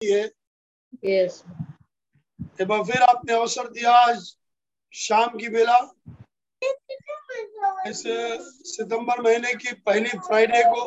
[0.00, 0.24] है।
[1.04, 1.42] यस
[2.60, 4.34] एक बार फिर आपने अवसर दिया आज
[4.92, 5.78] शाम की बेला।
[7.88, 8.02] इस
[8.66, 10.82] सितंबर महीने की पहली फ्राइडे को।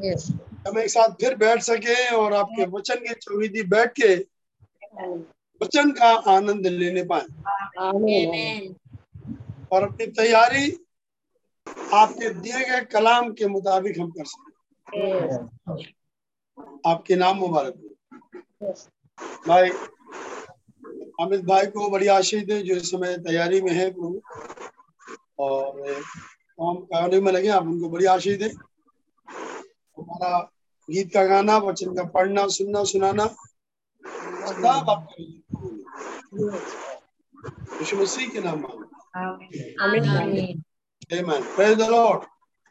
[0.00, 0.26] यस
[0.66, 4.14] हम एक साथ फिर बैठ सके और आपके वचन के चौविधि बैठ के
[5.60, 7.26] वचन का आनंद लेने पाए।
[9.72, 10.70] और अपनी तैयारी
[11.94, 14.52] आपके दिए गए कलाम के मुताबिक हम कर सकें।
[14.98, 15.92] यस
[16.86, 18.74] आपके नाम मुबारक हो।
[19.48, 19.70] भाई
[21.20, 24.20] अमित भाई को बड़ी आशीष दे जो इस समय तैयारी में है प्रभु
[25.38, 25.82] और
[26.60, 28.48] काम करने में लगे आप उनको बड़ी आशीष दे।
[29.98, 30.38] हमारा
[30.90, 33.26] गीत का गाना वचन का पढ़ना सुनना सुनाना
[34.46, 35.22] सब आपके
[37.96, 38.68] मसीह के नाम में।
[39.80, 40.62] आमीन
[41.12, 41.42] Amen.
[41.56, 41.88] Praise the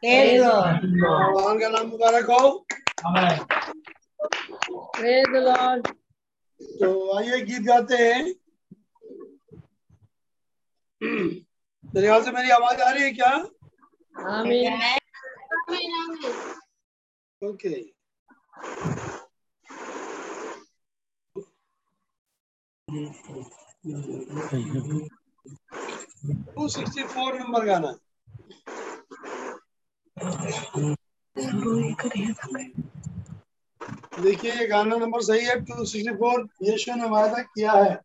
[0.04, 2.66] भगवान का नाम मुबारक हो।
[3.06, 3.73] लॉर्ड
[6.60, 8.22] तो आइए गीत गाते हैं।
[11.00, 13.30] मेरे ख्याल से मेरी आवाज़ आ रही है क्या?
[14.14, 14.80] आमीन।
[17.42, 17.74] Okay.
[26.54, 27.92] Two sixty four number गाना
[34.22, 38.00] देखिए ये गाना नंबर सही है टू सिक्सटी फोर यीशु ने वायदा किया है।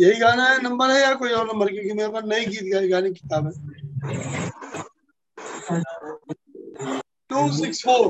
[0.00, 1.68] यही गाना है नंबर है या कोई और नंबर?
[1.68, 3.52] क्योंकि मेरे पास नई गीत गाने की किताब है।
[7.30, 8.04] टू सिक्स फोर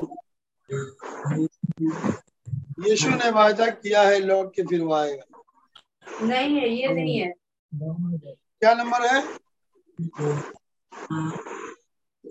[2.89, 5.25] यीशु ने वायदा किया है लौट के फिर वो आएगा।
[6.23, 7.33] नहीं है ये नहीं है।
[8.61, 9.23] क्या नंबर है?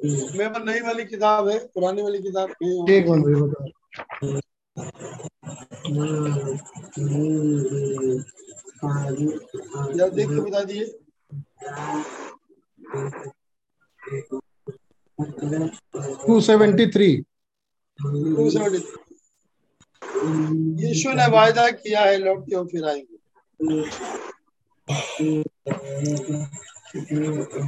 [0.04, 2.50] मेरे पास नई वाली किताब है पुरानी वाली किताब
[2.90, 3.66] एक मिनट भैया बता
[10.00, 10.86] या देख के बता दिए।
[16.28, 17.10] Two seventy three.
[18.00, 18.94] Two seventy
[20.86, 23.18] यीशु ने वायदा किया है लौट के फिर आएँगे।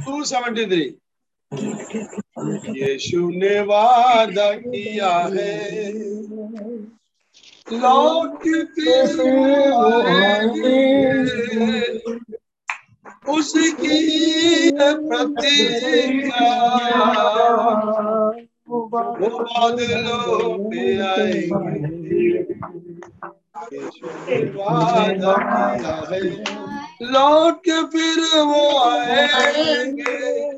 [0.04, 0.84] To seventy three.
[1.52, 5.92] यीशु ने वादा किया है।
[13.28, 16.50] उसकी प्रतीक्षा
[18.68, 22.42] वो बादलों पे आएँगे।
[24.28, 26.20] ने वादा किया है।
[27.02, 30.57] लौट के फिर वो आएँगे।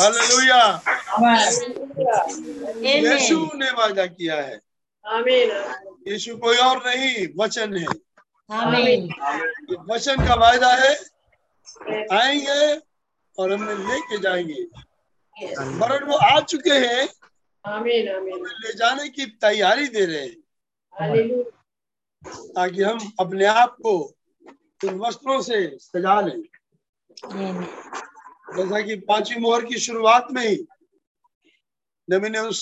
[0.00, 0.62] हालेलुया
[2.84, 4.60] यीशु ने वादा किया है।
[5.04, 5.50] आमीन
[6.08, 7.86] यीशु कोई और नहीं वचन है।
[8.50, 9.08] आमीन
[9.90, 10.92] वचन का वायदा है।
[12.12, 12.76] आएँगे
[13.38, 14.62] और हमें लेके जाएँगे।
[15.80, 17.08] वरन वो आ चुके हैं।
[17.64, 21.42] आमीन आमीन हमें ले जाने की तैयारी दे रहे हैं।
[22.54, 23.98] ताकि हम अपने आप को
[24.84, 26.42] उन वस्त्रों से सजा लें।
[28.56, 30.56] जैसा कि पांचवी मोहर की शुरुआत में ही
[32.08, 32.60] नबी ने उस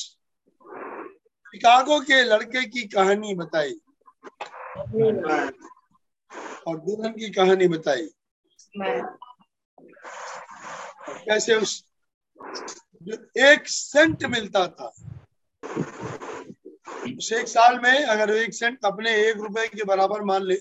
[1.46, 3.72] शिकागो के लड़के की कहानी बताई।
[6.66, 8.08] और दुल्हन की कहानी बताई।
[11.24, 11.84] कैसे उस
[13.02, 13.16] जो
[13.46, 14.92] एक सेंट मिलता था।
[17.18, 20.58] उस एक साल में अगर एक सेंट अपने एक रुपए के बराबर मान ले,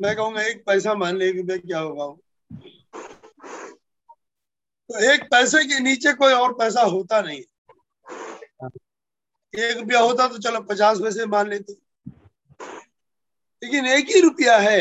[0.00, 2.06] मैं कहूँगा एक पैसा मान ले एक रुपए क्या होगा?
[3.44, 7.40] तो एक पैसे के नीचे कोई और पैसा होता नहीं
[9.54, 11.72] एक रुपया होता तो चलो पचास पैसे मान लेते।
[13.62, 14.80] लेकिन एक ही रुपया है।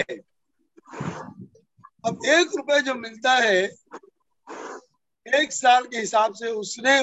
[2.05, 3.63] अब एक रुपए जो मिलता है
[5.39, 7.01] एक साल के हिसाब से उसने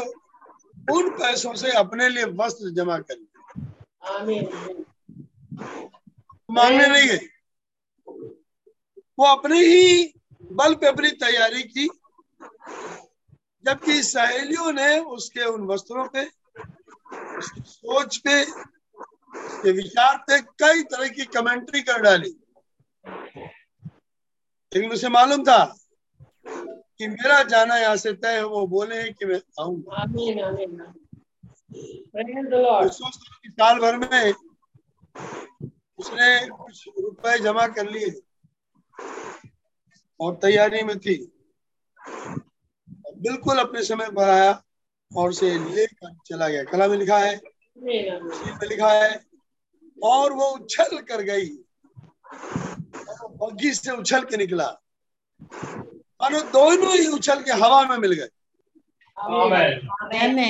[0.92, 3.26] उन पैसों से अपने लिए वस्त्र जमा कर
[4.02, 4.84] आमीन।
[6.50, 7.28] मांगने नहीं गए।
[9.18, 10.14] वो अपने ही
[10.52, 11.88] बल पे अपनी तैयारी की
[13.64, 16.24] जबकि सहेलियों ने उसके उन वस्त्रों पे
[17.38, 22.30] उसकी सोच पे उसके विचार पे कई तरह की कमेंट्री कर डाली।
[24.72, 25.64] लेकिन उसे मालूम था
[26.18, 30.76] कि मेरा जाना यहाँ से तय है वो बोले हैं कि मैं आऊँगा। आमीन आमीन।
[32.12, 34.32] प्रेज द लॉर्ड सोच कि साल भर में
[35.98, 38.10] उसने कुछ रुपए जमा कर लिए।
[40.20, 41.32] और तैयारी में थी।
[43.18, 44.62] बिल्कुल अपने समय पर आया
[45.16, 47.40] और उसे लेकर चला गया। कला में लिखा है
[48.58, 49.24] में लिखा है
[50.02, 51.48] और वो उछल कर गई।
[53.08, 54.68] और बग्घी से उछल के निकला।
[56.22, 58.28] मानो दोनों ही उछल के हवा में मिल गए।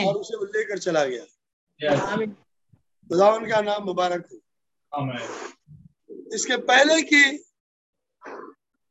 [0.04, 1.24] और उसे वो लेकर चला गया।
[2.12, 2.30] आमीन।
[3.08, 4.38] खुदावन का नाम मुबारक हो।
[6.34, 7.47] इसके पहले की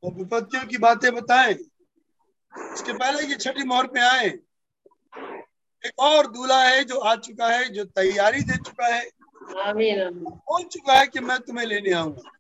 [0.04, 4.28] वो विपत्तियों की बातें बताएँ। इसके पहले की छठी मोहर पे आए।
[5.86, 9.10] एक और दूल्हा है जो आ चुका है जो तैयारी दे चुका है।
[10.12, 12.32] बोल चुका है कि मैं तुम्हें लेने आऊँगा।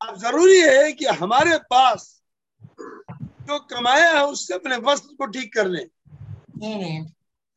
[0.00, 2.22] अब ज़रूरी है कि हमारे पास
[3.42, 5.84] जो कमाया है उससे अपने वस्त्र को ठीक कर ले।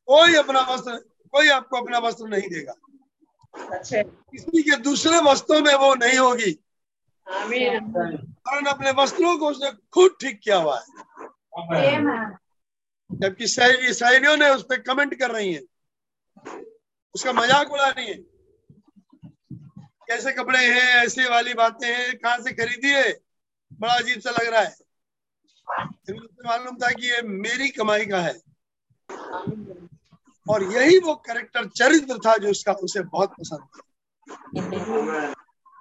[0.07, 0.97] कोई अपना वस्त्र
[1.33, 2.73] कोई आपको अपना वस्त्र नहीं देगा।
[3.75, 6.51] अच्छे। किसी के दूसरे वस्त्रों में वो नहीं होगी।
[7.27, 10.85] कारण अपने वस्त्रों को उसने खुद ठीक किया हुआ है।
[13.09, 15.61] जबकि सहेली सहेलियों ने उस पर कमेंट कर रही हैं।
[17.15, 18.17] उसका मज़ाक उड़ा रही है।
[20.07, 23.11] कैसे कपड़े हैं ऐसे वाली बातें हैं कहाँ से खरीदी है?
[23.71, 24.75] बड़ा अजीब सा लग रहा है।
[26.09, 28.33] उसे मालूम था कि ये मेरी कमाई का है।
[30.45, 33.81] और यही वो करेक्टर चरित्र था जो उसका उसे बहुत पसंद था।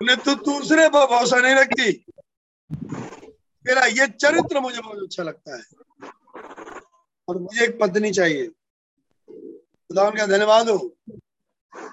[0.05, 2.05] उन्हें तो दूसरे पर भरोसा नहीं रखती।
[3.65, 5.63] मेरा ये चरित्र मुझे बहुत अच्छा लगता है।
[7.29, 10.77] और मुझे एक पत्नी चाहिए। खुदा उनका धन्यवाद हो।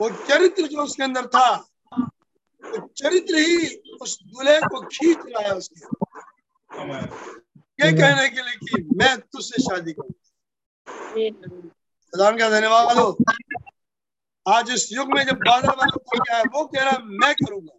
[0.01, 1.47] वो चरित्र जो उसके अंदर था
[2.63, 5.79] वो चरित्र ही उस दूल्हे को खींच रहा है उसके।
[7.85, 13.17] ये कहने के लिए कि मैं तुझसे शादी करूँगा। आमीन खुदा का धन्यवाद हो।
[14.45, 17.77] आज इस युग में जब बादल वाला आया वो कह रहा है, मैं करूँगा।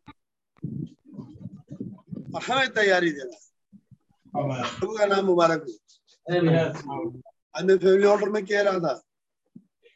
[2.50, 3.38] हमें तैयारी देना।
[4.78, 5.72] प्रभु नाम मुबारक हो।
[7.78, 9.02] फैमिली ऑर्डर में कह रहा था।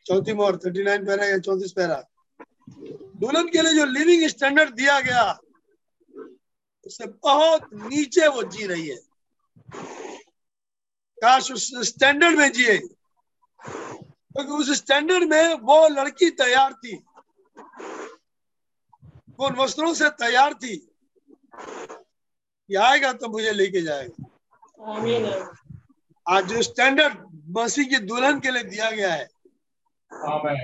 [0.06, 2.04] चौथी मोहर थर्टी नाइन पैरा या चौतीस पैरा
[3.16, 5.38] दुल्हन के लिए जो लिविंग स्टैंडर्ड दिया गया,
[6.86, 8.96] उससे बहुत नीचे वो जी रही है।
[11.22, 17.04] काश उस स्टैंडर्ड में जिए। क्योंकि तो उस स्टैंडर्ड में वो लड़की तैयार थी।
[19.40, 20.76] वो उन वस्त्रों से तैयार थी।
[22.68, 24.24] कि आएगा तो मुझे लेके जाएगा।
[26.26, 27.18] आज जो स्टैंडर्ड
[27.58, 29.28] मसीह की दुल्हन के लिए दिया गया है।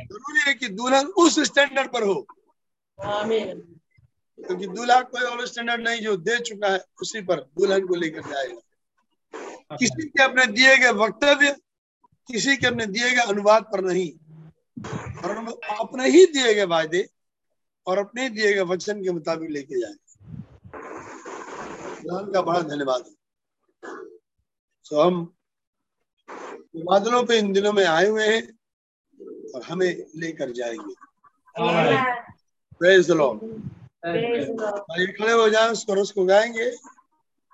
[0.05, 2.27] ज़रूरी है कि दुल्हन उस स्टैंडर्ड पर हो।
[2.99, 3.61] आमीन।
[4.39, 8.21] क्योंकि दूल्हा कोई और स्टैंडर्ड नहीं जो दे चुका है उसी पर दुल्हन को लेकर
[8.21, 8.61] जाएगा।
[9.77, 11.57] किसी के अपने दिए गए वक्तव्य
[12.29, 14.11] किसी के अपने दिए गए अनुवाद पर नहीं।
[15.25, 17.09] और अपने ही दिए गए वायदे
[17.87, 20.01] और अपने दिए गए वचन के मुताबिक लेके जाएँगे
[22.01, 23.15] खुदा का बड़ा धन्यवाद है।
[24.83, 25.35] सो हम
[26.77, 28.43] बादलों पे इन दिनों में आए हुए हैं
[29.55, 30.95] और हमें लेकर जाएँगे।
[32.79, 33.41] Praise the Lord
[34.05, 34.79] Praise the Lord.
[34.79, 36.71] भाई खड़े हो जाए उस कोरस को गाएँगे।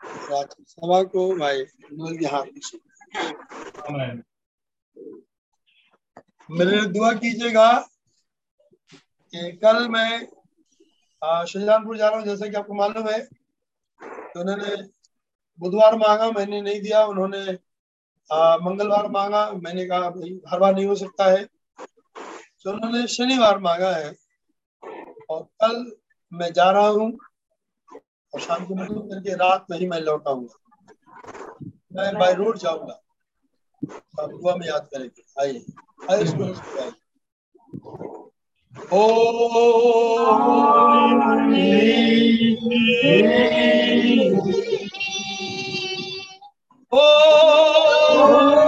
[0.00, 4.25] की सभा को भाई नूर के हाथ में सौंप
[6.50, 7.68] मेरे लिए दुआ कीजिएगा।
[9.32, 10.26] कि कल मैं
[11.23, 13.18] शाहजहानपुर जा रहा हूँ, जैसे कि आपको मालूम है।
[14.00, 14.76] तो उन्होंने
[15.58, 17.40] बुधवार मांगा, मैंने नहीं दिया। उन्होंने
[18.64, 23.90] मंगलवार मांगा। मैंने कहा, भाई, हर बार नहीं हो सकता है। तो उन्होंने शनिवार मांगा
[23.90, 24.14] है।
[25.30, 25.90] और कल
[26.32, 27.18] मैं जा रहा हूँ
[28.32, 30.56] और शाम को मतलब करके रात में ही मैं लौट आऊँगा।
[31.92, 33.00] मैं बाय रोड जाऊँगा।
[34.23, 35.64] आप दुआ में याद करेंगे आइए।
[36.11, 36.90] आइए
[38.76, 39.04] इसको
[46.80, 47.02] इसको
[48.40, 48.67] आइए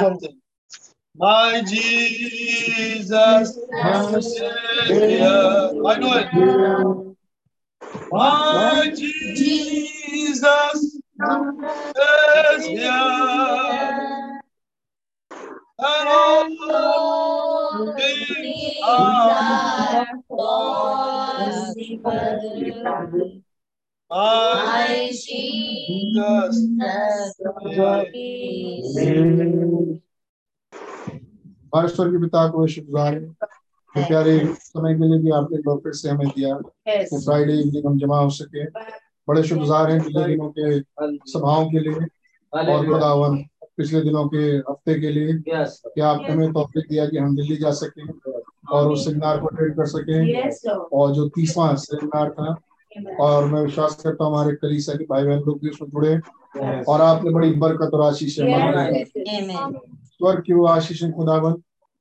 [0.00, 0.36] something.
[1.16, 3.58] My Jesus,
[4.86, 5.72] Savior.
[5.74, 6.28] Know it.
[8.10, 10.78] My Jesus,
[12.60, 13.00] Savior.
[15.82, 21.74] And all things are my
[31.74, 33.36] परमेश्वर के पिता को शुक्रगुजार हैं।
[33.94, 36.54] कि प्यारे समय के लिए भी आपने एक बार फिर से हमें दिया।
[37.04, 38.64] कि फ्राइडे इवनिंग हम जमा हो सके।
[39.28, 40.80] बड़े शुक्रगुजार हैं पिछले दिनों के
[41.32, 42.06] सभाओं के लिए
[42.72, 43.36] और खुदावन
[43.76, 45.32] पिछले दिनों के हफ़्ते के लिए।
[45.94, 48.08] कि आपने हमें तौफीक दिया कि हम दिल्ली जा सकें
[48.72, 50.48] और उस सेमिनार को अटेंड कर सकें।
[50.92, 52.60] और जो तीसवा सेमिनार था
[53.20, 56.14] और मैं विश्वास करता हूँ हमारे कलीसा के भाई बहन लोग भी उसमें जुड़े
[56.88, 58.36] और आपने बड़ी बरकत और आशीष
[60.18, 61.52] स्वर्ग की वो आशीष खुदावन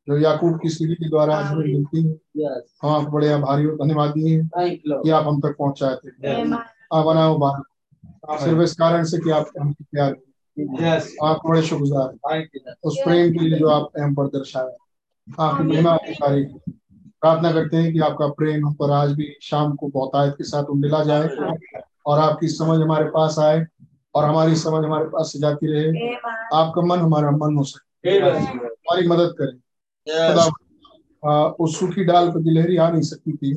[0.08, 2.14] जो याकूब की सीढ़ी के द्वारा आज हमें मिलती है।
[2.82, 4.50] हम आपको बड़े आभारी और धन्यवादी हैं
[5.04, 6.10] कि आप हम तक पहुँचाए थे।
[6.94, 7.62] आप बनाओ बात
[8.44, 10.16] सिर्फ़ इस कारण से कि आप हम प्यार
[11.24, 12.08] आप बड़े शुक्रगुजार
[12.84, 16.72] उस प्रेम के लिए जो आप हम पर दर्शाया आपकी महिमा आपकी तारीफ़
[17.22, 20.64] प्रार्थना करते हैं कि आपका प्रेम हम पर आज भी शाम को बहुतायत के साथ
[20.64, 21.30] उंडेला जाए
[22.06, 23.66] और आपकी समझ हमारे पास आए
[24.16, 26.14] और हमारी समझ हमारे पास से जाती रहे।
[26.54, 29.58] आपका मन हमारा मन हो सके। हमारी मदद करें।
[31.60, 33.52] उस सूखी डाल पर गिलहरी आ नहीं सकती थी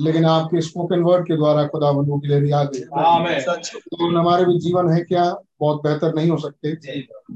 [0.00, 4.90] लेकिन आपके स्पोकन वर्ड के द्वारा खुदा वो गिलहरी आ गई। तो हमारे भी जीवन
[4.90, 5.24] है क्या?
[5.60, 6.68] बहुत बेहतर नहीं हो सकते।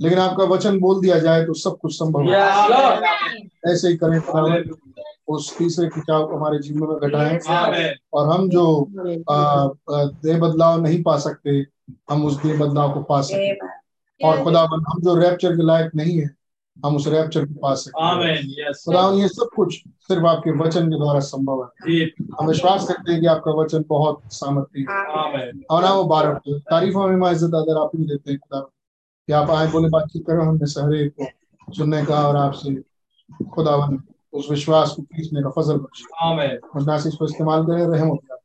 [0.03, 2.31] लेकिन आपका वचन बोल दिया जाए तो सब कुछ संभव है।
[3.73, 4.19] ऐसे ही करें।
[5.29, 7.39] उस तीसरे खिंचाव को हमारे जीवन में घटाए।
[8.13, 11.65] और हम जो देह बदलाव नहीं पा सकते
[12.11, 13.55] हम उस देह बदलाव को पा सकते
[14.21, 16.31] और खुदा हम जो रैप्चर के लायक नहीं है
[16.77, 17.93] हम उस रैप्चर को पा सकते
[18.85, 19.75] खुदा ये सब कुछ
[20.09, 21.69] सिर्फ़ आपके वचन के द्वारा संभव है।
[22.41, 24.87] हम विश्वास करते हैं कि आपका वचन बहुत सामर्थ्य है।
[25.71, 29.51] और ना वो बारह तारीफ़ में इज़्ज़त अगर आप ही देते हैं खुदा कि आप
[29.51, 31.27] आए बोले बातचीत करो हमने सहरे को
[31.69, 32.75] सुनने का और आपसे
[33.55, 33.97] खुदावन
[34.33, 36.05] उस विश्वास को खींचने का फजल बख्शे।
[37.17, 38.37] को इस्तेमाल करें रहम हो गया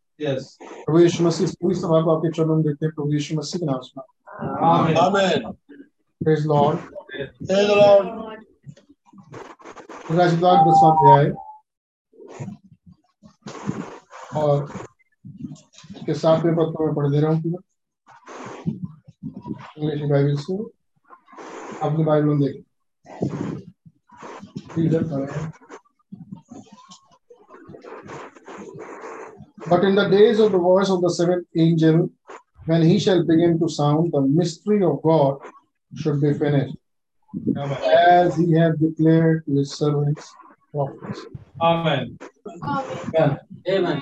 [0.86, 3.66] प्रभु यीशु मसीह पूरी सभा को आपके चरणों में देते हैं। प्रभु यीशु मसीह के
[3.66, 4.02] नाम से।
[4.66, 5.52] आमीन।
[6.22, 8.08] प्रेज लॉर्ड प्रेज लॉर्ड
[10.12, 11.26] राजद्वार दसवां अध्याय
[14.42, 14.66] और
[16.06, 17.38] के सातवें पद को मैं पढ़ दे रहा हूँ
[19.78, 20.56] इंग्लिश बाइबल से
[21.82, 22.62] अपनी बाइबल में देखें।
[29.69, 32.11] But in the days of the voice of the seventh angel,
[32.67, 35.39] when he shall begin to sound, the mystery of God
[35.93, 36.77] should be finished,
[37.87, 40.35] as he has declared to his servants
[40.75, 41.21] prophets.
[41.61, 42.19] Amen.
[43.17, 43.39] Amen.
[43.69, 44.01] Amen.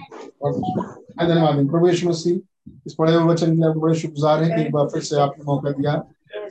[1.18, 2.40] धन्यवाद प्रभु यीशु मसीह
[2.86, 5.44] इस पढ़े हुए वचन के लिए बड़े शुक्रगुजार हैं कि एक बार फिर से आपने
[5.44, 5.92] मौका दिया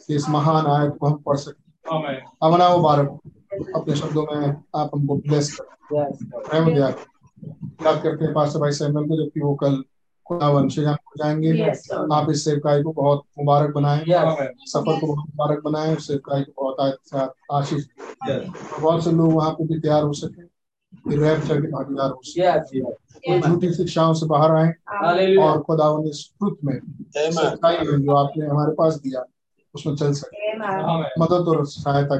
[0.06, 1.63] कि इस महान आयत को हम पढ़ सकें
[2.47, 3.19] अमना मुबारक
[3.75, 5.51] अपने शब्दों में आप हमको ब्लेस
[5.93, 6.93] करें
[7.87, 9.85] याद करते हैं पास्टर भाई सैमुअल को जबकि वो कल
[10.27, 15.07] खुदावन श्रीराम हो जाएँगे। Yes, आप इस सेवकाई को बहुत मुबारक बनाएँ। Yes, सफ़र को
[15.07, 17.85] बहुत मुबारक बनाएँ उस सेवकाई को बहुत आशीष
[18.31, 18.81] yes.
[18.81, 20.59] बहुत से लोग वहाँ पे भी तैयार हो सके
[21.09, 24.72] के भागीदार हो सके। झूठी शिक्षाओं से बाहर आए।
[25.37, 26.81] और खुदावन इस ट्रुथ में
[27.98, 29.24] जो आपने हमारे पास दिया
[29.74, 30.57] उसमें चल सके।
[31.20, 32.16] मदद और सहायता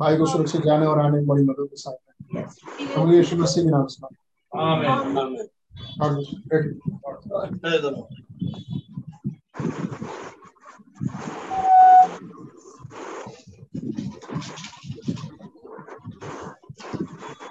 [0.00, 3.70] भाई को सुरक्षित जाने और आने में बड़ी मदद की सहायता हम यीशु मसीह के
[3.70, 4.19] नाम से।
[4.52, 5.46] आमीन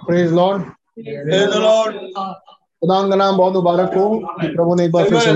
[0.07, 0.63] प्रेज लॉर्ड
[0.97, 1.95] प्रेज लॉर्ड
[2.81, 4.03] खुदा का नाम बहुत मुबारक हो।
[4.41, 5.33] प्रभु ने एक बार फिर से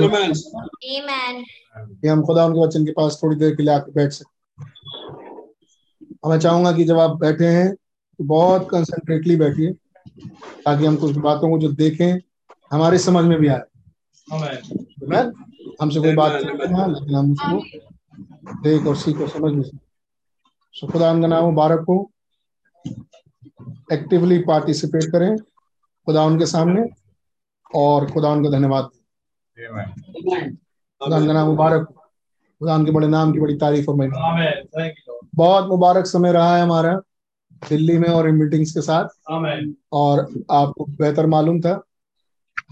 [1.75, 4.31] कि हम खुदा उनके वचन के पास थोड़ी देर के लिए आकर बैठ सकते
[6.29, 9.73] मैं चाहूँगा कि जब आप बैठे हैं तो बहुत कंसंट्रेटली बैठिए।
[10.65, 12.19] ताकि हम कुछ बातों को जो देखें
[12.71, 13.61] हमारे समझ में भी आए।
[15.81, 17.59] हमसे कोई बात नहीं लेकिन हम उसको
[18.63, 22.11] देख और सीख और समझ भी सकते खुदा का नाम मुबारक हो।
[23.93, 25.37] एक्टिवली पार्टिसिपेट करें
[26.07, 26.85] खुदा उनके सामने
[27.75, 28.89] और खुदा उनका धन्यवाद।
[31.01, 31.87] खुदा उनका नाम मुबारक
[32.61, 34.19] खुदा उनके बड़े नाम की बड़ी तारीफ़ और महिमा।
[35.35, 37.01] बहुत मुबारक समय रहा है हमारा।
[37.69, 39.07] दिल्ली में और इन मीटिंग्स के साथ।
[39.91, 40.19] और
[40.51, 41.83] आपको बेहतर मालूम था।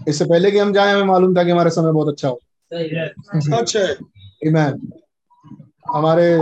[0.08, 2.40] इससे पहले कि हम जाए हमें मालूम था कि हमारा समय बहुत अच्छा हो।
[3.40, 3.94] सच है।
[5.94, 6.38] हमारे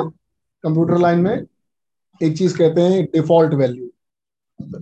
[0.63, 1.45] कंप्यूटर लाइन में
[2.23, 3.89] एक चीज़ कहते हैं डिफ़ॉल्ट वैल्यू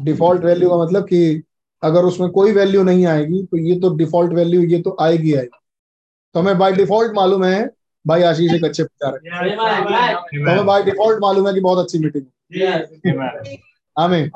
[0.04, 1.42] डिफ़ॉल्ट वैल्यू का मतलब कि
[1.82, 5.58] अगर उसमें कोई वैल्यू नहीं आएगी तो ये तो डिफ़ॉल्ट वैल्यू ये तो आएगी आएगी।
[6.34, 7.70] तो हमें बाय डिफ़ॉल्ट मालूम है
[8.08, 9.20] भाई आशीष एक अच्छे प्रचारक
[10.44, 12.24] तो हमें बाय डिफ़ॉल्ट मालूम है कि बहुत अच्छी मीटिंग
[13.98, 14.30] हमें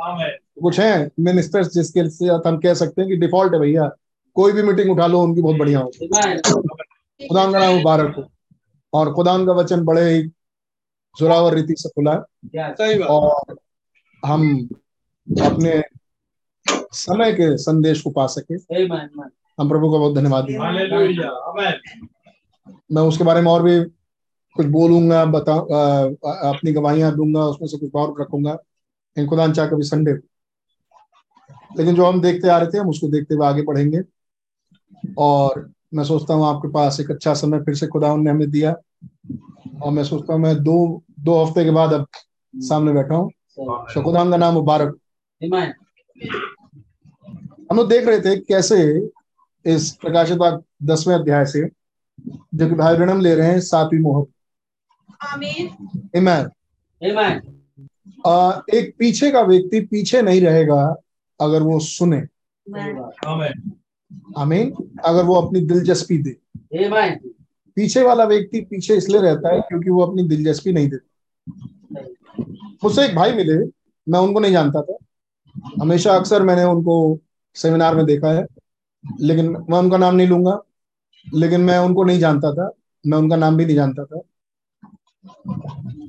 [0.63, 1.11] कुछ है?
[1.21, 2.01] मिनिस्टर्स जिसके
[2.49, 3.91] हम कह सकते हैं कि डिफ़ॉल्ट है भैया।
[4.35, 5.93] कोई भी मीटिंग उठा लो उनकी बहुत बढ़िया हो।
[7.29, 8.31] खुदा का नाम मुबारक हो।
[8.93, 10.23] और खुदा का वचन बड़े ही
[11.19, 12.19] जोरावर रीति से खुला है।
[12.99, 13.57] और
[14.27, 14.69] हम
[15.43, 15.83] अपने
[16.93, 18.55] समय के संदेश को पा सके।
[19.61, 20.47] हम प्रभु का बहुत धन्यवाद।
[22.67, 23.81] मैं उसके बारे में और भी
[24.57, 25.55] कुछ बोलूँगा बता
[26.51, 28.57] अपनी गवाहियाँ दूँगा उसमें से कुछ और रखूँगा।
[29.17, 30.13] इन खुदा चाह कभी संडे।
[31.79, 34.01] लेकिन जो हम देखते आ रहे थे हम उसको देखते हुए आगे बढ़ेंगे।
[35.19, 38.75] और मैं सोचता हूँ आपके पास एक अच्छा समय फिर से खुदा ने हमें दिया।
[39.83, 42.07] और मैं सोचता हूँ मैं दो दो हफ़्ते के बाद अब
[42.55, 44.99] सामने बैठा हूँ। तो खुदा का नाम मुबारक।
[47.71, 49.09] हम लोग देख रहे थे कैसे
[49.65, 50.39] इस प्रकाशित
[50.83, 51.82] दसवें अध्याय से
[52.55, 54.25] जो कि भाई ऋणम ले रहे हैं सातवीं मोहर
[58.75, 60.97] एक पीछे का व्यक्ति पीछे नहीं रहेगा
[61.41, 62.23] अगर वो सुने।
[64.39, 66.37] आमीन। अगर वो अपनी दिलचस्पी दे।
[67.77, 71.09] पीछे वाला व्यक्ति पीछे इसलिए रहता है क्योंकि वो अपनी दिलचस्पी नहीं देता।
[72.85, 73.57] मुझसे एक भाई मिले
[74.13, 74.97] मैं उनको नहीं जानता था।
[75.83, 77.21] हमेशा अक्सर मैंने उनको
[77.55, 78.47] सेमिनार में देखा है
[79.21, 80.61] लेकिन मैं उनका नाम नहीं लूँगा।
[81.35, 82.71] लेकिन मैं उनको नहीं जानता था।
[83.07, 84.21] मैं उनका नाम भी नहीं जानता था।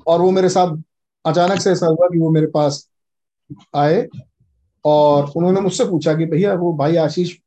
[0.08, 0.78] और वो मेरे साथ
[1.26, 2.90] अचानक से ऐसा हुआ कि वो मेरे पास
[3.76, 4.08] आए
[4.86, 7.38] और उन्होंने मुझसे पूछा कि भैया, वो भाई आशीष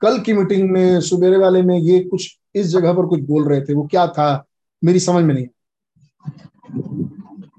[0.00, 3.60] कल की मीटिंग में, सुबेरे वाले में ये कुछ इस जगह पर कुछ बोल रहे
[3.60, 4.44] थे। वो क्या था?
[4.84, 5.46] मेरी समझ में नहीं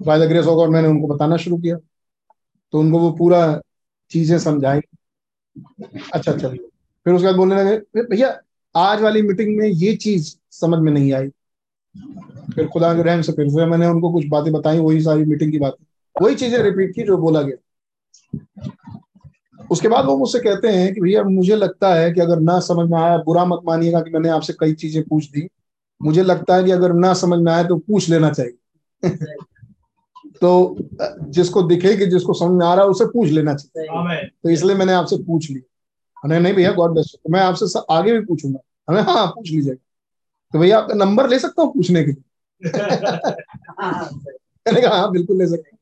[0.02, 1.76] बाय द ग्रेस ऑफ़ मैंने उनको बताना शुरू किया।
[2.72, 3.60] तो उनको वो पूरा
[4.10, 4.80] चीज़ें समझाई।
[6.14, 6.68] अच्छा चलिए।
[7.04, 8.40] फिर उसके बाद बोलने लगे, भैया
[8.76, 11.28] आज वाली मीटिंग में ये चीज़ समझ में नहीं आई।
[12.54, 15.52] फिर खुदा के रहम से फिर से मैंने उनको कुछ बातें बताई वही सारी मीटिंग
[15.52, 15.86] की बातें।
[16.24, 17.56] वही चीज़ें रिपीट की जो बोला गया।
[19.70, 22.90] उसके बाद वो मुझसे कहते हैं कि भैया मुझे लगता है कि अगर ना समझ
[22.90, 25.48] में आया बुरा मत मानिएगा कि मैंने आपसे कई चीज़ें पूछ दी।
[26.02, 28.56] मुझे लगता है कि अगर ना समझ में आया तो पूछ लेना चाहिए।
[30.40, 30.76] तो
[31.28, 33.88] जिसको दिखे कि जिसको समझ में आ रहा है उसे पूछ लेना चाहिए।
[34.42, 35.73] तो इसलिए मैंने आपसे पूछ लिया।
[36.24, 38.58] अरे नहीं भैया गॉड बेस्ट तो मैं आपसे आगे भी पूछूँगा।
[38.88, 39.80] हमें हाँ पूछ लीजिएगा।
[40.54, 42.22] तो भैया, आपका नंबर ले सकता हूँ पूछने के लिए?
[44.86, 45.76] हाँ बिल्कुल ले सकते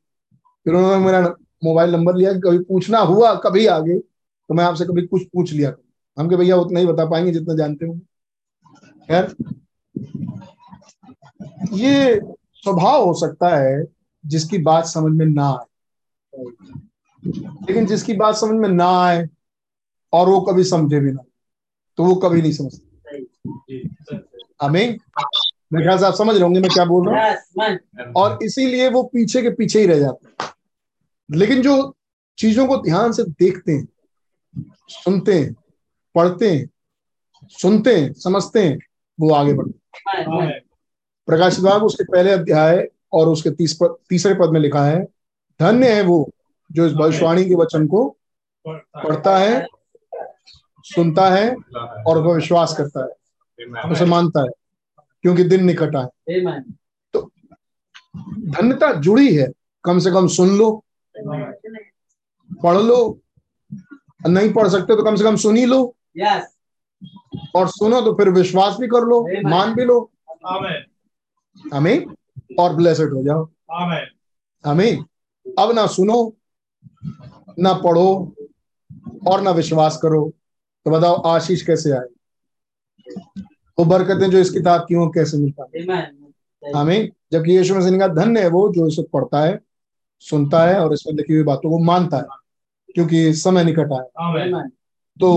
[0.67, 1.21] फिर उन्होंने मेरा
[1.65, 5.73] मोबाइल नंबर लिया कभी पूछना हुआ, कभी आगे तो मैं आपसे कभी कुछ पूछ लिया
[6.17, 7.95] हम के भैया, उतना ही बता पाएँगे जितना जानते हो
[9.09, 9.35] खैर,
[11.73, 12.21] ये
[12.65, 13.85] स्वभाव हो सकता है
[14.25, 15.67] जिसकी बात समझ में ना आए।
[17.23, 19.27] लेकिन जिसकी बात समझ में ना आए
[20.13, 21.23] और वो कभी समझे भी ना।
[21.99, 22.99] तो वो कभी नहीं समझते।
[24.61, 24.99] अमीन
[25.73, 29.03] मेरे ख्याल से आप समझ रहे होंगे मैं क्या बोल रहा हूँ। और इसीलिए वो
[29.03, 30.53] पीछे के पीछे ही रह जाते हैं।
[31.31, 31.95] लेकिन जो
[32.39, 33.89] चीज़ों को ध्यान से देखते हैं
[34.89, 35.55] सुनते हैं
[36.15, 36.69] पढ़ते हैं
[37.51, 38.79] सुनते हैं समझते हैं
[39.21, 39.79] वो आगे बढ़ते
[40.19, 40.61] हैं।
[41.29, 45.03] प्रकाश विभाग उसके पहले अध्याय और उसके तीस पद, तीसरे पद में लिखा है
[45.61, 46.31] धन्य है वो
[46.73, 48.09] जो इस भविष्यवाणी के वचन को
[48.67, 49.67] पढ़ता है।
[50.95, 51.49] सुनता है
[52.07, 54.49] और वह विश्वास करता है। उसे मानता है
[55.25, 56.41] क्योंकि दिन निकट आए।
[57.15, 57.31] तो
[58.53, 59.49] धन्यता जुड़ी है।
[59.85, 60.71] कम से कम सुन लो
[62.65, 62.99] पढ़ लो
[64.29, 65.83] नहीं पढ़ सकते तो कम से कम सुन ही लो।
[67.57, 69.99] और सुनो तो फिर विश्वास भी कर लो मान भी लो।
[71.75, 72.07] हमें
[72.59, 73.49] और ब्लेसड हो जाओ।
[74.65, 75.05] हमें
[75.47, 76.19] अब ना सुनो
[77.59, 78.35] ना पढ़ो
[79.29, 80.33] और ना विश्वास करो।
[80.87, 82.07] तो बताओ आशीष कैसे आए?
[83.79, 85.81] वो बरकतें जो इस किताब की हो कैसे मिल पाए
[86.63, 89.59] हमें जबकि यीशु मसीह ने कहा धन्य है वो जो इसे पढ़ता है
[90.23, 94.07] सुनता है और इसमें लिखी हुई बातों को मानता है क्योंकि समय निकट आए
[95.17, 95.31] तो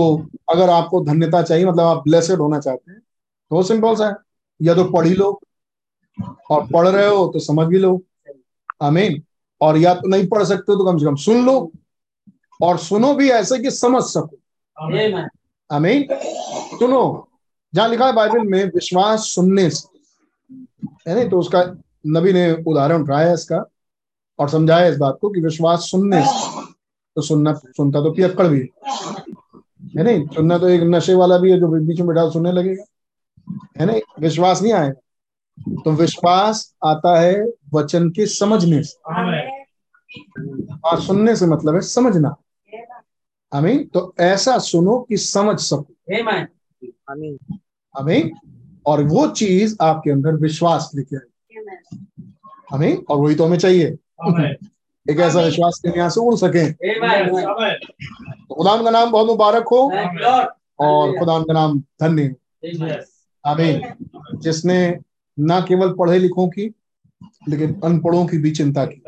[0.48, 3.00] अगर आपको धन्यता चाहिए मतलब आप ब्लेसेड होना चाहते हैं
[3.50, 4.14] तो सिंपल सा है।
[4.60, 5.28] या तो पढ़ ही लो
[6.50, 8.00] और पढ़ रहे हो तो समझ भी लो।
[8.82, 9.22] आमीन।
[9.60, 11.72] और या तो नहीं पढ़ सकते तो कम से कम सुन लो
[12.60, 14.38] और सुनो भी ऐसे कि समझ सको।
[15.72, 16.06] आमीन
[16.78, 17.28] सुनो
[17.74, 19.98] जहाँ लिखा है बाइबल में विश्वास सुनने से।
[21.08, 21.28] है नहीं?
[21.28, 23.64] तो उसका नबी ने उदाहरण उठाया इसका
[24.38, 26.66] और समझाया इस बात को कि विश्वास सुनने से।
[27.16, 28.66] तो सुनना सुनता तो पियक्कड़ भी है।
[30.04, 30.26] नहीं?
[30.26, 32.84] सुनना तो एक नशे वाला भी है जो बीच में बैठा सुनने लगेगा।
[33.80, 34.00] है नहीं?
[34.20, 35.00] विश्वास नहीं आएगा।
[35.84, 38.98] तो विश्वास आता है वचन के समझने से।
[41.06, 42.36] सुनने से मतलब है समझना।
[43.56, 45.94] हमें तो ऐसा सुनो कि समझ सको।
[47.98, 48.30] हमें
[48.86, 51.56] और वो चीज़ आपके अंदर विश्वास लेके आए
[52.70, 53.86] हमें और वही तो हमें चाहिए।
[55.10, 56.72] एक ऐसा विश्वास के यहाँ से उड़ सके।
[58.48, 59.90] तो खुदा का नाम बहुत मुबारक हो।
[60.78, 62.34] और खुदा का नाम धन्य हो।
[63.46, 63.82] आमीन।
[64.34, 64.98] जिसने
[65.38, 66.74] ना केवल पढ़े लिखों की
[67.48, 69.02] लेकिन अनपढ़ों की भी चिंता की।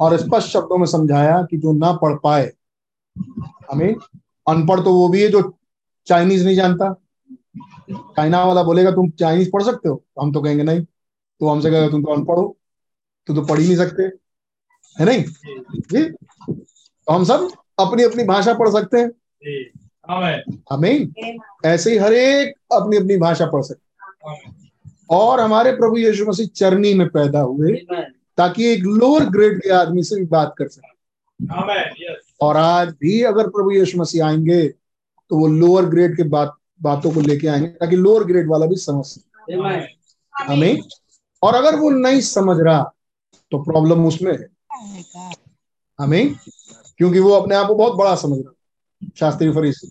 [0.00, 2.52] और स्पष्ट शब्दों में समझाया कि जो ना पढ़ पाए
[3.70, 3.94] हमें
[4.48, 5.58] अनपढ़ तो वो भी है जो
[6.06, 7.02] चाइनीज़ नहीं जानता।
[7.92, 10.04] चाइना वाला बोलेगा तुम चाइनीज़ पढ़ सकते हो?
[10.20, 10.80] हम तो कहेंगे नहीं।
[11.40, 12.56] तो हमसे कहेगा तुम तो अनपढ़ हो।
[13.26, 14.02] तो तो पढ़ ही नहीं सकते।
[15.00, 15.24] है नहीं?
[15.72, 16.10] जी।
[17.06, 19.10] तो हम सब अपनी अपनी भाषा पढ़ सकते हैं।
[20.70, 21.08] हमें
[21.64, 24.06] ऐसे ही हर एक अपनी अपनी भाषा पढ़ सकते
[25.10, 27.72] और हमारे प्रभु यीशु मसीह चरनी में पैदा हुए
[28.38, 30.94] ताकि एक लोअर ग्रेड के आदमी से भी बात कर सके।
[32.40, 37.10] और आज भी अगर प्रभु यीशु मसीह आएँगे तो वो लोअर ग्रेड के बात बातों
[37.12, 39.54] को लेके आएँगे ताकि लोअर ग्रेड वाला भी समझ सके।
[40.34, 40.80] हमें
[41.42, 42.82] और अगर वो नहीं समझ रहा
[43.52, 44.48] तो प्रॉब्लम उसमें है।
[45.98, 46.34] हमें
[46.98, 49.88] क्योंकि वो अपने आप को बहुत बड़ा समझ रहा शास्त्री फरीसी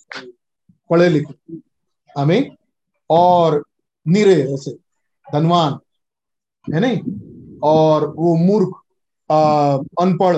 [0.89, 1.57] पढ़े लिखे।
[2.09, 2.51] हमें
[3.09, 3.63] और
[4.05, 4.77] निरे ऐसे।
[5.27, 5.77] धनवान
[6.65, 6.99] है नहीं?
[7.63, 8.81] और वो मूर्ख
[10.01, 10.37] अनपढ़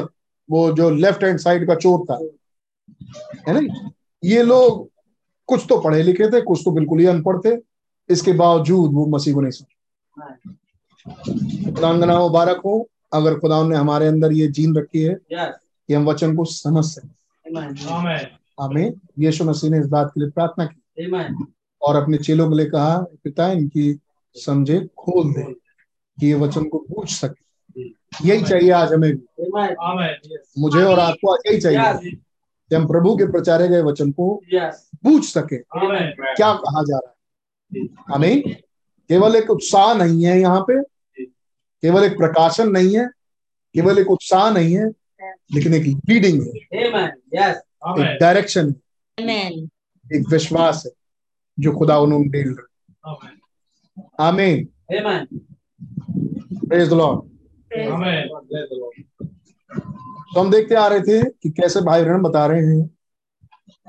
[0.49, 2.17] वो जो लेफ़्ट हैंड साइड का चोर था
[3.47, 3.89] है नहीं?
[4.23, 4.89] ये लोग
[5.49, 7.55] कुछ तो पढ़े लिखे थे कुछ तो बिल्कुल ही अनपढ़ थे।
[8.09, 9.73] इसके बावजूद वो मसीह को नहीं समझ
[11.65, 16.35] खुदांगना मुबारक हो। अगर खुदा ने हमारे अंदर ये जीन रखी है कि हम वचन
[16.35, 17.09] को समझ सकें।
[18.61, 21.35] हमें यीशु मसीह ने इस बात के लिए प्रार्थना की
[21.81, 23.91] और अपने चेलों के लिए कहा पिता इनकी
[24.45, 24.79] समझे?
[24.97, 25.43] खोल दे
[26.19, 27.81] कि ये वचन को पूछ सके।
[28.25, 29.25] यही चाहिए आज हमें भी।
[30.59, 32.11] मुझे और आपको आज यही चाहिए
[32.69, 34.41] कि हम प्रभु के प्रचारे गए वचन को
[35.03, 35.57] पूछ सके।
[36.35, 37.87] क्या कहा जा रहा है?
[38.15, 38.41] हमें
[39.09, 40.81] केवल एक उत्साह नहीं है यहाँ पे।
[41.83, 43.07] केवल एक प्रकाशन नहीं है।
[43.75, 44.87] केवल एक उत्साह नहीं है
[45.53, 46.81] लेकिन एक लीडिंग है।
[48.01, 48.73] एक डायरेक्शन
[49.19, 49.25] है।
[50.05, 50.91] एक विश्वास है
[51.59, 52.27] जो खुदा उन्होंने
[53.97, 54.65] डेल रहे आमीन
[56.67, 57.21] प्रेज द लॉर्ड
[60.33, 62.87] तो हम देखते आ रहे थे कि कैसे भाई ब्रणम बता रहे हैं।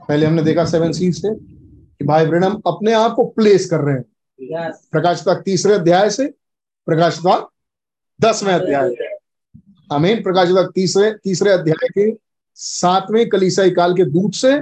[0.08, 3.94] पहले हमने देखा सेवन सी से कि भाई ब्रणम अपने आप को प्लेस कर रहे
[3.94, 4.04] हैं।
[4.38, 4.74] Yes.
[4.92, 6.26] प्रकाशिता तीसरे अध्याय से
[6.86, 7.50] प्रकाशिता
[8.20, 8.94] दसवें अध्याय।
[9.92, 12.16] अमीन प्रकाशिता तीसरे तीसरे अध्याय के
[12.54, 14.60] सातवें कलीसाई काल के दूत से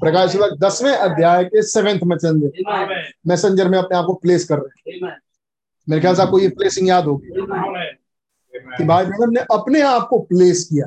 [0.00, 2.50] प्रकाशिता दसवें अध्याय के सेवेंथ मैसेंजर
[3.26, 5.00] मैसेंजर में अपने आप को प्लेस कर रहे हैं।
[5.88, 7.28] मेरे ख्याल से आपको ये प्लेसिंग याद होगी।
[8.78, 10.86] कि भाई ब्रहण ने अपने आप को प्लेस किया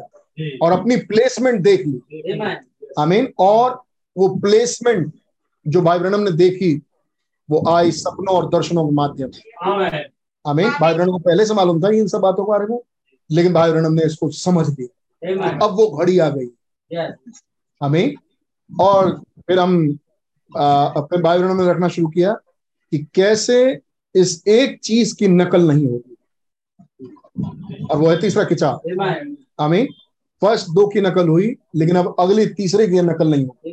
[0.62, 2.02] और अपनी प्लेसमेंट देख ली।
[3.00, 3.82] आमीन और
[4.18, 5.14] वो प्लेसमेंट
[5.68, 6.82] जो भाई ब्रहण ने देखी
[7.50, 9.42] वो आई सपनों और दर्शनों के माध्यम से।
[10.46, 12.80] आमीन भाई ब्रहण को पहले से मालूम था इन सब बातों के बारे में
[13.32, 15.32] लेकिन भाई ब्रहण ने इसको समझ लिया।
[15.64, 16.48] अब वो घड़ी आ गई।
[17.82, 18.14] हमें
[18.80, 19.98] और फिर हम
[20.52, 22.34] अपने भाई बहनों ने रखना शुरू किया
[22.92, 23.80] कि कैसे
[24.16, 26.16] इस एक चीज़ की नकल नहीं होगी।
[27.86, 28.82] और वो है तीसरा खिंचाव।
[29.60, 29.88] आमीन।
[30.42, 33.72] फ़र्स्ट दो की नकल हुई लेकिन अब अगली तीसरे की नकल नहीं होगी।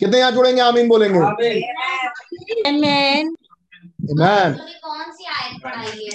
[0.00, 0.60] कितने यहाँ जुड़ेंगे?
[0.60, 1.62] आमीन बोलेंगे। आमीन
[4.84, 6.08] कौन सी आयत पढ़ाई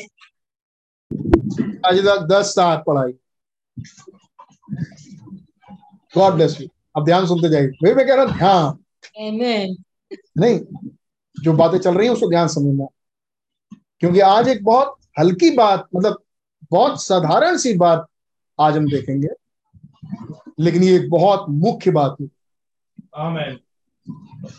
[1.85, 3.13] आज तक दस सात पढ़ाई।
[6.13, 8.77] गॉड ब्लेस यू अब ध्यान सुनते जाइए। वही मैं कह रहा ध्यान।
[10.37, 10.59] नहीं
[11.43, 12.85] जो बातें चल रही हैं उसको ध्यान समझना।
[13.99, 16.23] क्योंकि आज एक बहुत हल्की बात मतलब
[16.71, 18.05] बहुत साधारण सी बात
[18.59, 19.27] आज हम देखेंगे।
[20.59, 22.27] लेकिन ये एक बहुत मुख्य बात है।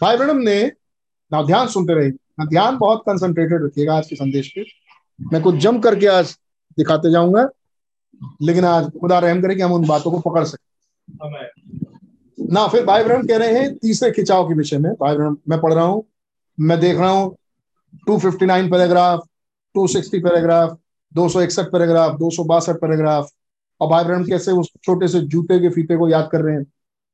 [0.01, 0.73] भाई ब्रम ने
[1.33, 4.65] ना ध्यान सुनते रहिए ना ध्यान बहुत कंसंट्रेटेड रखिएगा आज के संदेश पे।
[5.33, 6.39] मैं कुछ जम करके आज
[6.79, 7.49] दिखाते जाऊँगा
[8.43, 10.67] लेकिन आज खुदा रहम करे कि हम उन बातों को पकड़ सके।
[12.39, 15.17] ना, फिर भाई कह रहे हैं, तीसरे खिंचाव के विषय में, भाई
[15.49, 16.05] मैं पढ़ रहा हूँ,
[16.59, 17.37] मैं देख रहा हूँ
[18.09, 19.27] 259 पैराग्राफ
[19.75, 20.77] 260 पैराग्राफ
[21.13, 23.31] दो सौ इकसठ पैराग्राफ दो सौ बासठ पैराग्राफ
[23.81, 26.67] और भाई कैसे उस छोटे से जूते के फीते को याद कर रहे हैं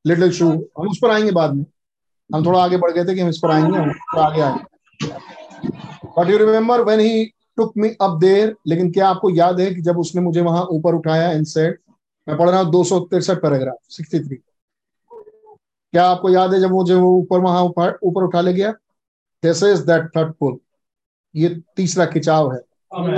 [0.04, 1.64] लिटिल शू हम उस पर आएँगे बाद में,
[2.30, 5.10] हम थोड़ा आगे बढ़ गए थे कि हम इस पर आएँगे, हम थोड़ा आगे आएँगे
[6.18, 7.24] but you remember when he
[7.56, 10.94] took me up there लेकिन क्या आपको याद है कि जब उसने मुझे वहाँ ऊपर
[10.94, 11.80] उठाया इन सेट
[12.26, 14.36] मैं पढ़ रहा हूँ दो सौ तिरसठ पैराग्राफ सिक्सटी थ्री
[15.92, 18.72] क्या आपको याद है जब मुझे वो ऊपर वहाँ ऊपर उठा ले गया?
[19.42, 20.58] This is that third pull
[21.36, 22.58] ये तीसरा खिंचाव है।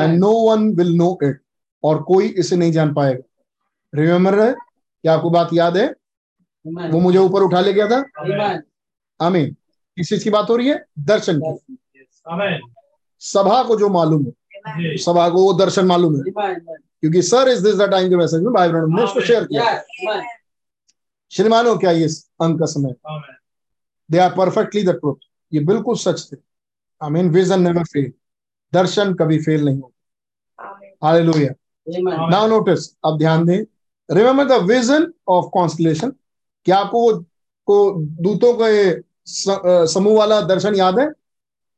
[0.01, 1.41] And no one will know it
[1.85, 3.45] और कोई इसे नहीं जान पाएगा।
[3.95, 4.53] रिमेम्बर है?
[4.53, 5.95] क्या आपको बात याद है?
[6.67, 6.93] Amen.
[6.93, 7.99] वो मुझे ऊपर उठा ले गया था?
[9.21, 9.57] आमीन
[9.97, 10.85] किस चीज़ की बात हो रही है?
[10.99, 11.77] दर्शन की।
[13.21, 14.33] सभा को जो मालूम है।
[14.97, 16.23] सभा को वो दर्शन मालूम है।
[17.01, 19.63] क्योंकि sir is this the time के मैसेज में भाई ने उसको शेयर किया।
[21.35, 22.07] श्रीमानो क्या ये
[22.43, 22.95] अंक का समय?
[24.11, 25.17] They are perfectly the truth
[25.53, 26.37] ये बिल्कुल सच थे।
[27.01, 28.13] I mean vision never fail
[28.73, 31.55] दर्शन कभी फेल नहीं होता। हालेलुया
[32.31, 33.65] नाउ नोटिस अब ध्यान दें।
[34.09, 36.11] Remember the vision of constellation
[36.67, 37.13] क्या आपको वो
[37.69, 37.93] को
[38.23, 41.07] दूतों का समूह वाला दर्शन याद है?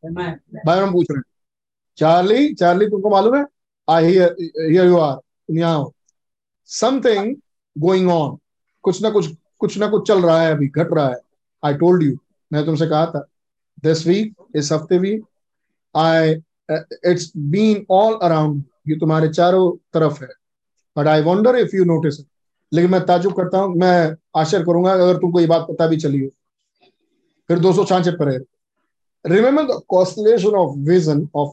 [0.02, 1.24] भाई हम पूछ रहे हैं।
[1.98, 3.44] चार्ली चार्ली तुमको मालूम है?
[3.88, 5.92] आई हियर यू आर तुम यहाँ हो।
[6.68, 7.34] समथिंग
[7.76, 8.38] गोइंग ऑन
[8.84, 9.26] कुछ ना कुछ
[9.60, 11.20] कुछ ना कुछ चल रहा है, अभी घट रहा है।
[11.62, 12.16] आई टोल्ड यू
[12.50, 13.26] मैं तुमसे कहा था
[13.84, 15.18] दिस वीक इस हफ़्ते भी
[15.94, 16.30] I
[17.04, 20.28] it's been all around ये तुम्हारे चारों तरफ़ है।
[20.96, 22.20] But I wonder if you notice
[22.72, 26.20] लेकिन मैं ताजुब करता हूँ, मैं आश्चर्य करूँगा, अगर तुमको ये बात पता भी चली
[26.20, 26.28] हो।
[27.50, 28.30] फिर दो सौ छाछठ पर
[29.24, 31.52] remember the constellation of vision of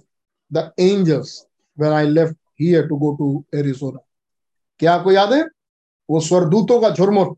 [0.52, 1.46] the angels
[1.78, 4.00] when I left here to go to Arizona
[4.80, 5.44] क्या आपको याद है?
[6.10, 7.38] वो स्वरदूतों का झुरमुट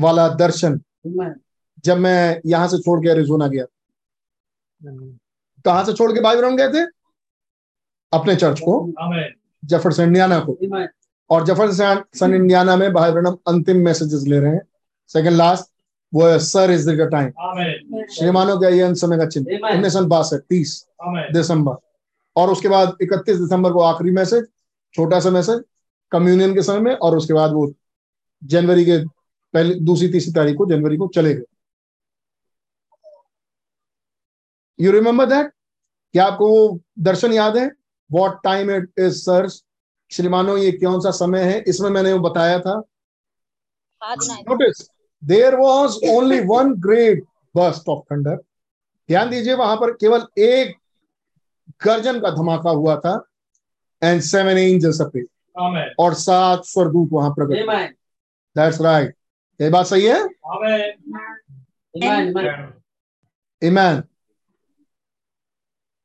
[0.00, 0.80] वाला दर्शन
[1.84, 3.64] जब मैं यहाँ से छोड़ के एरिजोना गया।
[5.64, 6.84] कहाँ से छोड़ के भाई ब्रह्म गए थे?
[8.12, 8.92] अपने चर्च को।
[9.62, 10.56] जेफरसन इंडियाना को।
[11.30, 14.62] और जेफरसन इंडियाना में भाई ब्रह्म अंतिम मैसेजेस ले रहे हैं।
[15.10, 15.70] सेकंड लास्ट
[16.12, 20.04] वो है सर इज़ द टाइम श्रीमानों का ये अंत समय का चिन्ह। उन्नीस सौ
[20.06, 20.86] बासठ तीस
[21.32, 21.76] दिसंबर।
[22.36, 24.46] और उसके बाद इकतीस दिसंबर को आखिरी मैसेज
[24.94, 25.62] छोटा सा मैसेज
[26.12, 27.72] कम्युनियन के समय में और उसके बाद वो
[28.42, 28.98] जनवरी के
[29.54, 31.44] पहले दूसरी तीसरी तारीख को जनवरी को चले गए।
[34.78, 35.52] यू रिमेम्बर दैट
[36.14, 37.70] क्या आपको वो दर्शन याद है?
[38.10, 39.48] What time it is sir
[40.10, 41.62] श्रीमानो ये कौन सा समय है?
[41.68, 42.82] इसमें मैंने वो बताया था।
[44.02, 44.88] Notice
[45.22, 48.36] there was only one great burst of thunder
[49.08, 50.76] ध्यान दीजिए वहाँ पर केवल एक
[51.80, 53.14] गर्जन का धमाका हुआ था
[54.02, 55.22] एंड सेवन एंजल्स अपे
[56.00, 57.94] और सात स्वरदूत वहाँ प्रकट
[58.56, 59.14] दैट्स राइट
[59.60, 60.18] ये बात सही है
[63.62, 64.02] I mean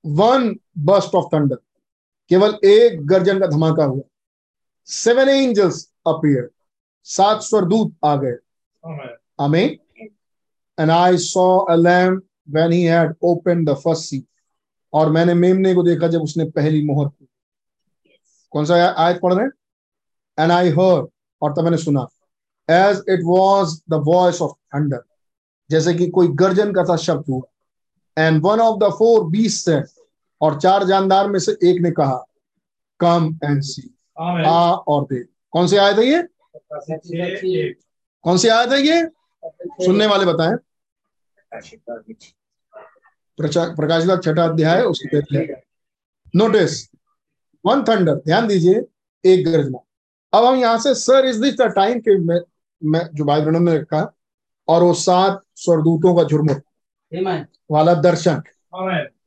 [0.05, 1.55] one burst of thunder
[2.29, 4.03] केवल एक गर्जन का धमाका हुआ।
[4.87, 6.49] सेवन एंजल्स अपियर
[7.03, 8.37] सात स्वरदूत आ गए।
[9.41, 9.77] Amen.
[10.77, 14.23] And I saw a lamb when he had opened the first seal.
[14.93, 17.27] और मैंने मेमने को देखा जब उसने पहली मोहर खोली।
[18.51, 19.45] कौन सा आयत पढ़ रहे
[20.43, 21.07] एंड आई हर
[21.41, 22.07] और तब मैंने सुना।
[22.69, 25.03] As it was the voice of thunder
[25.69, 27.41] जैसे कि कोई गर्जन का था शब्द हुआ।
[28.17, 29.81] And one of the four beasts से
[30.41, 32.23] और चार जानदार में से एक ने कहा
[32.99, 36.21] कम एंड सी आ और देख कौन से आए थे ये?
[38.23, 39.05] कौन सी आयत है ये?
[39.85, 40.55] सुनने वाले बताएँ।
[43.37, 45.45] प्रकाश का छठा अध्याय उसकी पहले
[46.35, 46.81] नोटिस
[47.65, 48.83] वन थंडर ध्यान दीजिए
[49.23, 49.79] एक गर्जना।
[50.33, 52.17] अब हम यहाँ से sir is this the time के
[52.83, 54.13] मैं, जो भाई बहनों ने रखा
[54.67, 56.61] और वो सात स्वरदूतों का झुरमुट
[57.71, 58.41] वाला दर्शन।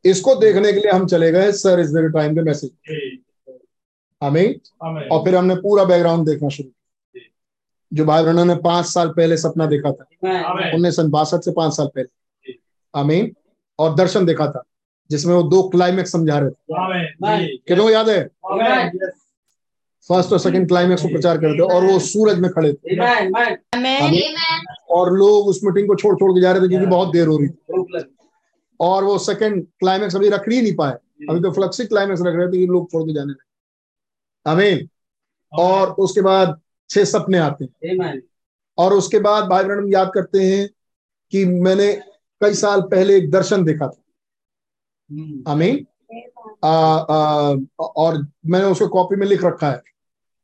[0.05, 2.71] इसको देखने के लिए हम चले गए सर इज़ द टाइम के मैसेज
[4.23, 4.55] हमें
[5.09, 7.23] और फिर हमने पूरा बैकग्राउंड देखना शुरू किया।
[7.93, 10.05] जो। भाई बहनों ने पाँच साल पहले सपना देखा था
[10.75, 12.53] उन्नीस सौ बासठ से पाँच साल पहले।
[12.95, 13.35] आमीन
[13.79, 14.63] और दर्शन देखा था
[15.11, 16.75] जिसमें वो दो क्लाइमेक्स समझा रहे थे।
[17.59, 18.29] कितनों याद है?
[20.09, 22.97] फ़र्स्ट और सेकंड क्लाइमेक्स को प्रचार करते और वो सूरज में खड़े थे।
[24.91, 27.37] और लोग उस मीटिंग को छोड़ छोड़ के जा रहे थे क्योंकि बहुत देर हो
[27.39, 27.55] रही थी।
[28.81, 30.93] और वो सेकंड क्लाइमेक्स अभी रख ही नहीं पाए।
[31.31, 34.89] अभी तो फ्लक्सी क्लाइमेक्स रख रहे थे ये लोग छोड़ के जाने लगे। अमीन
[35.53, 37.71] और उसके बाद छह सपने आते हैं।
[38.79, 40.69] और उसके बाद भाई ब्रहण याद करते हैं
[41.33, 41.93] कि मैंने
[42.41, 44.03] कई साल पहले एक दर्शन देखा था।
[45.53, 45.87] अमीन
[47.79, 49.83] और मैंने उसको कॉपी में लिख रखा है।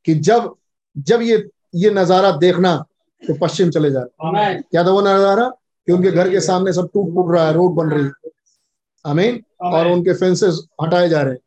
[0.06, 0.54] कि जब
[0.96, 1.36] जब ये
[1.74, 2.76] ये नज़ारा देखना
[3.22, 4.06] तो पश्चिम चले जाए
[4.62, 5.48] क्या था वो नज़ारा?
[5.88, 8.30] कि उनके घर के सामने सब टूट फूट रहा है रोड बन रही है।
[9.04, 11.40] अमीन और उनके फेंसेस हटाए जा रहे हैं।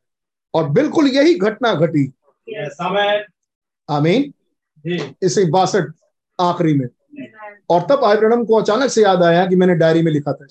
[0.54, 2.06] और बिल्कुल यही घटना घटी।
[3.90, 4.34] आमीन
[5.24, 5.92] इसे बासठ
[6.40, 6.88] आखिरी में।
[7.70, 10.48] और तब आयरनम को अचानक से याद आया कि मैंने डायरी में लिखा था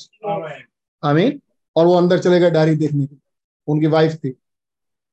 [1.02, 1.40] आमीन
[1.76, 3.16] और वो अंदर चले गए डायरी देखने के
[3.68, 4.34] उनकी वाइफ थी।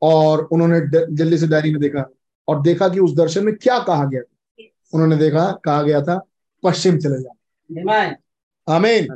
[0.01, 0.79] और उन्होंने
[1.15, 2.09] जल्दी से डायरी में देखा।
[2.47, 4.21] और देखा कि उस दर्शन में क्या कहा गया?
[4.21, 6.19] था उन्होंने देखा कहा गया था
[6.63, 8.15] पश्चिम चले जाए
[8.67, 9.07] आमीन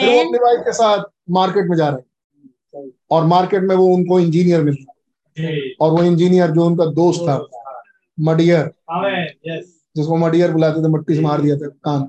[0.00, 5.90] के साथ मार्केट में जा रहे और मार्केट में वो उनको इंजीनियर मिल मिलता और
[5.92, 7.36] वो इंजीनियर जो उनका दोस्त था
[8.18, 8.72] मडियर
[9.96, 12.08] जिसको मडियर बुलाते थे मट्टी से मार दिया था काम।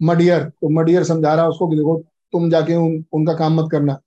[0.00, 1.96] मडियर तो मडियर समझा रहा उसको कि देखो
[2.32, 3.98] तुम जाके उन, उनका काम मत करना।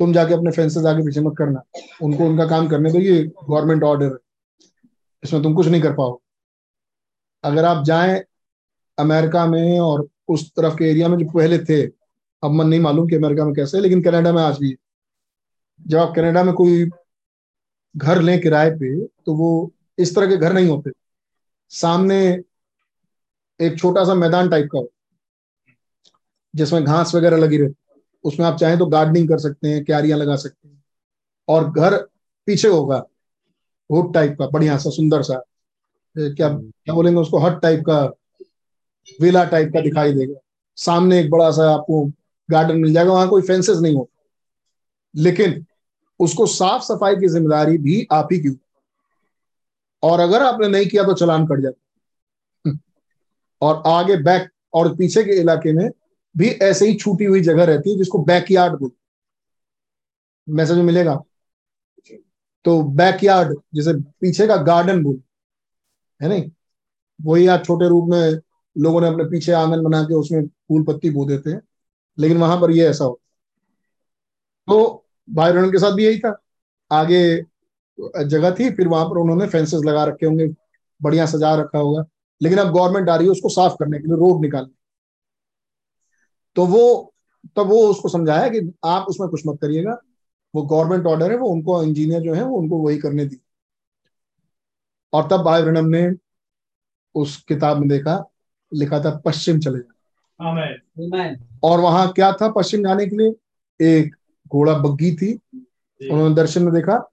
[0.00, 1.62] तुम जाके अपने फेंसेस आगे पीछे मत करना।
[2.02, 4.18] उनको उनका काम करने दो ये गवर्नमेंट ऑर्डर है।
[5.22, 6.18] इसमें तुम कुछ नहीं कर पाओ।
[7.44, 8.24] अगर आप जाए
[8.98, 11.82] अमेरिका में और उस तरफ़ के एरिया में जो पहले थे,
[12.42, 14.76] अब मन नहीं मालूम कि अमेरिका में कैसे है, लेकिन कनाडा में आज भी
[15.80, 16.88] जब आप कनाडा में कोई
[17.94, 20.90] घर लें किराए पे तो वो इस तरह के घर नहीं होते।
[21.72, 22.18] सामने
[23.60, 24.88] एक छोटा सा मैदान टाइप का हो,
[26.54, 27.85] जिसमें घास वगैरह लगी रहती
[28.26, 30.82] उसमें आप चाहें तो गार्डनिंग कर सकते हैं, क्यारियाँ लगा सकते हैं।
[31.48, 31.96] और घर
[32.46, 33.04] पीछे होगा
[33.90, 35.42] हुड टाइप का, बढ़िया सा, सुंदर सा।
[36.16, 37.38] क्या क्या बोलेंगे उसको?
[37.38, 38.02] हट टाइप का
[39.20, 40.40] विला टाइप का दिखाई देगा।
[40.76, 42.04] सामने एक बड़ा सा आपको
[42.50, 44.22] गार्डन मिल जाएगा, वहाँ कोई फेंसेस नहीं होता।
[45.16, 45.64] लेकिन
[46.20, 48.58] उसको साफ़ सफ़ाई की ज़िम्मेदारी भी आप ही की
[50.02, 52.70] और अगर आपने नहीं किया तो चलान कट जाता
[53.62, 55.90] और आगे बैक और पीछे के इलाके में
[56.36, 58.90] भी ऐसे ही छूटी हुई जगह रहती है जिसको बैकयार्ड बोल
[60.48, 61.14] मैसेज मिलेगा?
[62.64, 65.20] तो बैकयार्ड जैसे पीछे का गार्डन बोल
[66.20, 66.50] है नहीं?
[67.20, 68.40] वही आप छोटे रूप में
[68.76, 71.60] लोगों ने अपने पीछे आँगन बना के उसमें फूल पत्ती बो देते हैं,
[72.18, 73.22] लेकिन वहाँ पर ये ऐसा होता
[74.68, 76.36] तो भाई ब्रहणम के साथ भी यही था।
[76.90, 77.42] आगे
[78.24, 80.46] जगह थी, फिर वहाँ पर उन्होंने फेंसेस लगा रखे होंगे,
[81.00, 82.04] बढ़िया सजा रखा होगा।
[82.40, 84.72] लेकिन अब गवर्नमेंट आ रही है उसको साफ़ करने के लिए रोड निकालने
[86.56, 87.14] तो वो
[87.56, 89.98] तब वो उसको समझाया कि आप उसमें कुछ मत करिएगा।
[90.54, 93.40] वो गवर्नमेंट ऑर्डर है वो उनको इंजीनियर जो है वो उनको वही करने दी।
[95.12, 96.10] और तब भाई ब्रनम ने
[97.14, 98.30] उस किताब में देखा
[98.74, 100.50] लिखा था पश्चिम चले जाना।
[101.64, 103.34] और वहाँ क्या था पश्चिम जाने के लिए?
[103.80, 104.16] एक
[104.48, 105.40] घोड़ा बग्गी थी।
[106.10, 107.12] उन्होंने दर्शन में देखा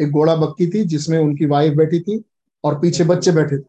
[0.00, 2.24] एक घोड़ा बग्गी थी जिसमें उनकी वाइफ बैठी थी
[2.64, 3.64] और पीछे बच्चे बैठे थे।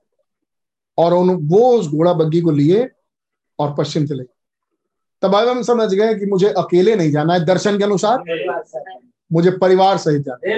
[0.98, 2.90] और उन वो उस घोड़ा बग्गी को लिए
[3.60, 4.39] और पश्चिम चले गए।
[5.22, 8.24] तब अब हम समझ गए कि मुझे अकेले नहीं जाना है दर्शन के अनुसार।
[9.34, 10.50] मुझे परिवार सहित जाना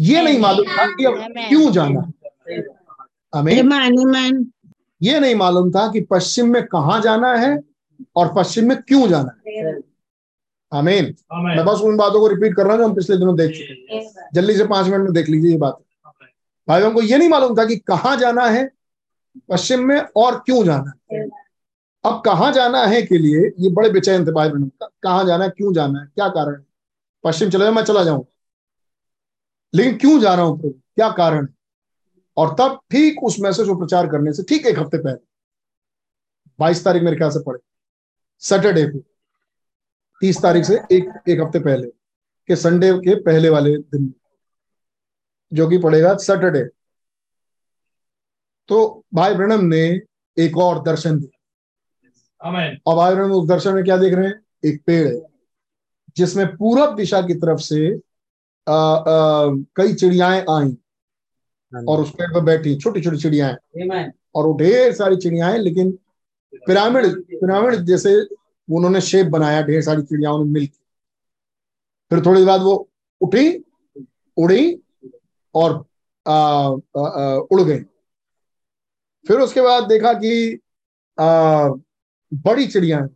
[0.00, 1.14] ये नहीं मालूम था कि अब
[1.48, 2.12] क्यों जाना।
[3.34, 3.52] हमें
[5.02, 7.58] ये नहीं मालूम था कि पश्चिम में कहा जाना है
[8.16, 9.80] और पश्चिम में क्यों जाना है।
[10.72, 13.50] आमीन। मैं बस उन बातों को रिपीट कर रहा हूँ जो हम पिछले दिनों देख
[13.50, 15.78] चुके हैं। जल्दी से पाँच मिनट में देख लीजिए ये बात।
[16.68, 18.70] भाइयों को ये नहीं मालूम था कि कहाँ जाना है
[19.50, 21.28] पश्चिम में और क्यों जाना है।
[22.08, 23.40] अब कहाँ जाना है के लिए?
[23.58, 25.50] ये बड़े बेचैन थे भाई बहनों। कहाँ जाना है?
[25.50, 26.06] क्यों जाना है?
[26.06, 26.66] क्या कारण है?
[27.24, 28.26] पश्चिम चले मैं चला जाऊँ
[29.74, 30.72] लेकिन क्यों जा रहा हूँ प्रभु?
[30.94, 31.54] क्या कारण है?
[32.36, 35.26] और तब ठीक उस मैसेज को प्रचार करने से ठीक एक हफ़्ते पहले।
[36.58, 37.58] बाईस तारीख मेरे ख्याल से पड़े।
[38.42, 38.98] सैटरडे को।
[40.20, 41.86] तीस तारीख से एक एक हफ़्ते पहले
[42.48, 44.14] के संडे के पहले वाले दिन।
[45.52, 46.64] जो कि पड़ेगा सैटरडे।
[48.68, 49.82] तो भाई ब्रणम ने
[50.38, 51.37] एक और दर्शन दिया।
[52.94, 54.40] भाई ब्रणम उस दर्शन में क्या देख रहे हैं?
[54.64, 55.20] एक पेड़ है
[56.16, 58.00] जिसमें पूरब दिशा की तरफ़ से
[58.68, 60.76] आ, आ, कई चिड़ियाएँ आई
[61.88, 63.56] और उस पेड़ पर बैठी छोटी छोटी चिड़ियाएँ
[64.34, 65.98] और वो ढेर सारी चिड़ियाएँ लेकिन
[66.54, 68.20] पिरामिड पिरामिड जैसे
[68.70, 70.78] उन्होंने शेप बनाया ढेर सारी चिड़ियाओं ने मिलकर।
[72.10, 72.88] फिर थोड़ी देर बाद वो
[73.20, 73.64] उठी
[74.36, 74.80] उड़ी
[75.54, 75.84] और
[76.26, 76.32] आ,
[76.98, 77.78] आ, आ, उड़ गई।
[79.28, 80.60] फिर उसके बाद देखा कि
[81.20, 81.68] आ,
[82.34, 83.08] बड़ी चिड़िया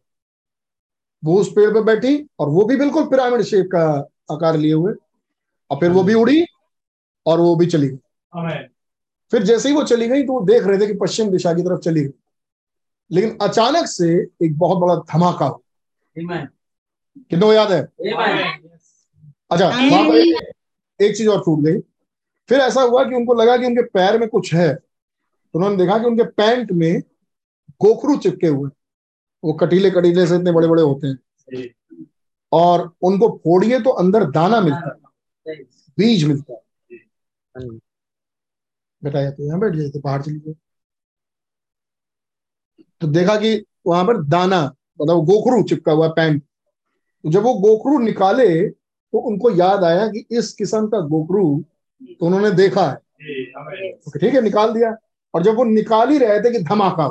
[1.25, 3.83] वो उस पेड़ पे बैठी और वो भी बिल्कुल पिरामिड शेप का
[4.35, 4.93] आकार लिए हुए
[5.71, 6.45] और फिर वो भी उड़ी
[7.27, 7.97] और वो भी चली गई।
[9.31, 11.63] फिर जैसे ही वो चली गई तो वो देख रहे थे कि पश्चिम दिशा की
[11.63, 12.13] तरफ़ चली गई।
[13.11, 15.59] लेकिन अचानक से एक बहुत बड़ा धमाका हुआ।
[17.31, 17.83] किन्नो याद है?
[19.51, 21.79] अच्छा वहाँ पर एक चीज़ और छूट गई।
[22.49, 25.99] फिर ऐसा हुआ कि उनको लगा कि उनके पैर में कुछ है। तो उन्होंने देखा
[25.99, 27.01] कि उनके पैंट में
[27.83, 28.71] गोखरू चिपके हुए
[29.45, 31.19] वो कटीले कटीले से इतने बड़े बड़े होते हैं।
[32.53, 34.99] और उनको फोड़िए तो अंदर दाना मिलता
[35.47, 35.55] है
[35.99, 37.69] बीज मिलता है।
[39.03, 40.55] बेटा तो यहाँ बैठ जाते बाहर चली गए।
[43.01, 44.63] तो देखा कि वहाँ पर दाना
[45.01, 50.25] मतलब गोखरू चिपका हुआ पैंट। तो जब वो गोखरू निकाले तो उनको याद आया कि
[50.31, 51.45] इस किस्म का गोखरू
[52.03, 52.97] तो उन्होंने देखा है।
[53.95, 54.97] तो ठीक है निकाल दिया।
[55.35, 57.09] और जब वो निकाल ही रहे थे कि धमाका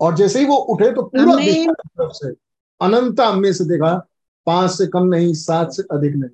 [0.00, 2.28] और जैसे ही वो उठे तो पूरा से।
[2.80, 4.06] अनंता में से देखा
[4.46, 6.30] पाँच से कम नहीं सात से अधिक नहीं।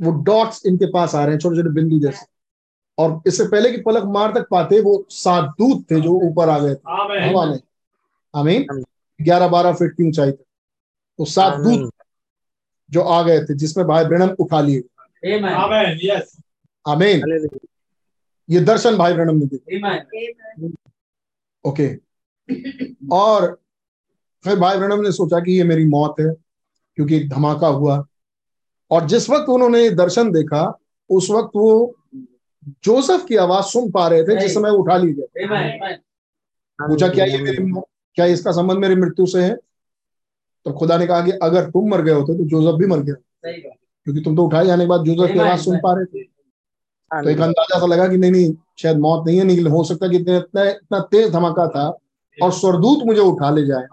[0.00, 2.26] वो डॉट्स इनके पास आ रहे हैं छोटे छोटे बिंदु जैसे।
[2.98, 6.58] और इससे पहले कि पलक मार तक पाते वो सात दूत थे जो ऊपर आ
[6.58, 6.90] गए थे।
[7.30, 7.60] हवा में
[8.34, 8.84] आमीन।
[9.20, 10.44] ग्यारह बारह फीट की ऊंचाई तक।
[11.18, 11.92] तो सात दूत
[12.90, 14.82] जो आ गए थे जिसमें भाई ब्रणम उठा लिए।
[16.88, 17.22] आमीन।
[18.50, 19.80] ये दर्शन भाई ब्रणम ने दिए।
[21.64, 22.05] ओके।
[23.12, 23.58] और
[24.44, 26.32] फिर भाई ब्रणम ने सोचा कि ये मेरी मौत है
[26.98, 28.04] क्योंकि एक धमाका हुआ।
[28.90, 30.62] और जिस वक्त उन्होंने दर्शन देखा
[31.10, 31.94] उस वक्त वो
[32.84, 35.26] जोसेफ की आवाज़ सुन पा रहे थे जिस समय उठा ली गए
[36.78, 37.72] पूछा क्या ये मेरी
[38.16, 39.54] क्या इसका संबंध मेरी मृत्यु से है?
[40.66, 43.14] तो खुदा ने कहा कि अगर तुम मर गए होते तो जोसेफ भी मर गया।
[44.06, 47.28] क्योंकि तुम तो उठाए जाने के बाद जोसेफ की आवाज़ सुन पा रहे थे। तो
[47.30, 50.16] एक अंदाज़ा सा लगा कि नहीं नहीं शायद मौत नहीं है नहीं हो सकता कि
[50.16, 51.88] इतना इतना तेज धमाका था।
[52.42, 53.86] और स्वरदूत मुझे उठा ले जाए।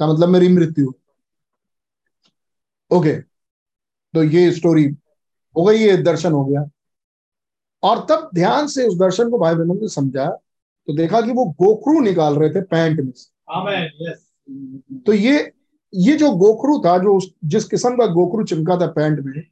[0.00, 0.92] का मतलब मेरी मृत्यु।
[2.90, 3.14] ओके
[4.14, 4.84] तो ये स्टोरी
[5.56, 6.64] हो गई ये दर्शन हो गया।
[7.82, 10.26] और तब ध्यान से उस दर्शन को भाई बहनों ने समझा
[10.88, 13.30] तो देखा कि वो गोखरू निकाल रहे थे पैंट में से।
[14.98, 15.52] तो ये
[15.92, 19.42] ये जो गोखरू था जो उस जिस किस्म का गोखरू चिमका था पैंट में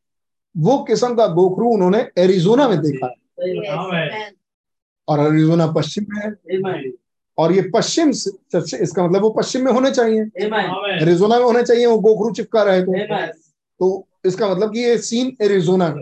[0.54, 3.06] वो किस्म का गोखरू उन्होंने एरिजोना में देखा।
[5.08, 6.30] और एरिजोना पश्चिम में है।
[7.38, 10.20] और ये पश्चिम इसका मतलब वो पश्चिम में होने चाहिए।
[11.02, 13.26] एरिजोना में होने चाहिए वो गोखरू चिपका रहे तो।
[13.80, 16.00] तो इसका मतलब कि ये सीन एरिजोना का।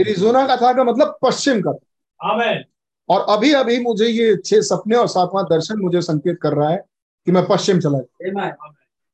[0.00, 2.64] एरिजोना का था का मतलब पश्चिम का। था
[3.08, 6.76] और अभी अभी मुझे ये छह सपने और सातवां दर्शन मुझे संकेत कर रहा है
[7.26, 8.50] कि मैं पश्चिम चला जाऊँ।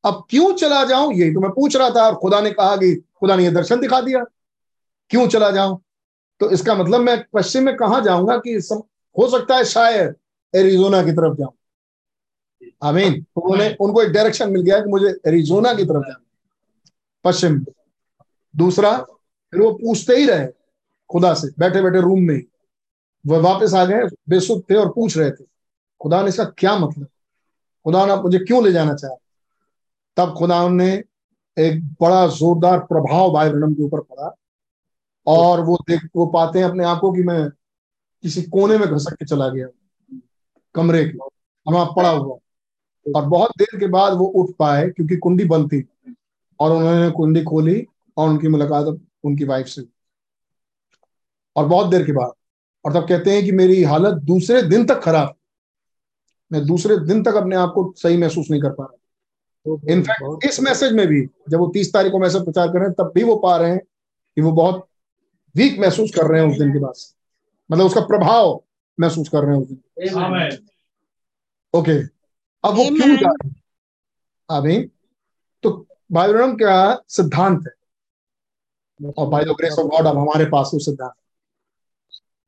[0.05, 2.95] अब क्यों चला जाऊँ यही तो मैं पूछ रहा था और खुदा ने कहा कि
[2.95, 4.25] खुदा ने ये दर्शन दिखा दिया।
[5.11, 5.81] क्यों चला जाऊँ?
[6.41, 8.83] तो इसका मतलब मैं पश्चिम में कहा जाऊँगा कि सम,
[9.19, 10.15] हो सकता है शायद
[10.55, 11.53] एरिजोना की तरफ़ जाऊँ।
[12.83, 16.25] आमीन तो उन्हें उनको एक डायरेक्शन मिल गया कि मुझे एरिजोना की तरफ़ जाना
[17.25, 17.67] पश्चिम
[18.57, 18.99] दूसरा
[19.53, 20.47] फिर वो पूछते ही रहे
[21.11, 22.43] खुदा से बैठे बैठे रूम में
[23.27, 25.45] वह वापस आ गए बेसुध थे और पूछ रहे थे
[26.01, 27.07] खुदा ने इसका क्या मतलब?
[27.85, 29.17] खुदा ने मुझे क्यों ले जाना चाहा?
[30.17, 31.05] तब खुदा ने
[31.59, 34.35] एक बड़ा जोरदार प्रभाव भाई ब्रनम के ऊपर पड़ा
[35.27, 37.49] और वो देख वो पाते हैं अपने आप को कि मैं
[38.23, 39.67] किसी कोने में घसक के चला गया
[40.75, 42.37] कमरे के और वहाँ पड़ा हुआ।
[43.07, 45.85] और बहुत देर के बाद वो उठ पाए क्योंकि कुंडी बंद थी
[46.61, 47.85] और उन्होंने कुंडी खोली
[48.17, 48.87] और उनकी मुलाकात
[49.25, 49.83] उनकी वाइफ से
[51.57, 52.33] और बहुत देर के बाद,
[52.85, 55.35] और तब कहते हैं कि मेरी हालत दूसरे दिन तक खराब
[56.51, 60.61] मैं दूसरे दिन तक अपने आप को सही महसूस नहीं कर पा रहा। इनफैक्ट इस
[60.61, 63.23] मैसेज में भी, जब वो तीस तारीख को मैसेज प्रचार कर रहे हैं, तब भी
[63.23, 64.87] वो पा रहे हैं कि वो बहुत
[65.55, 66.95] वीक महसूस कर रहे हैं उस दिन के बाद
[67.71, 68.61] मतलब उसका प्रभाव
[68.99, 69.81] महसूस कर रहे हैं उस दिन।
[71.75, 72.03] ओके
[72.65, 73.49] अब वो क्यों जा
[74.61, 74.89] रहे हैं?
[75.63, 77.73] तो भाई ब्रम का सिद्धांत है?
[79.19, 81.13] और by the grace of God अब हमारे पास वो सिद्धांत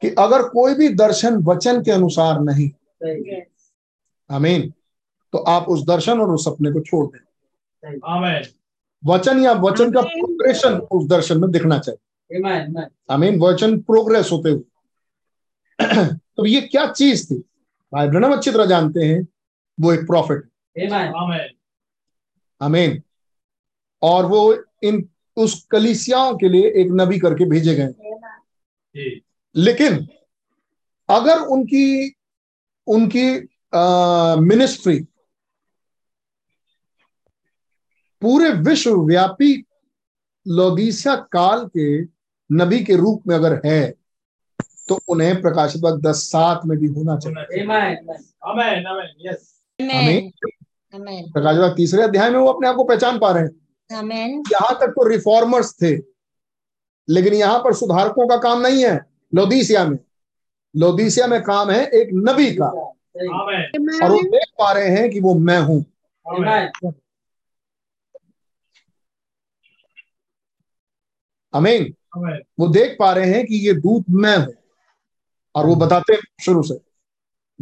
[0.01, 2.71] कि अगर कोई भी दर्शन वचन के अनुसार नहीं
[4.31, 4.73] आमीन।
[5.33, 7.99] तो आप उस दर्शन और उस सपने को छोड़ दें।
[9.07, 12.43] वचन या वचन का प्रोग्रेशन उस दर्शन में दिखना चाहिए।
[13.11, 14.65] आमीन। वचन प्रोग्रेस होते हुए।
[16.41, 17.39] तो ये क्या चीज़ थी?
[17.93, 19.27] भाई ब्रनम अच्छी तरह जानते हैं
[19.81, 20.49] वो एक प्रॉफिट
[22.61, 23.03] आमीन
[24.03, 24.41] और वो
[24.83, 27.93] इन उस कलिसियाओं के लिए एक नबी करके भेजे गए।
[29.55, 30.07] लेकिन
[31.09, 32.15] अगर उनकी
[32.87, 33.29] उनकी
[34.49, 34.99] मिनिस्ट्री
[38.23, 39.55] पूरे विश्वव्यापी
[40.47, 42.03] लोदीसिया काल के
[42.51, 43.95] नबी के रूप में अगर है
[44.91, 47.45] तो उन्हें प्रकाशित वक्त दस सात में भी होना चाहिए।
[51.33, 53.51] प्रकाशित वक्त तीसरे अध्याय में वो अपने आप को पहचान पा रहे हैं।
[54.53, 55.97] यहाँ तक तो रिफॉर्मर्स थे
[57.09, 58.99] लेकिन यहाँ पर सुधारकों का काम नहीं है
[59.33, 59.99] लोदीसिया में।
[60.75, 65.35] लोदीसिया में काम है एक नबी का। और वो देख पा रहे हैं कि वो
[65.37, 65.85] मैं हूँ।
[71.55, 71.93] अमीन
[72.61, 74.53] वो देख पा रहे हैं कि ये दूत मैं हूँ।
[75.55, 76.75] और वो बताते हैं शुरू से।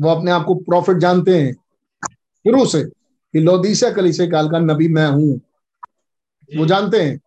[0.00, 1.52] वो अपने आप को प्रॉफिट जानते हैं।
[2.14, 2.84] शुरू से
[3.32, 5.40] कि लोदीसिया कलीसिया काल का नबी मैं हूँ।
[6.56, 7.20] वो जानते हैं।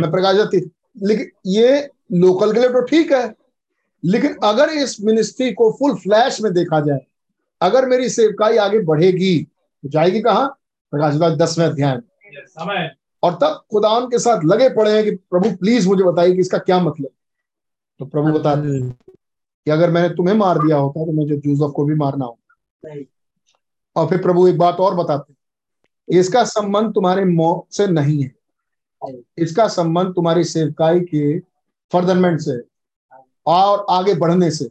[0.00, 0.70] मैं प्रकाश जाती।
[1.02, 3.34] लेकिन ये लोकल के लिए तो ठीक है।
[4.04, 7.00] लेकिन अगर इस मिनिस्ट्री को फुल फ्लैश में देखा जाए
[7.60, 9.38] अगर मेरी सेवकाई आगे बढ़ेगी
[9.82, 10.46] तो जाएगी कहा?
[10.90, 12.02] प्रकाश दसवें अध्याय में।
[13.22, 16.58] और तब खुदा के साथ लगे पड़े हैं कि प्रभु प्लीज़ मुझे बताइए कि इसका
[16.58, 17.08] क्या मतलब।
[17.98, 18.54] तो प्रभु बता
[19.66, 22.54] कि अगर मैंने तुम्हें मार दिया होता तो मुझे जूसफ को भी मारना होता।
[23.96, 28.34] और फिर प्रभु एक बात और बताते इसका संबंध तुम्हारे मौत से नहीं है।
[29.38, 31.38] इसका संबंध तुम्हारी सेवकाई के
[31.92, 32.60] फर्दरमेंट से
[33.46, 34.64] और आगे बढ़ने से।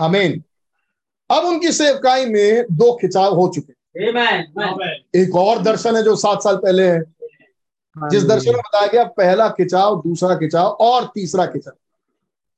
[0.00, 0.42] अमीन
[1.30, 3.72] अब उनकी सेवकाई में दो खिंचाव हो चुके
[5.18, 7.02] एक और दर्शन है जो सात साल पहले है।
[7.96, 11.74] जिस दर्शन में बताया गया पहला खिंचाव दूसरा खिंचाव और तीसरा खिंचाव।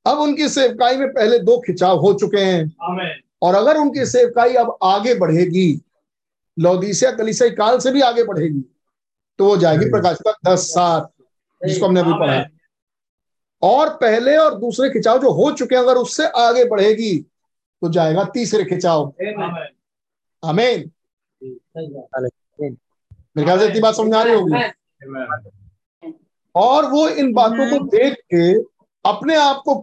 [0.05, 2.75] अब उनकी सेवकाई में पहले दो खिंचाव हो चुके हैं।
[3.41, 5.81] और अगर उनकी सेवकाई अब आगे बढ़ेगी
[6.57, 8.63] लौदीसिया कलिसिया काल से भी आगे बढ़ेगी
[9.39, 11.11] तो वो जाएगी प्रकाश का दस सात
[11.61, 12.45] जिसको हमने अभी पढ़ा।
[13.61, 17.17] और पहले और दूसरे खिंचाव जो हो चुके हैं अगर उससे आगे बढ़ेगी
[17.81, 19.13] तो जाएगा तीसरे खिंचाव।
[20.43, 20.91] अमेन
[21.41, 26.13] मेरे ख्याल से इतनी बात समझ आ रही होगी।
[26.55, 28.53] और वो इन बातों को देख के
[29.05, 29.75] अपने आप को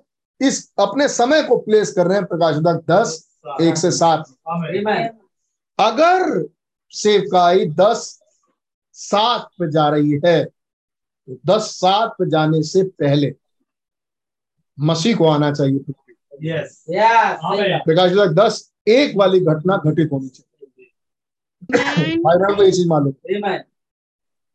[0.42, 2.56] इस अपने समय को प्लेस कर रहे हैं प्रकाश
[2.90, 4.24] दस एक से सात।
[5.78, 6.48] अगर
[6.90, 8.22] सेवकाई दस
[8.92, 13.34] सात पे जा रही है तो दस सात पे जाने से पहले
[14.80, 16.68] मसीह को आना चाहिए। पृथ्वी yes.
[17.84, 20.48] प्रकाश दस एक वाली घटना घटित होनी चाहिए।
[22.16, 23.12] भाई को ये चीज़ मालूम।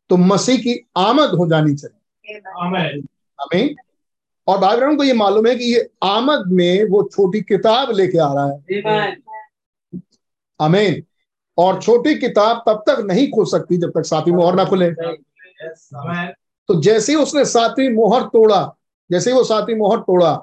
[0.09, 2.39] तो मसीह की आमद हो जानी चाहिए।
[3.39, 3.75] हमें
[4.47, 8.33] और भाई को ये मालूम है कि ये आमद में वो छोटी किताब लेके आ
[8.33, 8.59] रहा है।
[10.59, 11.03] अमेन
[11.57, 14.91] और छोटी किताब तब तक नहीं खुल सकती जब तक सातवीं मोहर ना खुले।
[16.69, 18.75] तो जैसे ही उसने सातवीं मोहर तोड़ा
[19.11, 20.35] जैसे ही वो सातवीं मोहर तोड़ा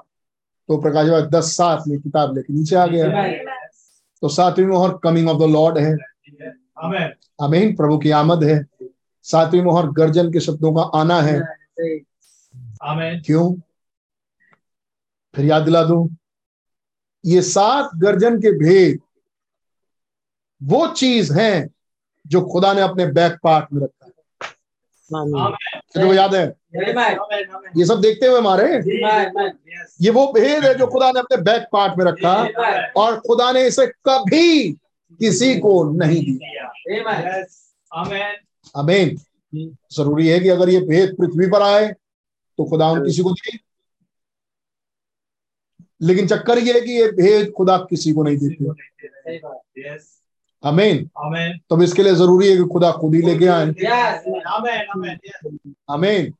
[0.69, 3.07] तो प्रकाश भाई दस सात में किताब लेके नीचे आ गया।
[4.21, 5.97] तो सातवीं मोहर कमिंग ऑफ़ द लॉर्ड है।
[7.41, 8.65] अमीन प्रभु की आमद है।
[9.23, 11.39] सातवीं मोहर गर्जन के शब्दों का आना है।
[13.19, 13.55] क्यों?
[15.35, 16.07] फिर याद दिला दूँ
[17.23, 18.99] ये सात गर्जन के भेद
[20.61, 21.67] वो चीज़ है
[22.25, 24.11] जो खुदा ने अपने बैक पार्ट में रखा है।
[25.95, 26.45] तो याद है?
[27.77, 28.67] ये सब देखते हुए हमारे
[30.01, 32.33] ये वो भेद है जो खुदा ने अपने बैक पार्ट में रखा
[32.97, 34.71] और खुदा ने इसे कभी
[35.19, 36.69] किसी को नहीं दिया।
[38.75, 39.15] अमेन
[39.93, 43.57] ज़रूरी है कि अगर ये भेद पृथ्वी पर आए तो खुदा उन किसी को दे।
[46.05, 48.65] लेकिन चक्कर ये है कि ये भेद खुदा किसी को नहीं देते।
[50.63, 51.09] अमेन
[51.69, 53.65] तो इसके लिए ज़रूरी है कि खुदा खुद ही लेके आए।
[55.89, 56.33] अमेन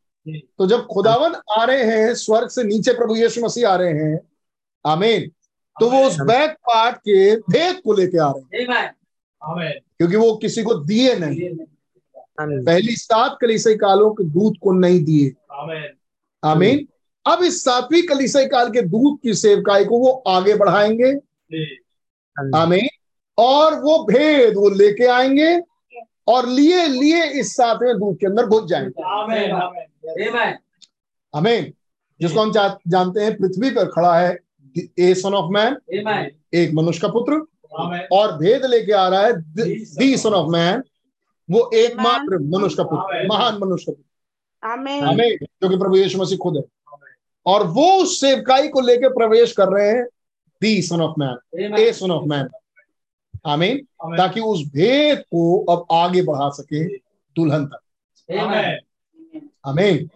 [0.57, 4.19] तो जब खुदावन आ रहे हैं स्वर्ग से नीचे प्रभु यीशु मसीह आ रहे हैं
[4.85, 5.29] अमेन
[5.79, 8.91] तो वो उस बैक पार्ट के भेद को लेके आ रहे हैं।
[9.97, 11.49] क्योंकि वो किसी को दिए नहीं।
[12.65, 15.33] पहली सात कलीसई कालों के दूध को नहीं दिए।
[16.43, 16.87] आमीन
[17.25, 21.11] अब इस सातवीं कलीसई काल के दूध की सेवकाई को वो आगे बढ़ाएँगे।
[22.55, 22.87] हमें
[23.37, 25.59] और वो भेद वो लेके आएँगे
[26.27, 29.01] और लिए लिए इस सातवें दूध के अंदर घुस जाएँगे।
[31.33, 31.73] आमीन
[32.19, 34.37] जिसको हम जानते हैं पृथ्वी पर खड़ा है
[34.99, 35.77] ए सन ऑफ़ मैन
[36.53, 37.41] एक मनुष्य का पुत्र।
[38.11, 40.83] और भेद लेके आ रहा है दी सन ऑफ़ मैन
[41.49, 44.03] वो एकमात्र मनुष्य का पुत्र महान मनुष्य का पुत्र।
[45.01, 46.63] हमें जो कि प्रभु यीशु मसीह खुद है।
[47.45, 50.05] और वो उस सेवकाई को लेकर प्रवेश कर रहे हैं
[50.61, 52.47] the son of man a son of man.
[53.45, 53.77] आमीन।
[54.17, 57.79] ताकि उस भेद को अब आगे बढ़ा सके दुल्हन तक।
[59.65, 60.09] आमीन।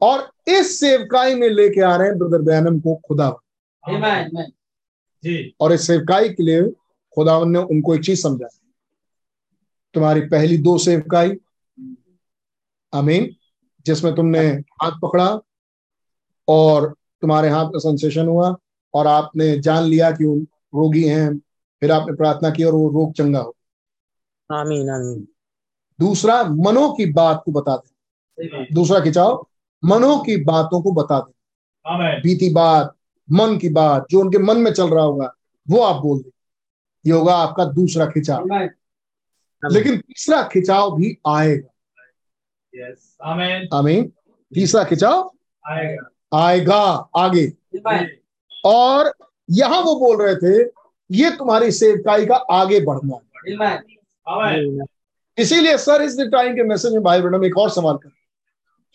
[0.00, 3.28] और इस सेवकाई में लेके आ रहे हैं ब्रदर बैनम को खुदा।
[5.60, 6.62] और इस सेवकाई के लिए
[7.14, 8.48] खुदा ने उनको एक चीज़ समझा
[9.94, 11.30] तुम्हारी पहली दो सेवकाई।
[12.92, 13.36] अमीन
[13.86, 15.40] जिसमें तुमने हाथ पकड़ा
[16.48, 18.56] और तुम्हारे हाथ का सेंसेशन हुआ
[18.94, 20.24] और आपने जान लिया कि
[20.74, 21.38] रोगी हैं
[21.80, 23.56] फिर आपने प्रार्थना की और वो रोग चंगा हो
[24.52, 25.28] आमीन आमीन।
[26.00, 29.46] दूसरा मनो की बात को बता दे। दूसरा खिंचाव
[29.84, 31.32] मनो की बातों को बता दे।
[32.20, 32.94] बीती बात
[33.30, 35.34] मन की बात जो उनके मन में चल रहा होगा
[35.70, 36.30] वो आप बोल दे।
[37.06, 38.44] ये होगा आपका दूसरा खिंचाव।
[39.72, 41.68] लेकिन तीसरा खिंचाव भी आएगा।
[43.78, 44.12] आमीन।
[44.54, 45.30] तीसरा खिंचाव?
[45.66, 46.82] आएगा। आएगा
[47.16, 47.46] आगे।
[48.64, 49.12] और
[49.48, 50.62] यहाँ वो बोल रहे थे
[51.10, 54.86] ये तुम्हारी सेवकाई का आगे बढ़ना है।
[55.38, 58.10] इसीलिए सर इस टाइम के मैसेज में भाई बहनों एक और सवाल कर।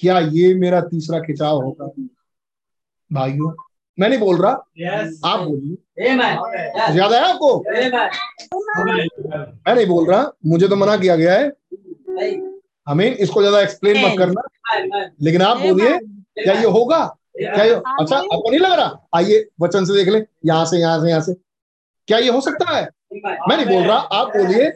[0.01, 1.87] क्या ये मेरा तीसरा खिंचाव होगा?
[3.11, 3.53] भाइयों
[3.97, 5.13] मैं नहीं बोल रहा। Yes.
[5.25, 5.77] आप बोलिए।
[6.97, 7.59] याद आया आपको?
[9.65, 11.51] मैं नहीं बोल रहा। मुझे तो मना किया गया है।
[12.87, 14.41] हमें इसको ज़्यादा एक्सप्लेन मत करना।
[15.21, 15.97] लेकिन आप बोलिए
[16.43, 16.99] क्या ये होगा?
[17.39, 17.73] क्या ये?
[17.73, 19.07] अच्छा आपको नहीं लग रहा?
[19.15, 21.33] आइए वचन से देख ले। यहाँ से यहाँ से यहाँ से।
[22.07, 22.83] क्या ये हो सकता है?
[23.13, 24.69] मैं नहीं बोल रहा आप बोलिए।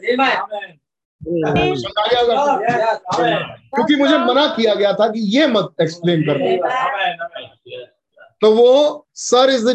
[3.74, 6.38] क्योंकि मुझे मना किया गया था कि ये मत एक्सप्लेन कर
[8.42, 9.68] तो वो sir is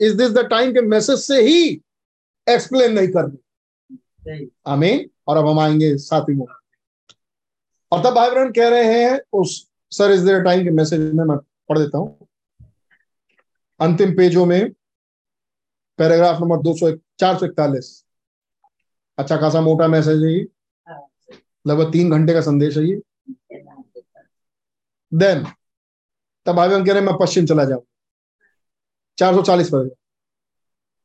[0.00, 1.62] is this the time के मैसेज से ही
[2.46, 6.46] एक्सप्लेन नहीं करनी आमीन और अब हम आएँगे साथी में
[7.92, 11.24] और तब भाई बहन कह रहे हैं उस सर इज़ द टाइम के मैसेज में
[11.24, 11.36] मैं
[11.68, 12.19] पढ़ देता हूँ?
[13.80, 14.70] अंतिम पेजों में,
[15.98, 17.88] पैराग्राफ नंबर दो सौ चार सौ इकतालीस।
[19.18, 20.46] अच्छा खासा मोटा मैसेज है ये।
[21.64, 23.00] लगभग तीन घंटे का संदेश है ये।
[25.12, 25.44] देन
[26.46, 27.82] तब भाई बहन कह रहे मैं पश्चिम चला जाऊँ।
[29.18, 29.90] चार सौ चालीस पर।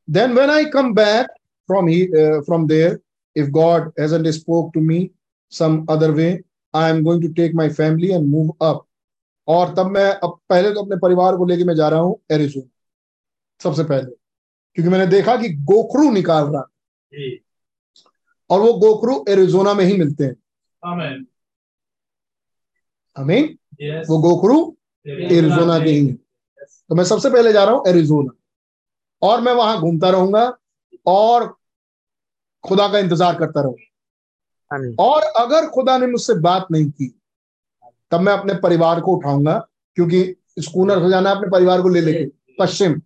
[0.08, 1.28] Then when I come back
[1.70, 2.06] from he
[2.46, 3.00] from there
[3.36, 5.10] if God hasn't spoke to me
[5.54, 6.28] some other way
[6.74, 8.85] I am going to take my family and move up
[9.48, 12.64] और तब मैं अब पहले तो अपने परिवार को लेके मैं जा रहा हूँ एरिजोन
[13.62, 14.12] सबसे पहले।
[14.78, 16.62] क्योंकि मैंने देखा कि गोखरू निकाल रहा
[18.50, 20.36] और वो गोखरू एरिजोना में ही मिलते हैं।
[23.16, 24.10] हमें yes.
[24.10, 24.76] वो गोखरू
[25.06, 26.12] एरिजोना के ही
[26.90, 28.32] तो मैं सबसे पहले जा रहा हूँ एरिजोना।
[29.22, 30.58] और मैं वहाँ घूमता रहूँगा
[31.06, 31.48] और
[32.64, 37.08] खुदा का इंतज़ार करता रहूँगा। और अगर खुदा ने मुझसे बात नहीं की
[38.12, 39.58] तब मैं अपने परिवार को उठाऊँगा
[39.96, 42.26] क्योंकि स्कूनर हो जाना अपने परिवार को ले लेके
[42.60, 43.02] पश्चिम।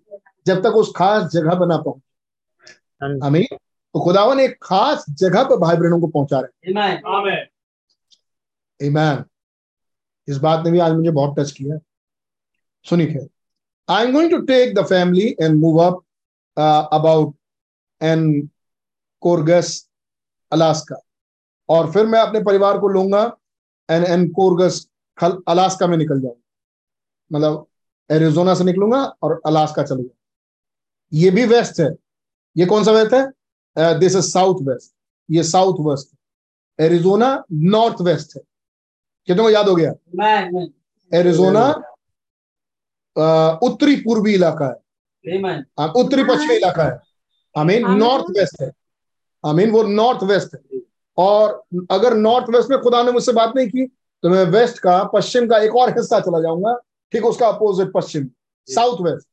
[0.47, 5.57] जब तक उस खास जगह पर ना पहुँच। हमें तो खुदावन एक खास जगह पर
[5.57, 6.69] भाई बहनों को पहुँचा रहे
[8.81, 9.23] ईमान
[10.27, 11.77] इस बात ने भी आज मुझे बहुत टच किया।
[12.85, 13.27] सुनिए
[13.89, 15.95] I going to take the family and move up
[16.57, 17.33] uh, about
[18.01, 18.49] and
[19.21, 19.89] कोरगस
[20.51, 20.95] अलास्का
[21.69, 23.23] और फिर मैं अपने परिवार को लूँगा
[23.89, 24.87] एन एन कोरगस
[25.47, 26.41] अलास्का में निकल जाऊँगा
[27.31, 27.65] मतलब
[28.09, 30.15] एरिजोना से निकलूँगा और अलास्का चलूँगा।
[31.13, 31.89] ये भी वेस्ट है।
[32.55, 33.99] ये कौन सा वेस्ट है?
[33.99, 34.93] दिस इज़ साउथ वेस्ट
[35.29, 38.41] ये साउथ वेस्ट है। एरिजोना नॉर्थ वेस्ट है।
[39.27, 39.91] कितने को याद हो गया?
[41.11, 41.67] एरिजोना
[43.63, 44.79] उत्तरी पूर्वी इलाका है।
[45.79, 46.99] हाँ, उत्तरी पश्चिमी इलाका है।
[47.55, 48.71] आई मीन नॉर्थ वेस्ट है।
[49.43, 50.68] आई मीन वो नॉर्थ वेस्ट है।
[51.19, 53.85] और अगर नॉर्थ वेस्ट में खुदा ने मुझसे बात नहीं की
[54.23, 56.73] तो मैं वेस्ट का पश्चिम का एक और हिस्सा चला जाऊँगा।
[57.13, 58.27] ठीक उसका अपोजिट पश्चिम
[58.67, 59.27] साउथ वेस्ट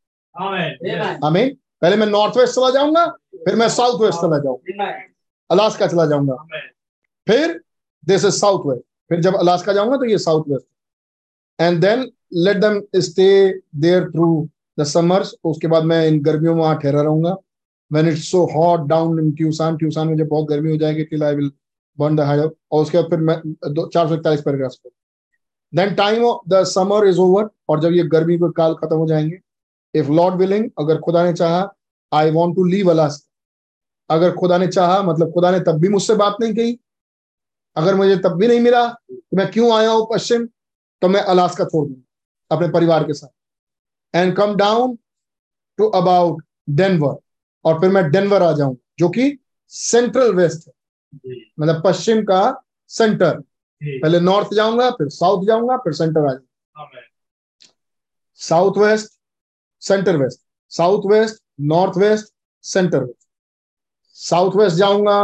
[1.32, 3.06] मीन पहले मैं नॉर्थ वेस्ट चला जाऊँगा
[3.44, 4.90] फिर मैं साउथ वेस्ट चला जाऊँगा।
[5.50, 6.36] अलास्का चला जाऊँगा।
[7.26, 7.60] फिर
[8.04, 10.66] दिस इज़ साउथ वेस्ट फिर जब अलास्का जाऊँगा तो ये south west
[11.58, 13.28] and then let them stay
[13.76, 17.36] there through the summers उसके बाद मैं इन गर्मियों में वहाँ ठहरा रहूँगा।
[17.90, 21.22] When it's so hot down in Tucson Tucson में जब बहुत गर्मी हो जाएगी till
[21.24, 21.50] I will
[21.98, 23.36] burn the high और उसके बाद फिर मैं
[23.86, 24.90] चार सौ इकतालीस पैराग्राफ पर
[25.72, 29.38] then time the summer is over और जब ये गर्मी के काल खत्म हो जाएँगे
[29.94, 31.68] इफ़ लॉर्ड विलिंग अगर खुदा ने चाहा
[32.12, 36.14] I want to leave Alaska अगर खुदा ने चाहा मतलब खुदा ने तब भी मुझसे
[36.14, 36.78] बात नहीं कही।
[37.76, 40.46] अगर मुझे तब भी नहीं मिला तो मैं क्यों आया हूँ पश्चिम
[41.02, 42.02] तो मैं अलास्का छोड़ दूँगा,
[42.50, 43.28] अपने परिवार के साथ।
[44.14, 44.96] And come down
[45.78, 47.16] to about Denver
[47.64, 49.38] और फिर मैं डेनवर आ जाऊँ जो कि
[49.72, 50.72] सेंट्रल वेस्ट है।
[51.60, 52.40] मतलब पश्चिम का
[52.90, 53.40] सेंटर
[53.80, 57.00] पहले नॉर्थ जाऊँगा फिर साउथ जाऊँगा फिर सेंटर आ जाऊँगा।
[58.40, 59.12] South west
[59.82, 60.40] centre west
[60.72, 62.32] south west north west
[62.64, 63.28] centre west
[64.16, 65.18] south west जाऊँगा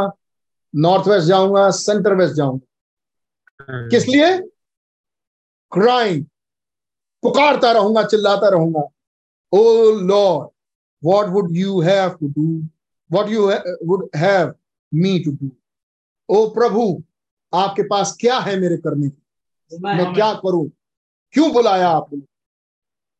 [0.75, 4.39] नॉर्थ वेस्ट जाऊँगा। सेंटर वेस्ट जाऊँगा किस लिए?
[5.73, 6.23] क्राइम
[7.23, 8.83] पुकारता रहूँगा चिल्लाता रहूँगा।
[9.53, 10.51] O Lord
[11.03, 12.47] what would you have to do
[13.11, 13.51] what you
[13.87, 14.55] would have
[14.93, 15.51] me to to do?
[16.33, 17.03] ओ प्रभु
[17.53, 19.23] आपके पास क्या है मेरे करने की?
[19.73, 20.69] मैं क्या करूँ?
[21.35, 22.21] क्यों बुलाया आपने?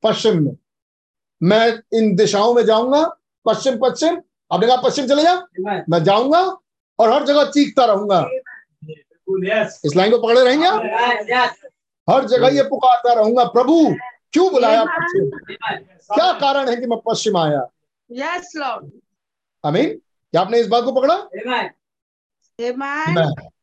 [0.03, 0.57] पश्चिम में।
[1.41, 3.05] मैं इन दिशाओं में जाऊँगा
[3.47, 5.35] पश्चिम पश्चिम। आपने कहा पश्चिम चले जा?
[5.89, 6.41] मैं जाऊँगा
[6.99, 8.21] और हर जगह चीखता रहूँगा।
[9.85, 10.69] इस लाइन को पकड़े रहेंगे
[12.09, 13.75] हर जगह ये पुकारता रहूँगा प्रभु
[14.33, 15.31] क्यों बुलाया पश्चिम?
[16.11, 17.67] क्या कारण है कि मैं पश्चिम आया?
[18.11, 18.91] यस लॉर्ड
[19.65, 21.15] अमीन क्या आपने इस बात को पकड़ा?
[21.15, 21.71] आमेन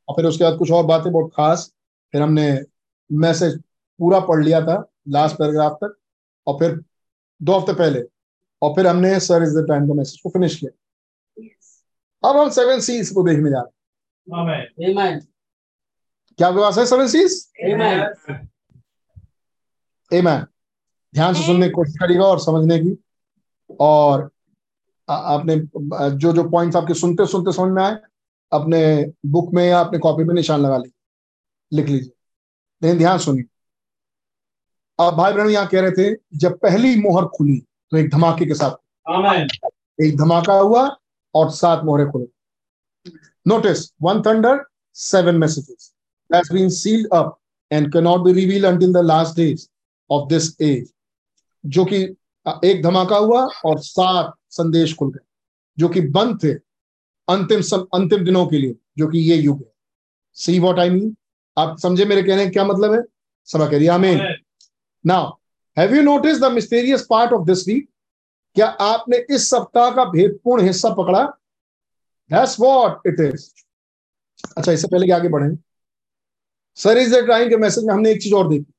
[0.08, 1.74] और फिर उसके बाद कुछ और बातें बहुत खास।
[2.12, 2.62] फिर हमने
[3.12, 3.62] मैसेज
[4.00, 5.98] पूरा पढ़ लिया था लास्ट पैराग्राफ तक
[6.48, 6.84] और फिर
[7.42, 8.04] दो हफ़्ते पहले
[8.62, 10.72] और फिर हमने सर इज़ द टाइम का मैसेज को फिनिश किया।
[12.30, 15.20] अब हम सेवन सीज को देखने जा रहे हैं।
[16.38, 17.52] क्या आपके पास है सेवन सीज
[20.14, 20.46] एमैन
[21.14, 23.04] ध्यान से सुनने की कोशिश करिएगा और समझने की।
[23.80, 24.32] और
[25.10, 25.56] आ- आपने
[26.16, 27.98] जो जो पॉइंट्स आपके सुनते सुनते समझ में आए
[28.52, 28.82] अपने
[29.26, 32.12] बुक में या अपने कॉपी में निशान लगा लीजिए लिख लीजिए।
[32.82, 33.44] लेकिन ध्यान सुनिए।
[35.00, 37.60] अब भाई बहन यहाँ कह रहे थे जब पहली मोहर खुली
[37.92, 40.90] तो एक धमाके के साथ एक धमाका हुआ
[41.36, 42.26] और सात मोहरें खुले।
[43.48, 44.64] Notice one thunder
[44.96, 45.94] seven messages
[46.30, 47.30] has been sealed up
[47.72, 49.62] and cannot be revealed until the last days
[50.10, 50.88] of this age
[51.66, 52.02] जो कि
[52.66, 55.26] एक धमाका हुआ और सात संदेश खुल गए।
[55.78, 56.54] जो कि बंद थे
[57.30, 59.72] अंतिम सम, अंतिम दिनों के लिए जो कि ये युग है।
[60.38, 61.16] सी वॉट आई मीन
[61.58, 63.02] आप समझे मेरे कहने का क्या मतलब है?
[63.48, 64.20] सभा कह रही आमीन.
[65.06, 65.32] Now
[65.78, 67.90] have you notice the mysterious part of this week
[68.56, 71.24] क्या आपने इस सप्ताह का भेदपूर्ण हिस्सा पकड़ा?
[72.30, 73.50] दैट्स व्हाट इट इज़
[74.58, 75.56] अच्छा इससे पहले कि आगे बढ़े।
[76.78, 78.74] सर इज़ द टाइम के मैसेज में हमने एक चीज़ और देखी?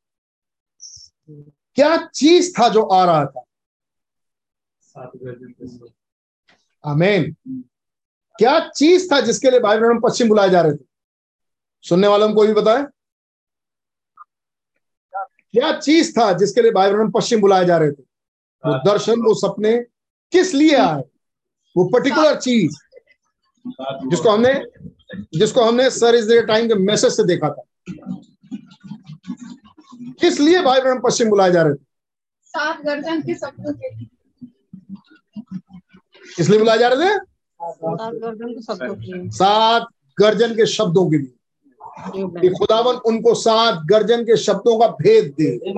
[1.74, 3.44] क्या चीज़ था जो आ रहा था?
[6.84, 7.34] आमीन
[8.41, 10.84] क्या चीज़ था जिसके लिए भाई बहन पश्चिम बुलाए जा रहे थे?
[11.84, 12.84] सुनने वालों को भी बताए।
[15.53, 18.03] क्या चीज़ था जिसके लिए भाई बहन पश्चिम बुलाए जा रहे थे?
[18.64, 19.76] वो दर्शन वो सपने
[20.32, 21.03] किस लिए आए?
[21.76, 22.76] वो पर्टिकुलर चीज़
[24.11, 24.53] जिसको हमने
[25.38, 27.62] जिसको हमने सर इस टाइम के मैसेज से देखा था।
[30.20, 31.84] किस लिए भाई बहन पश्चिम बुलाए जा रहे थे?
[32.45, 34.09] सात गर्दन के शब्दों के लिए।
[36.41, 37.30] इसलिए बुलाए जा रहे थे?
[37.62, 39.86] गर्दन के शब्दों के सात
[40.20, 41.32] गर्जन के शब्दों के लिए।
[42.40, 45.70] कि खुदावन उनको सात गर्जन के शब्दों का भेद दे।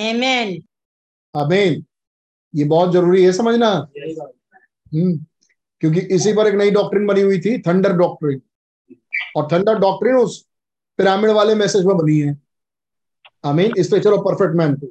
[0.00, 0.62] आमेन
[1.34, 1.84] आमीन
[2.54, 3.70] ये बहुत ज़रूरी है समझना।
[4.94, 5.16] हम्म
[5.80, 8.40] क्योंकि इसी पर एक नई डॉक्ट्रिन बनी हुई थी थंडर डॉक्ट्रिन
[9.36, 10.46] और थंडर डॉक्ट्रिन उस
[10.98, 12.38] पिरामिड वाले मैसेज में बनी है।
[13.44, 14.86] आमीन इस पे चलो परफेक्ट मैन को।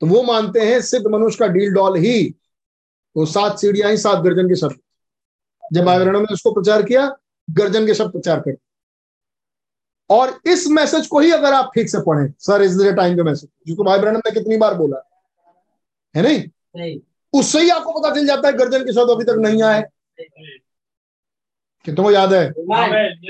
[0.00, 2.34] तो वो मानते हैं सिद्ध मनुष्य का डील डॉल ही
[3.16, 4.78] वो सात सीढ़ियाँ ही सात गर्जन के शब्द।
[5.72, 7.06] जब भाई बहनों ने उसको प्रचार किया
[7.48, 8.56] गर्जन के शब्द प्रचार कर।
[10.10, 13.48] और इस मैसेज को ही अगर आप ठीक से पढ़ें सर इज़ टाइम का मैसेज
[13.66, 14.98] जिसको भाई ब्रहण ने कितनी बार बोला
[16.14, 16.42] है नहीं?
[16.76, 16.98] नहीं।
[17.32, 19.82] उससे ही आपको पता चल जाता है गर्जन के शब्द अभी तक नहीं आए।
[21.84, 22.48] कि तुमको याद है?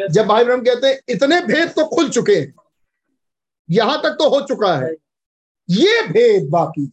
[0.08, 2.52] जब भाई ब्रह्म कहते हैं इतने भेद तो खुल चुके हैं
[3.68, 4.92] यहाँ तक तो हो चुका है।
[5.68, 6.86] ये भेद बाकी.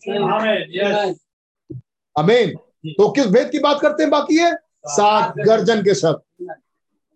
[2.15, 2.55] अमीन
[2.93, 4.09] तो किस भेद की बात करते हैं?
[4.11, 4.51] बाकी है?
[4.85, 6.55] सात गर्जन के शब्द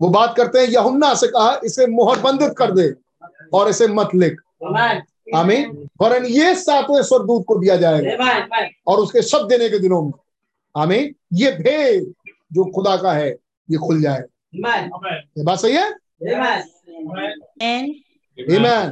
[0.01, 2.93] वो बात करते हैं यहुन्ना से कहा इसे मोहर बंदित कर दे
[3.53, 4.41] और इसे मत लिख.
[5.35, 8.15] आमीन। वरन ये सातवें स्वर्गदूत को दिया जाएगा.
[8.87, 10.11] और उसके शब्द देने के दिनों में।
[10.77, 12.13] आमीन। ये भेद
[12.53, 13.29] जो खुदा का है
[13.71, 14.91] ये खुल जाएगा Amen.
[15.37, 15.91] ये बात सही है?
[18.57, 18.89] Amen.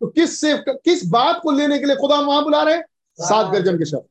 [0.00, 2.84] तो किस से किस बात को लेने के लिए खुदा वहाँ बुला रहे हैं?
[3.20, 4.04] सात गर्जन के शब्द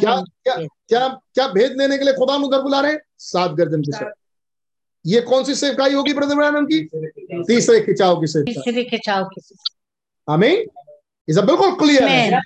[0.00, 0.54] क्या क्या
[0.88, 3.00] क्या क्या भेद लेने के लिए खुदा उधर बुला रहे हैं?
[3.22, 4.12] सात गर्जन के शब्द
[5.04, 6.78] ये कौन सी सेवकाई होगी ब्रदर ब्रैनम की?
[7.44, 9.40] तीसरे खिंचाव की सेवकाई तीसरे खिंचाव की
[10.28, 10.66] आमीन?
[11.28, 12.40] ये सब बिल्कुल क्लियर है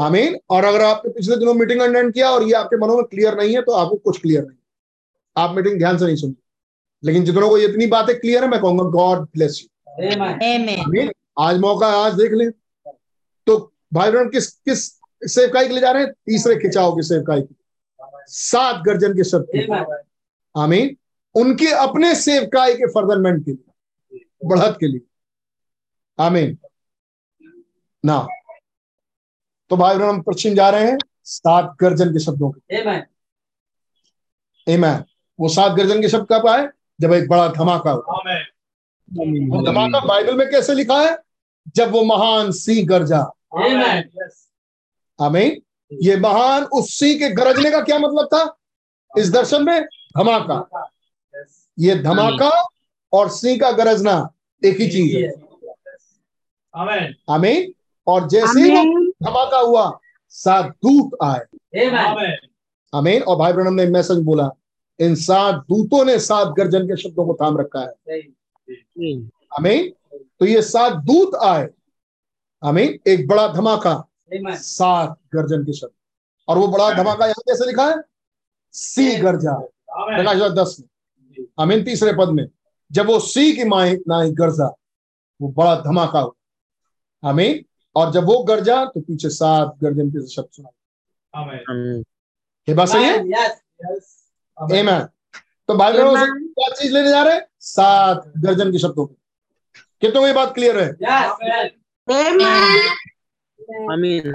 [0.00, 0.38] आमीन?
[0.50, 3.54] और अगर आपने पिछले दिनों मीटिंग अटेंड किया और ये आपके मनों में क्लियर नहीं
[3.54, 4.56] है तो आपको कुछ क्लियर नहीं
[5.36, 6.34] आप मीटिंग ध्यान से नहीं सुन
[7.04, 11.08] लेकिन जितनों को इतनी बातें क्लियर है मैं कहूँगा गॉड ब्लेस यू
[11.38, 12.50] आज मौका है आज देख लें।
[13.46, 13.56] तो
[13.92, 14.84] भाई बहन किस किस
[15.34, 16.12] सेवकाई के लिए जा रहे हैं?
[16.26, 17.54] तीसरे खिंचाव की सेवकाई की
[18.32, 19.86] सात गर्जन के शब्द की। Amen.
[20.56, 20.96] आमीन।
[21.34, 25.00] उनके अपने सेवकाई के फर्दरमेंट के लिए बढ़त के लिए।
[26.18, 26.58] आमीन।
[28.04, 28.28] ना।
[29.70, 33.00] तो भाई बहन हम पश्चिम जा रहे हैं सात गर्जन के शब्दों के। Amen.
[34.68, 35.04] एमैन
[35.40, 36.68] वो सात गर्जन के शब्द कब आए?
[37.00, 37.92] जब एक बड़ा धमाका.
[37.92, 41.18] वो धमाका बाइबल में कैसे लिखा है?
[41.76, 44.02] जब वो महान सी गर्जा। Amen.
[45.22, 45.62] आमीन।
[45.92, 48.56] ये महान उस सी के गरजने का क्या मतलब था?
[49.18, 50.90] इस दर्शन में धमाका।
[51.78, 52.68] ये धमाका
[53.12, 54.32] और सी का गरजना
[54.64, 55.32] एक ही चीज़ है।
[56.78, 57.06] Amen.
[57.30, 57.74] आमीन।
[58.06, 61.40] और जैसे ही धमाका हुआ सात दूत आए।
[61.84, 62.34] Amen.
[62.94, 64.50] आमीन। और भाई ब्रहणम ने मैसेज बोला
[65.00, 68.18] इन सात दूतों ने सात गर्जन के शब्दों को थाम रखा है।
[69.58, 71.68] आमीन। तो ये सात दूत आए।
[72.64, 74.09] आमीन। एक बड़ा धमाका.
[74.32, 75.90] सात गर्जन के शब्द।
[76.48, 77.96] और वो बड़ा धमाका यहाँ कैसे लिखा है?
[78.72, 79.52] सी गर्जा।
[79.90, 82.46] प्रकाश दस में। आमीन तीसरे पद में।
[82.92, 84.66] जब वो सी की माई नाई गर्जा
[85.40, 87.64] वो बड़ा धमाका हुआ। आमीन।
[87.96, 90.68] और जब वो गर्जा तो पीछे सात गर्जन के शब्द सुना।
[92.68, 93.18] ये बात सही है?
[93.18, 93.50] Yes.
[93.84, 95.06] Yes.
[95.68, 97.46] तो भाई बहनों से क्या चीज़ लेने जा रहे हैं?
[97.60, 99.14] सात गर्जन के शब्दों को
[100.00, 100.90] कितनों ये बात क्लियर है?
[100.96, 101.30] Yes.
[101.40, 101.68] Amen.
[102.08, 102.88] Amen.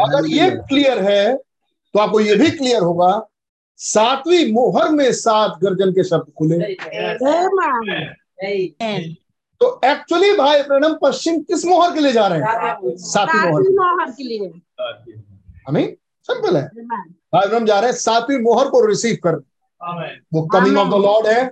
[0.02, 3.28] अगर ये क्लियर है तो आपको ये भी क्लियर होगा
[3.78, 6.56] सातवीं मोहर में सात गर्जन के शब्द खुले।
[9.62, 12.46] तो एक्चुअली भाई प्रणम पश्चिम किस मोहर के लिए जा रहे हैं?
[12.98, 13.64] सातवीं मोहर।
[14.12, 14.48] के लिए।
[15.68, 16.64] हमें सिंपल है।
[17.34, 19.36] भाई प्रणम जा रहे हैं सातवीं मोहर को रिसीव कर।
[20.34, 21.52] वो कमिंग ऑफ़ द लॉर्ड है।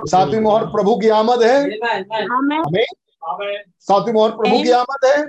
[0.00, 1.58] सातवीं मोहर प्रभु की आमद है.
[2.66, 2.84] हमें
[3.80, 5.22] सातवीं मोहर प्रभु की आमद है।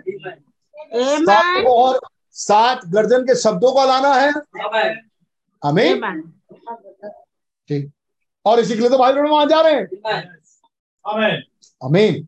[0.94, 1.64] Amen.
[1.64, 2.00] मोहर
[2.36, 4.96] सात गर्जन के शब्दों का लाना है। Amen.
[5.64, 6.22] हमें
[7.70, 7.92] ठीक।
[8.46, 9.86] और इसी के लिए तो भाई प्रणम वहाँ जा रहे हैं.
[11.82, 12.28] अमीन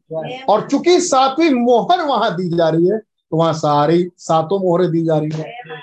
[0.50, 5.04] और चूँकि सातवीं मोहर वहाँ दी जा रही है तो वहाँ सारी सातों मोहरें दी
[5.06, 5.82] जा रही है।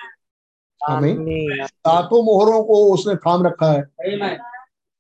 [0.81, 4.39] आमीन सातों मोहरों को उसने थाम रखा है।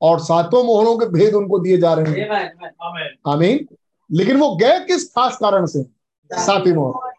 [0.02, 2.46] और सातों मोहरों के भेद उनको दिए जा रहे हैं। Amen.
[2.86, 3.08] Amen.
[3.26, 3.66] आमीन
[4.10, 5.82] लेकिन वो गए किस खास कारण से?
[6.30, 7.13] सातवीं मोहर।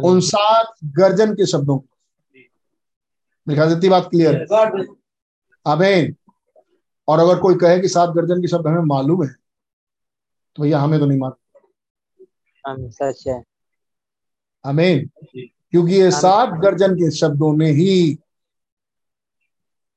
[0.00, 1.86] उन सात गर्जन के शब्दों को।
[3.46, 6.14] मेरे इतनी बात क्लियर है God
[7.08, 9.34] और अगर कोई कहे कि सात गर्जन के शब्द हमें मालूम है
[10.56, 13.42] तो भैया हमें तो नहीं मालूम। सच है।
[14.64, 18.18] आमीन क्योंकि ये सात गर्जन के शब्दों ने ही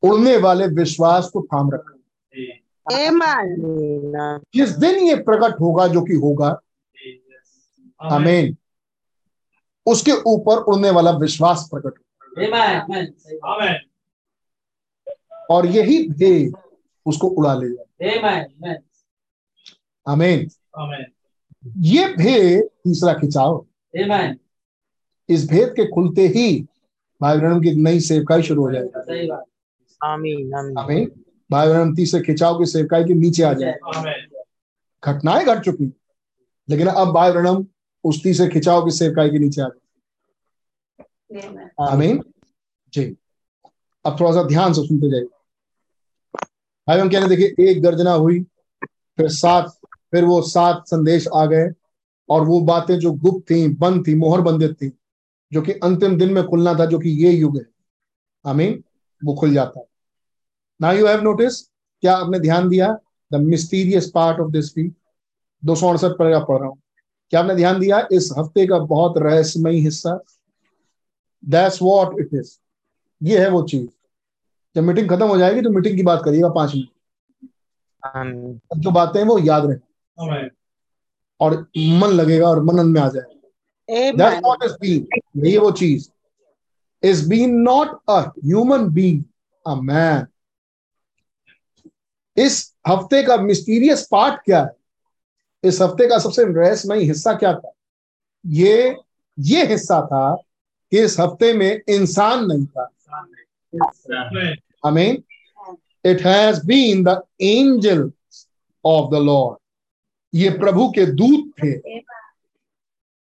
[0.04, 1.92] उड़ने वाले विश्वास को थाम रखा।
[2.86, 3.46] Amen.
[4.56, 6.50] जिस दिन ये प्रकट होगा जो कि होगा?
[8.02, 8.58] आमीन
[9.86, 11.94] उसके ऊपर उड़ने वाला विश्वास प्रकट.
[15.50, 16.54] और यही भेद
[17.06, 18.46] उसको उड़ा ले जाए Amen.
[18.64, 18.78] Amen.
[20.08, 20.50] आमीन
[21.78, 23.66] ये भेद तीसरा खिंचाव।
[25.30, 26.68] इस भेद के खुलते ही
[27.22, 29.30] भाई बहनों की नई सेवकाई शुरू हो जाएगी।
[30.04, 31.12] आमीन आमीन आमीन
[31.52, 33.76] भाई बहन तीसरे खिंचाव की सेवकाई के नीचे आ जाए
[35.04, 35.94] घटनाएँ घट चुकी
[36.70, 37.66] लेकिन अब भाई ब्रणम
[38.06, 39.82] उस तीसरे खिंचाव की सेवकाई के नीचे आ गए
[41.82, 42.22] आमीन
[42.94, 43.04] जी।
[44.06, 45.28] अब थोड़ा सा ध्यान से सुनते जाइए।
[46.88, 48.40] भाई हम कह रहे देखिए एक गर्जना हुई
[49.18, 49.74] फिर सात
[50.12, 51.70] फिर वो सात संदेश आ गए
[52.30, 54.92] और वो बातें जो गुप्त थी बंद थी मोहर बंदित थी
[55.52, 57.66] जो कि अंतिम दिन में खुलना था जो कि ये युग है।
[58.46, 58.84] आमीन
[59.22, 59.86] वो खुल जाता है।
[60.82, 61.62] ना यू हैव नोटिस
[62.04, 62.98] क्या आपने ध्यान दिया?
[63.32, 64.94] The mysterious part of this week
[65.64, 66.82] दो सौ अड़सठ पर पढ़ रहा हूँ।
[67.32, 68.08] क्या आपने ध्यान दिया?
[68.12, 70.20] इस हफ़्ते का बहुत रहस्यमयी हिस्सा।
[71.44, 72.58] दैट्स वॉट इट इज़
[73.22, 73.88] ये है वो चीज़।
[74.76, 76.90] जब मीटिंग खत्म हो जाएगी तो मीटिंग की बात करिएगा पाँच मिनट।
[78.78, 80.48] जो बातें वो याद रहे
[81.40, 83.30] और मन लगेगा और मनन में आ जाएगा।
[83.90, 84.46] That's Amen.
[84.46, 84.76] what is
[85.46, 86.10] ये वो चीज़।
[87.04, 89.20] Is being not a human being,
[89.66, 90.26] a man.
[92.38, 94.72] इस हफ़्ते का मिस्टीरियस पार्ट क्या है?
[95.66, 97.72] इस हफ़्ते का सबसे रहस्यमयी हिस्सा क्या था?
[98.46, 98.98] ये
[99.40, 100.36] ये हिस्सा था
[100.92, 102.92] कि इस हफ़्ते में इंसान नहीं था।
[104.86, 105.24] Mean,
[106.04, 108.14] it has been the angel
[108.86, 109.58] of the Lord.
[110.34, 112.00] ये प्रभु के दूत थे।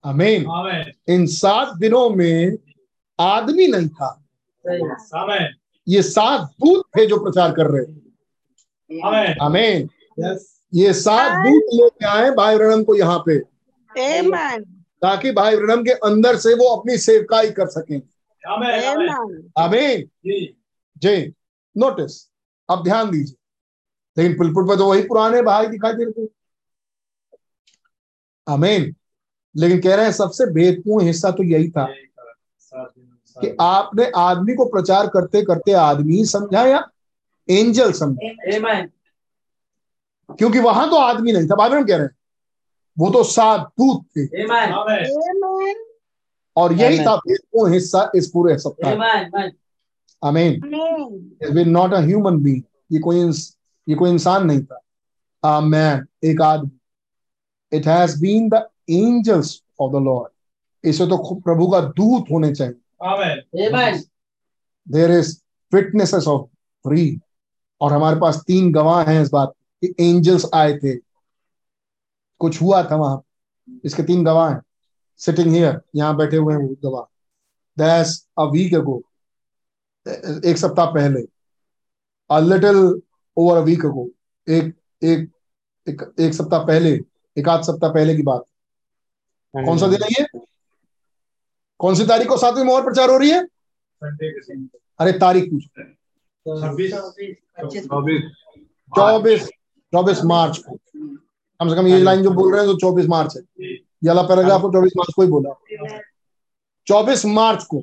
[0.05, 0.87] अमीन Amen.
[1.09, 2.59] इन सात दिनों में
[3.21, 4.23] आदमी नहीं था।
[5.89, 7.99] ये सात दूत थे जो प्रचार कर रहे थे.
[9.33, 9.89] अमीन
[10.25, 10.58] Yes.
[10.73, 13.39] ये सात दूत लेके आए भाई ब्रह्म को यहाँ पे
[13.91, 14.65] Amen.
[15.03, 18.75] ताकि भाई ब्रह्म के अंदर से वो अपनी सेवकाई कर सकें Amen.
[18.83, 19.09] Amen.
[19.09, 19.43] Amen.
[19.59, 20.57] अमीन जी.
[21.03, 21.17] जी
[21.77, 22.17] नोटिस
[22.69, 23.37] अब ध्यान दीजिए
[24.17, 26.29] लेकिन पुलपुट पे तो वही पुराने भाई दिखाई दे रहे थे
[28.47, 28.95] अमीन
[29.55, 31.87] लेकिन कह रहे हैं सबसे भेदपूर्ण हिस्सा तो यही था
[33.37, 36.87] कि आपने आदमी को प्रचार करते करते आदमी समझा या
[37.49, 38.89] एंजल समझा Amen.
[40.31, 42.17] क्योंकि वहाँ तो आदमी नहीं था बाइबल में कह रहे हैं
[42.97, 44.73] वो तो सात दूत थे Amen.
[44.73, 45.05] Amen.
[45.35, 45.75] Amen.
[46.57, 47.07] और यही Amen.
[47.07, 49.51] था भेदपूर्ण हिस्सा इस पूरे सप्ताह Amen.
[50.23, 51.67] अमीन Amen.
[51.69, 52.63] Not a human being
[52.93, 53.55] ये कोई इंस-
[53.87, 54.81] ये कोई इंसान नहीं था
[55.43, 56.71] a man एक आदमी
[57.73, 62.75] it has been the angels of the Lord इसे तो प्रभु का दूत होने चाहिए
[63.05, 63.43] Amen.
[63.69, 64.03] Amen.
[64.87, 65.37] There is
[65.73, 66.47] witnesses of
[66.85, 67.21] three
[67.81, 69.53] और हमारे पास तीन गवाह हैं इस बात
[69.83, 70.97] कि एंजल्स आए थे।
[72.41, 73.23] कुछ हुआ था वहाँ।
[73.85, 74.61] इसके तीन गवाह हैं।
[75.21, 77.05] सिटिंग हियर यहाँ बैठे हुए हैं वो गवाह।
[77.77, 79.03] दैट्स अ वीक अगो
[80.47, 81.21] एक सप्ताह पहले
[82.31, 82.77] a little
[83.37, 84.09] over a week ago
[84.49, 85.29] एक एक
[85.87, 86.91] एक एक सप्ताह पहले
[87.37, 88.45] एक आध सप्ताह पहले की बात।
[89.55, 90.27] कौन सा दिन है ये?
[91.81, 93.41] कौन सी तारीख को सातवीं मोहर प्रचार हो रही है?
[95.01, 95.83] अरे तारीख पूछो।
[98.93, 99.49] चौबीस।
[99.93, 100.77] चौबीस मार्च को।
[101.61, 104.23] कम से कम ये लाइन जो बोल रहे हैं तो चौबीस मार्च है। ये वाला
[104.23, 105.51] पैराग्राफ को चौबीस मार्च को ही बोला।
[106.87, 107.83] चौबीस मार्च को।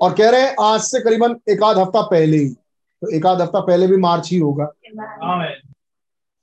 [0.00, 3.40] और कह रहे हैं आज से करीबन एक आध हफ़्ता पहले ही। तो एक आध
[3.40, 4.72] हफ़्ता पहले भी मार्च ही होगा।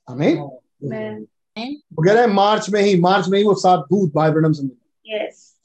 [0.07, 4.31] हमें वो कह रहे हैं मार्च में ही मार्च में ही वो सात दूत भाई
[4.31, 5.55] ब्रनम से मिले। Yes.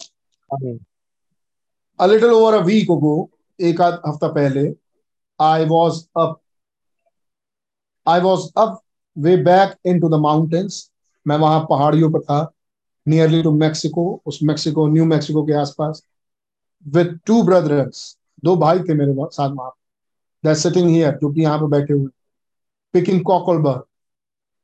[1.98, 2.90] a little over a week
[3.58, 4.64] एक आध हफ़्ता पहले
[5.40, 6.40] I was up
[8.06, 8.50] I was
[9.16, 10.90] up back in to the mountains
[11.26, 12.52] मैं वहाँ पहाड़ियों पर था
[13.08, 16.02] नियरली टू मैक्सिको उस मैक्सिको न्यू मैक्सिको के आसपास
[16.88, 19.72] विद टू ब्रदर्स दो भाई थे मेरे साथ वहाँ
[20.44, 22.08] दैट सिटिंग हियर जो कि यहाँ पे बैठे हुए
[22.92, 23.80] पिकिंग कॉकलबर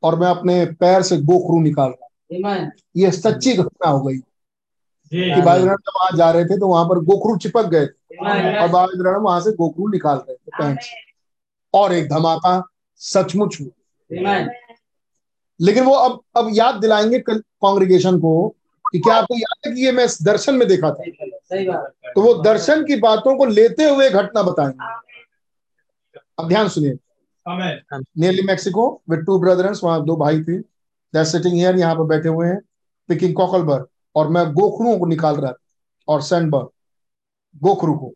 [0.03, 2.55] और मैं अपने पैर से गोखरू निकाल रहा.
[2.97, 6.85] ये सच्ची घटना हो गई कि भाई ब्रदर जब वहाँ जा रहे थे तो वहाँ
[6.85, 8.73] पर गोखरू चिपक गए थे और Amen.
[8.73, 10.79] बाबा वहाँ से गोखरू निकाल रहे थे पैंट
[11.75, 12.63] और एक धमाका
[12.97, 13.71] सचमुच हुआ.
[15.61, 18.49] लेकिन वो अब अब याद दिलाएँगे कांग्रेगेशन को
[18.93, 21.05] कि क्या आपको याद है कि ये मैं दर्शन में देखा था?
[21.05, 24.95] सही बात तो वो दर्शन की बातों को लेते हुए घटना बताएँगे।
[26.39, 26.99] अब ध्यान सुनिए।
[27.49, 30.61] Nearly Mexico with two brothers वहाँ दो भाई थे।
[31.25, 32.59] सिटिंग हियर यहाँ पर बैठे हुए हैं
[33.09, 33.85] पिकिंग कॉकलबर
[34.17, 35.59] और मैं गोखरुओं को निकाल रहा था
[36.09, 36.69] और सैंडबर
[37.63, 38.13] गोखरू को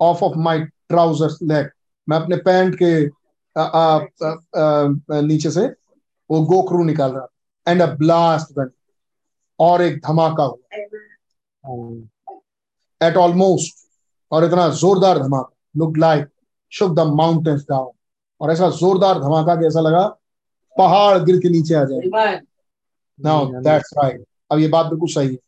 [0.00, 1.70] off off my trouser leg
[2.08, 3.08] मैं अपने पैंट के
[3.56, 5.66] आ, आ, आ, आ, नीचे से
[6.30, 8.72] वो गोखरू निकाल रहा था। एंड अ ब्लास्ट वेंट
[9.58, 10.76] और एक धमाका हुआ।
[13.02, 13.76] एट ऑलमोस्ट
[14.32, 16.26] और इतना जोरदार धमाका। Look like
[16.72, 17.90] shook the mountains down
[18.40, 20.06] और ऐसा जोरदार धमाका कि ऐसा लगा
[20.78, 22.00] पहाड़ गिर के नीचे आ जाए।
[23.20, 25.38] नाउ दैट्स राइट अब ये बात बिल्कुल सही है।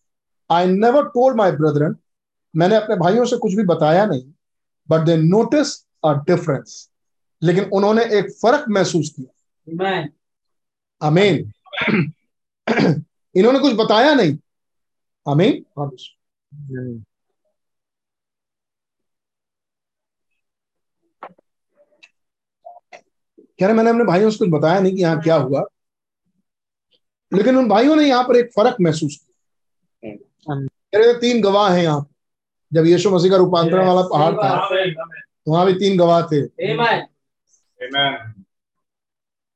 [0.50, 1.96] I never told my brethren
[2.56, 4.24] मैंने अपने भाइयों से कुछ भी बताया नहीं।
[4.90, 6.89] But they notice a difference
[7.42, 9.32] लेकिन उन्होंने एक फ़र्क महसूस किया।
[11.00, 11.52] अमीन
[13.34, 14.36] इन्होंने कुछ बताया नहीं।
[15.26, 15.64] अमीन
[23.60, 25.62] कह रहे मैंने अपने भाइयों से कुछ बताया नहीं कि यहाँ क्या हुआ।
[27.32, 32.06] लेकिन उन भाइयों ने यहाँ पर एक फ़र्क महसूस किया। तीन गवाह हैं यहाँ
[32.72, 34.56] जब यीशु मसीह का रूपांतरण वाला पहाड़ था
[35.46, 36.40] तो वहाँ भी तीन गवाह थे।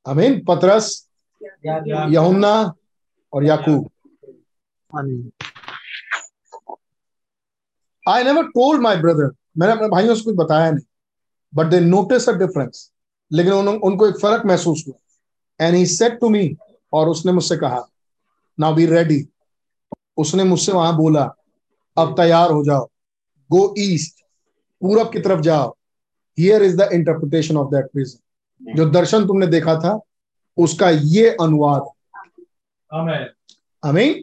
[0.07, 1.09] अमीन पतरस.
[1.67, 2.55] यहुन्ना
[3.33, 3.91] और याकूब
[8.07, 10.85] I never told my brother मैंने अपने भाइयों से कुछ बताया नहीं.
[11.53, 12.91] But they notice a difference
[13.31, 14.97] लेकिन उन, उनको एक फ़र्क महसूस हुआ.
[15.61, 16.57] And he said to me
[16.93, 17.85] और उसने मुझसे कहा
[18.59, 19.25] नाउ बी रेडी
[20.17, 21.23] उसने मुझसे वहाँ बोला
[21.97, 22.85] अब तैयार हो जाओ.
[23.51, 24.21] गो ईस्ट
[24.83, 25.75] पूरब की तरफ़ जाओ.
[26.39, 30.01] Here is the interpretation of that vision जो दर्शन तुमने देखा था
[30.57, 31.83] उसका ये अनुवाद।
[33.85, 34.23] हमें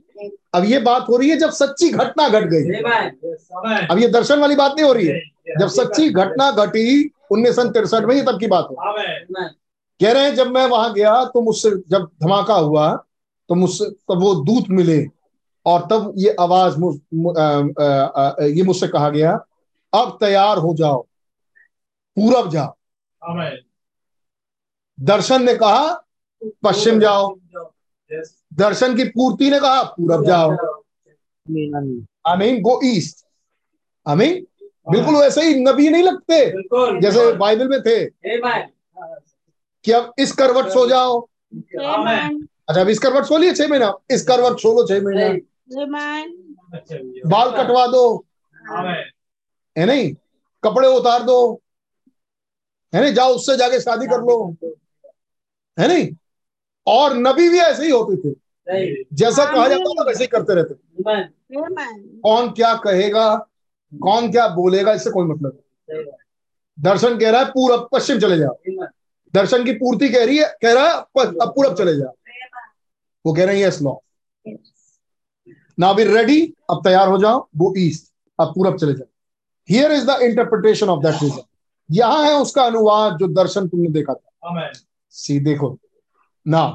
[0.56, 2.64] अब ये बात हो रही है जब सच्ची घटना घट गई।
[3.92, 5.14] अब ये दर्शन वाली बात नहीं हो रही है।
[5.60, 8.76] जब सच्ची घटना घटी उन्नीस सौ तिरसठ में ये तब की बात हो
[10.02, 12.96] कह रहे हैं जब मैं वहाँ गया तो मुझसे जब धमाका हुआ
[13.50, 15.08] तो मुझसे तब वो दूत मिले
[15.66, 17.36] और तब ये आवाज़ मुझ, मु-
[18.58, 19.32] ये मुझसे कहा गया
[19.94, 21.06] अब तैयार हो जाओ।
[22.16, 22.76] पूरब जाओ।
[25.00, 26.06] दर्शन ने कहा,
[26.64, 27.36] पश्चिम जाओ।
[28.54, 30.52] दर्शन की पूर्ति ने कहा, पूरब जाओ।
[32.28, 33.26] I mean go east.
[34.08, 34.48] I mean
[34.92, 36.46] बिल्कुल वैसे ही नबी नहीं लगते,
[37.02, 38.06] जैसे बाइबल में थे।
[39.84, 41.28] कि अब इस करवट सो जाओ।
[42.70, 43.94] अच्छा अब इस करवट सो लिए छह महीना?
[44.12, 45.28] इस करवट सो लो छह महीना।
[47.30, 48.26] बाल कटवा दो।
[49.78, 50.14] है नहीं?
[50.64, 51.61] कपड़े उतार दो।
[52.94, 53.14] है नहीं?
[53.14, 54.56] जाओ उससे जाके शादी कर लो।
[55.78, 56.10] है नहीं?
[56.88, 58.36] और नबी भी ऐसे ही होते थे।
[59.14, 60.74] जैसा कहा जाता था वैसे ही करते रहते
[62.22, 63.34] कौन क्या कहेगा
[63.94, 65.58] कौन क्या बोलेगा इससे कोई मतलब
[65.90, 66.04] नहीं।
[66.78, 68.86] दर्शन कह रहा है पूरब पश्चिम चले जाओ।
[69.34, 72.14] दर्शन की पूर्ति कह रही है कह रहा है अब पूरब चले जाओ।
[73.26, 73.96] वो कह रहे हैं यस लॉ
[75.80, 79.08] ना बी रेडी अब तैयार हो जाओ वो ईस्ट अब पूरब चले जाओ।
[79.70, 81.42] Here is the interpretation of that vision
[81.90, 84.72] यहाँ है उसका अनुवाद जो दर्शन तुमने देखा था।
[85.14, 85.78] सी देखो
[86.46, 86.66] ना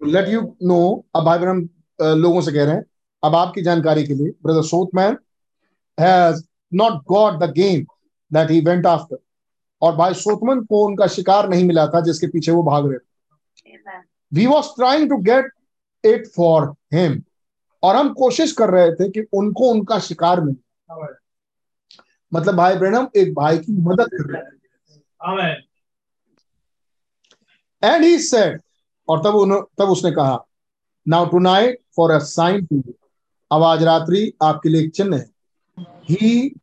[0.00, 1.68] लेट यू नो अब भाई बहन हम,
[1.98, 2.84] लोगों से कह रहे हैं
[3.22, 5.16] अब आपकी जानकारी के लिए brother Sothmann
[5.98, 6.42] has
[6.74, 7.84] not got the game
[8.30, 9.18] that he went after
[9.82, 13.98] और भाई सोथमन को उनका शिकार नहीं मिला था जिसके पीछे वो भाग रहे थे।
[14.32, 15.50] We was trying to get
[16.04, 17.20] it for him
[17.82, 21.14] और हम कोशिश कर रहे थे कि उनको उनका शिकार मिले। आमेन
[22.32, 24.42] मतलब भाई ब्रैनम एक भाई की मदद कर रहे
[25.20, 25.62] आमेन
[27.82, 28.60] एंड ही सेड
[29.08, 30.44] और तब उन्हों, तब उसने कहा
[31.08, 32.94] now tonight for a sign to you
[33.50, 35.30] अब आज रात्रि आपके लिए एक चिन्ह है।
[36.10, 36.54] He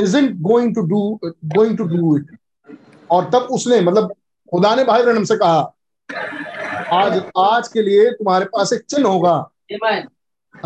[0.00, 2.36] isn't going to do going to do it
[3.10, 4.14] और तब उसने मतलब
[4.50, 5.72] खुदा ने भाई ब्रहणम से कहा
[6.92, 10.08] आज आज के लिए तुम्हारे पास एक चिन्ह होगा। Amen.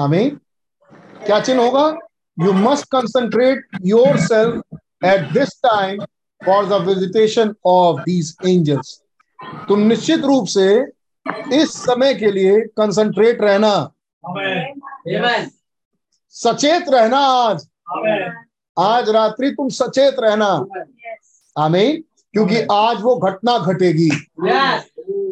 [0.01, 0.41] आमीन।
[1.27, 2.10] क्या चिन्ह होगा?
[2.36, 3.66] Must concentrate
[4.20, 6.05] yourself at this time
[6.40, 9.01] for the visitation of these angels
[9.69, 10.69] तुम निश्चित रूप से
[11.52, 13.90] इस समय के लिए कंसंट्रेट रहना.
[16.35, 17.66] सचेत रहना आज
[18.77, 20.47] आज रात्रि तुम सचेत रहना
[21.57, 22.02] आमीन
[22.35, 24.11] क्योंकि आज वो घटना घटेगी
[24.47, 24.85] Yes.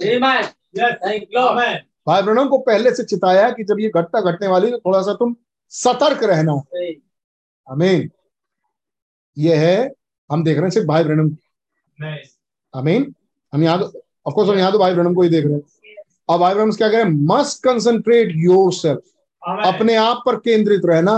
[0.05, 0.45] Amen.
[0.77, 1.39] Yes Thank you.
[1.39, 1.79] Lord.
[2.07, 5.13] भाई बहनों को पहले से चिताया कि जब ये घटना घटने वाली तो थोड़ा सा
[5.15, 5.37] तुम
[5.73, 7.01] सतर्क रहना। Right.
[7.67, 8.11] आमीन।
[9.37, 9.91] ये है
[10.31, 11.37] हम देख रहे हैं सिर्फ़ भाई ब्रहणम
[11.99, 12.19] नहीं
[12.75, 13.15] आमीन।
[13.53, 13.79] हम यहाँ
[14.27, 15.95] ऑफकोर्स हम यहाँ तो भाई ब्रणम को ही देख रहे हैं।
[16.31, 19.03] अब भाई ब्रहणम क्या कह रहे हैं मस्ट कंसंट्रेट योर सेल्फ
[19.67, 21.13] अपने आप पर केंद्रित रहना।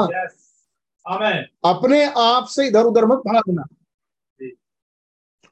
[1.65, 3.65] अपने आप से इधर उधर मत भागना।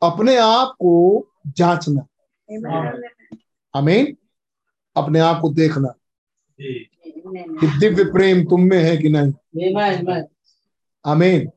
[0.03, 0.93] अपने आप को
[1.57, 2.07] जांचना।
[3.75, 4.17] आमीन।
[4.97, 5.95] अपने आप को देखना।
[7.37, 10.23] कि दिव्य प्रेम तुम में है कि नहीं.
[11.07, 11.51] आमीन।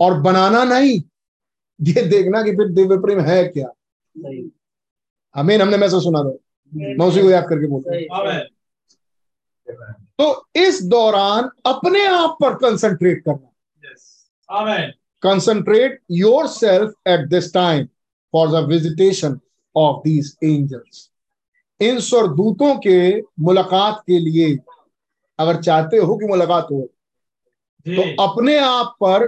[0.00, 1.02] और बनाना नहीं
[1.80, 3.68] ये देखना कि फिर दिव्य प्रेम है क्या.
[5.36, 6.34] आमीन हमने मैसेज सुना था
[6.72, 8.46] मैं उसी को याद करके बोल। रहा हूँ। Right.
[9.70, 13.48] आमेन तो इस दौरान अपने आप पर कंसंट्रेट करना।
[15.22, 16.00] Concentrate
[16.46, 17.84] yourself at this time
[18.32, 19.40] for the visitation
[19.76, 21.10] of these angels
[21.80, 24.58] इन स्वर्गदूतों के मुलाकात के लिए
[25.38, 26.88] अगर चाहते हो कि मुलाकात हो
[27.88, 29.26] तो अपने आप पर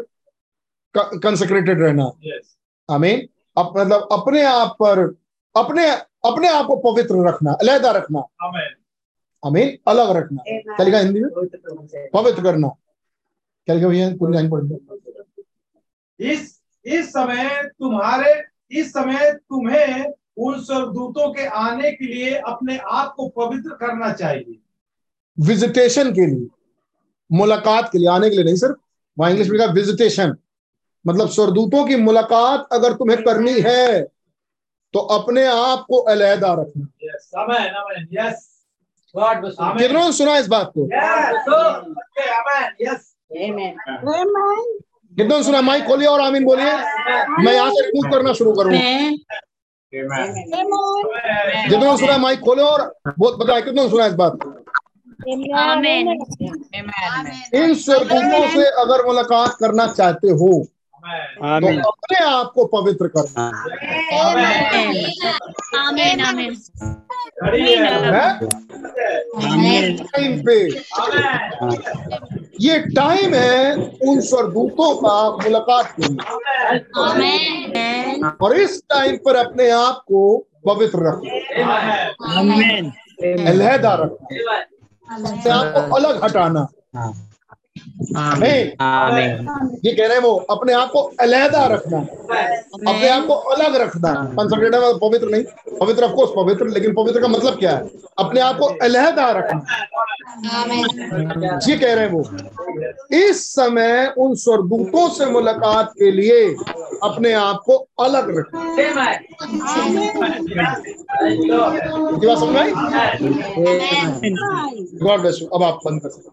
[1.18, 2.56] कंसेक्रेटेड रहना। यस
[2.90, 3.28] आमीन।
[3.58, 4.98] अप, मतलब अपने आप पर
[5.56, 5.90] अपने
[6.24, 8.74] अपने आप को पवित्र रखना अलहदा रखना। आमेन।
[9.46, 11.30] आमीन। अलग रखना। क्या लिखा हिंदी में?
[12.14, 12.68] पवित्र करना।
[13.66, 14.16] क्या लिखा भैया?
[14.16, 14.62] पूरी लाइन पढ़
[16.20, 23.14] इस इस समय तुम्हारे इस समय तुम्हें उन स्वर्गदूतों के आने के लिए अपने आप
[23.16, 24.60] को पवित्र करना चाहिए।
[25.38, 26.46] विजिटेशन के लिए
[27.30, 28.74] मुलाकात के लिए आने के लिए नहीं सर
[29.18, 30.36] वहाँ इंग्लिश में लिखा विजिटेशन
[31.04, 34.02] मतलब स्वर्गदूतों की मुलाकात अगर तुम्हें करनी है
[34.94, 36.86] तो अपने आप को अलहदा रखना।
[39.78, 40.84] कितनों ने सुना इस बात को?
[40.86, 43.72] यस ओके आमेन यस Amen.
[45.12, 45.60] कितनों ने सुना?
[45.60, 46.72] माइक खोलिए और आमीन बोलिए।
[47.44, 48.78] मैं यहाँ से रिमूव करना शुरू करूँगा
[51.68, 52.16] जितनों ने सुना?
[52.18, 54.63] माइक खोले और बहुत बताए कितनों ने सुना इस बात को?
[57.54, 60.48] इन स्वर्गदूतों से अगर मुलाकात करना चाहते हो
[61.44, 63.44] आमेन तो अपने आप को पवित्र करना
[65.80, 66.54] आमेन आमेन
[67.42, 67.76] खड़ी
[69.96, 70.58] टाइम पे।
[72.60, 73.74] ये टाइम है
[74.08, 76.22] उन स्वर्गदूतों का मुलाकात के लिए।
[77.04, 80.20] आमेन और इस टाइम पर अपने आप को
[80.66, 81.32] पवित्र रखना
[82.40, 82.92] आमेन
[83.46, 84.62] अलहदा रखना
[85.72, 86.68] को अलग हटाना।
[88.12, 88.64] नहीं
[89.84, 94.12] ये कह रहे हैं वो अपने आप को अलहदा रखना। अपने आप को अलग रखना।
[94.12, 95.44] कंसंट्रेटेड मतलब पवित्र नहीं
[95.80, 97.88] पवित्र ऑफकोर्स पवित्र लेकिन पवित्र का मतलब क्या है?
[98.18, 99.60] अपने आप को अलहदा रखना।
[101.68, 102.22] ये कह रहे हैं वो
[103.16, 106.40] इस समय उन स्वर्गदूतों से मुलाकात के लिए
[107.02, 108.60] अपने आप को अलग रखना
[112.34, 112.70] समझ में आई?
[115.02, 116.28] गॉड ब्लेस यू अब आप बंद कर सकते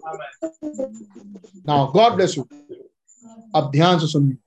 [1.68, 2.44] नाउ गॉड ब्लेस यू
[3.56, 4.38] अब ध्यान से सुनिए।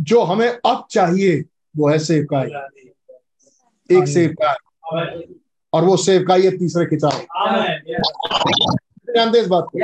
[0.00, 1.44] जो हमें अब चाहिए
[1.76, 2.46] वो है सेवकाई।
[3.96, 4.54] एक सेवकाई।
[5.72, 7.10] और वो सेवकाई है तीसरे खिंचाव
[9.16, 9.78] जानते हैं इस बात को?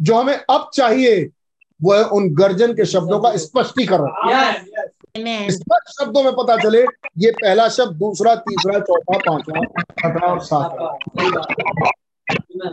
[0.00, 1.30] जो हमें अब चाहिए
[1.82, 4.06] वो है उन गर्जन के शब्दों का स्पष्टीकरण।
[5.50, 6.82] स्पष्ट शब्दों में पता चले
[7.18, 10.98] ये पहला शब्द दूसरा तीसरा चौथा पांचवा छठा और सातवा।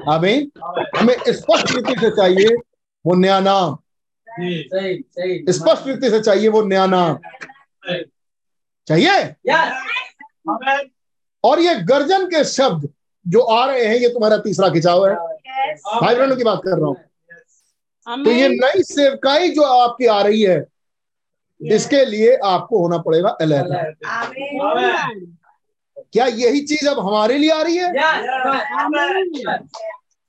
[0.10, 0.52] आमीन।
[0.98, 2.56] हमें स्पष्ट रीति से चाहिए
[3.06, 3.77] वो नया नाम।
[4.27, 7.18] सही सही। स्पष्ट रीति से चाहिए वो नया नाम।
[8.88, 9.22] चाहिए?
[11.44, 12.90] और ये गर्जन के शब्द
[13.26, 16.88] जो आ रहे हैं ये तुम्हारा तीसरा खिंचाव है। भाई बहनों की बात कर रहा
[16.88, 20.65] हूँ। तो ये नई सेवकाई जो आपकी आ रही है
[21.61, 23.82] इसके लिए आपको होना पड़ेगा अलहदा
[26.15, 27.87] क्या यही चीज़ अब हमारे लिए आ रही है?
[27.93, 28.15] Yes,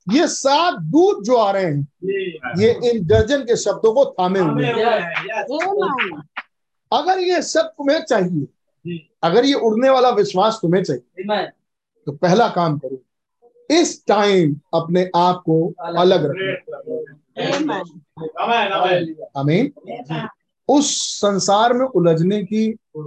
[0.07, 1.87] ये सात दूत जो आ रहे हैं
[2.57, 4.73] ये इन दर्जन के शब्दों को थामे हुए हैं।
[6.91, 11.45] अगर ये सब तुम्हें चाहिए अगर ये उड़ने वाला विश्वास तुम्हें चाहिए
[12.07, 12.97] तो पहला काम करो
[13.69, 15.57] इस टाइम अपने आप को
[15.97, 16.97] अलग रखो।
[19.39, 19.71] आमीन
[20.69, 22.63] उस संसार में उलझने की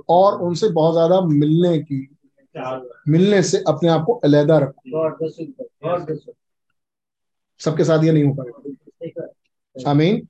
[0.09, 2.01] और उनसे बहुत ज़्यादा मिलने की
[3.09, 4.83] मिलने से अपने आप को अलहदा रखो.
[7.59, 10.29] सबके साथ ये नहीं हो पाएगा। आमीन।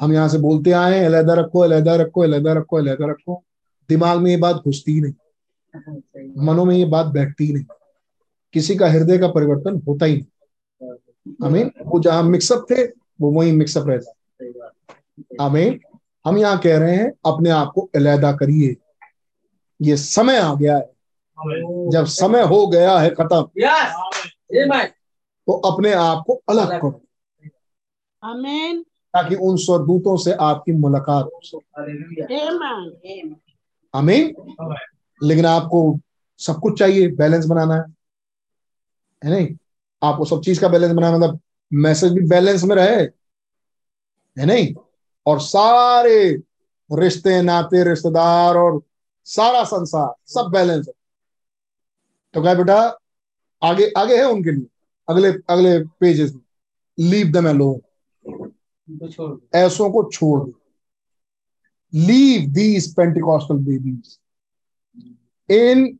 [0.00, 3.44] हम यहाँ से बोलते आए हैं अलहदा रखो अलहदा रखो अलहदा रखो अलहदा रखो।
[3.88, 5.12] दिमाग में ये बात घुसती नहीं।
[6.38, 7.64] मनो में ये बात बैठती ही नहीं।
[8.52, 10.96] किसी का हृदय का परिवर्तन होता ही नहीं।
[11.44, 12.84] आमीन। वो जहाँ मिक्सअप थे
[13.20, 15.80] वो वही मिक्सअप रहता आमीन।
[16.26, 18.76] हम यहाँ कह रहे हैं अपने आप को अलहदा करिए।
[19.82, 20.95] ये समय आ गया है।
[21.92, 23.42] जब समय हो गया है खत्म
[25.46, 27.02] तो अपने आप को अलग करो।
[28.24, 28.82] Amen.
[28.84, 33.20] ताकि उन स्वरदूतों से आपकी मुलाकात हो सके.
[33.94, 34.34] आमीन
[35.22, 36.00] लेकिन आपको
[36.38, 37.84] सब कुछ चाहिए बैलेंस बनाना है।
[39.24, 39.56] है नहीं?
[40.02, 41.40] आपको सब चीज़ का बैलेंस बनाना मतलब
[41.72, 43.02] मैसेज भी बैलेंस में रहे।
[44.40, 44.74] है नहीं?
[45.26, 46.42] और सारे
[46.92, 48.82] रिश्ते नाते रिश्तेदार और
[49.24, 51.05] सारा संसार सब बैलेंस है।
[52.36, 52.76] तो क्या बेटा
[53.62, 54.66] आगे आगे है उनके लिए
[55.08, 56.40] अगले अगले पेजेस में।
[56.98, 57.80] लीव दम अलोन
[58.88, 60.60] उनको ऐसों को छोड़ दो।
[61.92, 64.18] लीव दीज पेंटिकॉस्टल बेबीज
[65.48, 65.98] इन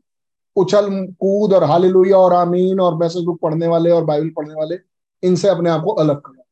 [0.56, 0.88] उछल
[1.20, 4.78] कूद और हालेलुया और आमीन और मैसेज बुक पढ़ने वाले और बाइबल पढ़ने वाले
[5.22, 6.42] इनसे अपने आप को अलग करो।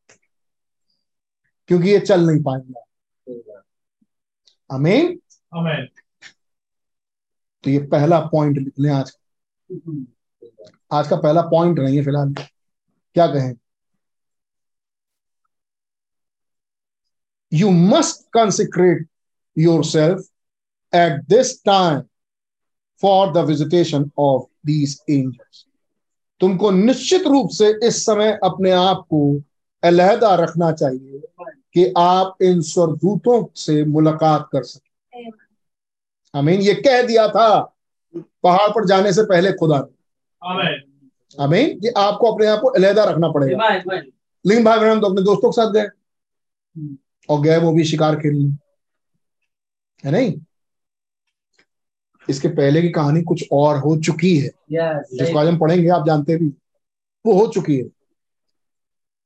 [1.69, 3.53] क्योंकि ये चल नहीं पाएँगे।
[4.71, 5.17] आमीन।
[7.65, 9.24] तो ये पहला पॉइंट लिख लें आज का।
[10.93, 12.35] आज का पहला पॉइंट नहीं है फ़िलहाल।
[13.15, 13.55] क्या कहें?
[17.53, 19.07] You must consecrate
[19.59, 20.21] yourself
[20.95, 22.03] at this time
[23.01, 25.67] for the visitation of these angels.
[26.41, 29.43] तुमको निश्चित रूप से इस समय अपने आप को
[29.85, 31.23] अलहदा रखना चाहिए
[31.75, 35.31] कि आप इन स्वरदूतों से मुलाकात कर सके।
[36.39, 37.74] आमीन ये कह दिया था
[38.17, 39.77] पहाड़ पर जाने से पहले खुदा
[40.45, 40.83] आमेन
[41.41, 43.69] आमीन ये आपको अपने आप को अलहदा रखना पड़ेगा.
[44.47, 45.89] लेकिन भाई बहन तो अपने दोस्तों के साथ गए।
[47.29, 48.57] और गए वो भी शिकार खेलने।
[50.05, 50.41] है नहीं?
[52.31, 55.19] इसके पहले की कहानी कुछ और हो चुकी है। Yes.
[55.19, 56.49] जिसको आज हम पढ़ेंगे आप जानते भी।
[57.27, 57.85] वो हो चुकी है।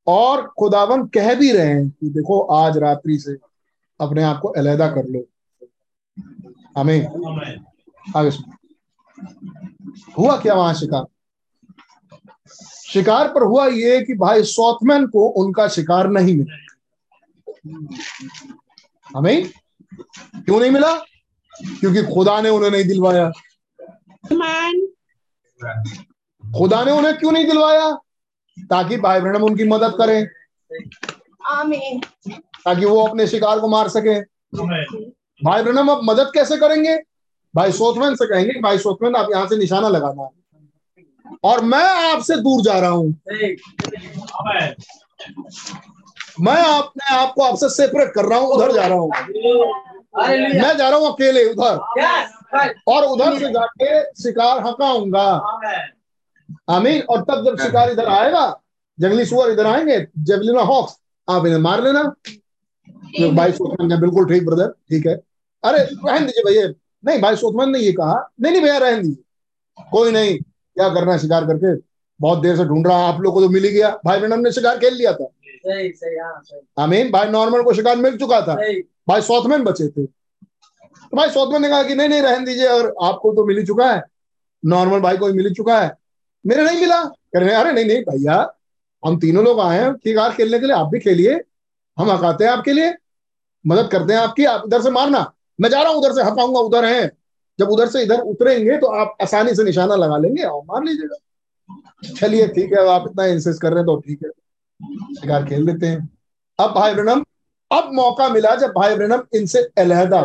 [0.06, 3.36] और खुदावन कह भी रहे हैं कि देखो आज रात्रि से
[4.00, 5.24] अपने आप को अलहदा कर लो।
[6.76, 7.06] हमें
[8.16, 8.57] आगे सुनो।
[10.18, 11.04] हुआ क्या वहाँ शिकार?
[12.92, 16.56] शिकार पर हुआ ये कि भाई सौथमैन को उनका शिकार नहीं मिला।
[19.18, 19.50] हमें
[20.36, 20.96] क्यों नहीं मिला?
[21.80, 23.30] क्योंकि खुदा ने उन्हें नहीं दिलवाया।
[26.58, 27.94] खुदा ने उन्हें क्यों नहीं दिलवाया?
[28.60, 30.26] ताकि भाई ब्रणम उनकी मदद करें.
[32.64, 34.20] ताकि वो अपने शिकार को मार सके।
[35.44, 36.98] भाई ब्रहणम अब मदद कैसे करेंगे?
[37.56, 40.28] भाई सोथमैन से कहेंगे भाई सोथमैन आप यहाँ से निशाना लगाना।
[41.44, 43.14] और मैं आपसे दूर जा रहा हूँ।
[46.40, 49.10] मैं अपने आप को आपसे सेपरेट कर रहा हूँ, उधर जा रहा हूँ।
[50.60, 51.76] मैं जा रहा हूँ अकेले, उधर।
[52.88, 55.22] और उधर से जाके शिकार हकाऊँगा
[56.70, 58.60] आमेन। और तब जब शिकार इधर आएगा,
[59.00, 60.96] जंगली सुअर इधर आएँगे जेवलिना हॉक्स,
[61.30, 62.02] आप इन्हें मार लेना।
[63.34, 65.14] भाई सोचमैन बिल्कुल ठीक ब्रदर ठीक है।
[65.64, 66.68] अरे, रहन दीजिए, भैया।
[67.04, 71.12] नहीं भाई सोचमैन ने ये कहा नहीं नहीं भैया रहन दीजिए। कोई नहीं क्या करना
[71.12, 71.74] है शिकार करके?
[72.20, 74.52] बहुत देर से ढूंढ रहा आप लोग को तो मिल ही गया। भाई ब्रनम ने
[74.52, 76.42] शिकार खेल लिया था। सही सही हाँ
[76.78, 78.54] आमीन भाई नॉर्मल को शिकार मिल चुका था।
[79.08, 82.94] भाई सौथमैन बचे थे। तो भाई सौथमैन ने कहा कि नहीं नहीं रहन दीजिए और
[83.02, 84.02] आपको तो मिल ही चुका है।
[84.62, 85.92] नॉर्मल भाई को मिल ही चुका है।
[86.44, 88.34] मेरे नहीं मिला। कह रहे अरे नहीं नहीं भैया
[89.02, 91.40] हम तीनों लोग आए हैं शिकार खेलने के लिए आप भी खेलिए।
[91.96, 92.94] हम हकाते हैं आपके लिए
[93.64, 95.20] मदद करते हैं आपकी आप इधर से मारना।
[95.60, 97.10] मैं जा रहा हूँ उधर से हफाऊँगा उधर है
[97.58, 101.16] जब उधर से इधर उतरेंगे तो आप आसानी से निशाना लगा लेंगे और मार लीजिएगा
[102.18, 104.30] चलिए ठीक है आप इतना इंसिस्ट कर रहे हैं तो ठीक है
[105.14, 106.08] शिकार खेल लेते हैं
[106.58, 107.24] अब भाई ब्रनम
[107.70, 110.20] अब मौका मिला जब भाई ब्रनम इनसे अलहदा.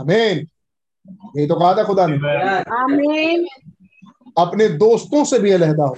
[0.00, 0.46] आमीन
[1.36, 2.16] ये तो कहा था खुदा ने.
[4.38, 5.94] अपने दोस्तों से भी अलहदा हो.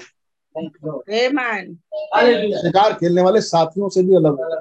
[2.63, 4.61] शिकार खेलने वाले साथियों से भी अलग हो.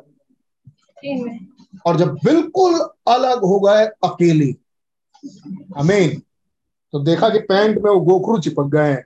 [1.85, 4.51] और जब बिल्कुल अलग हो गए अकेले
[5.77, 6.21] आमीन
[6.91, 9.05] तो देखा कि पैंट में वो गोखरू चिपक गए हैं।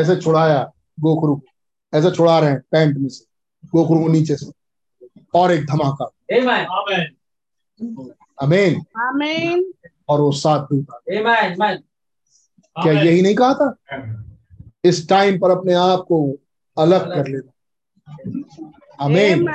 [0.00, 1.40] ऐसे छुड़ाया गोखरू
[1.94, 3.24] ऐसे छुड़ा रहे हैं पैंट में से
[3.74, 4.52] गोखरू को नीचे से।
[5.34, 6.04] और एक धमाका।
[8.42, 9.62] आमीन Amen.
[10.08, 10.66] और वो साथ.
[10.66, 11.82] Amen.
[12.82, 13.76] क्या यही नहीं कहा था?
[14.84, 16.36] इस टाइम पर अपने आप को
[16.78, 17.50] अलग कर लेना।
[19.00, 19.48] आमीन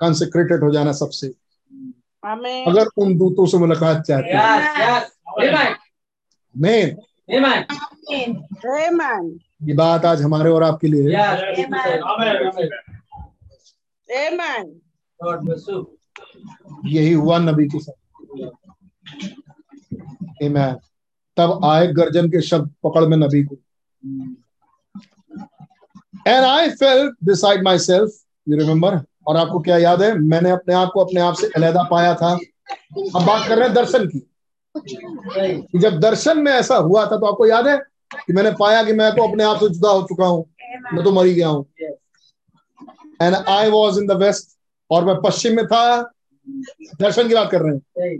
[0.00, 1.26] कंसेक्रेटेड हो जाना सबसे
[2.68, 4.42] अगर उन दूतों से मुलाकात चाहते हैं
[4.78, 5.10] Yes.
[5.40, 5.44] Yes.
[5.44, 5.74] Amen.
[6.54, 6.96] आमीन
[7.36, 7.64] Amen.
[8.12, 8.30] Amen.
[8.78, 9.28] Amen.
[9.68, 11.26] ये बात आज हमारे और आपके लिए है.
[16.86, 18.42] यही हुआ नबी के साथ
[20.44, 20.74] Amen.
[21.36, 23.56] तब आए गर्जन के शब्द पकड़ में नबी को
[26.28, 28.12] and I fail decide myself
[28.46, 30.12] you remember और आपको क्या याद है?
[30.18, 33.74] मैंने अपने आप को अपने आप से अलहदा पाया था। अब बात कर रहे हैं
[33.74, 37.76] दर्शन की। जब दर्शन में ऐसा हुआ था तो आपको याद है
[38.16, 40.44] कि मैंने पाया कि मैं तो अपने आप से जुदा हो चुका हूँ।
[40.92, 41.64] मैं तो मरी गया हूँ।
[43.22, 44.48] And I was in the west
[44.90, 46.02] और मैं पश्चिम में था।
[47.00, 48.18] दर्शन की बात कर रहे हैं।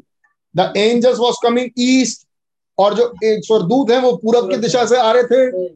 [0.55, 2.27] The angels was coming east
[2.79, 5.67] और जो एक स्वर्गदूत हैं, वो पूरब की दिशा से आ रहे थे।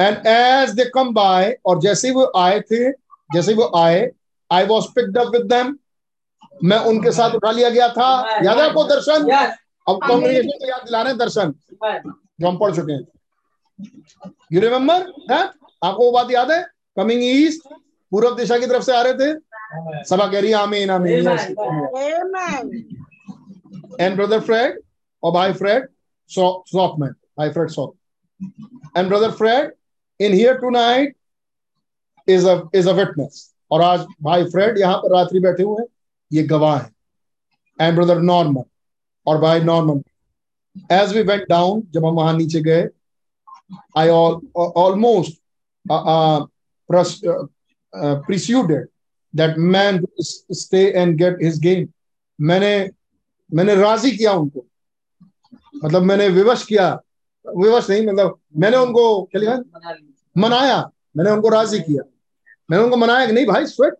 [0.00, 2.90] And as they come by और जैसे वो आए थे
[3.34, 4.10] जैसे वो आए
[4.52, 5.78] I was picked up with them
[6.64, 9.22] मैं उनके साथ उठा लिया गया था। याद है आपको दर्शन?
[9.22, 9.50] Yes.
[9.88, 11.54] अब कॉन्ग्रेगेशन को याद दिला रहे हैं दर्शन।
[12.40, 13.06] जो हम पढ़ चुके हैं।
[14.52, 15.38] यू रिमेम्बर है?
[15.84, 16.66] आपको वो बात याद है?
[16.96, 17.68] कमिंग ईस्ट
[18.10, 19.38] पूर्व दिशा की तरफ़ से आ रहे थे।
[20.04, 21.54] सभा कह रही है आमीन आमीन Amen.
[22.14, 22.74] Amen.
[24.00, 24.72] and brother Fred
[25.24, 25.82] or by Fred
[26.30, 27.94] so- Softman, by Fred Soft.
[28.96, 29.70] And brother Fred
[30.20, 30.60] in here
[32.28, 33.34] is a is a witness.
[33.70, 35.86] और आज भाई फ्रेड यहाँ पर रात्रि बैठे हुए हैं।
[36.30, 36.90] ये गवाह है।
[37.78, 38.64] एंड ब्रदर नॉर्मन
[39.26, 40.02] और भाई Norman
[40.92, 42.88] as we went down जब हम वहाँ नीचे गए
[43.98, 45.40] I almost
[48.26, 48.88] preceded
[49.34, 51.86] that man stay and get his game
[52.38, 52.90] मैंने
[53.50, 54.64] मैंने राज़ी किया उनको।
[55.84, 56.88] मतलब मैंने विवश किया।
[57.44, 59.56] विवश नहीं मतलब मैंने उनको, क्या
[60.36, 60.78] मनाया।
[61.16, 62.02] मैंने उनको राज़ी किया।
[62.68, 63.94] मैंने उनको मनाया कि नहीं भाई स्वेट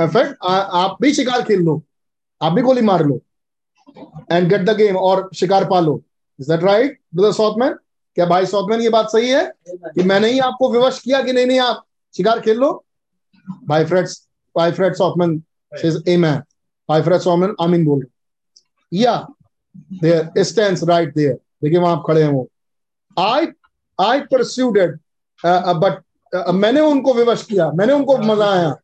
[0.00, 1.82] फेट आप भी शिकार खेल लो,
[2.40, 3.20] आप भी गोली मार लो
[4.32, 6.02] एंड गेट द गेम और शिकार पालो।
[6.38, 7.74] Is that right brother Sothmann
[8.16, 11.46] क्या भाई सॉथमैन ये बात सही है कि मैंने ही आपको विवश किया कि नहीं
[11.46, 11.84] नहीं, आप
[12.14, 12.84] शिकार खेल लो?
[13.68, 14.26] भाई फ्रेड्स
[14.56, 16.40] भाई फ्रेड सॉथमैन says amen.
[16.88, 18.06] भाई फ्रेड सॉथमैन आमीन बोल
[18.92, 19.14] या
[19.94, 22.48] देयर स्टैंड्स राइट देयर देखिए वहाँ आप खड़े हैं वो।
[23.16, 23.46] आई
[23.98, 24.98] आई परस्यूडेड
[25.44, 26.02] बट
[26.32, 28.76] मैंने उनको विवश किया, मैंने उनको मनाया,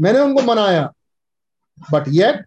[0.00, 0.92] मैंने उनको मनाया।
[1.92, 2.44] बट येट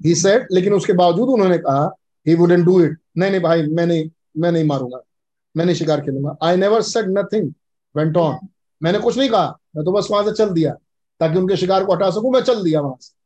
[0.00, 1.94] ही सेड लेकिन उसके बावजूद उन्होंने कहा
[2.26, 5.00] ही वुडंट डू इट नहीं नहीं भाई, मैं नहीं मैं नहीं मारूँगा।
[5.54, 7.52] मैं नहीं शिकार खेलूँगा। I never said nothing
[7.94, 8.38] went on
[8.80, 10.72] मैंने कुछ नहीं कहा, मैं तो बस वहाँ से चल दिया।
[11.20, 13.16] ताकि उनके शिकार को हटा सकूँ, मैं चल दिया वहाँ से।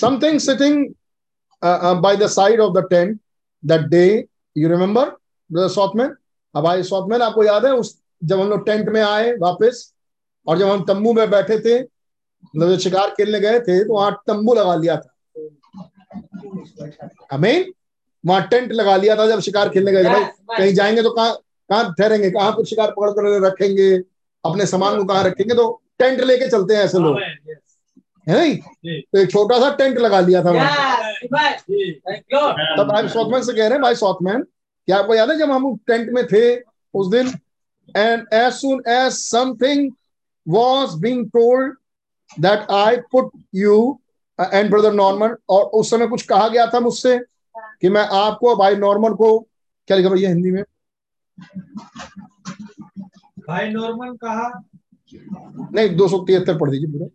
[0.00, 0.84] Something sitting
[2.02, 3.18] by the side of the tent
[3.62, 4.04] that day
[4.56, 6.14] you remember Sothmann
[6.54, 9.92] अब आई सॉथमैन आपको याद है, उस जब हम लोग टेंट में आए वापस
[10.46, 11.80] और जब हम तंबू में बैठे थे
[12.56, 15.14] मतलब शिकार खेलने गए थे तो वहाँ तंबू लगा लिया था।
[17.32, 17.66] हमें
[18.24, 21.34] वहाँ टेंट लगा लिया था जब शिकार खेलने गए थे। भाई कहीं जाएँगे तो कहाँ
[21.70, 22.30] कहाँ ठहरेंगे?
[22.30, 23.96] कहाँ कुछ शिकार पकड़ कर रखेंगे?
[24.44, 25.54] अपने सामान को कहाँ रखेंगे?
[25.54, 27.20] तो टेंट लेके चलते हैं ऐसे लोग।
[28.28, 28.56] है नहीं?
[29.02, 31.12] तो एक छोटा सा टेंट लगा लिया था वहाँ।
[32.76, 35.74] तब भाई सॉथमैन से कह रहे हैं भाई सॉथमैन क्या आपको याद है जब हम
[35.86, 36.56] टेंट में थे
[36.94, 37.30] उस दिन
[37.96, 39.92] and as soon as something
[40.46, 41.72] was being told
[42.42, 43.74] that I put you
[44.38, 47.18] and brother Norman और उस समय कुछ कहा गया था मुझसे
[47.80, 49.38] कि मैं आपको भाई नॉर्मन को
[49.86, 50.62] क्या लिखा भैया हिंदी में?
[53.48, 54.62] भाई नॉर्मन कहा?
[55.72, 57.06] नहीं दो सौ तिहत्तर पढ़ दीजिए पूरा।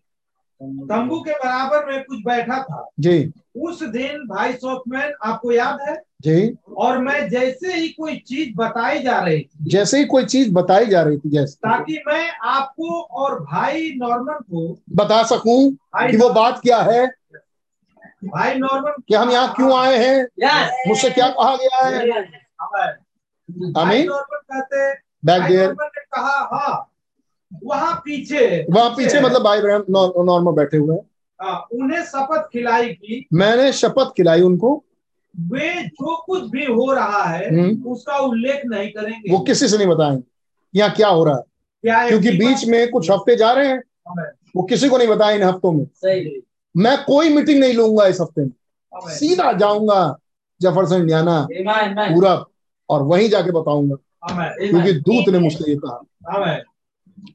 [0.63, 5.95] तंबू के बराबर में कुछ बैठा था। जी। उस दिन भाई सॉफ्टमैन आपको याद है?
[6.21, 10.53] जी। और मैं जैसे ही कोई चीज़ बताई जा रही थी जैसे ही कोई चीज़
[10.53, 15.71] बताई जा रही थी जैसे। ताकि मैं आपको और भाई नॉर्मन को बता सकूँ
[16.11, 17.07] कि वो बात क्या है?
[18.25, 20.27] भाई नॉर्मन कि हम यहाँ क्यों आए हैं?
[20.87, 22.07] मुझसे क्या कहा गया है?
[24.05, 24.93] नॉर्मन कहते
[25.85, 26.94] ने कहा हाँ।
[27.63, 29.83] वहाँ पीछे वहाँ पीछे। मतलब भाई ब्रहण
[30.25, 31.03] नॉर्मल बैठे हुए हैं।
[31.41, 34.83] हाँ, उन्हें शपथ खिलाई की मैंने शपथ खिलाई उनको।
[35.35, 39.77] वे जो कुछ भी हो रहा है हम्म। उसका उल्लेख नहीं करेंगे। वो किसी से
[39.77, 40.23] नहीं बताएँगे
[40.73, 41.41] यहाँ क्या हो रहा है।
[41.83, 43.81] क्या क्योंकि बीच में कुछ हफ़्ते जा रहे हैं
[44.55, 46.41] वो किसी को नहीं बताया इन हफ्तों में। सही।
[46.77, 48.51] मैं कोई मीटिंग नहीं लूँगा इस हफ़्ते में।
[49.07, 50.17] सीधा जाऊँगा
[50.61, 52.45] जफरसन इंडियाना पूरब
[52.89, 53.95] और वहीं जाके बताऊँगा।
[54.31, 56.55] क्योंकि दूत ने मुझसे ये कहा।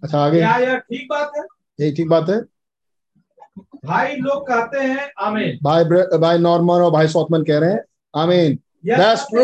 [0.04, 1.44] अच्छा आगे। क्या यह ठीक बात है।
[1.78, 2.40] यही ठीक बात है।
[3.84, 5.84] भाई लोग कहते हैं आमीन। भाई
[6.18, 7.84] भाई नॉर्मन और भाई सौतमन कह रहे हैं
[8.14, 9.42] आमीन। दैट्स ट्रू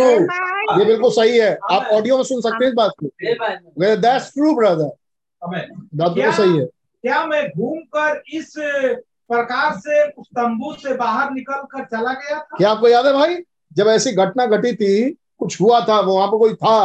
[0.79, 4.55] ये बिल्कुल सही है। आप ऑडियो में सुन सकते हैं इस बात को। दैट्स ट्रू
[4.57, 4.91] ब्रदर
[5.43, 11.63] बात बिल्कुल सही है। क्या मैं घूमकर इस प्रकार से उस तंबू से बाहर निकल
[11.73, 12.57] कर चला गया था?
[12.57, 13.37] क्या आपको याद है भाई?
[13.73, 16.79] जब ऐसी घटना घटी थी कुछ हुआ था वो वहाँ पर कोई था।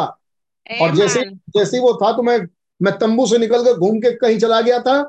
[0.81, 1.23] और जैसे
[1.55, 2.39] जैसे वो था तो मैं
[2.81, 4.99] मैं तंबू से निकल कर घूम के कहीं चला गया था।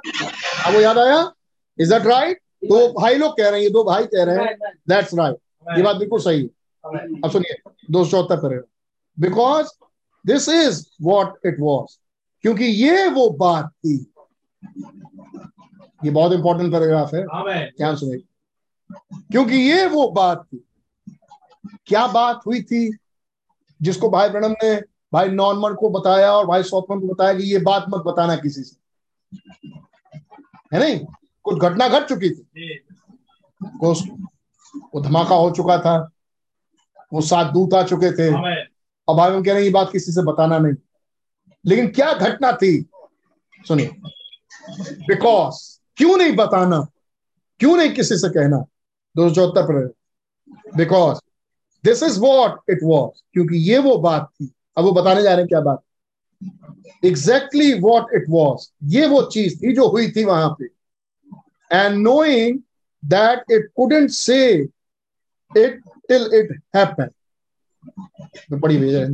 [0.66, 1.32] अब वो याद आया?
[1.78, 4.56] इज़ दैट राइट दो भाई लोग कह रहे हैं ये दो भाई कह रहे हैं।
[4.88, 5.36] दैट्स राइट
[5.76, 6.48] ये बात बिल्कुल सही है।
[7.24, 8.66] अब सुनिए दो सौ चौहत्तर पर
[9.20, 9.66] because
[10.26, 11.98] this is what it was
[12.42, 14.12] क्योंकि ये वो बात थी।
[16.04, 17.24] ये बहुत इंपॉर्टेंट पैराग्राफ है।
[17.70, 18.22] ध्यान सुनिए।
[19.32, 20.64] क्योंकि ये वो बात थी।
[21.86, 22.96] क्या बात हुई थी
[23.82, 24.74] जिसको भाई ब्रणम ने
[25.12, 28.62] भाई नॉर्मन को बताया और भाई सौतमन को बताया कि ये बात मत बताना किसी
[28.62, 28.76] से।
[30.74, 31.00] है नहीं?
[31.42, 32.80] कुछ घटना घट गट चुकी थी।
[33.62, 33.94] वो
[34.94, 36.10] वो धमाका हो चुका था।
[37.12, 38.34] वो सात दूत आ चुके थे।
[39.08, 40.74] और भाई हम कह रहे हैं ये बात किसी से बताना नहीं।
[41.66, 42.90] लेकिन क्या घटना थी?
[43.68, 43.90] सुनिए।
[45.08, 46.86] बिकॉज़ क्यों नहीं बताना?
[47.58, 48.56] क्यों नहीं किसी से कहना?
[49.16, 49.92] दो सौ चौहत्तर पर
[50.76, 51.18] because
[51.84, 55.38] this is what it was क्योंकि ये वो बात थी। अब वो बताने जा रहे
[55.38, 55.82] हैं क्या बात।
[57.04, 60.64] एग्जैक्टली वॉट इट वॉज़ ये वो चीज़ थी जो हुई थी वहाँ पे।
[61.76, 62.58] And knowing
[63.04, 64.54] that it couldn't say
[65.56, 67.10] it till it happen
[68.52, 69.04] बड़ी भेजा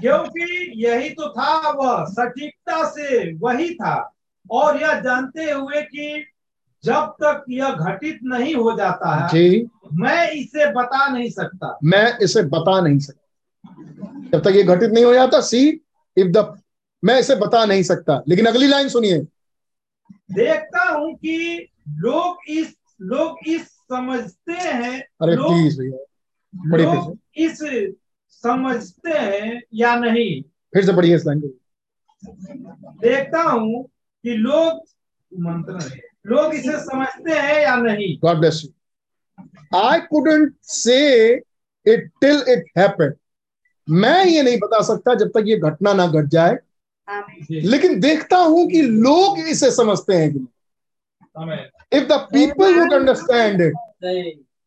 [0.00, 4.14] क्योंकि यही तो था वह सटीकता से वही था।
[4.50, 6.24] और यह जानते हुए कि
[6.84, 12.18] जब तक यह घटित नहीं हो जाता है जी। मैं इसे बता नहीं सकता। मैं
[12.18, 13.19] इसे बता नहीं सकता।
[14.32, 15.80] जब तक ये घटित नहीं हो जाता सी
[16.16, 16.62] इफ़ द
[17.04, 19.18] मैं इसे बता नहीं सकता। लेकिन अगली लाइन सुनिए।
[20.32, 25.98] देखता हूँ कि लोग इस लोग इस समझते हैं अरे प्लीज़ भैया
[26.76, 27.58] लोग इस
[28.28, 30.42] समझते हैं या नहीं?
[30.42, 31.48] फिर से पढ़िए इस लाइन को।
[33.00, 33.84] देखता हूँ
[34.22, 34.84] कि लोग
[35.34, 38.18] मंत्र लोग इसे समझते हैं या नहीं?
[38.18, 38.70] God bless you.
[39.74, 41.40] I couldn't say
[41.86, 43.19] it till it happened.
[43.90, 46.58] मैं ये नहीं बता सकता जब तक ये घटना ना घट जाए।
[47.62, 50.38] लेकिन देखता हूँ कि लोग इसे समझते हैं कि
[51.92, 53.72] if the people would understand it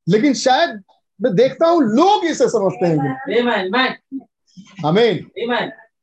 [0.08, 0.84] लेकिन शायद
[1.22, 3.34] मैं देखता हूँ लोग इसे समझते हैं कि.
[4.86, 5.24] हमें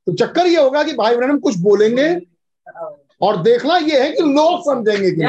[0.06, 2.08] तो चक्कर ये होगा कि भाई बहन कुछ बोलेंगे
[3.22, 5.22] और देखना ये है कि लोग समझेंगे कि.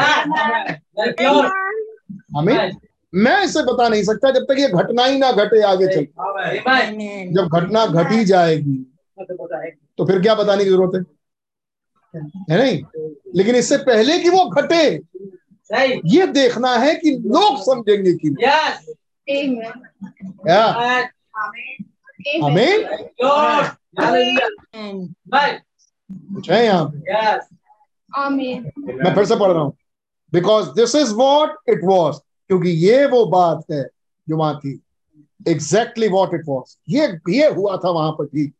[2.38, 2.72] हमें.
[3.14, 6.06] मैं इसे बता नहीं सकता जब तक ये घटना ही ना घटे आगे चल
[7.34, 8.76] जब घटना घटी जाएगी
[9.98, 11.02] तो फिर क्या बताने की ज़रूरत है?
[12.52, 12.82] है नहीं?
[13.36, 14.84] लेकिन इससे पहले कि वो घटे
[16.06, 18.30] ये देखना है कि लोग समझेंगे कि.
[22.44, 22.86] हमें.
[26.34, 27.12] कुछ है यहाँ पे?
[28.94, 29.74] मैं फिर से पढ़ रहा हूँ।
[30.34, 32.18] Because this is what it was
[32.52, 33.84] क्योंकि ये वो बात है
[34.28, 34.72] जो वहाँ थी।
[35.48, 38.54] एग्जैक्टली वॉट इट वॉज़ ये ये हुआ था वहाँ पर ठीक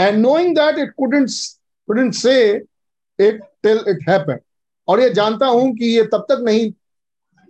[0.00, 1.28] and knowing that it couldn't
[1.88, 2.34] couldn't say
[3.18, 4.38] it till it happen
[4.88, 6.70] और ये जानता हूँ कि ये तब तक नहीं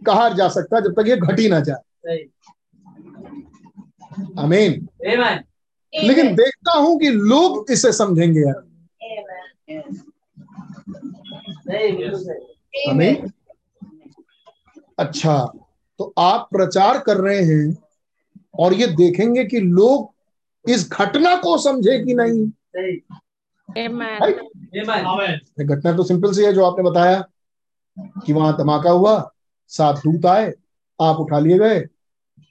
[0.02, 2.16] कहा जा सकता जब तक ये घटी ना जाए।
[4.38, 4.72] अमीन
[5.92, 8.62] लेकिन देखता हूँ कि लोग इसे समझेंगे यार.
[12.90, 13.30] अमीन
[14.98, 15.52] अच्छा।
[16.00, 17.76] तो आप प्रचार कर रहे हैं
[18.58, 22.46] और ये देखेंगे कि लोग इस घटना को समझे कि नहीं।
[25.66, 27.20] घटना तो सिंपल सी है जो आपने बताया
[28.26, 29.30] कि वहाँ धमाका हुआ
[29.70, 30.52] सात दूत आए
[31.00, 31.84] आप उठा लिए गए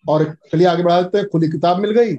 [0.09, 2.15] और चलिए आगे बढ़ा देते हैं। खुली किताब मिल गई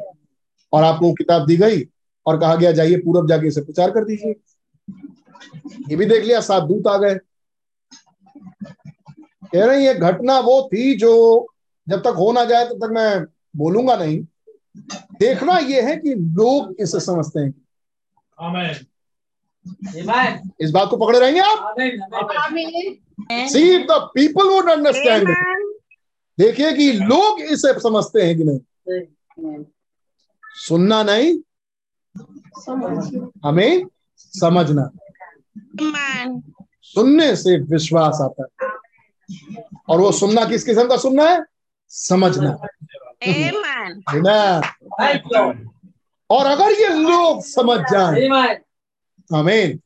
[0.73, 1.89] और आपको वो किताब दी गई
[2.27, 4.35] और कहा गया जाइए पूरब जाके इसे प्रचार कर दीजिए।
[5.89, 7.19] ये भी देख लिया सात दूत आ गए।
[9.53, 11.47] कह रहे हैं ये घटना वो थी जो
[11.89, 13.25] जब तक हो ना जाए तब तक मैं
[13.57, 14.27] बोलूँगा नहीं।
[15.21, 17.55] देखना ये है कि लोग इसे समझते हैं।
[20.61, 21.75] इस बात को पकड़े रहेंगे आप?
[23.49, 25.29] See the people would understand
[26.39, 28.61] देखिए कि लोग इसे समझते हैं कि नहीं।
[30.43, 31.39] सुनना नहीं।
[33.45, 33.85] हमें
[34.19, 34.91] समझना।
[36.83, 38.70] सुनने से विश्वास आता है।
[39.89, 41.45] और वो सुनना किस किस्म का सुनना है?
[41.89, 42.51] समझना.
[46.31, 48.57] और अगर ये लोग समझ जाए Amen.
[49.35, 49.77] हमें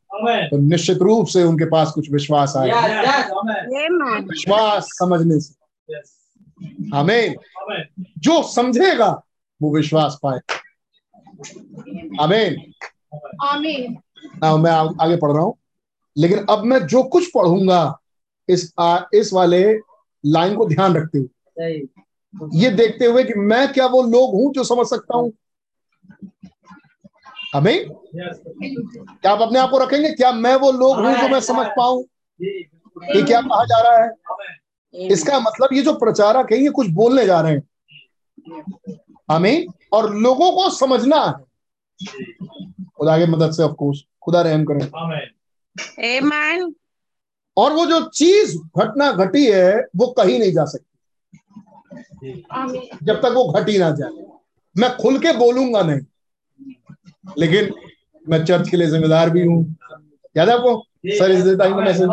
[0.49, 2.85] तो निश्चित रूप से उनके पास कुछ विश्वास आए। Yes.
[3.07, 4.29] Yes.
[4.29, 5.55] विश्वास समझने से।
[5.97, 6.11] यस
[6.95, 7.35] हमें
[8.19, 9.11] जो समझेगा
[9.63, 10.39] वो विश्वास पाए।
[12.21, 12.57] हमें
[14.43, 14.71] मैं
[15.05, 15.55] आगे पढ़ रहा हूँ।
[16.17, 17.99] लेकिन अब मैं जो कुछ पढ़ूँगा
[18.49, 19.79] इस आ, इस वाले
[20.27, 21.29] लाइन को ध्यान रखते हुए।
[22.55, 25.33] ये देखते हुए कि मैं क्या वो लोग हूँ जो समझ सकता हूँ?
[27.55, 30.13] हमें क्या आप अपने आप को रखेंगे?
[30.13, 32.05] क्या मैं वो लोग हूँ जो मैं समझ पाऊँ?
[32.43, 34.11] ये क्या कहा जा रहा है?
[34.95, 37.63] इसका मतलब ये जो प्रचारक है ये कुछ बोलने जा रहे हैं।
[39.31, 41.33] हमें और लोगों को समझना है।
[42.97, 44.91] खुदा की मदद से ऑफ़ कोर्स खुदा रहम करें.
[47.57, 52.33] और वो जो चीज़ घटना घटी है वो कहीं नहीं जा सकती।
[53.03, 54.11] जब तक वो घटी ना जाए।
[54.77, 56.01] मैं खुल के बोलूँगा नहीं।
[57.39, 57.73] लेकिन
[58.29, 59.77] मैं चर्च के लिए जिम्मेदार भी हूँ।
[60.37, 60.85] याद है आपको?
[61.19, 61.45] सर इस
[61.83, 62.09] मैसेज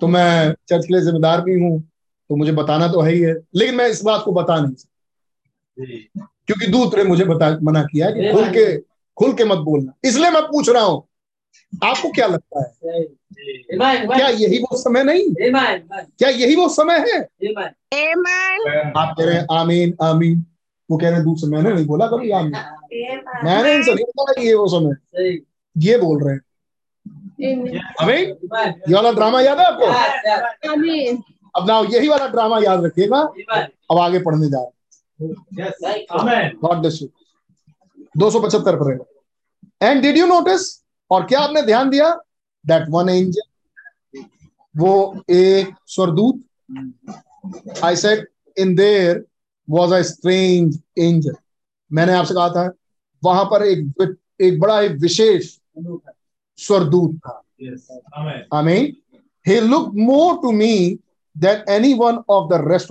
[0.00, 1.80] तो मैं चर्च के लिए जिम्मेदार भी हूँ
[2.30, 4.90] तो मुझे बताना तो है ही है। लेकिन मैं इस बात को बता नहीं सकता।
[6.46, 8.78] क्योंकि दूत ने मुझे बता मना किया है कि खुल के
[9.16, 11.02] खुल के मत बोलना। इसलिए मैं पूछ रहा हूँ
[11.84, 13.02] आपको क्या लगता है.
[14.16, 15.34] क्या यही वो समय नहीं.
[16.18, 17.20] क्या यही वो समय है.
[18.96, 20.46] आप कह रहे हैं आमीन आमीन।
[20.90, 22.52] वो कह रहे हैं दूसरे मैंने नहीं बोला कभी आमीन।
[23.44, 24.94] मैंने इनसे नहीं बोला ये वो समय।
[25.76, 26.40] ये बोल रहे हैं।
[28.02, 28.74] आमीन। Amen.
[28.88, 29.86] ये वाला ड्रामा याद है आपको.
[31.56, 33.18] अब ना यही वाला ड्रामा याद रखिएगा।
[33.90, 37.08] अब आगे पढ़ने जा रहे गॉड ब्लेस यू
[38.16, 39.04] दो सौ पचहत्तर पर
[39.82, 42.20] एंड डिड यू नोटिस और क्या आपने ध्यान दिया?
[42.66, 44.22] दैट वन एंजल
[44.76, 46.44] वो एक स्वरदूत
[47.84, 48.26] I said
[48.58, 49.24] in there
[49.70, 51.34] was a strange angel
[51.92, 52.72] मैंने आपसे कहा था
[53.24, 55.58] वहाँ पर एक एक बड़ा एक विशेष
[56.56, 57.42] स्वरदूत था।
[58.14, 58.96] आमेन I mean,
[59.46, 60.98] he looked more to me
[61.36, 62.90] than any one of the rest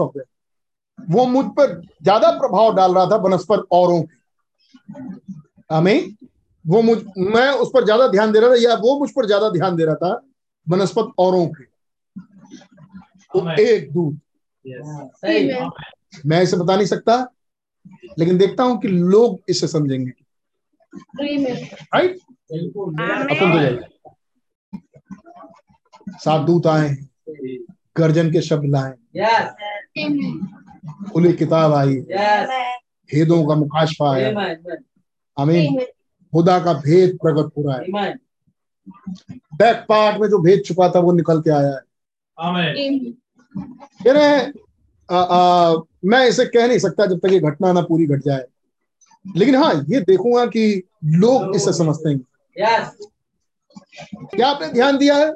[1.10, 4.18] वो मुझ पर ज़्यादा प्रभाव डाल रहा था बनस्पत औरों की
[5.72, 6.16] हमें
[6.66, 9.50] वो मुझ मैं उस पर ज़्यादा ध्यान दे रहा था या वो मुझ पर ज़्यादा
[9.50, 10.22] ध्यान दे रहा था
[10.68, 11.64] बनस्पत औरों के।
[13.32, 14.20] तो एक दूत
[14.66, 15.50] सही
[16.26, 17.16] मैं। इसे बता नहीं सकता
[18.20, 20.12] लेकिन देखता हूँ कि लोग इसे समझेंगे।
[21.16, 22.18] राइट
[22.52, 22.92] तो
[26.18, 26.90] सात दूत आए
[27.98, 29.50] गर्जन के शब्द लाए। यस
[31.12, 32.50] खुली किताब आई। यस
[33.10, 34.30] भेदों का मुकाशफा आया।
[35.38, 35.80] आमीन
[36.32, 38.14] खुदा का भेद प्रकट हो रहा है।
[39.56, 41.80] बैक पार्ट में जो भेद छुपा था वो निकल के आया है।
[45.12, 45.76] आ, आ,
[46.06, 48.46] मैं इसे कह नहीं सकता जब तक ये घटना ना पूरी घट जाए।
[49.36, 52.20] लेकिन हाँ ये देखूँगा कि लोग इसे समझते हैं।
[54.26, 55.34] क्या आपने ध्यान दिया है?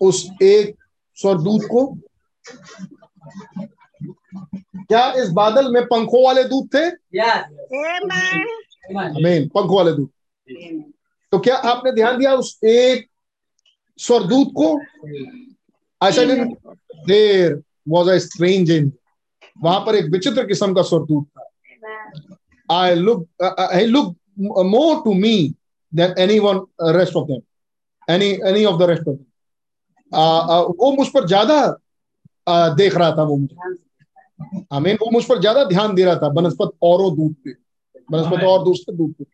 [0.00, 0.76] उस एक
[1.14, 1.98] स्वरदूत को।
[4.76, 6.86] क्या इस बादल में पंखों वाले दूत थे?
[7.18, 7.44] Yes
[8.02, 8.12] Amen.
[8.12, 8.46] आमीन
[8.90, 10.10] अमीन पंखों वाले दूत।
[11.32, 13.06] तो क्या आपने ध्यान दिया उस एक
[13.98, 14.68] स्वरदूत को?
[16.00, 16.22] ऐसा
[17.06, 18.92] देर वॉज़ अ स्ट्रेंज इन
[19.56, 21.48] वहाँ पर एक विचित्र किस्म का स्वरदूत था।
[22.68, 24.14] I look I look
[24.66, 25.36] more to me
[25.92, 26.60] than anyone
[26.94, 29.24] rest of them any any of the rest of them
[30.80, 31.56] वो मुझ पर ज़्यादा
[32.46, 33.56] uh, देख रहा था वो मुझे।
[34.72, 37.50] आई मीन वो मुझ पर ज़्यादा ध्यान दे रहा था बनस्पत औरों दूध पे।
[38.10, 39.24] बनस्पत और दूसरे दूध पे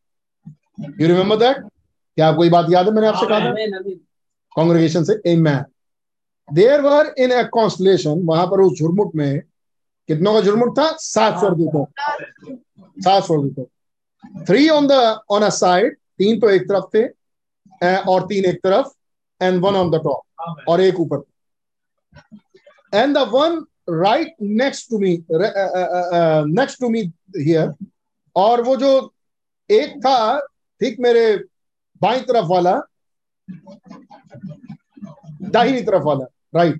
[1.02, 3.48] यू रिमेम्बर दैट क्या आपको ये बात याद है मैंने आपसे कहा था?
[3.48, 3.98] आमीन आमीन
[4.56, 5.64] कांग्रेगेशन से Amen.
[6.48, 9.40] देर वर इन ए कॉन्स्टलेशन वहाँ पर उस झुरमुट में
[10.08, 10.90] कितनों का झुरमुट था?
[10.92, 11.84] सात स्वरदूतों
[13.04, 13.64] सात स्वरदूतों
[14.44, 14.92] three on the
[15.30, 17.06] on a side तीन तो एक तरफ़ थे
[18.10, 18.86] और तीन एक तरफ़
[19.40, 21.22] and one on the top और एक ऊपर।
[22.92, 27.00] And the one right next to me next to me
[27.36, 27.74] here
[28.36, 28.90] और वो जो
[29.70, 30.16] एक था
[30.80, 31.36] ठीक मेरे
[32.00, 32.80] बाई तरफ़ वाला
[35.50, 36.78] दाहिनी तरफ़ वाला राइट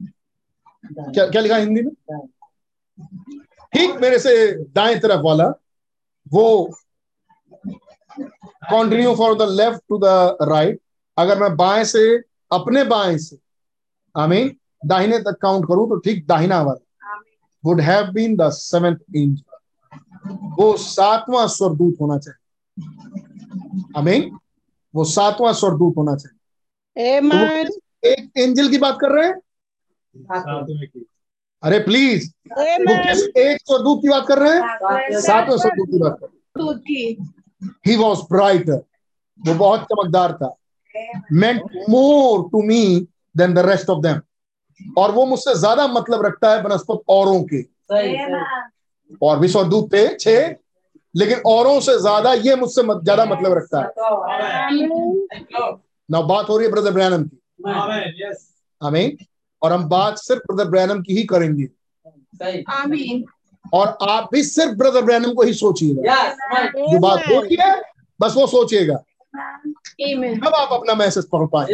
[1.14, 1.92] क्या क्या लिखा हिंदी में?
[3.72, 4.34] ठीक मेरे से
[4.74, 5.46] दाएँ तरफ़ वाला
[6.32, 6.44] वो
[8.70, 10.80] continue for the left to the right
[11.16, 12.06] अगर मैं बाएँ से
[12.50, 13.36] अपने बाएँ से
[14.14, 14.56] आई मीन
[14.86, 17.18] दाहिने तक काउंट करूँ तो ठीक दाहिना वाला।
[17.64, 19.42] Would have been the seventh inch
[20.58, 22.40] वो सातवां स्वरदूत होना चाहिए।
[23.96, 24.30] आई मीन
[24.94, 26.34] वो सातवां स्वरदूत होना चाहिए।
[26.96, 27.70] Amen.
[28.04, 29.34] एक एंजल की बात कर रहे हैं?
[31.62, 34.60] अरे प्लीज़। वो किस एक स्वरदूत की बात कर रहे हैं?
[35.20, 36.76] सातवें स्वरदूत की बात कर रहे हैं।
[37.86, 38.82] ही वॉज़ ब्राइटर
[39.40, 40.54] वो बहुत चमकदार था।
[41.32, 44.20] Meant more to me than the rest of them
[44.98, 47.62] और वो मुझसे ज़्यादा मतलब रखता है बनस्पत औरों के।
[49.22, 50.54] और भी सौ दूध थे छह
[51.16, 53.86] लेकिन औरों से ज़्यादा ये मुझसे मत- ज़्यादा मतलब रखता है.
[56.10, 57.38] ना बात हो रही है ब्रदर ब्रैनम की.
[58.82, 59.16] हमें
[59.62, 61.66] और हम बात सिर्फ़ ब्रदर ब्रैनम की ही करेंगे।
[62.34, 62.62] सही
[63.72, 66.02] और आप भी सिर्फ़ ब्रदर ब्रैनम को ही सोचिएगा।
[66.90, 67.82] जो बात हो रही है
[68.20, 69.02] बस वो सोचिएगा।
[70.38, 71.66] तब आप अपना मैसेज पढ़ पाए।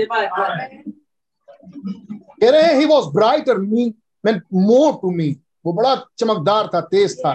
[2.41, 3.95] कह रहे हैं he was brighter me
[4.25, 7.33] man more to me वो बड़ा चमकदार था तेज था।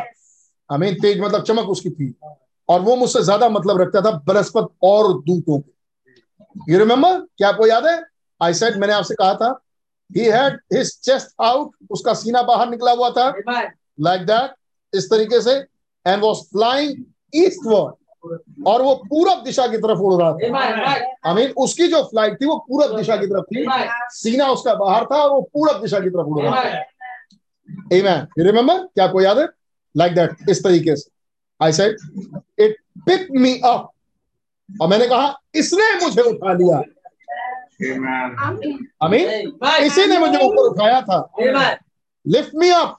[0.69, 2.13] मीन तेज मतलब चमक उसकी थी।
[2.69, 7.67] और वो मुझसे ज़्यादा मतलब रखता था बनस्पत और दूतों के यू रिमेम्बर क्या आपको
[7.67, 8.01] याद है?
[8.41, 9.59] आई सेड मैंने आपसे कहा था
[10.09, 13.29] he had his chest out उसका सीना बाहर निकला हुआ था।
[13.99, 14.51] लाइक दैट
[14.93, 15.53] इस तरीके से
[16.05, 17.03] एंड वॉज़ फ्लाइंग
[17.35, 20.37] ईस्टवर्ड और वो पूरब दिशा की तरफ़ उड़ रहा था।
[21.25, 23.65] आई मीन उसकी जो फ़्लाइट थी वो पूरब दिशा की तरफ़ थी।
[24.13, 26.83] सीना उसका बाहर था और वो पूरब दिशा की तरफ़ उड़ रहा था।
[27.93, 28.27] Amen.
[28.37, 28.77] You remember?
[28.95, 29.47] क्या आपको याद है?
[29.97, 31.09] Like that, इस तरीके से.
[31.63, 31.95] I said,
[32.57, 32.75] it
[33.07, 33.85] picked me up.
[34.81, 36.81] और मैंने कहा, इसने मुझे उठा लिया.
[39.03, 39.51] अमीन
[39.85, 41.29] इसी ने मुझे ऊपर उठाया था.
[42.27, 42.97] लिफ्ट मी अप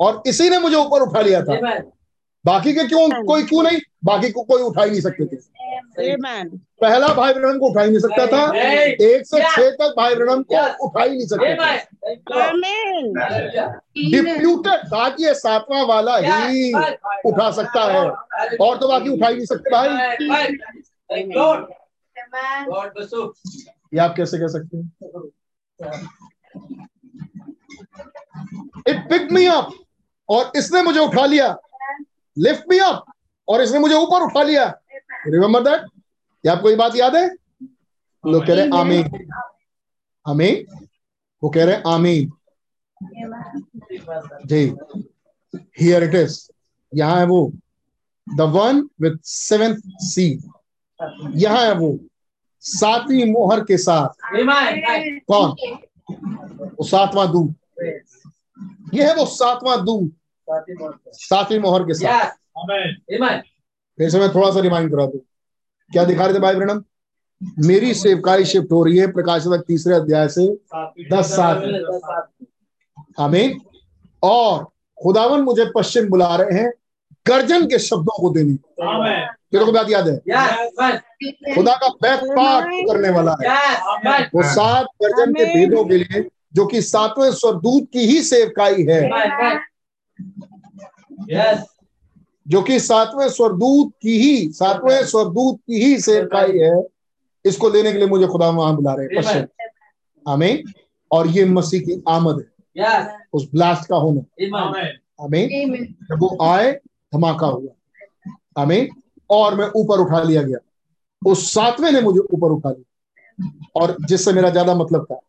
[0.00, 1.54] और इसी ने मुझे ऊपर उठा लिया था.
[2.46, 5.61] बाकी के क्यों कोई क्यों नहीं बाकी को कोई उठा ही नहीं सकते थे Amen.
[6.80, 8.44] पहला भाई ब्रहण को उठा ही नहीं सकता था।
[9.06, 11.78] एक से छह तक भाई ब्रहण को उठा ही नहीं सकता थे.
[14.10, 16.72] डिप्यूटेड था कि ये सातवां वाला ही
[17.26, 18.08] उठा सकता है।
[18.56, 19.88] और तो बाकी उठा ही नहीं सकते भाई।
[21.24, 21.68] गॉड
[22.68, 23.32] गॉड बसो
[23.94, 24.92] ये आप कैसे कह सकते हैं?
[28.88, 29.70] इट पिक मी अप
[30.28, 31.56] और इसने मुझे उठा लिया।
[32.36, 33.04] लिफ्ट मी अप
[33.48, 34.64] और इसने मुझे ऊपर उठा लिया।
[35.26, 35.80] रिमेम्बर दैट
[36.44, 37.26] क्या आपको ये बात याद है?
[38.24, 39.28] लोग कह रहे हैं आमीन।
[40.26, 40.86] आमीन।
[41.42, 42.30] वो कह रहे हैं आमीन।
[44.46, 44.76] जी।
[45.80, 46.48] हियर इट इज़
[46.94, 47.52] यहाँ है वो।
[48.26, 50.26] The one with seventh seal
[51.34, 51.98] यहाँ है वो।
[52.60, 54.08] सातवीं मोहर के साथ।
[55.30, 55.56] कौन?
[56.78, 57.54] वो सातवां दूत।
[58.94, 60.12] ये है वो सातवां दूत।
[61.06, 62.30] सातवीं मोहर के साथ। Yes.
[62.62, 62.90] Amen.
[63.16, 63.42] Amen.
[63.98, 65.18] फिर से मैं थोड़ा सा रिमाइंड करा दू
[65.92, 66.82] क्या दिखा रहे थे भाई ब्रणम
[67.58, 70.46] मेरी सेवकाई शिफ्ट हो रही है प्रकाश तक तीसरे अध्याय से
[71.12, 71.62] दस सात
[73.18, 73.56] हमें
[74.22, 74.64] और
[75.02, 76.70] खुदावन मुझे पश्चिम बुला रहे हैं
[77.26, 78.54] गर्जन के शब्दों को देने.
[79.52, 80.16] तेरे को बात याद है?
[81.54, 83.48] खुदा का बैक पार्ट करने वाला है।
[84.34, 89.08] वो सात गर्जन के। भेदों के लिए जो कि सातवें स्वरदूत की ही सेवकाई है.
[92.52, 96.82] जो कि सातवें स्वरदूत की ही सातवें स्वरदूत की ही सेवकाई है
[97.44, 99.46] इसको लेने के लिए मुझे खुदा वहाँ बुला रहे हैं।
[100.26, 100.72] आमीन।
[101.10, 102.84] और ये मसीह की आमद है।
[103.32, 104.20] उस ब्लास्ट का होना.
[105.20, 105.48] आमीन।
[106.10, 106.72] जब वो आए
[107.14, 108.88] धमाका हुआ। आमीन।
[109.30, 110.58] और मैं ऊपर उठा लिया गया।
[111.22, 115.20] उस सातवें ने मुझे ऊपर उठा लिया। और जिससे मेरा ज़्यादा मतलब था।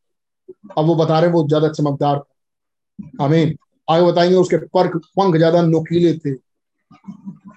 [0.77, 5.35] अब वो बता रहे हैं वो ज़्यादा चमकदार था। आमीन। आगे बताएँगे उसके पर्क पंख
[5.35, 6.33] ज़्यादा नोकीले थे।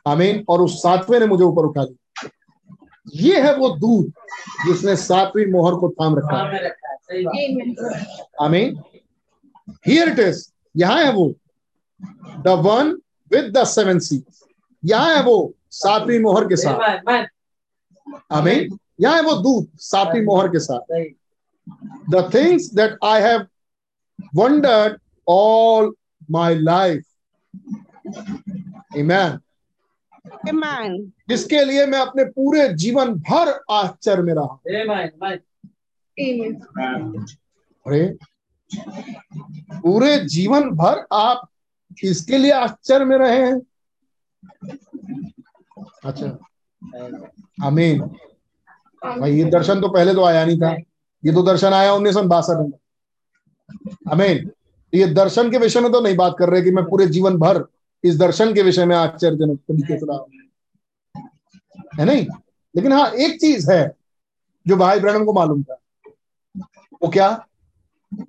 [0.08, 2.28] आमीन। और उस सातवें ने मुझे ऊपर उठा लिया
[3.14, 4.12] ये है वो दूध
[4.66, 6.70] जिसने सातवीं मोहर को थाम रखा है।
[8.42, 8.78] आमीन।
[9.86, 10.46] हियर इट इज़
[10.76, 11.28] यहाँ है वो।
[12.44, 12.90] The one
[13.30, 14.22] with the seven seal
[14.82, 16.78] यहाँ है वो सातवीं मोहर के साथ.
[18.32, 20.80] आमीन। यहाँ है वो दूध सातवीं मोहर के साथ।
[22.10, 23.46] The things that I have have
[24.34, 25.92] wondered all
[26.28, 27.04] my life.
[28.96, 29.38] Amen.
[30.50, 30.92] Amen.
[31.28, 35.10] जिसके लिए मैं अपने पूरे जीवन भर आश्चर्य में रहा Amen.
[36.78, 37.30] Amen.
[37.86, 38.16] अरे
[39.82, 41.48] पूरे जीवन भर आप
[42.04, 43.60] इसके लिए आश्चर्य में रहे हैं?
[46.04, 46.26] अच्छा।
[47.66, 48.00] आमीन
[49.02, 50.72] भाई ये दर्शन तो पहले तो आया नहीं था।
[51.24, 52.72] ये तो दर्शन आया उन्नीस सौ बासठ में।
[54.12, 54.50] आमीन
[54.94, 57.64] ये दर्शन के विषय में तो नहीं बात कर रहे कि मैं पूरे जीवन भर
[58.08, 60.24] इस दर्शन के विषय में आश्चर्यजनक तरीके से रहा
[61.98, 62.26] है नहीं
[62.74, 63.82] लेकिन हाँ एक चीज़ है
[64.66, 65.78] जो भाई ब्रणम को मालूम था
[67.02, 67.28] वो क्या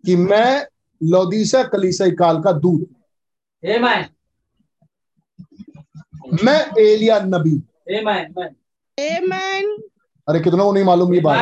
[0.06, 0.66] कि मैं
[1.02, 2.88] लौदीसा कलीसाई काल का दूत
[3.64, 4.06] Amen.
[6.44, 7.56] मैं एलिया नबी
[7.98, 8.26] Amen.
[8.32, 8.56] Amen.
[8.98, 9.66] Amen.
[10.28, 11.38] अरे कितनों को नहीं मालूम ये बात.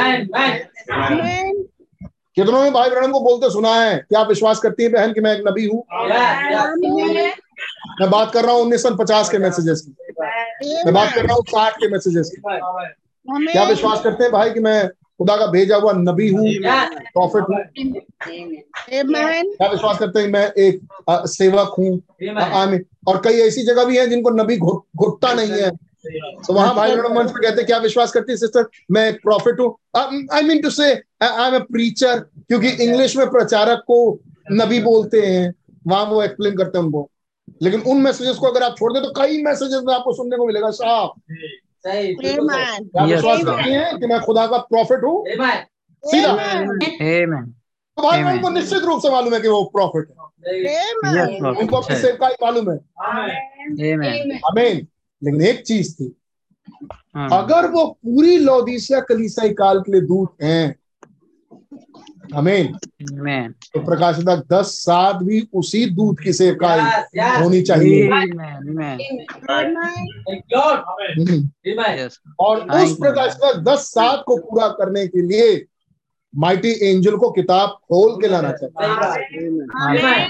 [2.37, 5.21] कितनों ने भाई ब्रणम को बोलते सुना है क्या आप विश्वास करती है बहन कि
[5.21, 5.81] मैं एक नबी हूँ.
[8.01, 9.93] मैं बात कर रहा हूँ उन्नीस सौ पचास के मैसेजेस की।
[10.85, 12.41] मैं बात कर रहा हूँ साठ के मैसेजेस की।
[13.51, 16.47] क्या विश्वास करते हैं भाई कि मैं खुदा का भेजा हुआ नबी हूँ
[17.13, 17.57] प्रॉफिट हूँ?
[19.55, 20.79] क्या विश्वास करते हैं मैं एक
[21.09, 21.97] सेवक हूँ?
[23.07, 25.69] और कई ऐसी जगह भी है जिनको नबी घुटता नहीं है।
[26.47, 29.59] तो वहाँ भाई ब्रणम मंच पे कहते क्या विश्वास करती है सिस्टर मैं एक प्रॉफिट
[29.59, 29.75] हूँ।
[30.33, 30.91] I mean to say
[31.23, 33.97] I am a preacher क्योंकि इंग्लिश में प्रचारक को
[34.51, 35.53] नबी बोलते हैं।
[35.87, 37.09] वहाँ वो एक्सप्लेन करते हैं उनको।
[37.61, 40.47] लेकिन उन मैसेजेस को अगर आप छोड़ दे तो कई मैसेजेस में आपको सुनने को
[40.47, 41.13] मिलेगा साहब।
[43.05, 45.25] Yes, विश्वास हैं कि मैं खुदा का प्रॉफिट हूँ?
[46.05, 46.33] सीधा.
[47.97, 48.23] तो भाई.
[48.33, 50.15] उनको निश्चित रूप से मालूम है कि वो प्रॉफिट है.
[51.59, 52.77] उनको अपनी। सेवकाई मालूम है।
[54.37, 54.87] अमेन
[55.23, 56.15] लेकिन एक चीज़ थी।
[57.15, 60.75] हाँ। अगर वो पूरी लौदीसिया कलीसाई काल के लिए दूत हैं
[62.33, 62.73] अमेन
[63.03, 63.51] Amen.
[63.73, 67.05] तो प्रकाशिता दस सात भी उसी दूध की सेवकाई Yes.
[67.17, 67.41] Yes.
[67.43, 68.09] होनी चाहिए.
[71.13, 72.19] हम्म। Yes.
[72.39, 72.95] और उस.
[72.97, 75.65] प्रकाशिता दस सात को पूरा करने के लिए
[76.35, 80.29] माइटी एंजल को किताब खोल के लाना चाहिए.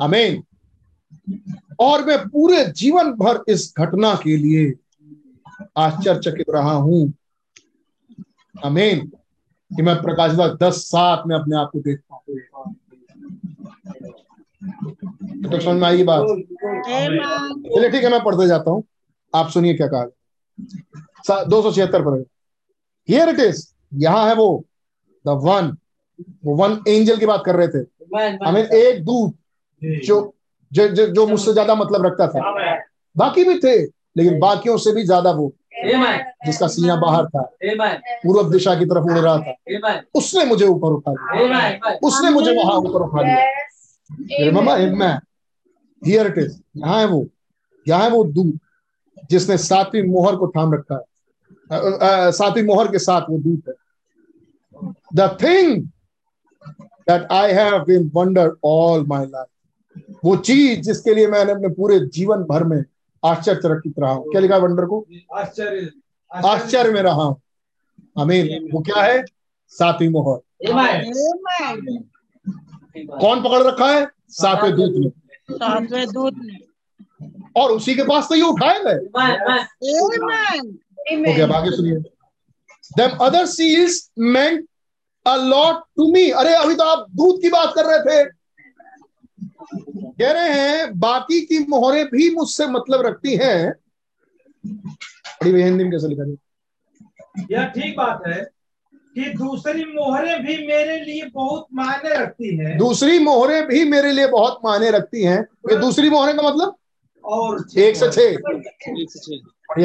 [0.00, 0.42] अमेन
[1.80, 4.74] और मैं पूरे जीवन भर इस घटना के लिए
[5.78, 7.12] आश्चर्यचकित रहा हूँ
[8.64, 9.10] अमेन
[9.70, 12.74] कि मैं प्रकाशिता दस सात में अपने आप को देख पाऊँ।
[15.42, 16.22] तो समझ में आई बात?
[16.86, 18.82] चलिए ठीक है मैं पढ़ते जाता हूँ।
[19.34, 22.24] आप सुनिए क्या कहा दो सौ छिहत्तर पर
[23.08, 23.66] हियर इट इज़
[23.98, 24.64] यहाँ है वो
[25.24, 25.76] द वन
[26.44, 27.78] वो वन एंजल की बात कर रहे थे।
[28.44, 29.34] हमें एक दूत
[30.04, 30.34] जो।
[30.72, 32.40] जो जो, जो मुझसे ज़्यादा मतलब रखता था।
[33.16, 33.76] बाकी भी थे
[34.16, 35.52] लेकिन बाकियों से भी ज़्यादा वो.
[36.46, 37.42] जिसका सीना बाहर था
[38.22, 41.80] पूर्व दिशा की तरफ़ उड़ रहा था उसने मुझे ऊपर उठा लिया Amen.
[41.82, 41.98] Amen.
[42.02, 45.14] उसने मुझे वहाँ ऊपर उठा लिया रिमेम्बर मैं
[46.02, 47.26] हियर इट इज़ यहाँ है वो
[47.86, 48.58] यहाँ है वो दूत
[49.30, 53.74] जिसने सातवीं मोहर को थाम रखा है। सातवीं मोहर के साथ वो दूत है।
[55.14, 55.82] The thing
[57.08, 59.46] that I have been wonder all my life
[60.24, 62.82] वो चीज़ जिसके लिए मैंने अपने पूरे जीवन भर में
[63.22, 65.04] आश्चर्यचकित रहा हूँ क्या लिखा है वंडर को?
[65.34, 65.90] आश्चर्य।
[66.30, 67.40] आश्चर्य में रहा हूँ।
[68.18, 69.24] आमीन वो क्या है?
[69.72, 70.38] सातवीं मोहर.
[73.20, 74.06] कौन पकड़ रखा है?
[74.28, 75.08] सातवें दूत ने।
[75.56, 76.58] सातवें दूत ने।
[77.56, 78.96] और उसी के पास तो ये उठाए गए.
[79.90, 81.96] हो आगे सुनिए।
[82.96, 84.66] Them other seals meant
[85.26, 88.28] a lot to me अरे अभी तो आप दूध की बात कर रहे थे।
[89.96, 93.72] कह रहे हैं बाकी की मोहरें भी मुझसे मतलब रखती हैं।
[95.44, 96.36] हिंदी में कैसे लिखा
[97.50, 98.50] यह ठीक बात है
[99.14, 104.26] कि दूसरी मोहरें भी मेरे लिए बहुत मायने रखती हैं। दूसरी मोहरें भी मेरे लिए
[104.26, 106.76] बहुत मायने रखती हैं। ये दूसरी मोहरें का मतलब?
[107.24, 108.36] और एक से छह।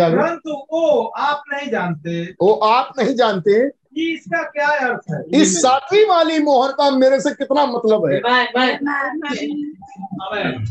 [0.09, 5.41] परंतु वो आप नहीं जानते। वो आप नहीं जानते। इसका क्या अर्थ है?
[5.41, 8.15] इस सातवीं वाली मोहर का मेरे से कितना मतलब है।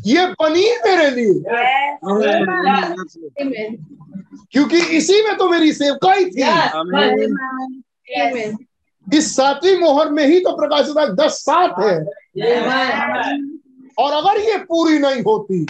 [0.06, 1.34] ये बनी मेरे लिए।
[4.52, 6.42] क्योंकि इसी में तो मेरी सेवकाई थी।
[9.18, 11.96] इस सातवीं मोहर में ही तो प्रकाशित दस सात है।
[13.98, 15.66] और अगर ये पूरी नहीं होती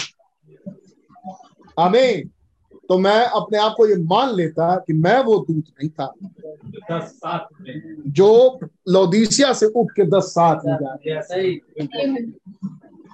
[1.78, 2.30] आमीन।
[2.88, 6.06] तो मैं अपने आप को ये मान लेता कि मैं वो दूत नहीं था।
[8.08, 8.58] जो
[8.88, 10.96] लौदीसिया से उठ के दस सात में जा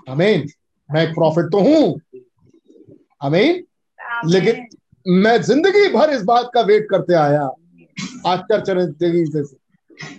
[0.08, 0.48] आमीन।
[0.90, 2.00] मैं एक प्रॉफिट तो हूँ।
[3.22, 3.62] अमीन
[4.26, 4.66] लेकिन
[5.06, 7.42] मैं ज़िंदगी भर इस बात का वेट करते आया
[8.26, 9.56] आश्चर्य तरीके से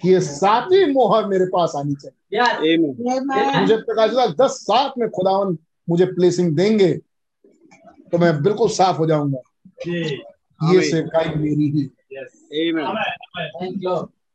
[0.01, 2.77] कि ये सातवीं मोहर मेरे पास आनी चाहिए.
[3.61, 4.11] मुझे प्रकाश
[4.41, 5.57] दस सात में खुदावन
[5.89, 6.91] मुझे प्लेसिंग देंगे।
[8.11, 9.41] तो मैं बिल्कुल साफ़ हो जाऊँगा।
[10.61, 12.47] ये सेवकाई मेरी ही। यस
[13.53, 13.79] आमेन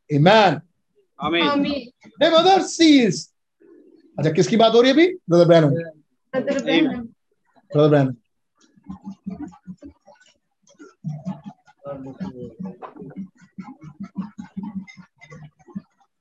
[0.09, 0.61] ईमान
[2.19, 3.27] देम अदर सीज
[4.17, 5.07] अच्छा किसकी बात हो रही है अभी?
[5.29, 5.69] ब्रदर ब्रैनम
[7.71, 8.15] ब्रदर ब्रैनम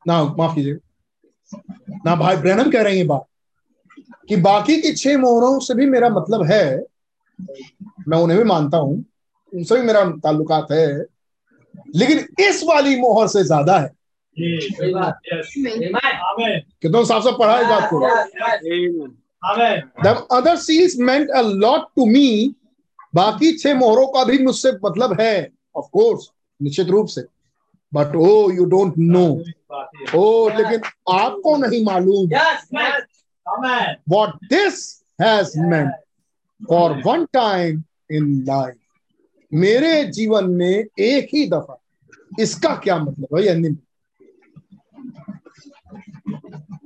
[0.07, 0.79] ना माफ़ कीजिए।
[2.07, 3.25] ना भाई ब्रैनम कह रहे हैं ये बात
[4.29, 6.65] कि बाकी की छह मोहरों से भी मेरा मतलब है
[8.09, 9.05] मैं उन्हें भी मानता हूँ।
[9.55, 11.05] उनसे भी मेरा ताल्लुकात है।
[11.97, 13.89] लेकिन इस वाली मोहर से ज़्यादा है।
[14.39, 15.53] जी यस
[16.83, 17.99] कितना साफ़ साफ़ पढ़ा इस बात को?
[20.37, 22.55] Other seals meant a lot to me.
[23.15, 26.31] बाकी छह मोहरों का भी मुझसे मतलब है ऑफ़ कोर्स
[26.63, 27.23] निश्चित रूप से।
[27.95, 29.27] But oh you don't know
[30.19, 30.81] oh लेकिन
[31.13, 32.29] आपको नहीं मालूम।
[34.09, 34.77] What this this
[35.27, 35.57] has
[36.63, 38.75] meant one time in life
[39.55, 41.83] मेरे जीवन में एक ही दफ़ा
[42.41, 43.47] इसका क्या मतलब है?
[43.47, 43.69] यानी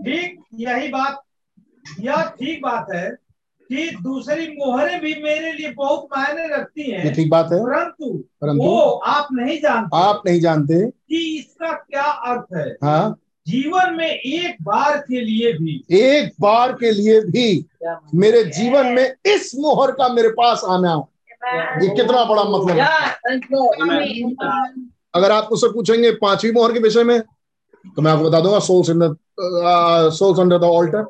[0.04, 1.22] ठीक यही बात
[2.00, 3.10] यह ठीक बात है
[3.68, 8.64] कि दूसरी मोहरे भी मेरे लिए बहुत मायने रखती ये ठीक बात है। परंतु परंतु
[8.64, 13.16] वो आप नहीं जानते आप नहीं जानते। कि इसका क्या अर्थ है। हाँ।
[13.50, 17.64] जीवन में एक बार के लिए भी। एक बार के लिए भी
[18.14, 21.08] मेरे जीवन में इस मोहर का मेरे पास आना हो।
[21.82, 22.86] ये कितना बड़ा मतलब है।
[25.14, 27.20] अगर आप उससे पूछेंगे पांचवी मोहर के विषय में
[27.96, 29.00] तो मैं आपको बता दूँगा souls in
[30.14, 31.04] souls under the altar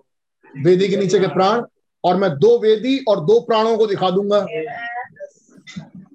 [0.55, 1.63] वेदी के नीचे के प्राण
[2.05, 4.41] और मैं दो वेदी और दो प्राणों को दिखा दूँगा।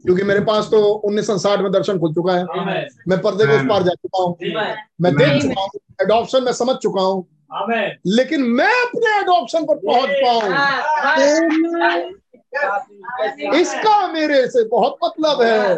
[0.06, 2.43] क्योंकि मेरे पास तो उन्नीस सौ साठ में दर्शन खुल चुका है।
[3.07, 4.35] मैं पर्दे के उस पार जा चुका हूँ।
[5.02, 5.69] मैं देख चुका हूँ।
[6.01, 7.27] एडॉप्शन में समझ चुका हूँ।
[8.07, 10.53] लेकिन मैं अपने एडॉप्शन पर पहुँच पाऊँ।
[13.61, 15.76] इसका मेरे से बहुत मतलब है।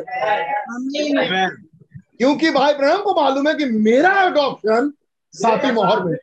[2.17, 4.93] क्योंकि भाई ब्रह्म को मालूम है कि मेरा एडॉप्शन
[5.33, 6.15] साथी मोहर में।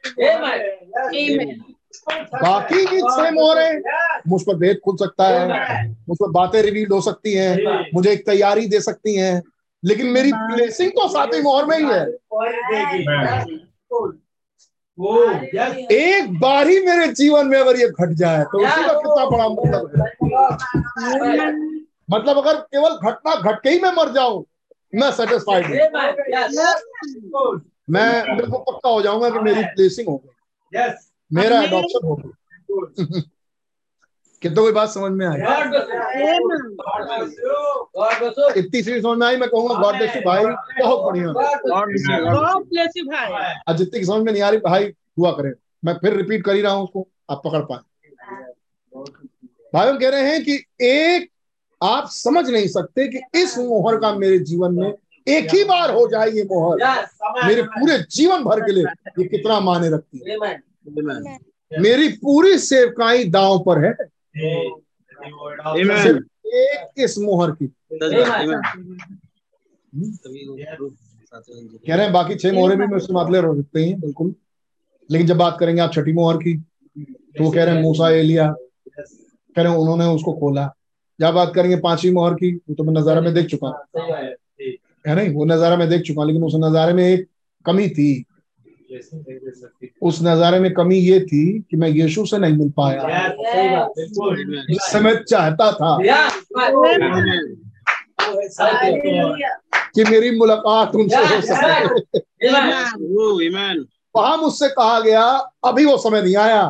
[2.42, 3.82] बाकी की छह मोहरें
[4.28, 5.46] मुझ पर भेद खुल सकता है।
[6.08, 7.56] मुझ पर बातें रिवील हो सकती हैं।
[7.94, 9.42] मुझे एक तैयारी दे सकती हैं।
[9.84, 12.06] लेकिन मेरी प्लेसिंग तो साथी मोहर में ही है।
[15.92, 19.48] एक बार ही मेरे जीवन में अगर ये घट जाए तो उसी का कितना बड़ा
[19.48, 21.52] मतलब है।
[22.10, 24.44] मतलब अगर केवल घटना घट के ही मैं मर जाऊँ
[24.94, 25.74] मैं सेटिस्फाइड हूँ।
[27.90, 30.30] मैं मेरे को पक्का हो जाऊँगा कि मेरी प्लेसिंग हो गई।
[31.32, 33.20] मेरा एडॉप्शन हो गया।
[34.44, 35.40] कितना कोई बात समझ में आई?
[38.58, 39.36] इतनी सी समझ में आई?
[39.36, 40.44] मैं कहूँगा गॉड ब्लेस यू भाई।
[40.80, 41.28] बहुत बढ़िया।
[43.68, 45.52] आज जितनी की समझ में नहीं आ रही भाई हुआ करे।
[45.84, 47.78] मैं फिर रिपीट कर ही रहा हूँ उसको। आप पकड़ पाए।
[49.74, 51.28] भाई हम कह रहे हैं कि एक
[51.80, 54.92] आप समझ नहीं सकते कि इस मोहर का मेरे जीवन में
[55.26, 56.76] एक ही बार हो जाए ये मोहर।
[57.46, 58.84] मेरे पूरे जीवन भर के लिए
[59.18, 60.36] ये कितना माने रखती है।
[61.72, 63.92] मेरी पूरी सेवकाई दांव पर है।
[66.46, 67.66] एक इस मोहर की।
[71.86, 74.34] कह रहे हैं बाकी छह मोहरे भी मुझसे मतलब हो सकते हैं बिल्कुल।
[75.10, 78.48] लेकिन जब बात करेंगे आप छठी मोहर की तो कह रहे हैं मूसा एलिया।
[78.88, 80.70] कह रहे हैं उन्होंने उसको खोला।
[81.18, 83.68] जब बात करेंगे पांचवी मोहर की वो तो मैं नज़ारा में देख चुका।
[85.06, 85.28] है नहीं?
[85.28, 87.26] वो नज़ारा में देख चुका लेकिन उस नजारे में एक
[87.66, 88.24] कमी थी।
[90.04, 93.02] उस नजारे में कमी ये थी कि मैं यीशु से नहीं मिल पाया।
[94.70, 95.98] जिस समय चाहता था।
[99.94, 101.84] कि मेरी मुलाकात उनसे हो सके।
[104.16, 105.22] वहाँ मुझसे कहा गया
[105.64, 106.62] अभी वो समय नहीं आया।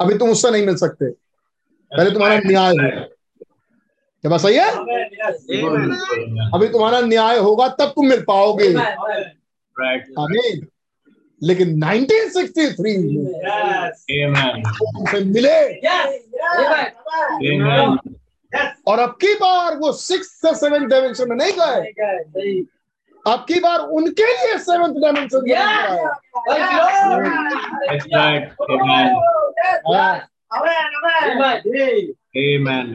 [0.00, 1.10] अभी तुम उससे नहीं मिल सकते।
[1.96, 2.90] पहले तुम्हारा न्याय है।
[4.20, 4.70] क्या बात सही है?
[6.54, 8.68] अभी तुम्हारा न्याय होगा तब तुम मिल पाओगे।
[10.18, 10.66] आमीन।
[11.42, 15.58] लेकिन 1963 में तुमसे मिले।
[18.86, 21.80] और अब की बार वो सिक्स से सेवन डायमेंशन में नहीं गए।
[23.26, 25.40] अब की बार उनके लिए सेवंथ डायमेंशन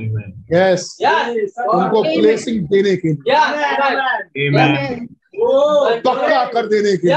[0.10, 0.98] में यस
[1.60, 3.34] उनको प्लेसिंग देने के लिए।
[6.07, 7.15] पक्का कर देने के लिए।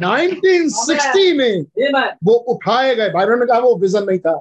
[0.00, 1.64] 1960 में
[2.24, 4.34] वो उठाए गए। भाई ने कहा वो विजन नहीं था।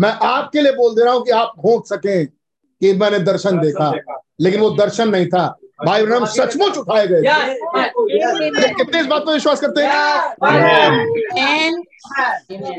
[0.00, 3.90] मैं आपके लिए बोल दे रहा हूँ कि आप घोट सकें कि मैंने दर्शन देखा।
[4.40, 5.46] लेकिन वो दर्शन नहीं था।
[5.86, 7.20] भाई ब्रह्म सचमुच उठाए गए।
[8.74, 9.90] कितने इस बात पर विश्वास करते हैं?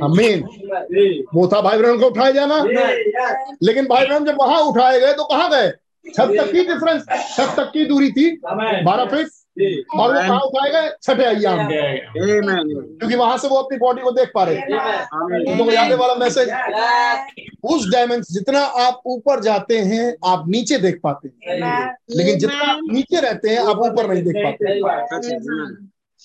[0.03, 0.43] अमीन
[1.33, 2.63] वो था भाई ब्रह्म को उठाए जाना।
[3.63, 5.71] लेकिन भाई ब्रह्म जब वहाँ उठाए गए तो कहाँ गए?
[6.05, 9.27] छत तक की डिफरेंस छत तक की दूरी थी बारह फीट
[9.95, 10.89] और वो कहाँ उठाए गए?
[11.03, 15.91] छठे अयाम क्योंकि वहाँ से वो अपनी बॉडी को देख पा रहे। थे तुमको याद
[15.93, 16.49] वाला मैसेज
[17.63, 21.59] उस डायमेंशन जितना आप ऊपर जाते हैं आप नीचे देख पाते हैं।
[22.11, 24.79] लेकिन जितना आप नीचे रहते हैं आप ऊपर नहीं देख पाते।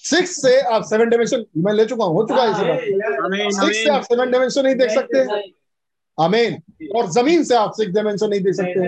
[0.04, 2.80] सिक्स से आप सेवन डायमेंशन मैं ले चुका हूँ हो चुका है इसी बात।
[3.54, 5.24] सिक्स से आप सेवन डायमेंशन नहीं देख सकते।
[6.20, 6.62] आमीन।
[6.97, 8.86] और ज़मीन से आप सिक्स डायमेंशन नहीं देख सकते।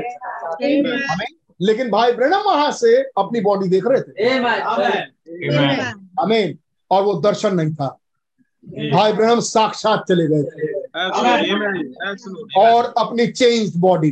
[1.08, 4.28] आमीन। लेकिन भाई ब्रनम वहाँ से अपनी बॉडी देख रहे थे।
[6.22, 6.58] आमीन।
[6.90, 7.98] और वो दर्शन नहीं था।
[8.92, 10.72] भाई ब्रनम साक्षात चले गए थे।
[12.60, 14.10] और अपनी चेंज बॉडी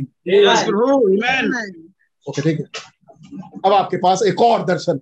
[2.29, 2.65] ओके ठीक है।
[3.65, 4.99] अब आपके पास एक और दर्शन।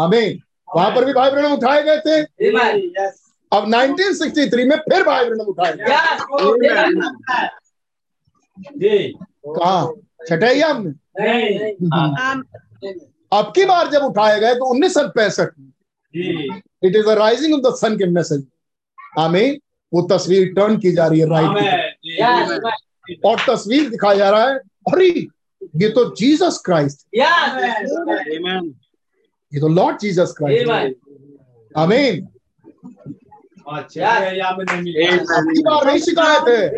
[0.00, 0.40] आमीन।
[0.76, 2.22] वहाँ पर भी भाई ब्रनम उठाए गए थे।
[3.52, 5.72] अब 1963 में फिर भाई ब्रनम उठाए
[9.48, 9.78] कहा?
[10.28, 10.92] छठैया में
[13.32, 15.70] अब की बार जब उठाए गए तो उन्नीस सौ पैंसठ में।
[16.84, 18.46] It is a rising of the sun के मैसेज
[19.18, 19.58] आमीन।
[19.92, 21.54] वो तस्वीर टर्न की जा रही है राइट
[23.24, 24.54] और तस्वीर दिखाया जा रहा है
[24.92, 25.08] अरे
[25.82, 27.06] ये तो जीसस क्राइस्ट
[29.52, 30.68] ये तो लॉर्ड जीसस क्राइस्ट
[31.78, 32.26] आमीन।
[35.62, 36.68] बार नहीं सिखाए थे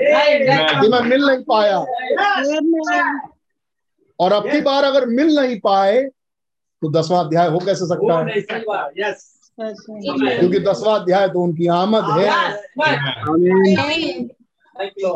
[0.81, 1.79] कि मैं मिल नहीं पाया।
[4.19, 6.03] और अब की बार अगर मिल नहीं पाए
[6.83, 8.25] तो दसवां अध्याय हो कैसे सकता है?
[10.39, 12.27] क्योंकि दसवां अध्याय तो उनकी आमद है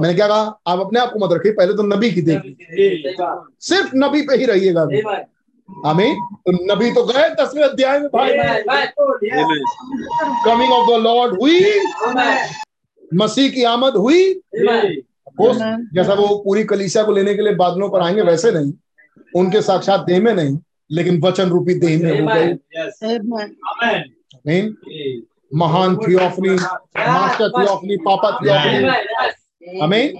[0.00, 0.60] मैंने क्या कहा?
[0.66, 3.14] आप अपने आप को मत रखिए पहले तो नबी की देखिए।
[3.60, 4.84] सिर्फ़ नबी पे ही रहिएगा।
[5.86, 8.28] आमीन। तो नबी तो गए दसवें अध्याय में भाई।
[10.44, 11.60] कमिंग ऑफ़ द लॉर्ड हुई।
[13.14, 14.32] मसीह की आमद हुई।
[15.40, 15.52] वो
[15.94, 18.72] जैसा वो पूरी कलीसिया को लेने के लिए बादलों पर आएँगे वैसे नहीं।
[19.36, 20.58] उनके साक्षात देह में नहीं
[20.90, 22.44] लेकिन वचन रूपी देह में हो गए
[25.54, 26.50] महान थियोफनी
[27.08, 30.14] मास्टर थियोफनी पापा थियोफनी। हमें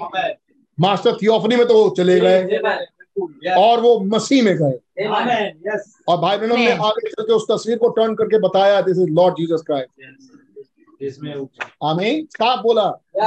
[0.81, 2.45] मास्टर थियोफनी में तो वो चले गए।
[3.53, 4.79] और वो मसीह में गए।
[6.09, 9.11] और भाई बहनों ने आगे चल के उस तस्वीर को टर्न करके बताया this is
[9.11, 9.91] Lord Jesus Christ
[11.85, 12.87] आमीन साफ़ बोला?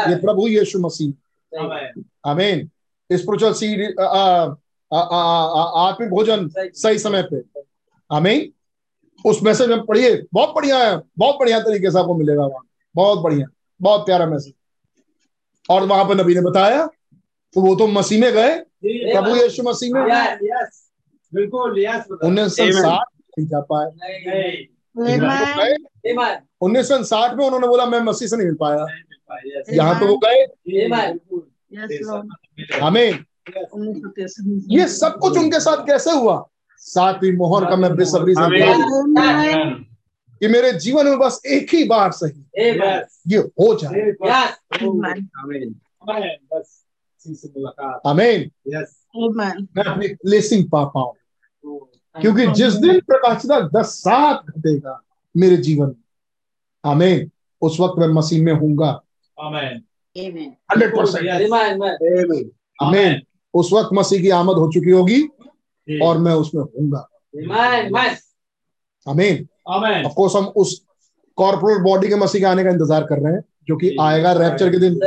[0.09, 1.11] ये प्रभु यीशु मसीह।
[2.25, 2.69] आमीन
[3.11, 3.81] स्पिरिचुअल सीड
[4.93, 7.41] आत्मिक भोजन सही। समय पे।
[8.11, 8.51] आमीन
[9.29, 12.61] उस मैसेज में पढ़िए। बहुत बढ़िया है। बहुत बढ़िया तरीके से आपको मिलेगा वहाँ।
[12.95, 13.47] बहुत बढ़िया।
[13.81, 14.53] बहुत प्यारा मैसेज
[15.69, 16.85] और वहाँ पर नबी ने बताया
[17.53, 18.55] तो वो तो मसीह में गए।
[19.13, 20.01] प्रभु यीशु मसीह में।
[21.33, 21.73] बिल्कुल
[22.23, 23.07] उन्नीस सौ साठ
[23.37, 23.87] नहीं जा पाए।
[26.61, 28.85] उन्नीस सौ साठ में उन्होंने बोला मैं मसीह से नहीं मिल पाया।
[29.73, 30.45] यहाँ तो वो गए।
[32.81, 33.09] हमें
[34.71, 36.45] ये सब कुछ उनके साथ कैसे हुआ?
[36.81, 38.41] सातवीं मोहर का मैं बेसब्री से
[40.41, 42.41] कि मेरे जीवन में बस एक ही बार सही।
[43.27, 44.11] ये हो जाए।
[49.15, 51.13] आमीन मैं अपनी ब्लेसिंग पा पाऊँ।
[52.15, 55.01] क्योंकि जिस दिन प्रकाशिता दस सात घटेगा
[55.37, 55.95] मेरे जीवन। में
[56.83, 57.31] आमीन
[57.61, 59.01] उस वक्त मैं मसीह में हूँगा
[59.39, 59.81] Amen.
[60.71, 62.51] हंड्रेड परसेंट
[62.81, 63.21] आमीन
[63.53, 65.21] उस वक्त मसीह की आमद हो चुकी होगी
[66.01, 67.07] और मैं उसमें होऊँगा।
[69.07, 70.05] आमीन Amen.
[70.05, 70.85] ऑफ़ कोर्स हम उस
[71.37, 74.71] कॉर्पोरेट बॉडी के मसीह के आने का इंतज़ार कर रहे हैं जो कि आएगा रैप्चर
[74.71, 74.99] के दिन।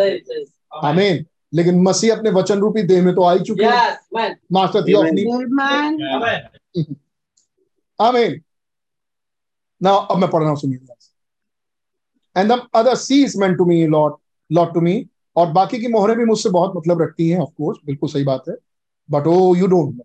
[0.85, 5.24] आमीन लेकिन मसीह अपने वचन रूपी देह में तो आ ही चुके हैं। Master theophany
[5.24, 5.98] Amen.
[6.14, 6.96] Amen.
[7.98, 8.40] आमीन
[9.80, 10.78] ना अब मैं पढ़ रहा हूँ सुनिए
[12.36, 14.16] and the other seize meant to me lot
[14.50, 14.94] lot to me
[15.36, 18.48] और बाकी की मोहरें भी मुझसे बहुत मतलब रखती हैं ऑफ़ कोर्स बिल्कुल सही बात
[18.48, 18.54] है।
[19.08, 20.04] But oh you don't know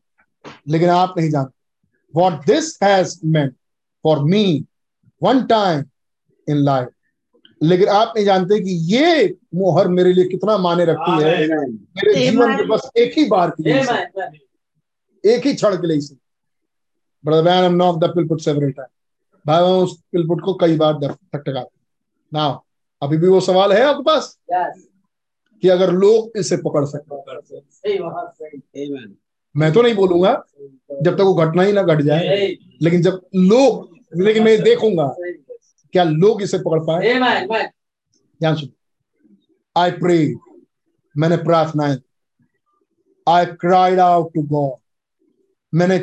[0.69, 1.53] लेकिन आप नहीं जानते।
[2.13, 3.55] What this has meant
[4.03, 4.65] for me
[5.21, 5.83] one time
[6.47, 6.87] in life
[7.63, 12.49] लेकिन आप नहीं जानते कि ये मोहर मेरे लिए कितना माने रखती है मेरे जीवन
[12.49, 13.81] में बस एक ही बार के लिए
[15.35, 16.15] एक ही क्षण के लिए
[17.25, 18.87] brother man am knock the pulpit several time
[19.47, 20.93] भाई मैं उस पिलपुट को कई बार
[21.33, 21.65] टकटका
[22.33, 22.61] ना
[23.01, 24.39] अभी भी वो सवाल है आपके पास?
[25.61, 27.99] कि अगर लोग इसे पकड़ सकते.
[29.57, 30.43] मैं तो नहीं बोलूँगा
[31.01, 32.47] जब तक वो घटना ही ना घट जाए।
[32.81, 35.15] लेकिन जब लोग लेकिन मैं देखूँगा।
[35.93, 37.13] क्या लोग इसे पकड़ पाए?
[38.41, 38.73] ध्यान सुनो
[39.75, 40.35] आई प्रे
[41.15, 41.97] मैंने प्रार्थनाएँ
[43.27, 44.77] I cried out to God
[45.73, 45.97] मैंने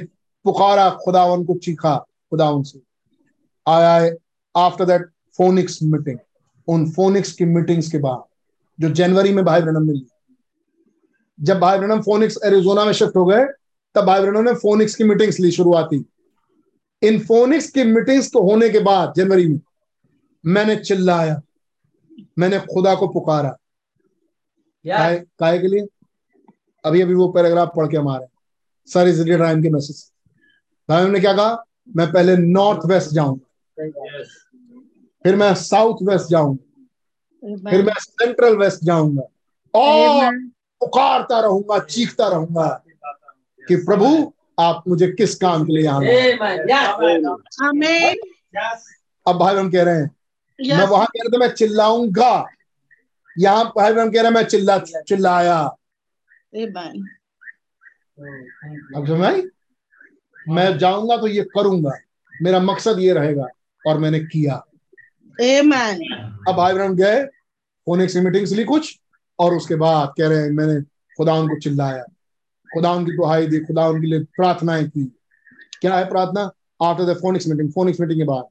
[0.45, 1.97] पुकारा खुदावन को चीखा
[2.31, 2.81] खुदावन से।
[3.67, 4.11] I I
[4.55, 5.07] after that
[5.39, 6.19] Phoenix meeting
[6.69, 8.23] उन फोनिक्स की मीटिंग्स के बाद
[8.79, 10.07] जो जनवरी में भाई ब्रनम ने ली।
[11.39, 13.45] जब भाई ब्रनम फोनिक्स एरिजोना में शिफ्ट हो गए
[13.95, 16.05] तब भाई ब्रनम ने फोनिक्स की मीटिंग्स ली शुरुआती।
[17.03, 19.59] इन फोनिक्स की मीटिंग्स को होने के बाद जनवरी में
[20.45, 21.41] मैंने चिल्लाया
[22.39, 23.51] मैंने खुदा को पुकारा।
[24.85, 25.87] काय काय के लिए?
[26.85, 28.33] अभी अभी वो पैराग्राफ पढ़ के हम आ रहे हैं।
[28.87, 30.13] सर इज़ टाइम के मैसेज
[30.89, 31.65] भाई ने क्या कहा?
[31.97, 34.29] मैं पहले नॉर्थ वेस्ट जाऊँगा। Yes.
[35.25, 39.23] फिर मैं साउथ वेस्ट जाऊँगा। फिर मैं सेंट्रल वेस्ट जाऊँगा।
[39.75, 40.39] और
[40.81, 42.69] पुकारता रहूँगा चीखता रहूँगा
[43.69, 46.33] कि प्रभु आप मुझे किस काम के लिए यहाँ लाए?
[47.63, 48.15] Amen.
[48.55, 48.81] Yes.
[49.27, 50.11] अब भाई हम कह रहे हैं
[50.61, 52.47] मैं वहाँ कह रहे थे मैं चिल्लाऊँगा।
[53.39, 55.59] यहाँ भाई कह रहे मैं चिल्ला चिल्लाया।
[58.97, 59.43] अब समझ?
[60.49, 61.93] मैं जाऊँगा तो ये करूँगा।
[62.43, 63.47] मेरा मकसद ये रहेगा
[63.87, 64.63] और मैंने किया।
[65.41, 65.99] Amen.
[66.49, 67.25] अब भाई ब्रह्म गए
[67.87, 68.99] फोनिक्स मीटिंग्स ली कुछ
[69.39, 70.81] और उसके बाद कह रहे हैं मैंने
[71.17, 72.03] खुदा उनको चिल्लाया।
[72.75, 75.05] खुदा उनकी दुहाई दी खुदा उनके लिए प्रार्थनाएँ की।
[75.81, 76.51] क्या है प्रार्थना?
[76.83, 78.45] After the Phoenix meeting Phoenix meeting के बाद।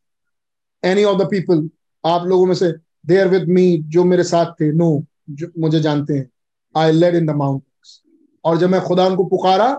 [0.84, 1.69] एनी ऑफ़ द पीपल
[2.06, 2.72] आप लोगों में से
[3.06, 6.30] देयर विद मी जो मेरे साथ थे नो जो मुझे जानते हैं।
[6.78, 8.02] I led in the mountains
[8.46, 9.74] और जब मैं खुदा उनको पुकारा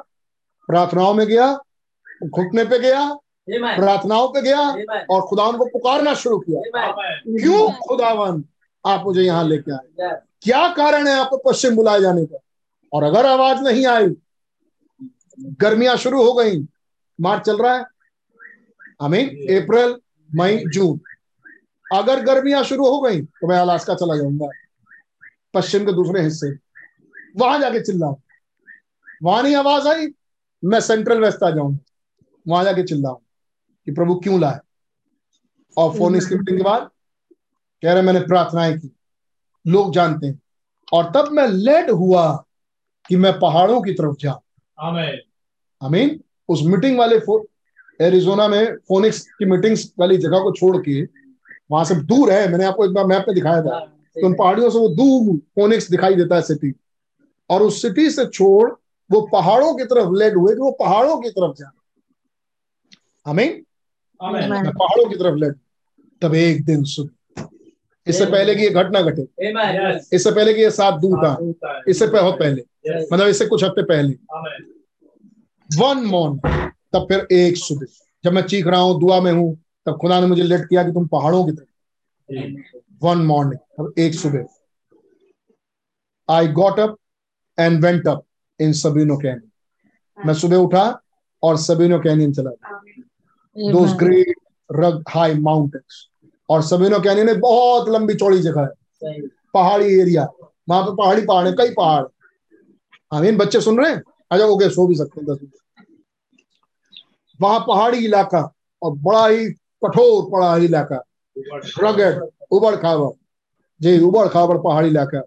[0.69, 1.53] प्रार्थनाओं में गया
[2.25, 3.09] घुटने पे गया
[3.77, 4.61] प्रार्थनाओं पे गया
[5.11, 6.61] और खुदा को पुकारना शुरू किया।
[7.43, 8.45] क्यों खुदावन?
[8.87, 10.11] आप मुझे यहाँ लेके आए।
[10.43, 12.39] क्या कारण है आपको पश्चिम बुलाए जाने का?
[12.93, 14.07] और अगर आवाज़ नहीं आई
[15.41, 16.61] गर्मियाँ शुरू हो गई
[17.21, 17.85] मार्च चल रहा है।
[19.03, 19.95] आमीन। अप्रैल
[20.31, 21.01] मई जून।
[21.93, 24.53] अगर गर्मियाँ शुरू हो गई तो मैं अलास्का चला जाऊँगा।
[25.55, 26.51] पश्चिम के दूसरे हिस्से।
[27.37, 28.17] वहाँ जाके चिल्लाऊं।
[29.23, 30.07] वहाँ नहीं आवाज़ आई
[30.65, 31.79] मैं सेंट्रल वेस्ट आ जाऊँगा
[32.49, 33.17] वहाँ जाके चिल्लाऊं
[33.85, 34.59] कि प्रभु क्यों लाए?
[35.77, 36.91] और फ़ोन इसकी मीटिंग के बाद
[37.83, 38.97] कह रहे मैंने प्रार्थनाएँ की।
[39.67, 40.41] लोग जानते हैं।
[40.93, 42.45] और तब मैं लेड हुआ
[43.09, 44.41] कि मैं पहाड़ों की तरफ़ जाऊँ.
[45.83, 47.47] आमीन। उस मीटिंग वाले फो-
[48.03, 51.20] एरिजोना में फोनिक्स की मीटिंग्स वाली जगह को छोड़ के
[51.71, 53.79] वहाँ से दूर है मैंने आपको एक बार मैप में दिखाया था।
[54.17, 56.73] तो उन पहाड़ियों से वो दूर फोनिक्स दिखाई देता है सिटी
[57.51, 58.71] और उस सिटी से छोड़
[59.11, 61.71] वो पहाड़ों की तरफ़ लेड हुए कि वो पहाड़ों की तरफ़ जाए
[63.27, 63.63] हमें
[64.73, 65.55] पहाड़ों की तरफ़ लेड
[66.23, 67.11] तब एक दिन सुन।
[68.07, 69.23] इससे पहले कि ये घटना घटे।
[70.17, 72.63] इससे पहले कि ये सात दूत आए इससे बहुत पहले।
[73.13, 74.13] मतलब इससे कुछ हफ़्ते पहले।
[75.71, 77.87] वन मॉर्निंग तब फिर एक सुबह
[78.25, 79.51] जब मैं चीख रहा हूँ दुआ में हूँ
[79.87, 81.69] तब खुदा ने मुझे लेट किया कि तुम पहाड़ों की तरफ़
[83.03, 84.45] वन मॉर्निंग तब एक सुबह।
[86.29, 86.97] I got up
[87.59, 88.25] and went up
[88.61, 90.85] in Sabino Canyon मैं सुबह उठा
[91.43, 94.35] और सबीनो कैनियन चला गया। Those great
[94.71, 96.07] rug high mountains
[96.49, 99.21] और सबीनो कैनियन एक बहुत लंबी चौड़ी जगह है।
[99.55, 100.27] पहाड़ी एरिया
[100.69, 102.05] वहाँ पे पहाड़ी पहाड़ है कई पहाड़।
[103.13, 104.03] आमीन बच्चे सुन रहे हैं?
[104.31, 105.87] अच्छा ओके सो भी सकते हैं दस मिनट।
[107.41, 108.43] वहाँ पहाड़ी इलाका
[108.83, 109.49] और बड़ा ही
[109.85, 111.03] कठोर पहाड़ी इलाका।
[111.85, 113.11] रगड़ उबड़ खाबड़।
[113.83, 115.23] जी उबड़ खाबड़ पहाड़ी इलाका।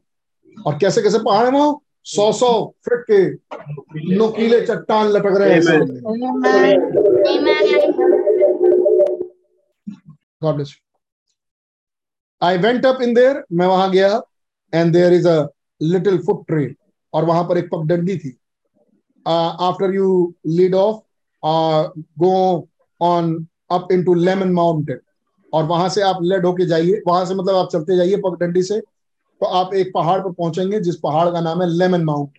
[0.67, 1.77] और कैसे कैसे पहाड़ है वहाँ?
[2.05, 3.19] सौ सौ फिट के
[4.15, 5.61] नुकीले चट्टान लटक रहे हैं.
[12.43, 14.21] I went up in there, मैं वहाँ गया
[14.73, 15.47] and there is a
[15.81, 16.73] little foot trail
[17.13, 18.37] और वहाँ पर एक पगडंडी थी।
[19.27, 20.97] After you lead off
[22.19, 22.67] go
[23.03, 23.45] uh,
[23.79, 24.97] go on Lemmon into lemon mountain.
[25.53, 28.81] और वहाँ से आप लेड होके जाइए। वहाँ से मतलब आप चलते जाइए पगडंडी से।
[29.39, 32.31] तो आप एक पहाड़ पर पहुँचेंगे जिस पहाड़ का नाम है लेमन माउंट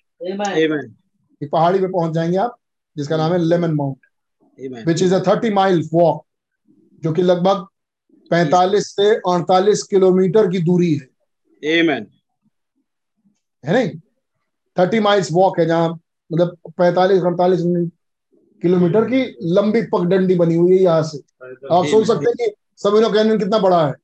[1.43, 2.57] एक पहाड़ी पे पहुँच जाएँगे आप
[2.97, 3.99] जिसका नाम है Lemmon mount
[4.89, 6.27] which is a thirty mile walk
[7.03, 7.67] जो कि लगभग
[8.33, 11.09] 45 से 48 किलोमीटर की दूरी है।
[11.83, 12.05] Amen.
[13.65, 13.91] है नहीं?
[14.79, 16.01] थर्टी माइल्स वॉक है जहाँ
[16.33, 17.91] मतलब 45 48
[18.65, 19.21] किलोमीटर की
[19.55, 21.19] लंबी पगडंडी बनी हुई है यहाँ से।
[21.73, 23.95] आप सोच सकते हैं कि सभी कैनियन कितना बड़ा है।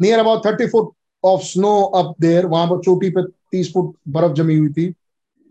[0.00, 0.92] Near about thirty foot
[1.24, 3.22] of snow up there वहाँ पर चोटी पे
[3.52, 4.92] तीस फुट बर्फ़ जमी हुई थी।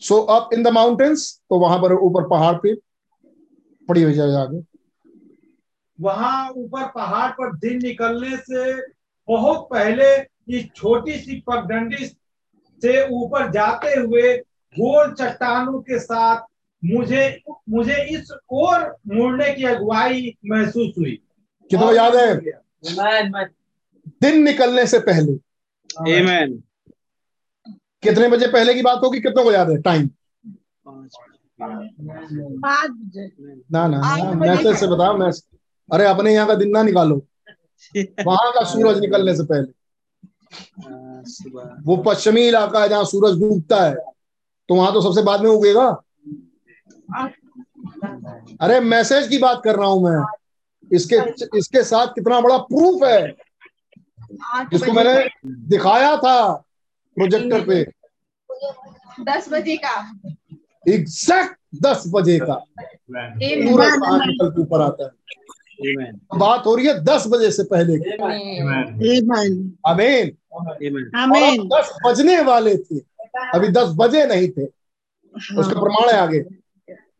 [0.02, 2.74] So up in the mountains तो वहाँ पर ऊपर पहाड़ पे
[3.90, 4.62] पड़ी हुई जाए आगे।
[6.00, 8.76] वहाँ ऊपर पहाड़ पर दिन निकलने से
[9.28, 10.06] बहुत पहले
[10.58, 14.38] इस छोटी सी पगडंडी से ऊपर जाते हुए
[14.76, 16.42] गोल चट्टानों के साथ
[16.86, 21.22] मुझे मुझे इस ओर मुड़ने की अगुवाई महसूस हुई।
[21.70, 22.42] कितना याद है?
[24.22, 25.34] दिन निकलने से पहले।
[26.12, 26.62] Amen.
[28.04, 29.20] कितने बजे पहले की बात होगी?
[29.20, 29.82] कितनों को याद है?
[29.82, 30.10] टाइम
[33.72, 35.60] ना ना मैसेज से बताओ मैसेज
[35.94, 37.16] अरे अपने यहाँ का दिन ना निकालो।
[38.26, 39.82] वहाँ का सूरज निकलने से पहले।
[40.84, 43.96] Uh, वो पश्चिमी इलाका है जहाँ सूरज डूबता है।
[44.70, 46.04] तो वहाँ तो सबसे बाद में उगेगा?
[48.62, 50.26] अरे मैसेज की बात कर रहा हूँ मैं।
[50.96, 51.16] इसके
[51.58, 53.28] इसके साथ कितना बड़ा प्रूफ है।
[54.72, 56.52] जिसको मैंने दिखाया था
[57.18, 57.84] प्रोजेक्टर पे।
[59.24, 60.12] दस बजे का।
[60.90, 62.66] एग्जैक्ट दस बजे का।
[63.70, 63.94] सूरज
[64.28, 65.12] निकल के ऊपर आता है।
[65.82, 66.40] Amen.
[66.40, 70.38] बात हो रही है दस बजे से पहले की। आमीन अमीन
[71.16, 73.00] आमीन दस बजने वाले थे।
[73.56, 74.66] अभी दस बजे नहीं थे।
[75.58, 76.40] उसका प्रमाण है आगे।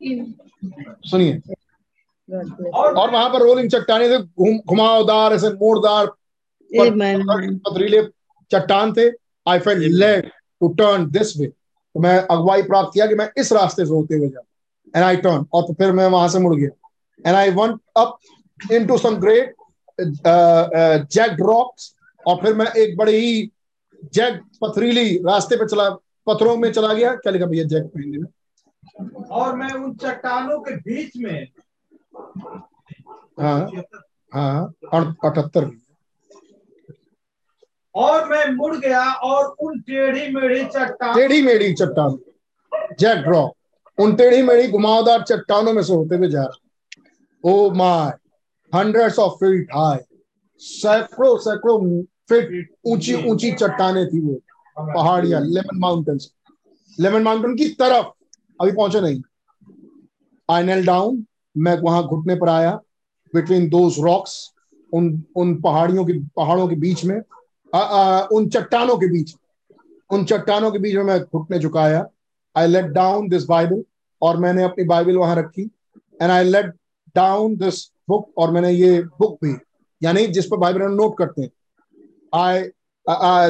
[0.02, 1.42] सुनिए।
[2.30, 6.06] और और वहाँ पर रोलिंग चट्टाने थे घुम घुमावदार ऐसे मोड़दार
[6.72, 8.02] पथरीले
[8.52, 9.08] चट्टान थे।
[9.46, 10.30] I felt led
[10.62, 14.16] to turn this way तो मैं अगुवाई प्राप्त किया कि मैं इस रास्ते से होते
[14.16, 14.46] हुए जाऊँ
[14.96, 16.70] एंड आई टर्न और तो फिर मैं वहाँ से मुड़ गया।
[17.26, 18.18] And I went up
[18.60, 19.56] into some great
[20.00, 21.96] jagged rocks
[22.26, 23.52] और फिर मैं एक बड़ी ही
[24.14, 25.90] जैक पथरीली रास्ते पे चला
[26.28, 28.28] पत्थरों में चला गया। क्या लिखा भैया जैक पे हिंदी में?
[29.32, 31.48] और मैं उन चट्टानों के बीच में
[33.40, 33.84] हाँ
[34.32, 35.70] हाँ अठहत्तर।
[37.96, 42.18] और मैं मुड़ गया और उन टेढ़ी मेढ़ी चट्टान टेढ़ी मेढ़ी चट्टान।
[43.00, 46.58] जैक ड्रॉप उन टेढ़ी मेढ़ी घुमावदार चट्टानों में से होते हुए जा रहा।
[47.44, 48.12] ओ my
[48.74, 50.00] hundreds of feet high
[50.62, 51.80] सैकड़ों सैकड़ों
[52.30, 54.40] फीट ऊँची ऊँची चट्टाने थी वो।
[54.78, 56.32] पहाड़ियाँ लेमन माउंटेन्स
[56.98, 58.12] लेमन माउंटेन की तरफ़।
[58.62, 59.22] अभी पहुँचे नहीं।
[60.50, 61.26] आई नेल डाउन
[61.56, 62.72] मैं वहाँ घुटने पर आया।
[63.34, 64.34] बिटवीन दोज रॉक्स
[64.94, 67.22] उन उन पहाड़ियों की पहाड़ों के बीच में
[67.74, 69.34] आ, आ, उन चट्टानों के बीच
[70.10, 72.06] उन चट्टानों के बीच में मैं घुटने झुकाया।
[72.56, 73.84] I laid down this Bible
[74.22, 75.70] और मैंने अपनी बाइबल वहाँ रखी।
[76.22, 76.74] And I laid
[77.16, 79.56] down this book और मैंने ये बुक भी
[80.02, 81.50] यानी जिस पर बाइबल नोट करते हैं।
[82.34, 82.62] आई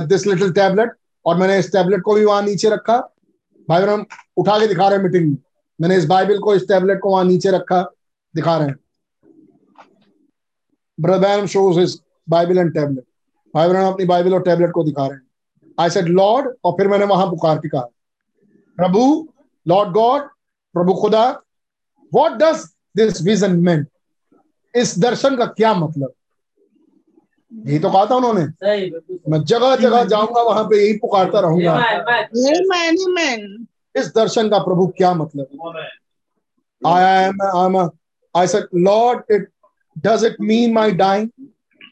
[0.07, 0.91] दिस लिटिल टैबलेट
[1.25, 2.97] और मैंने इस टैबलेट को भी वहाँ नीचे रखा।
[3.71, 4.05] भाई हम
[4.37, 5.37] उठा के दिखा रहे हैं मीटिंग में
[5.79, 7.81] मैंने इस बाइबल को, इस टैबलेट को वहाँ नीचे रखा,
[8.35, 8.75] दिखा रहे हैं।
[10.97, 11.97] Brother shows his
[12.29, 13.03] Bible and tablet
[13.53, 15.25] भाई बहन अपनी बाइबल और टैबलेट को दिखा रहे हैं।
[15.77, 17.81] आई सेड लॉर्ड और फिर मैंने वहाँ पुकार के कहा,
[18.77, 19.27] प्रभु
[19.65, 20.27] लॉर्ड गॉड
[20.75, 21.27] प्रभु खुदा
[22.11, 22.65] what does
[22.97, 23.85] this vision mean
[24.73, 26.13] इस दर्शन का क्या मतलब?
[27.51, 28.43] यही तो कहा था उन्होंने।
[29.29, 31.73] मैं जगह जगह जाऊँगा वहाँ पे यही पुकारता रहूँगा।
[33.95, 35.77] इस दर्शन का प्रभु क्या मतलब
[36.81, 37.41] I am
[37.77, 37.87] I
[38.35, 39.49] I said Lord it
[39.97, 41.29] does it mean my dying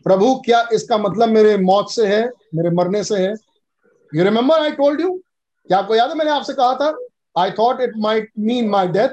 [0.03, 2.21] प्रभु क्या इसका मतलब मेरे मौत से है
[2.55, 3.33] मेरे मरने से है?
[4.11, 5.13] You remember I told you
[5.67, 6.15] क्या आपको याद है?
[6.15, 6.95] मैंने आपसे कहा था
[7.37, 9.09] I thought it might mean my death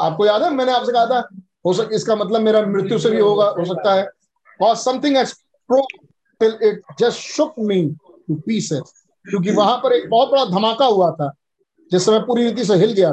[0.00, 0.50] आपको याद है?
[0.50, 1.28] मैंने आपसे कहा था
[1.66, 4.08] हो सक इसका मतलब मेरा मृत्यु से भी होगा हो सकता है।
[4.60, 5.16] और something
[5.72, 7.82] till it just shook me
[8.28, 11.32] to pieces क्योंकि वहाँ पर एक बहुत बड़ा धमाका हुआ था।
[11.92, 13.08] जिस समय पूरी रीति से हिल गया।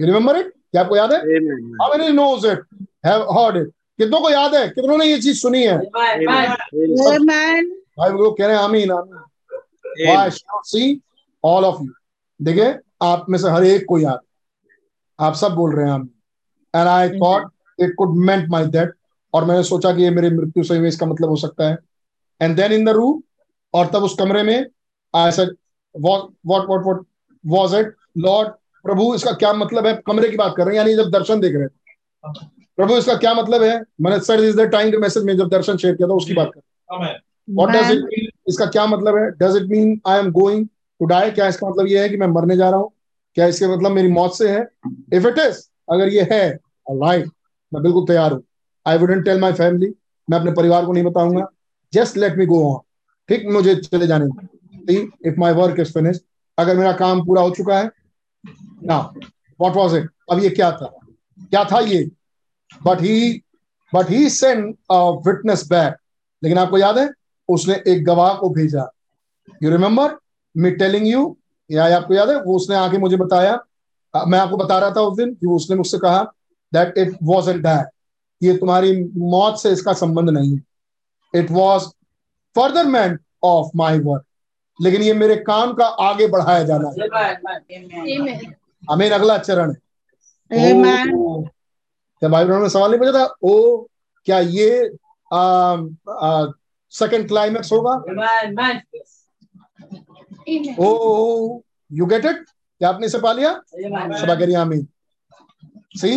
[0.00, 1.18] यू रिमेम्बर इट क्या आपको याद है?
[1.18, 2.58] How many knows it
[3.06, 3.68] have heard it
[3.98, 4.68] कितनों को याद है?
[4.68, 5.76] कितनों ने ये चीज़ सुनी है?
[5.76, 9.24] आमीन भाई लोग कह रहे हैं आमीन आमीन?
[10.66, 10.96] See,
[11.44, 11.90] ऑल ऑफ़ यू
[12.42, 14.18] देखिए आप में से हर एक को याद
[15.20, 16.10] आप सब बोल रहे हैं हम
[16.76, 17.50] and I thought
[17.80, 18.86] it could meant my death
[19.34, 21.78] और मैंने सोचा कि ये मेरी मृत्यु से हुई इसका मतलब हो सकता है।
[22.40, 23.22] And then in the room
[23.74, 24.66] और तब उस कमरे में
[25.14, 25.56] I said
[25.94, 27.04] what what what what
[27.44, 28.48] was it Lord
[28.84, 29.94] प्रभु इसका क्या मतलब है?
[30.06, 31.70] कमरे की बात कर रहे हैं यानी जब दर्शन देख रहे हैं।
[32.78, 33.80] प्रभु इसका क्या मतलब है?
[34.00, 36.50] मैंने सर इज़ द टाइम के मैसेज में जब दर्शन शेयर किया था उसकी बात
[36.54, 37.18] कर amen
[37.48, 39.30] what does it mean इसका क्या मतलब है?
[39.32, 42.26] Does it mean I am going to die क्या इसका मतलब ये है कि मैं
[42.28, 42.90] मरने जा रहा हूँ?
[43.36, 44.60] क्या इसका मतलब मेरी मौत से है?
[45.14, 46.48] इफ़ इट इज़ अगर ये है
[46.86, 47.26] राइट
[47.72, 48.42] मैं बिल्कुल तैयार हूँ।
[48.88, 49.92] I wouldn't tell my family
[50.28, 51.46] मैं अपने परिवार को नहीं बताऊँगा।
[51.92, 52.80] Just let me go on
[53.28, 53.46] ठीक?
[53.52, 54.26] मुझे चले जाने
[55.28, 56.20] if my work is finish
[56.58, 57.90] अगर मेरा काम पूरा हो चुका है
[58.84, 58.98] ना
[59.60, 60.86] व्हाट वाज इट अब ये क्या था?
[61.40, 62.04] क्या था ये?
[62.82, 63.42] But he
[63.92, 64.64] but he send
[65.26, 65.96] witness back
[66.42, 67.10] लेकिन आपको याद है?
[67.48, 68.90] उसने एक गवाह को भेजा।
[69.62, 70.16] You remember
[70.54, 71.36] me telling you,
[71.70, 72.36] या आपको याद है?
[72.36, 73.58] वो उसने आके मुझे बताया।
[74.14, 76.22] मैं आपको बता रहा था उस दिन कि उसने मुझसे कहा
[76.72, 77.86] that it was an that
[78.42, 78.92] ये तुम्हारी
[79.30, 80.62] मौत से इसका संबंध नहीं है।
[81.34, 81.88] It was
[82.56, 84.24] furtherment of my work
[84.78, 86.94] लेकिन ये मेरे काम का आगे बढ़ाया जाना है।
[88.08, 88.52] Amen.
[88.90, 89.74] अमीन अगला चरण।
[90.50, 90.72] है
[92.20, 93.86] क्या भाई बहनों ने सवाल नहीं पूछा था ओ
[94.26, 94.90] क्या ये
[96.92, 97.92] सेकंड क्लाइमेक्स होगा.
[100.80, 101.60] ओ
[101.90, 102.44] यू गेट इट
[102.80, 103.52] क्या आपने इसे पा लिया?
[103.72, 104.86] सभा करिए आमीन।
[105.96, 106.10] See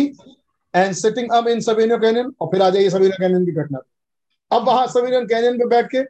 [0.74, 3.78] and sitting up in Sabino Canyon और फिर आ जाइए सवेनियो कैनियन की घटना।
[4.50, 6.02] अब वहाँ सवेनियो कैनियन पे बैठ के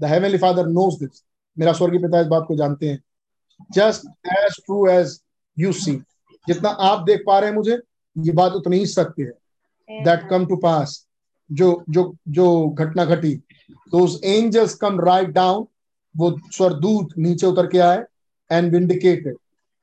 [0.00, 1.22] the heavenly Father knows this
[1.56, 3.02] मेरा स्वर्गीय पिता इस बात को जानते हैं।
[3.70, 5.18] Just as true as
[5.56, 5.92] you see
[6.46, 7.78] जितना आप देख पा रहे हैं मुझे
[8.16, 11.04] ये बात उतनी ही सत्य है। दैट कम टू पास
[11.50, 13.34] जो जो जो घटना घटी
[13.92, 15.66] those angels come right down
[16.14, 18.04] वो स्वरदूत नीचे उतर के आए
[18.50, 19.36] एंड विंडिकेटेड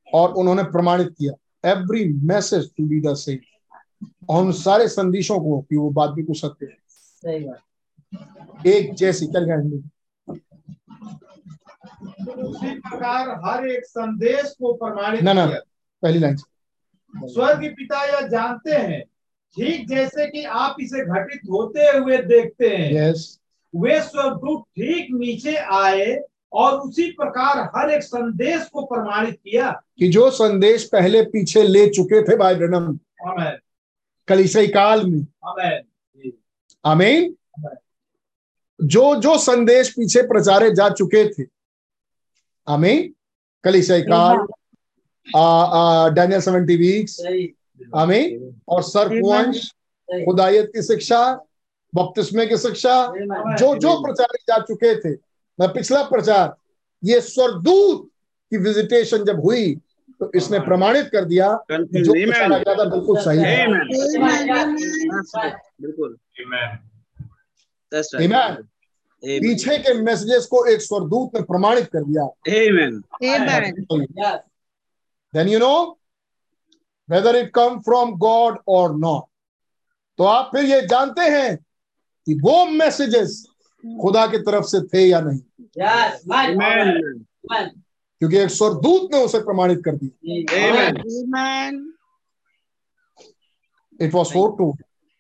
[0.07, 1.33] और उन्होंने प्रमाणित किया।
[1.71, 3.37] Every message to be the same
[4.29, 7.41] और उन सारे संदेशों को कि वो बात भी कुछ सत्य है।
[8.67, 9.77] एक जैसी चल गया हिंदी
[12.43, 15.45] उसी प्रकार हर एक संदेश को प्रमाणित ना ना
[16.03, 19.01] पहली लाइन से। स्वर्ग पिता यह जानते हैं
[19.57, 23.39] ठीक जैसे कि आप इसे घटित होते हुए देखते हैं। यस
[23.75, 26.15] वे स्वर्गदूत ठीक नीचे आए
[26.53, 31.87] और उसी प्रकार हर एक संदेश को प्रमाणित किया। कि जो संदेश पहले पीछे ले
[31.89, 33.57] चुके थे भाई ब्रनम आमेन
[34.27, 35.81] कलिसई काल में। आमेन
[36.85, 37.35] आमीन
[38.79, 41.43] जो जो संदेश पीछे प्रचारे जा चुके थे।
[42.67, 43.13] आमीन
[43.63, 44.37] कलिसई काल
[46.15, 47.19] डैनियल सेवेंटी वीक्स
[47.95, 49.71] आमीन और सर्पवंश
[50.09, 51.21] खुदायत की शिक्षा
[51.93, 52.95] बपतिस्मे की शिक्षा
[53.55, 55.13] जो जो प्रचारे जा चुके थे।
[55.59, 56.55] मैं पिछला प्रचार
[57.03, 58.09] ये स्वर्गदूत
[58.51, 59.73] की विजिटेशन जब हुई
[60.19, 61.47] तो इसने प्रमाणित कर दिया
[62.03, 62.13] जो
[62.91, 63.67] बिल्कुल सही है।
[65.81, 66.17] बिल्कुल।
[69.39, 72.25] पीछे के मैसेजेस को एक स्वरदूत ने प्रमाणित कर दिया।
[75.35, 75.99] Then you know
[77.09, 79.23] whether it come from God or not
[80.17, 81.55] तो आप फिर ये जानते हैं
[82.25, 83.45] कि वो मैसेजेस
[84.01, 85.39] खुदा की तरफ़ से थे या नहीं।
[88.25, 90.11] क्योंकि एक स्वर्गदूत ने उसे प्रमाणित कर दिया।
[90.59, 90.95] Amen.
[91.15, 91.75] Amen.
[93.99, 94.69] It was foretold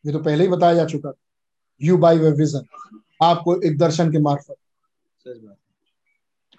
[0.05, 1.11] ये तो पहले ही बताया जा चुका
[1.81, 2.65] यू बाई वे विजन
[3.23, 4.55] आपको एक दर्शन के मार्फत।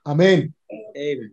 [0.06, 0.40] अमीन
[0.74, 1.28] Amen.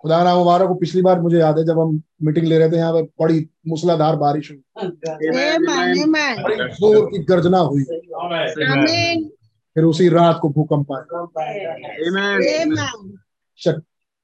[0.00, 2.76] खुदा नाम मुबारक को पिछली बार मुझे याद है जब हम मीटिंग ले रहे थे
[2.76, 5.66] यहाँ पे बड़ी मूसलाधार बारिश हुई। Amen.
[6.04, 6.42] Amen.
[6.44, 7.84] बड़ी ज़ोर की गर्जना हुई।
[9.76, 11.06] फिर उसी रात को भूकंप आया।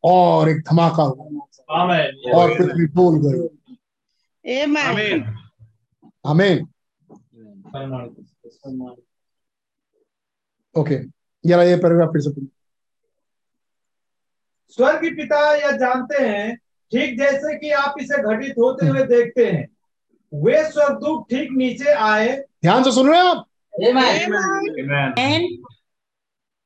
[0.05, 3.49] और एक धमाका हुआ। आमेन। और पृथ्वी डोल गई
[4.45, 4.87] Amen.
[4.87, 5.21] Amen.
[6.27, 6.63] हमें
[10.77, 10.99] ओके
[11.49, 12.31] जरा ये पैराग्राफ फिर से
[14.77, 16.57] स्वर्ग पिता यह जानते हैं
[16.93, 19.69] ठीक जैसे कि आप इसे घटित होते हुए देखते हैं।
[20.33, 23.47] वे स्वर्गदूत ठीक नीचे आए। ध्यान से सुन रहे हैं आप.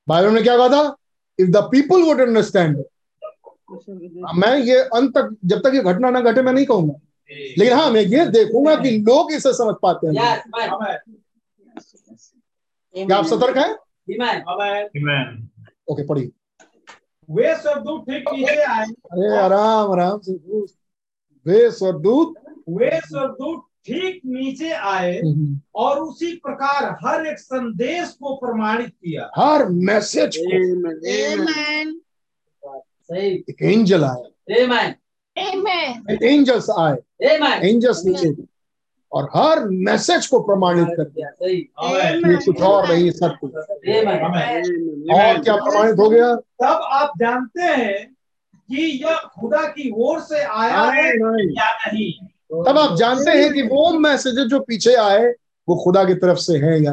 [0.09, 0.97] बाइबल में क्या कहा था?
[1.39, 2.85] If the people would understand
[4.35, 6.95] मैं ये अंत तक जब तक ये घटना ना घटे मैं नहीं कहूँगा।
[7.59, 10.15] लेकिन हाँ मैं ये देखूँगा कि लोग इसे समझ पाते हैं।
[12.95, 13.73] क्या आप सतर्क हैं?
[15.91, 16.31] ओके पढ़िए।
[17.31, 20.33] वे स्वर्गदूत ठीक नीचे आए। अरे आराम आराम से
[21.47, 22.35] वे स्वरदूत
[22.69, 29.31] वे स्वर्गदूत ठीक नीचे आए हम्म, और उसी प्रकार हर एक संदेश को प्रमाणित किया।
[29.37, 30.85] हर मैसेज को Amen.
[30.87, 31.41] Amen.
[31.41, 31.95] Amen.
[32.65, 34.23] सही एक एंजल आया.
[35.51, 36.23] Amen.
[36.23, 36.97] एंजल्स आए.
[37.69, 38.43] एंजल्स नीचे।
[39.13, 41.29] और हर मैसेज को प्रमाणित कर। दिया
[42.29, 43.55] ये कुछ और नहीं सब कुछ।
[45.15, 46.37] और क्या प्रमाणित हो गया?
[46.37, 48.17] तब आप जानते हैं
[48.55, 52.13] कि यह खुदा की ओर से आया है या नहीं।
[52.65, 55.35] तब आप जानते हैं कि वो मैसेज जो पीछे आए
[55.69, 56.93] वो खुदा की तरफ़ से है या.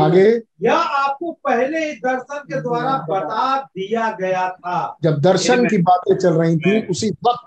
[0.00, 5.78] आगे। यह आपको पहले ही दर्शन के द्वारा बता दिया गया था। जब दर्शन की
[5.78, 7.46] बातें चल रही थी उसी वक्त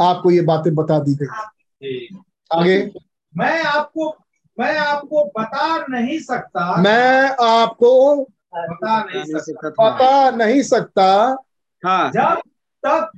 [0.00, 2.18] आपको ये बातें बता दी गई।
[2.52, 2.92] आगे।
[3.36, 4.16] मैं आपको
[4.60, 8.22] मैं आपको बता नहीं सकता। मैं आपको
[8.54, 11.36] बता नहीं सकता। बता नहीं सकता।
[11.84, 12.40] हाँ। जब
[12.86, 13.10] तक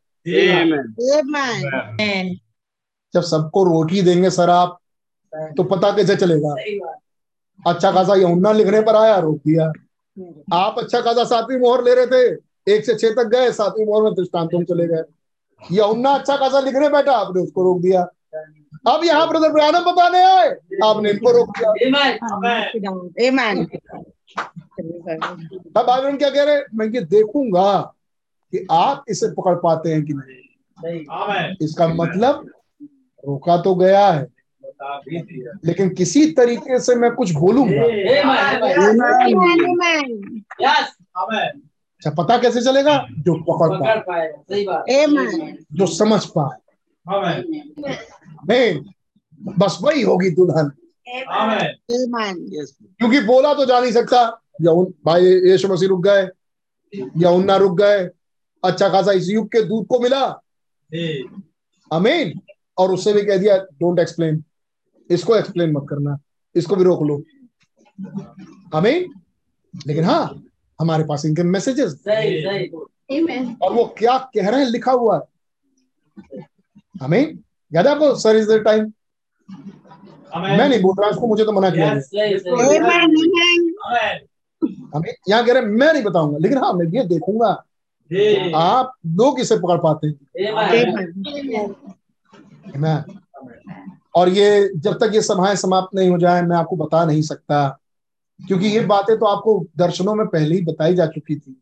[3.14, 4.78] जब सबको रोटी देंगे सर आप
[5.34, 6.54] तो पता कैसे चलेगा?
[7.70, 9.72] अच्छा खासा यमुना लिखने पर आया रोक दिया।
[10.52, 12.40] आप अच्छा खासा सातवीं मोहर ले रहे थे
[12.74, 15.02] एक से छह तक गए सातवीं मोहर में दृष्टांतों में चले गए।
[15.62, 18.02] यमुना अच्छा खासा लिखने बैठा आपने उसको रोक दिया।
[18.88, 20.48] अब यहाँ ब्रदर ब्रैनम बताने आए
[20.84, 22.12] आपने इनको रोक दिया। Amen.
[23.26, 23.66] Amen.
[25.76, 27.80] अब आप क्या कह रहे मैं ये देखूँगा
[28.52, 32.50] कि आप इसे पकड़ पाते हैं कि नहीं। इसका मतलब
[33.26, 37.82] रोका तो गया है बता भी दिया। लेकिन किसी तरीके से मैं कुछ बोलूँगा।
[41.96, 43.06] अच्छा पता कैसे चलेगा?
[43.10, 44.84] जो पकड़ पाए। सही बात।
[45.72, 46.58] जो समझ पाए।
[49.58, 50.70] बस वही होगी दुल्हन.
[52.98, 56.28] क्योंकि बोला तो जा नहीं सकता। या उन भाई यीशु मसीह रुक गए।
[57.18, 58.10] या उन्ना रुक गए।
[58.64, 60.24] अच्छा खासा इस युग के दूध को मिला।
[61.92, 62.40] अमीन
[62.78, 64.44] और उससे भी कह दिया डोंट एक्सप्लेन
[65.10, 66.18] इसको एक्सप्लेन मत करना।
[66.54, 67.22] इसको भी रोक लो।
[68.74, 69.14] अमीन
[69.86, 70.45] लेकिन हाँ
[70.78, 72.70] हमारे पास इनके मैसेजेस सही सही।
[73.12, 73.44] Amen.
[73.62, 75.22] और वो क्या कह रहे हैं लिखा हुआ है।
[77.02, 77.38] अमीन
[77.72, 78.92] याद है आपको सर इज़ द टाइम
[80.36, 81.90] मैं नहीं बोल रहा इसको मुझे तो मना किया.
[84.94, 87.48] अमीन यहाँ कह रहे हैं मैं नहीं बताऊँगा लेकिन हाँ मैं ये देखूँगा।
[88.56, 90.14] आप लोग इसे पकड़ पाते हैं.
[94.14, 97.78] और ये जब तक ये सभाएँ समाप्त नहीं हो जाए मैं आपको बता नहीं सकता।
[98.40, 101.56] क्योंकि ये बातें तो आपको दर्शनों में पहले ही बताई जा चुकी थी।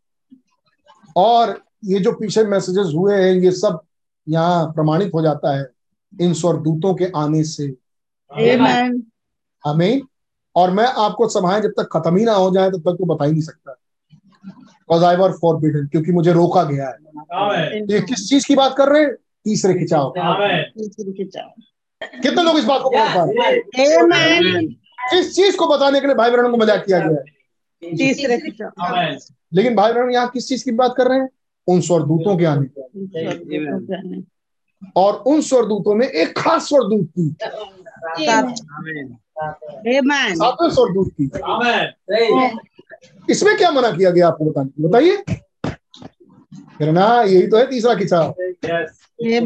[1.15, 3.79] और ये जो पीछे मैसेजेस हुए हैं ये सब
[4.27, 5.69] यहाँ प्रमाणित हो जाता है
[6.13, 7.67] इन स्वर्गदूतों के आने से।
[9.63, 10.01] हमें
[10.55, 13.25] और मैं आपको सभाएँ जब तक खत्म ही ना हो जाए तब तक तो बता
[13.25, 16.97] ही नहीं सकता। बिकॉज़ आई वर फॉरबिडन क्योंकि मुझे रोका गया है।
[17.81, 19.13] ये किस चीज़ की बात कर रहे हैं?
[19.15, 20.13] तीसरे खिंचाव.
[22.21, 22.89] कितने लोग इस बात को
[25.13, 25.19] हैं.
[25.19, 27.23] इस चीज़ को बताने के लिए भाई बहनों को मज़ाक किया गया है।
[27.97, 28.37] तीसरे
[29.53, 31.29] लेकिन भाई बहन यहाँ किस चीज़ की बात कर रहे हैं?
[31.67, 32.67] उन स्वरदूतों के आने।
[34.95, 37.09] और उन स्वरदूतों में एक खास स्वरदूत.
[40.35, 41.29] सातवें। स्वरदूत की।
[43.29, 44.89] इसमें क्या मना किया गया आपको बताने को?
[44.89, 45.17] बताइए।
[46.77, 48.33] फिर ना यही तो है तीसरा खिंचाव
[49.25, 49.41] Yes.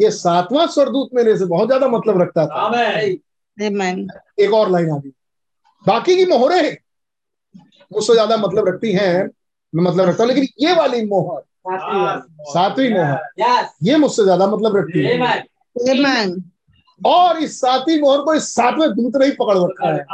[0.00, 2.68] ये सातवां स्वरदूत मेरे से बहुत ज़्यादा मतलब रखता था.
[4.40, 5.10] एक और लाइन आ गई।
[5.84, 6.76] बाकी की मोहरें।
[7.90, 9.28] उससे ज़्यादा मतलब रखती हैं
[9.72, 11.42] मैं मतलब रखता हूँ लेकिन ये वाली मोहर
[12.52, 13.18] सातवीं मोहर
[13.82, 15.42] ये मुझसे ज़्यादा मतलब रखती है। Amen.
[15.76, 16.30] Amen.
[17.00, 20.04] और इस सातवीं मोहर को इस सातवें दूत ने ही पकड़ रखा है।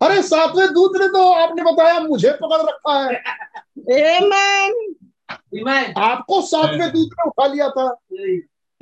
[0.00, 3.14] अरे सातवें दूत ने तो आपने बताया मुझे पकड़ रखा है.
[5.98, 7.86] आपको सातवें दूत ने उठा लिया था।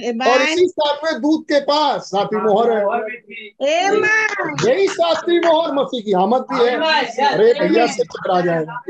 [0.00, 0.42] और.
[0.42, 2.82] इसी सातवें दूत के पास सातवीं मोहर है।
[3.18, 4.68] थी। Amen.
[4.68, 6.76] यही सातवीं मोहर मसीह की आमद भी है।
[7.28, 8.80] अरे भैया से चकरा जाएगा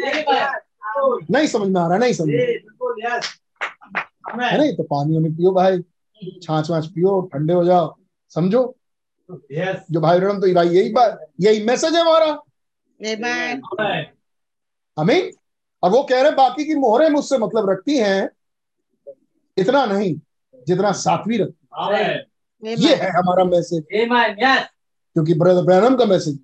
[1.30, 2.28] नहीं समझ में आ रहा नहीं समझ.
[4.42, 5.78] है नहीं तो पानी वानी पियो भाई।
[6.42, 7.94] छाछ वाछ पियो ठंडे हो जाओ।
[8.30, 8.62] समझो?
[9.30, 12.38] जो भाई बहन तो भाई यही बात यही मैसेज है हमारा.
[14.98, 15.30] हमें
[15.82, 18.28] और वो कह रहे हैं, बाकी की मोहरें मुझसे मतलब रखती हैं।
[19.56, 20.14] इतना नहीं।
[20.68, 26.38] जितना सातवीं रखती ये है हमारा मैसेज क्योंकि ब्रदर ब्रैनम का मैसेज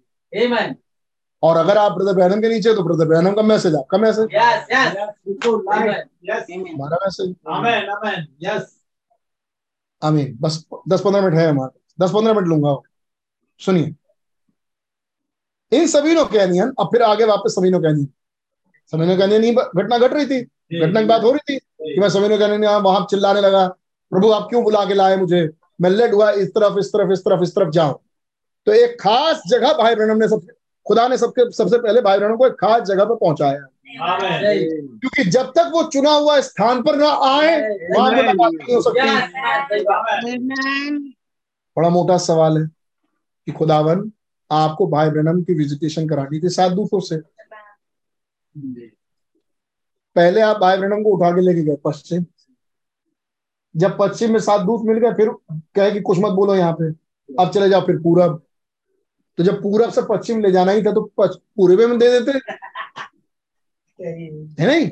[1.43, 4.65] और अगर आप ब्रदर ब्रैनम के नीचे तो ब्रदर ब्रैनम का मैसेज आपका मैसेज Yes.
[4.71, 4.95] Yes.
[4.95, 5.83] Yes, बिल्कुल, right.
[5.83, 6.09] Amen.
[6.23, 6.51] Yes.
[6.51, 7.35] हमारा मैसेज.
[10.03, 12.77] आमीन। बस दस पंद्रह मिनट है हमारे। दस पंद्रह मिनट लूँगा।
[13.59, 13.95] सुनिए।
[15.73, 18.09] इन सभी समीनो कैनियन अब फिर आगे वापस समीनो कैनियन
[18.93, 20.41] समीनो कैनियन ही घटना घट रही थी।
[20.81, 21.59] घटना की बात हो रही थी
[21.95, 23.78] कि मैं समीनो कैनियन यहाँ वहाँ चिल्लाने लगा।
[24.13, 25.51] प्रभु आप क्यों बुला के लाए मुझे?
[25.81, 27.99] मैं लेट हुआ इस तरफ़ इस तरफ़ इस तरफ़ इस तरफ़ जाऊँ।
[28.67, 30.47] तो एक खास जगह भाई ब्रहणम ने सब
[30.87, 33.67] खुदा ने सबके सबसे पहले भाई ब्रहणम को एक खास जगह पर पहुँचाया।
[34.99, 37.61] क्योंकि जब तक वो चुना हुआ स्थान पर ना आए
[37.91, 39.07] वहाँ मुलाकात नहीं हो सकती।
[41.77, 42.67] बड़ा मोटा सवाल है
[43.47, 44.11] कि खुदावन
[44.51, 47.17] आपको भाई ब्रणम की विजिटेशन करानी थी सात दूतों से
[50.17, 52.25] पहले आप भाई ब्रणम को उठा के लेके गए पश्चिम।
[53.77, 56.91] जब पश्चिम में सात दूत मिल गए फिर कहे कि कुछ मत बोलो यहाँ पे।
[57.43, 58.43] अब चले जाओ फिर पूरब।
[59.39, 62.53] तो जब पूरब से पश्चिम ले जाना ही था तो पूर्वे में दे देते।
[64.63, 64.91] है नहीं?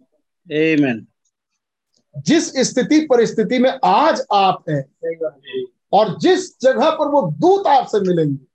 [2.19, 4.85] जिस स्थिति परिस्थिति में आज आप हैं।
[5.93, 8.47] और जिस जगह पर वो दूत आपसे मिलेंगे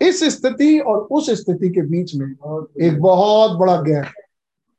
[0.00, 2.26] इस स्थिति और उस स्थिति के बीच में
[2.86, 4.06] एक बहुत बड़ा गैप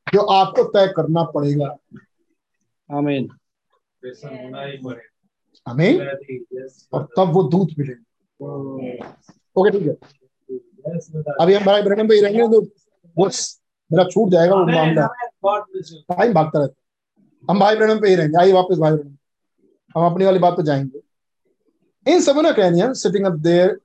[0.06, 1.76] जो आपको तय करना पड़ेगा।
[2.90, 3.28] आमीन।
[4.02, 4.24] यस
[6.92, 8.98] और तब वो दूत मिलेंगे।
[9.56, 9.94] ओके ठीक है।
[11.40, 12.60] अभी हम भाई ब्रहण पे ही रहेंगे तो
[13.16, 13.26] वो
[13.90, 15.06] मेरा छूट जाएगा वो मामला
[15.44, 19.16] टाइम भागता रहता हम भाई ब्रहण पे ही रहेंगे। आइए वापस भाई ब्रहण
[19.94, 23.78] हम अपनी वाली बात पे जाएँगे। In Sabino Canyon sitting up there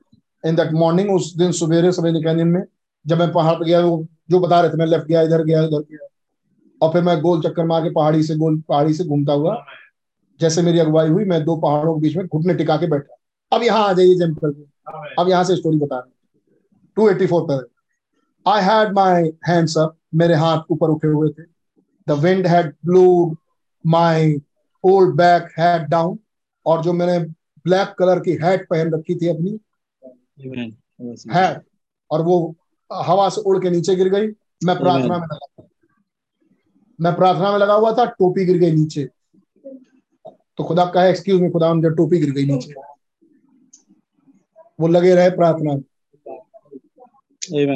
[0.43, 2.63] in that morning उस दिन सवेरे सवेरे कैनियन में
[3.05, 5.61] जब मैं पहाड़ पे गया वो जो बता रहे थे मैं लेफ़्ट गया इधर गया
[5.63, 6.07] उधर गया।
[6.81, 9.55] और फिर मैं गोल चक्कर मार के पहाड़ी से गोल पहाड़ी से घूमता हुआ
[10.39, 13.15] जैसे मेरी अगुवाई हुई मैं दो पहाड़ों के बीच में घुटने टिका के बैठा।
[13.51, 16.11] अब यहाँ आ जाइए जंप करके अब यहाँ से स्टोरी बता रहे
[16.97, 17.67] टू एटी फोर पर
[18.45, 21.43] I had my hands up मेरे हाथ ऊपर उठे हुए थे।
[22.07, 23.35] The wind had blowed
[23.85, 24.35] my
[24.83, 26.19] old back had down
[26.65, 27.19] और जो मैंने
[27.65, 29.59] ब्लैक कलर की हैट पहन रखी थी अपनी
[31.35, 31.61] हैट
[32.11, 32.55] और वो
[32.91, 34.27] हवा से उड़ के नीचे गिर गई।
[34.67, 35.67] मैं प्रार्थना में लगा
[36.99, 39.05] मैं प्रार्थना में लगा हुआ था टोपी गिर गई नीचे।
[40.27, 42.73] तो खुदा कहा एक्सक्यूज मी खुदा मुझे टोपी गिर गई नीचे।
[44.79, 45.83] वो लगे रहे प्रार्थना में।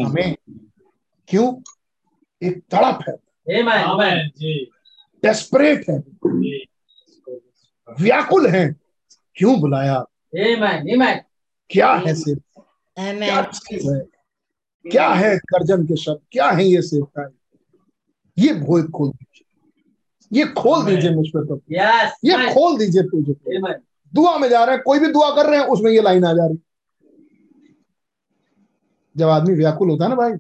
[0.05, 0.35] हमें
[1.27, 1.53] क्यों?
[2.41, 3.13] एक तड़प है।
[3.59, 4.71] आमेन आमीन जी।
[5.23, 6.65] डेस्परेट है। जी।
[7.88, 8.65] व्याकुल है।
[9.35, 10.03] क्यों बुलाया?
[11.69, 12.61] क्या है सिर्फ़
[12.97, 13.99] क्या चीज़ है?
[14.85, 16.19] क्या है गर्जन के शब्द?
[16.31, 17.31] क्या है ये सेवकाई
[18.38, 23.34] ये भोज खोल दीजिए। ये खोल दीजिए मुझ पर तो। यस ये खोल दीजिए तुझे
[23.57, 23.80] आमेन
[24.14, 26.34] दुआ में जा रहे हैं कोई भी दुआ कर रहे हैं उसमें ये लाइन आ
[26.34, 26.57] जा रही।
[29.15, 30.31] जब आदमी व्याकुल होता है ना भाई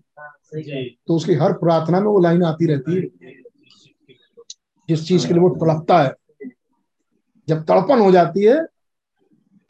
[1.07, 3.01] तो उसकी हर प्रार्थना में वो लाइन आती रहती है।
[4.89, 6.13] जिस चीज़ के लिए वो तड़पता है।
[7.47, 8.55] जब तड़पन हो जाती है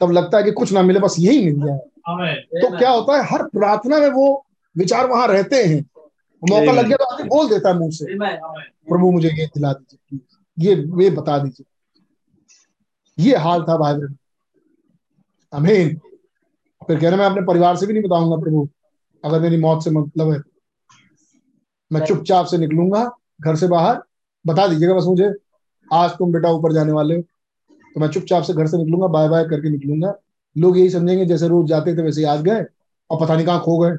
[0.00, 3.24] तब लगता है कि कुछ ना मिले बस यही मिल जाए तो क्या होता है
[3.28, 4.26] हर प्रार्थना में वो
[4.76, 5.80] विचार वहाँ रहते हैं।
[6.42, 10.20] मौका लग गया तो आदमी बोल देता है मुँह से प्रभु मुझे ये दिला दीजिए
[10.56, 11.66] ये ये बता दीजिए।
[13.18, 14.16] ये हाल था भाई बहन।
[15.52, 15.96] अमीन
[16.82, 18.68] फिर कह रहे मैं अपने परिवार से भी नहीं बताऊँगा प्रभु।
[19.24, 20.38] अगर मेरी मौत से मतलब है
[21.90, 23.04] मैं चुपचाप से निकलूँगा
[23.40, 24.02] घर से बाहर।
[24.44, 25.32] बता दीजिएगा बस मुझे।
[25.90, 27.22] आज तुम बेटा ऊपर जाने वाले हो।
[27.98, 30.14] तो मैं चुपचाप से घर से निकलूँगा, बाय बाय करके निकलूँगा।
[30.56, 32.64] लोग यही समझेंगे, जैसे रोज जाते थे वैसे आज गए,
[33.10, 33.96] और पता नहीं कहाँ खो गए।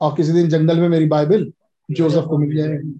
[0.00, 1.44] और किसी दिन जंगल में मेरी बाइबल,
[1.88, 2.98] जोसेफ को मिल जाएगी।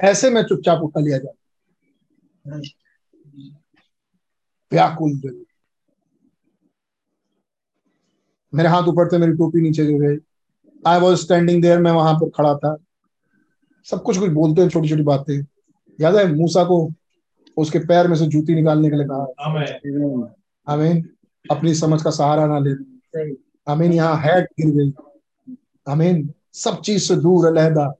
[0.00, 2.60] ऐसे में चुपचाप उठा लिया जाए
[4.72, 5.20] व्याकुल
[8.52, 10.18] मेरे हाथ ऊपर थे मेरी टोपी नीचे गिर गई।
[10.86, 12.76] आई वॉज़ स्टैंडिंग देयर मैं वहाँ पर खड़ा था।
[13.86, 15.44] सब कुछ कुछ बोलते हैं छोटी छोटी बातें।
[15.98, 16.86] याद है मूसा को
[17.56, 19.26] उसके पैर में से जूती निकालने के लिए कहा।
[20.68, 21.08] आमीन।
[21.50, 23.34] अपनी समझ का सहारा ना ले।
[23.72, 24.92] आमीन यहाँ हैट गिर गई।
[25.88, 27.92] आमीन। सब चीज़ से दूर अलहदा।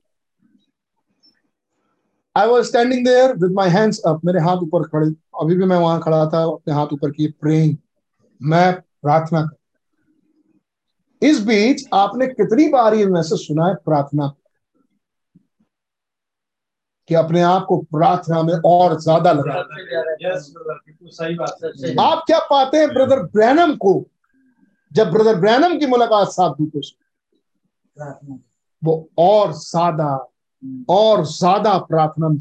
[2.37, 5.07] I was standing there with my hands up मेरे हाथ ऊपर खड़े।
[5.41, 7.77] अभी भी मैं वहाँ खड़ा था अपने हाथ ऊपर किए प्रेइंग
[8.43, 8.73] मैं
[9.03, 14.33] प्रार्थना कर। इस बीच आपने कितनी बार ये मैसेज सुना है प्रार्थना?
[17.09, 19.63] कि अपने आप को प्रार्थना में और ज़्यादा लगा
[21.09, 24.05] सही बात है आप क्या पाते हैं ब्रदर ब्रैनम को?
[24.93, 26.95] जब ब्रदर ब्रैनम की मुलाकात साथ दूतों से
[28.83, 30.11] वो और ज़्यादा
[30.89, 32.39] और ज़्यादा प्रार्थना में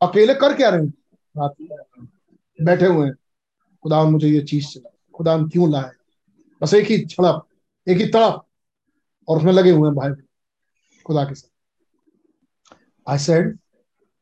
[0.00, 0.86] अकेले कर क्या रहे
[2.58, 3.14] बैठे हुए हैं।
[3.84, 5.90] खुदा मुझे ये चीज़ चाहिए खुदा क्यों लाए?
[6.60, 7.46] बस एक ही छड़प
[7.86, 8.44] एक ही तड़प
[9.28, 10.10] और उसमें लगे हुए हैं भाई।
[11.06, 11.48] खुदा के साथ।
[13.10, 13.56] आई सेड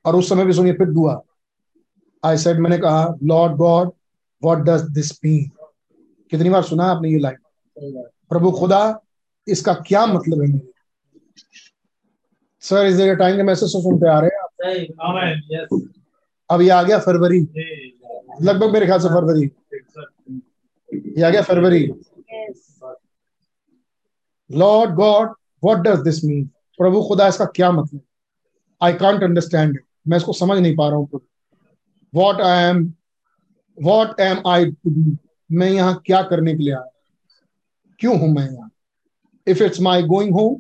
[0.05, 1.21] और उस समय भी सुनिए फिर दुआ।
[2.23, 3.93] आई सेड मैंने कहा Lord God
[4.43, 5.51] what does this mean
[6.33, 8.81] कितनी बार सुना आपने ये लाइन प्रभु खुदा
[9.47, 10.73] इसका क्या मतलब है मेरे
[12.63, 14.49] सर इस जगह टाइम के मैसेज तो सुनते आ रहे हैं आप?
[16.51, 17.41] अब ये आ गया फरवरी।
[18.43, 19.51] लगभग मेरे ख्याल से फरवरी।
[21.17, 21.81] ये आ गया फरवरी।
[24.51, 25.35] Lord God
[25.65, 26.45] what does this mean
[26.79, 28.01] प्रभु खुदा इसका क्या मतलब
[28.81, 31.21] आई कांट अंडरस्टैंड मैं इसको समझ नहीं पा रहा हूँ
[32.13, 32.85] what I am
[33.79, 35.17] what am I to do
[35.51, 36.89] मैं यहाँ क्या करने के लिए आया?
[38.01, 38.71] क्यों हूँ मैं यहाँ?
[39.47, 40.57] If it's my going home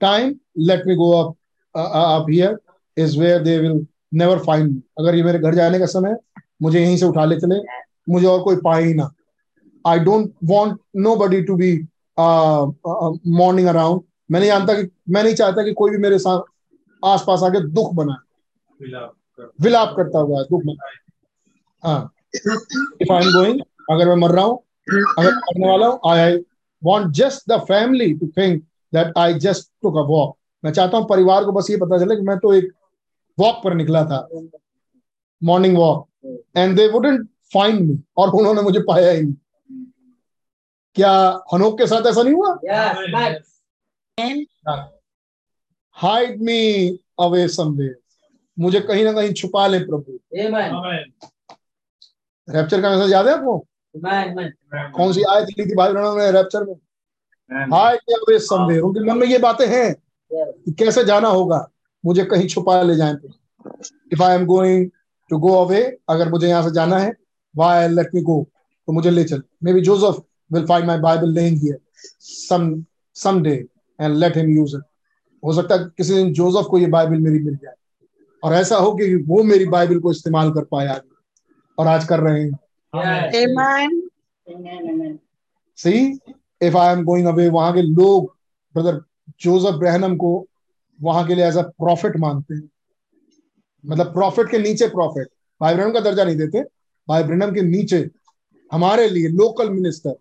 [0.00, 1.34] time let me go up
[1.74, 2.58] up here
[2.96, 6.16] is where they will never find me अगर ये मेरे घर जाने का समय,
[6.62, 7.60] मुझे यहीं से उठा ले चले,
[8.08, 9.10] मुझे और कोई पाए ही ना।
[9.84, 10.80] I don't want
[11.16, 11.72] nobody to be
[12.18, 16.42] mourning around मैं नहीं जानता कि, मैं नहीं चाहता कि कोई भी मेरे साथ
[17.04, 18.88] आसपास आके दुख बनाए
[19.60, 20.96] विलाप करता हुआ दुख बनाए
[21.82, 23.60] हाँ। इफ़ आई एम गोइंग
[23.90, 24.58] अगर मैं मर रहा हूँ
[25.18, 26.38] अगर मरने वाला हूँ I I
[26.82, 31.06] want just the family to think that I just took a walk मैं चाहता हूँ
[31.08, 32.72] परिवार को बस ये पता चले कि मैं तो एक
[33.38, 34.28] वॉक पर निकला था।
[35.42, 36.08] Morning walk
[36.56, 39.34] and they wouldn't find me और उन्होंने मुझे पाया ही नहीं।
[40.96, 41.12] क्या
[41.52, 42.54] हनोक के साथ ऐसा नहीं हुआ?
[45.96, 47.94] हाइड मी अवे समवेयर
[48.56, 50.18] मुझे कहीं ना कहीं छुपा ले प्रभु।
[52.48, 53.58] रैप्चर का मैसेज याद है आपको?
[54.96, 56.74] कौन सी आयत ली थी भाई ने रैप्चर में?
[57.72, 59.94] हाइड मी अवे समवेयर उनके मन में ये बातें हैं
[60.30, 61.66] कि कैसे जाना होगा?
[62.04, 63.72] मुझे कहीं छुपा ले जाए प्रभु
[64.12, 64.90] if I am going
[65.30, 67.12] to go away अगर मुझे यहाँ से जाना है
[67.54, 68.42] वाई लेट मी गो
[68.88, 69.42] तो मुझे ले चल।
[69.74, 71.78] Maybe Joseph will find my Bible laying here
[72.22, 72.84] some
[73.16, 73.54] some day
[73.98, 74.82] and let him use it
[75.44, 77.74] हो सकता है किसी दिन जोसेफ को ये बाइबल मेरी मिल जाए।
[78.42, 81.14] और ऐसा हो कि वो मेरी बाइबल को इस्तेमाल कर पाए आगे
[81.78, 82.50] और आज कर रहे हैं।
[84.46, 85.18] Amen.
[85.78, 85.92] See
[86.62, 88.36] if I am going away वहाँ के लोग
[88.74, 89.00] ब्रदर
[89.40, 90.46] जोसेफ ब्रहनम को
[91.02, 92.68] वहाँ के लिए एज अ प्रॉफिट मानते हैं।
[93.84, 95.28] मतलब प्रॉफिट के नीचे प्रॉफिट
[95.60, 96.62] भाई ब्रहणम का दर्जा नहीं देते।
[97.08, 98.08] भाई ब्रहणम के नीचे।
[98.72, 100.14] हमारे लिए लोकल मिनिस्टर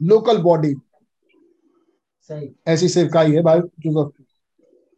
[0.00, 0.74] लोकल बॉडी
[2.68, 4.23] ऐसी सेवकाई है भाई जोसेफ। की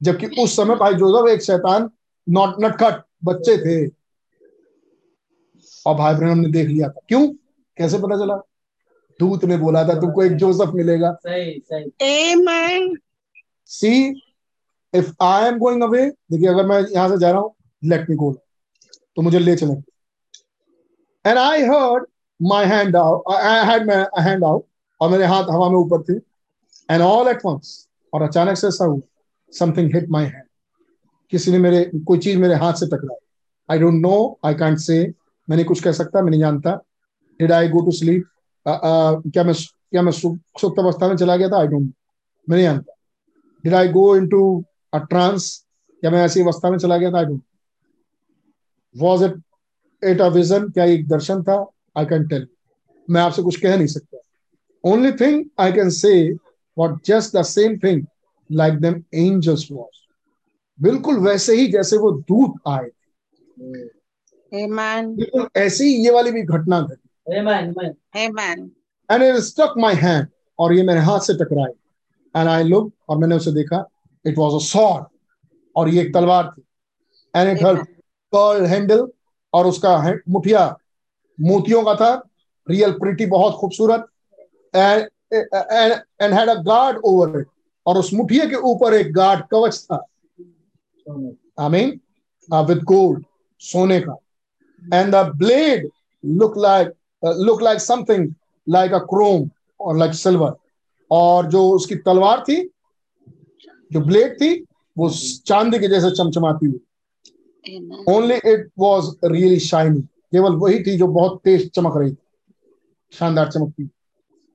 [0.01, 1.89] जबकि उस समय भाई जोसेफ एक शैतान
[2.27, 3.87] नॉट नटखट बच्चे थे।
[5.87, 7.27] और भाई ब्रहणम ने देख लिया था। क्यों?
[7.79, 8.37] कैसे पता चला?
[9.21, 12.97] दूत ने बोला था तुमको एक जोसेफ मिलेगा। सही सही।
[13.71, 14.23] See
[14.95, 18.17] if I am going away देखिए अगर मैं यहाँ से जा रहा हूँ लेट मी
[18.17, 18.33] गो
[19.17, 19.73] तो मुझे ले चले।
[21.25, 22.07] And I heard
[22.41, 24.65] my hand out I had my hand out
[25.01, 26.17] और मेरे हाथ हवा में ऊपर थे।
[26.91, 29.01] एंड ऑल एट वंस और अचानक से ऐसा हुआ।
[29.53, 30.45] समथिंग हिट माई हैंड
[31.33, 33.25] किसी ने मेरे, कोई चीज़ मेरे हाथ से टकराई।
[33.69, 35.01] I don't know I can't say
[35.49, 36.75] मैं नहीं कुछ कह सकता, मैं नहीं जानता।
[37.41, 38.25] Did I go to sleep
[38.67, 41.59] क्या मैं क्या मैं सुप्त अवस्था में चला गया था?
[41.59, 41.93] आई डोंट
[42.49, 42.93] मैं नहीं जानता।
[43.65, 45.65] Did I go into a trance
[46.03, 47.19] क्या मैं ऐसी अवस्था में चला गया था?
[47.19, 47.43] I don't
[48.95, 49.35] was it
[50.03, 51.65] it a vision क्या एक दर्शन था?
[51.99, 52.47] आई कैन टेल
[53.09, 54.19] मैं आपसे कुछ कह नहीं सकता।
[54.85, 58.05] Only thing I can say what just the same thing
[58.51, 60.03] like them angels was.
[60.79, 62.91] बिल्कुल वैसे ही जैसे वो दूत आए
[64.53, 65.07] Amen.
[65.17, 67.09] बिल्कुल ऐसी ही ये वाली भी घटना घटी.
[69.11, 70.27] And it stuck my hand
[70.59, 71.73] और ये मेरे हाथ से टकराई।
[72.35, 73.85] एंड आई लुक और मैंने उसे देखा
[74.25, 75.05] इट वाज अ सॉर्ड
[75.77, 76.63] और ये एक तलवार थी।
[77.35, 77.83] And it her
[78.33, 79.07] pearl handle
[79.55, 80.69] और उसका मुठिया
[81.39, 82.15] मोतियों का था।
[82.67, 84.07] रियल प्रिटी बहुत खूबसूरत।
[84.77, 87.47] And and had a guard over it
[87.87, 89.97] और उस मुठिए के ऊपर एक गार्ड कवच था।
[91.61, 92.01] आई मीन
[92.49, 93.25] विद गोल्ड
[93.63, 94.17] सोने का।
[94.83, 95.89] And the blade
[96.25, 96.89] look like
[97.23, 98.33] look like something
[98.67, 99.49] like a chrome
[99.81, 100.55] or like silver
[101.11, 102.63] और जो उसकी तलवार थी
[103.91, 104.55] जो ब्लेड थी
[104.97, 105.09] वो
[105.47, 106.81] चांदी के जैसे चमचमाती हुई।
[108.09, 112.17] Only it was really shining केवल वही थी जो बहुत तेज चमक रही थी।
[113.13, 113.89] शानदार चमकती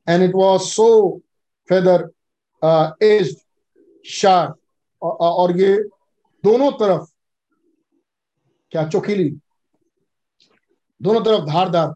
[0.08, 0.88] and it was so
[1.70, 2.10] feather
[2.64, 3.36] edge
[4.06, 4.54] sharp
[5.02, 5.76] और ये
[6.44, 7.06] दोनों तरफ़,
[8.72, 9.30] क्या चौकीली
[11.02, 11.88] दोनों तरफ़ धारदार,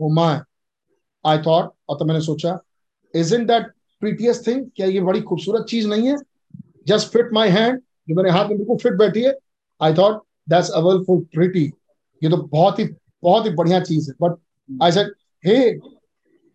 [0.00, 0.42] वो माँ है।
[1.24, 2.58] आई थॉट और तो मैंने सोचा
[3.14, 3.66] इज़ इन दैट
[4.02, 6.16] प्रीटियस थिंग क्या ये बड़ी खूबसूरत चीज़ नहीं है?
[6.86, 9.34] जस्ट फिट माई हैंड जो मेरे हाथ में बिल्कुल फिट बैठी है।
[9.80, 11.64] I thought that's awfully pretty
[12.22, 12.84] ये तो बहुत ही
[13.22, 15.12] बहुत ही बढ़िया चीज़ है। But I said
[15.44, 15.56] hey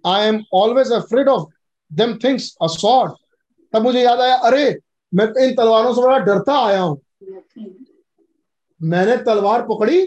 [0.06, 1.50] I am always afraid of
[1.92, 3.12] them things a sword
[3.74, 4.64] तब मुझे याद आया अरे
[5.14, 7.00] मैं तो इन तलवारों से बड़ा डरता आया हूँ।
[8.82, 10.02] मैंने तलवार पकड़ी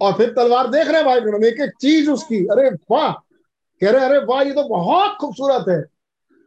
[0.00, 3.90] और फिर तलवार देख रहे हैं भाई बहनों एक एक चीज़ उसकी अरे वाह कह
[3.90, 5.80] रहे अरे वाह ये तो बहुत खूबसूरत है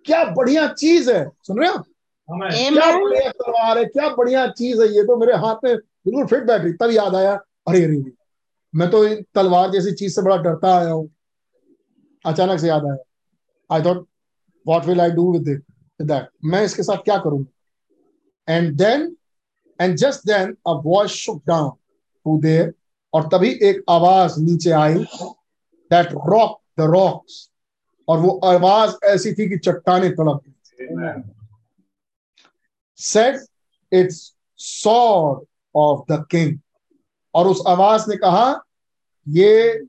[0.06, 1.78] क्या बढ़िया चीज़ है सुन रहे हो?
[2.30, 6.44] क्या बढ़िया तलवार है क्या बढ़िया चीज़ है ये तो मेरे हाथ में बिल्कुल फिट
[6.44, 7.34] बैठ रही तब याद आया
[7.68, 8.12] अरे अरे अरे,
[8.74, 9.04] मैं तो
[9.36, 11.10] तलवार जैसी चीज़ से बड़ा डरता आया हूँ।
[12.26, 12.96] अचानक से याद आया।
[13.70, 14.06] I thought
[14.66, 15.64] what will I do with it
[16.00, 18.54] that मैं इसके साथ क्या करूँगा?
[18.54, 19.16] And then
[19.80, 21.70] and just then a voice shook down
[22.26, 22.74] to there
[23.14, 24.94] और तभी एक आवाज़ नीचे आई
[25.92, 27.50] दैट रॉक द रॉक्स
[28.08, 30.54] और वो आवाज़ ऐसी थी कि चट्टाने तड़प गई
[33.00, 33.40] said
[33.92, 35.40] it's sword
[35.76, 36.52] of the king.
[37.34, 38.46] और उस आवाज़ ने कहा
[39.28, 39.80] ये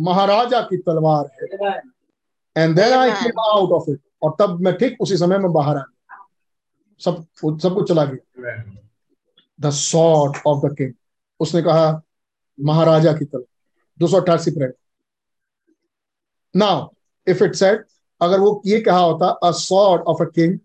[0.00, 1.72] महाराजा की तलवार है.
[2.56, 5.76] And then I came out of it और तब मैं ठीक उसी समय में बाहर
[5.76, 6.18] आ गया।
[7.00, 8.62] सब सब कुछ चला गया।
[9.60, 10.92] The sword of the king
[11.40, 12.02] उसने कहा
[12.60, 13.46] महाराजा की तलवार
[13.98, 14.72] दो सौ अट्ठासी परेड.
[16.56, 16.88] नाउ
[17.26, 17.86] इफ़ इट सेट
[18.20, 20.58] अगर वो ये कहा होता a sword of a king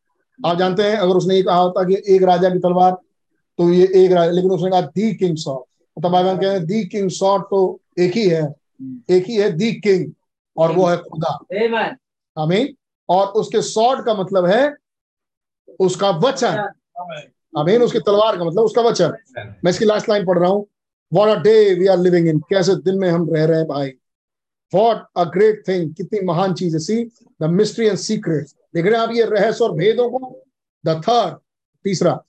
[0.45, 2.91] आप जानते हैं अगर उसने ये कहा होता कि एक राजा की तलवार
[3.57, 7.09] तो ये एक राजा लेकिन उसने कहा दी किंग सॉर्ड तो बाइबल कह दी किंग
[7.09, 8.43] सॉर्ड तो एक ही है।
[9.09, 10.11] एक ही है दी किंग
[10.57, 11.31] और वो है खुदा.
[12.37, 12.75] आमीन।
[13.09, 14.75] और उसके सॉर्ड का मतलब है
[15.79, 16.69] उसका वचन।
[17.53, 19.13] आमीन उसकी तलवार का मतलब उसका वचन।
[19.63, 20.65] मैं इसकी लास्ट लाइन पढ़ रहा हूँ।
[21.11, 23.89] What a day we are living in कैसे दिन में हम रह रहे हैं भाई।
[24.73, 27.03] वॉट अ ग्रेट थिंग कितनी महान चीज़ है see.
[27.41, 30.43] The mystery and secret देख रहे हैं आप ये रहस्य और भेदों को?
[30.83, 31.37] द थर्ड
[31.85, 32.19] तीसरा।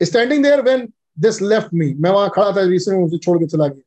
[0.00, 0.88] Standing there when
[1.18, 3.82] this left me मैं वहाँ खड़ा था रिसेंट उसे छोड़ के चला गया।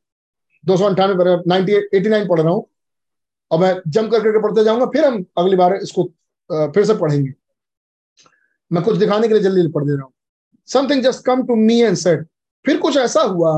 [0.64, 2.66] दो सौ अंठानवे पढ़ रहा हूँ।
[3.50, 6.10] और मैं जम कर करके पढ़ते जाऊँगा फिर हम अगली बार इसको
[6.52, 7.32] फिर से पढ़ेंगे।
[8.70, 10.12] मैं कुछ दिखाने के लिए जल्दी पढ़ दे रहा हूँ।
[10.68, 12.26] Something just come to me and said
[12.64, 13.52] फिर कुछ ऐसा हुआ,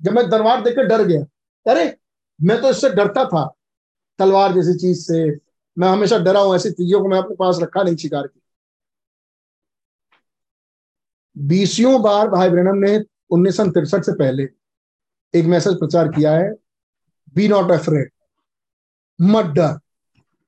[0.00, 1.22] जब मैं तलवार देखकर डर गया।
[1.66, 1.96] अरे,
[2.40, 3.44] मैं तो इससे डरता था,
[4.18, 5.24] तलवार जैसी चीज़ से।
[5.76, 8.40] मैं हमेशा डरा हूँ, ऐसी चीज़ों को मैं अपने पास रखा नहीं, शिकार की।
[11.36, 12.98] बीसियों बार भाई ब्रनम ने
[13.30, 14.48] उन्नीस सौ तिरसठ से पहले
[15.34, 16.50] एक मैसेज प्रचार किया है
[17.34, 18.10] बी नॉट अफ्रेड
[19.18, 19.78] मत डर।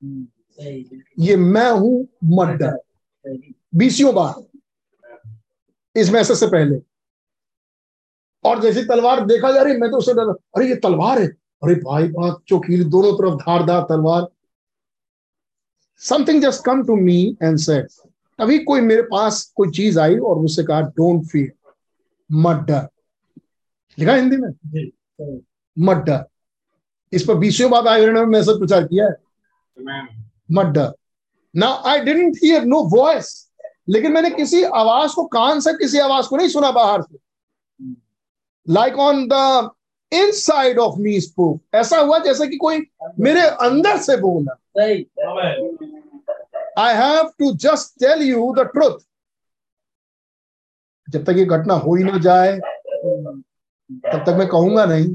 [0.01, 3.39] सही ये मैं हूँ मत डर
[3.75, 4.43] बीसियों बार।
[5.95, 6.79] इस मैसेज से पहले।
[8.45, 11.27] और जैसी तलवार देखा जा रही मैं तो उससे डर अरे ये तलवार है।
[11.63, 14.27] अरे भाई बात चौकीली दोनों तरफ़ धारदार तलवार।
[16.01, 17.87] Something just come to me and said
[18.39, 21.51] तभी कोई मेरे पास कोई चीज़ आई और मुझसे कहा डोंट फील
[22.29, 22.87] मत डर
[23.97, 24.49] लिखा हिंदी में?
[25.77, 26.25] मत डर
[27.13, 30.91] इस पर बीसियों बात आए ने मैसेज प्रचार किया है। मत डर।
[31.53, 33.33] Now I didn't hear no voice
[33.89, 37.17] लेकिन मैंने किसी आवाज़ को कान से किसी आवाज़ को नहीं सुना बाहर से।
[38.67, 39.69] Like on the
[40.11, 42.81] inside of me spoke ऐसा हुआ जैसे कि कोई
[43.19, 44.53] मेरे अंदर से बोला।
[46.79, 48.97] I have to just tell you the truth
[51.07, 55.07] जब तक ये घटना हो ही ना जाए तब तक मैं कहूँगा नहीं।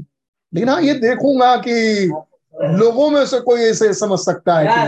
[0.53, 1.73] लेकिन हाँ ये देखूँगा कि
[2.61, 4.81] लोगों में से कोई ऐसे समझ सकता है कि.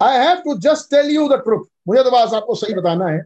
[0.00, 3.20] I have to just tell you the truth मुझे तो बस आपको सही बताना है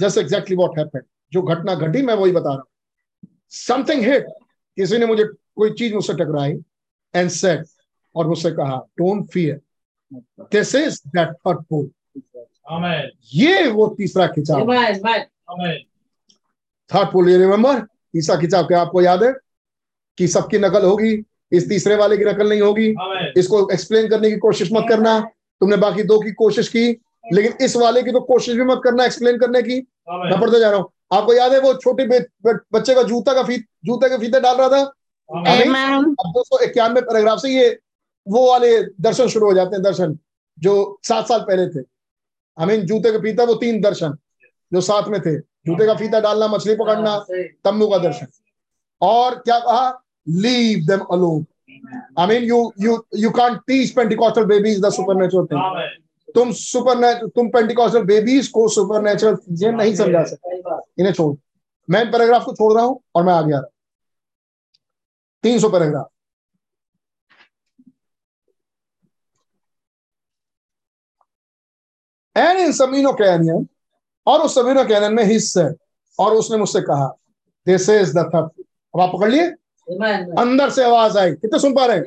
[0.00, 2.64] जस्ट एग्जैक्टली वॉट हैपेंड जो घटना घटी मैं वही बता रहा हूँ।
[3.50, 4.26] समथिंग हिट
[4.78, 6.52] किसी ने मुझे कोई चीज़ मुझसे टकराई
[7.14, 7.64] एंड सेट
[8.14, 9.60] और मुझसे कहा don't fear
[10.52, 11.90] this is that third pull
[13.34, 14.60] ये वो तीसरा खिंचाव.
[16.90, 19.32] थर्ड पोल ये रिमेम्बर तीसरा खिंचाव क्या आपको याद है?
[20.18, 21.16] कि सबकी नकल होगी
[21.52, 22.88] इस तीसरे वाले की नकल नहीं होगी।
[23.38, 25.18] इसको एक्सप्लेन करने की कोशिश मत करना।
[25.60, 26.88] तुमने बाकी दो की कोशिश की
[27.32, 30.40] लेकिन इस वाले की तो कोशिश भी मत करना एक्सप्लेन करने की। मैं Amen.
[30.40, 32.06] पढ़ते जा रहा हूँ। आपको याद है वो छोटे
[32.46, 34.80] बच्चे का जूता का फीत जूते के फीते डाल रहा था.
[35.30, 37.68] अब दो सौ इक्यानवे पैराग्राफ से ये
[38.26, 40.18] वो वाले दर्शन शुरू हो जाते हैं दर्शन
[40.58, 40.74] जो
[41.04, 41.84] सात साल पहले थे।
[42.58, 44.16] आई मीन जूते का फीता वो तीन दर्शन
[44.72, 47.16] जो साथ में थे। जूते का फीता डालना मछली पकड़ना
[47.64, 48.26] तम्बू का दर्शन।
[49.02, 49.90] और क्या कहा?
[50.26, 51.44] Leave them alone
[52.18, 55.98] I mean you you you can't teach Pentecostal babies the supernatural thing Amen.
[56.34, 60.56] तुम सुपर तुम पेंटिकॉस्टल बेबीज को सुपरनेचुरल चीज़ें नहीं समझा सकते।
[60.98, 61.34] इन्हें छोड़।
[61.88, 63.70] मैं पैराग्राफ को छोड़ रहा हूँ और मैं आगे आ रहा हूँ।
[65.44, 66.10] तीन सौ paragraph
[72.36, 73.66] and in Sabino Canyon
[74.26, 75.64] और उस समीनो कैनियन में हिस्से
[76.18, 77.06] और उसने मुझसे कहा
[77.66, 79.50] दिस इज़ द थर्ड अब आप पकड़ लिए.
[80.38, 82.02] अंदर से आवाज़ आई। कितने सुन पा रहे हैं.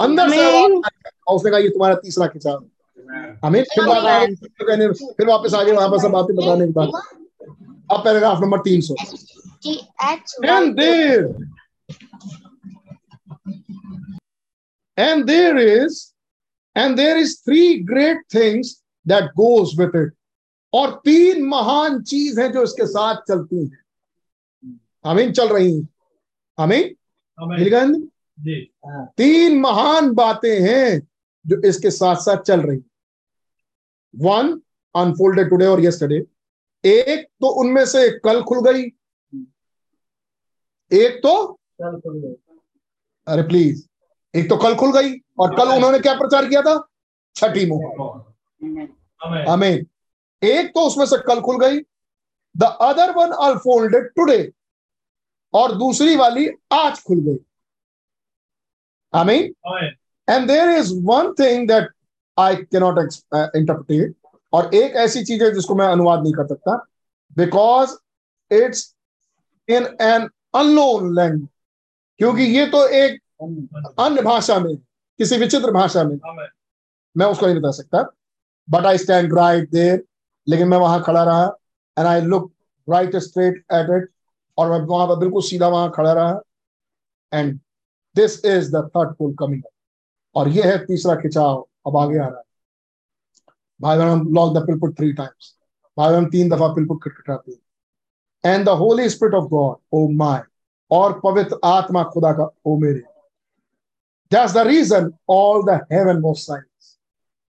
[0.00, 2.64] अंदर से आवाज़ आई। उसने कहा ये तुम्हारा तीसरा खिंचाव
[3.44, 6.88] हमें फिर वापस आगे कहने फिर वापस आगे वहाँ पर सब बातें बताने के बाद
[7.92, 8.94] अब पैराग्राफ नंबर तीन सौ।
[10.52, 11.24] And there
[14.98, 15.98] and there is
[16.76, 20.10] and there is three great things that goes with it.
[20.72, 23.78] और तीन महान चीज़ है जो इसके साथ चलती हैं।
[25.04, 25.88] आमीन चल रही हैं।
[26.58, 27.84] मिल गया
[28.38, 28.60] जी.
[29.16, 31.00] तीन महान बातें हैं
[31.44, 32.78] जो इसके साथ साथ चल रही
[34.14, 34.48] वन
[34.94, 36.22] अनफोल्डेड टुडे और यस्टरडे
[36.84, 38.82] एक तो उनमें से कल खुल गई।
[40.90, 41.32] एक तो?
[41.52, 42.34] चल खुल गए।
[43.26, 43.86] अरे प्लीज़
[44.34, 46.88] एक तो कल खुल गई और कल उन्होंने क्या प्रचार किया था?
[47.36, 49.70] छठी मोहर। हमें
[50.42, 51.78] एक तो उसमें से कल खुल गई।
[52.54, 54.38] The other one unfolded today
[55.52, 57.38] और दूसरी वाली आज खुल गई।
[59.14, 59.90] आमीन Amen.
[60.30, 61.86] And there is one thing that
[62.38, 64.12] I cannot ex- uh, interpret.
[64.52, 66.86] और एक ऐसी चीज़ है जिसको मैं अनुवाद नहीं कर सकता।
[67.36, 67.96] बिकॉज़
[68.52, 68.94] इट्स
[69.68, 71.48] इन एन अनलोन लैंग्वेज
[72.18, 73.20] क्योंकि ये तो एक
[73.98, 74.76] अन्य भाषा में
[75.18, 76.16] किसी विचित्र भाषा में।
[77.16, 78.02] मैं उसको नहीं बता सकता।
[78.70, 80.04] But I stand right there
[80.48, 81.44] लेकिन मैं वहाँ खड़ा रहा।
[81.98, 82.52] And I look
[82.90, 84.11] right straight at it
[84.58, 86.40] और मैं वहाँ पर बिल्कुल सीधा वहाँ खड़ा रहा।
[87.32, 87.58] And
[88.16, 89.62] this is the third pull coming
[90.34, 92.44] और ये है तीसरा खिंचाव। अब आगे आ रहा है।
[93.80, 95.56] भाई बहन knock the pulpit three times
[95.96, 100.42] भाई बहन, तीन दफ़ा पिलपुट खटखटाते हैं। And the holy spirit of God oh my
[100.90, 103.02] और पवित्र आत्मा खुदा का ओ मेरे।
[104.32, 106.98] That's the reason all the heaven was silence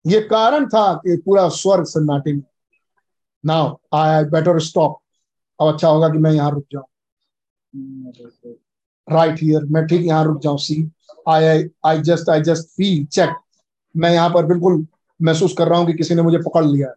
[0.06, 2.44] ये कारण था कि पूरा स्वर्ग सन्नाटे में।
[3.44, 5.00] नाउ आई बेटर स्टॉप
[5.60, 6.86] अब अच्छा होगा कि मैं यहाँ रुक जाऊँ।
[9.08, 10.76] राइट हियर मैं ठीक यहाँ रुक जाऊँ। See
[11.30, 13.36] I I just I just feel check
[13.96, 14.86] मैं यहाँ पर बिल्कुल
[15.20, 16.94] महसूस कर रहा हूँ कि किसी ने मुझे पकड़ लिया है।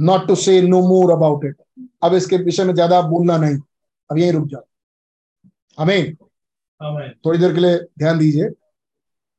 [0.00, 1.56] Not to say no more about it
[2.02, 3.58] अब इसके विषय में ज़्यादा बोलना नहीं।
[4.10, 4.62] अब यहीं रुक जाओ।
[5.78, 6.14] हमें
[7.26, 8.48] थोड़ी देर के लिए ध्यान दीजिए।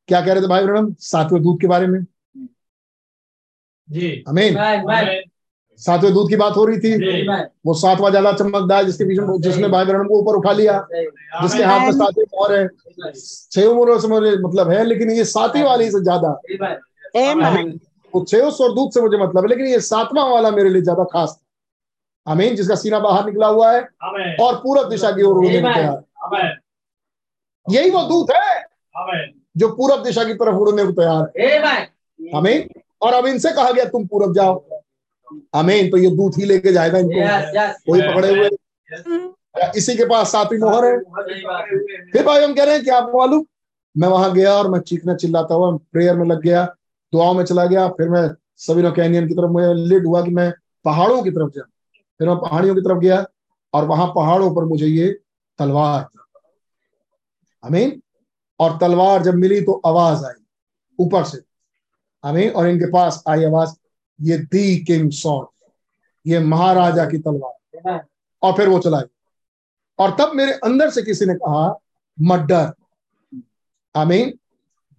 [0.10, 2.06] क्या कह रहे थे भाई ब्रणम सातवें दूध के बारे में?
[3.90, 4.24] जी.
[4.28, 4.56] हमें Amen.
[4.56, 4.90] Amen.
[4.90, 5.35] Amen.
[5.80, 7.28] सातवें दूध की बात हो रही थी।
[7.66, 11.64] वो सातवां ज़्यादा चमकदार जिसके बीच में जिसने भाई ब्रणम को ऊपर उठा लिया। जिसके
[11.64, 12.68] हाथ में सातवें मोहर है।
[13.52, 16.30] छह मोहरों से मुझे मतलब है लेकिन ये सातवीं वाली से ज़्यादा.
[18.14, 21.04] वो छह सौ दूध से मुझे मतलब है लेकिन ये सातवां वाला मेरे लिए ज़्यादा
[21.14, 21.42] खास था।
[22.28, 23.82] अमीन जिसका सीना बाहर निकला हुआ है
[24.42, 26.60] और पूरब दिशा की ओर उड़ने को तैयार
[27.68, 28.64] यही वो दूत है
[29.58, 31.86] जो पूरब दिशा की तरफ़ उड़ने को तैयार है। Amen.
[32.36, 32.68] अमीन
[33.02, 34.56] और अब इनसे कहा गया तुम पूरब जाओ।
[35.54, 37.76] अमीन तो ये दूध ही लेके जाएगा इनको। Yes, yes.
[37.88, 38.50] कोई पकड़े हुए।
[39.78, 40.98] इसी के पास सातवीं मोहर है।
[42.12, 43.46] फिर भाई हम कह रहे हैं कि आपको मालूम?
[43.98, 46.66] मैं वहाँ गया और मैं चीखना चिल्लाता हुआ प्रेयर में लग गया
[47.14, 50.52] दुआओं में चला गया। फिर मैं सभी कैनियन की तरफ़ मुझे लीड हुआ कि मैं
[50.86, 51.68] पहाड़ों की तरफ़ जाऊँ
[52.20, 53.26] फिर मैं पहाड़ियों की तरफ़ गया
[53.74, 55.08] और वहाँ पहाड़ों पर मुझे ये
[55.60, 56.08] तलवार
[57.64, 58.02] अमीन
[58.60, 60.44] और तलवार जब मिली तो आवाज़ आई
[61.00, 61.38] ऊपर से।
[62.24, 63.74] अमीन और इनके पास आई आवाज़।
[64.22, 65.48] ये दी किंग सॉन्ग
[66.26, 68.06] ये महाराजा की तलवार।
[68.42, 71.80] और फिर वो चला गया। और तब मेरे अंदर से किसी ने कहा
[72.22, 72.72] मत डर
[73.96, 74.40] आई मीन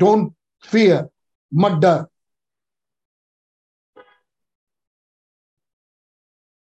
[0.00, 1.08] डोंट फियर
[1.54, 2.04] मत डर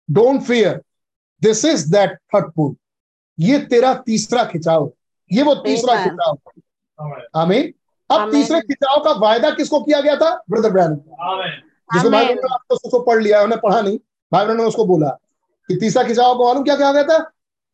[0.09, 0.81] don't fear
[1.41, 2.75] this is that third pull
[3.39, 4.91] ये तेरा तीसरा खिंचाव।
[5.31, 6.37] ये वो तीसरा खिंचाव।
[6.99, 7.73] है। आमेन।
[8.09, 10.35] अब तीसरे खिंचाव का वायदा किसको किया गया था?
[10.49, 13.97] ब्रदर ब्रैन आमेन जिसको भाई बहनों ने आपको उसको पढ़ लिया उन्हें पढ़ा नहीं।
[14.31, 15.09] भाई बहनों ने उसको बोला
[15.69, 17.19] कि तीसरा खिंचाव को मालूम क्या कहा गया था?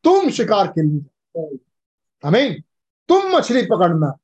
[0.04, 1.50] तुम शिकार खेलने जाओ।
[2.24, 2.64] आमीन।
[3.10, 4.18] तुम मछली पकड़ना।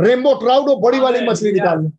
[0.00, 1.90] रेनबो ट्राउट और बड़ी वाली मछली निकालना।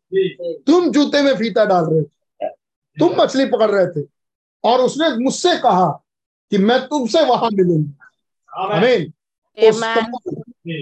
[0.67, 2.49] तुम जूते में फीता डाल रहे हो
[2.97, 4.07] तुम मछली पकड़ रहे थे।
[4.63, 5.89] और उसने मुझसे कहा
[6.51, 8.77] कि मैं तुमसे वहाँ मिलूँगा।
[9.57, 9.83] उस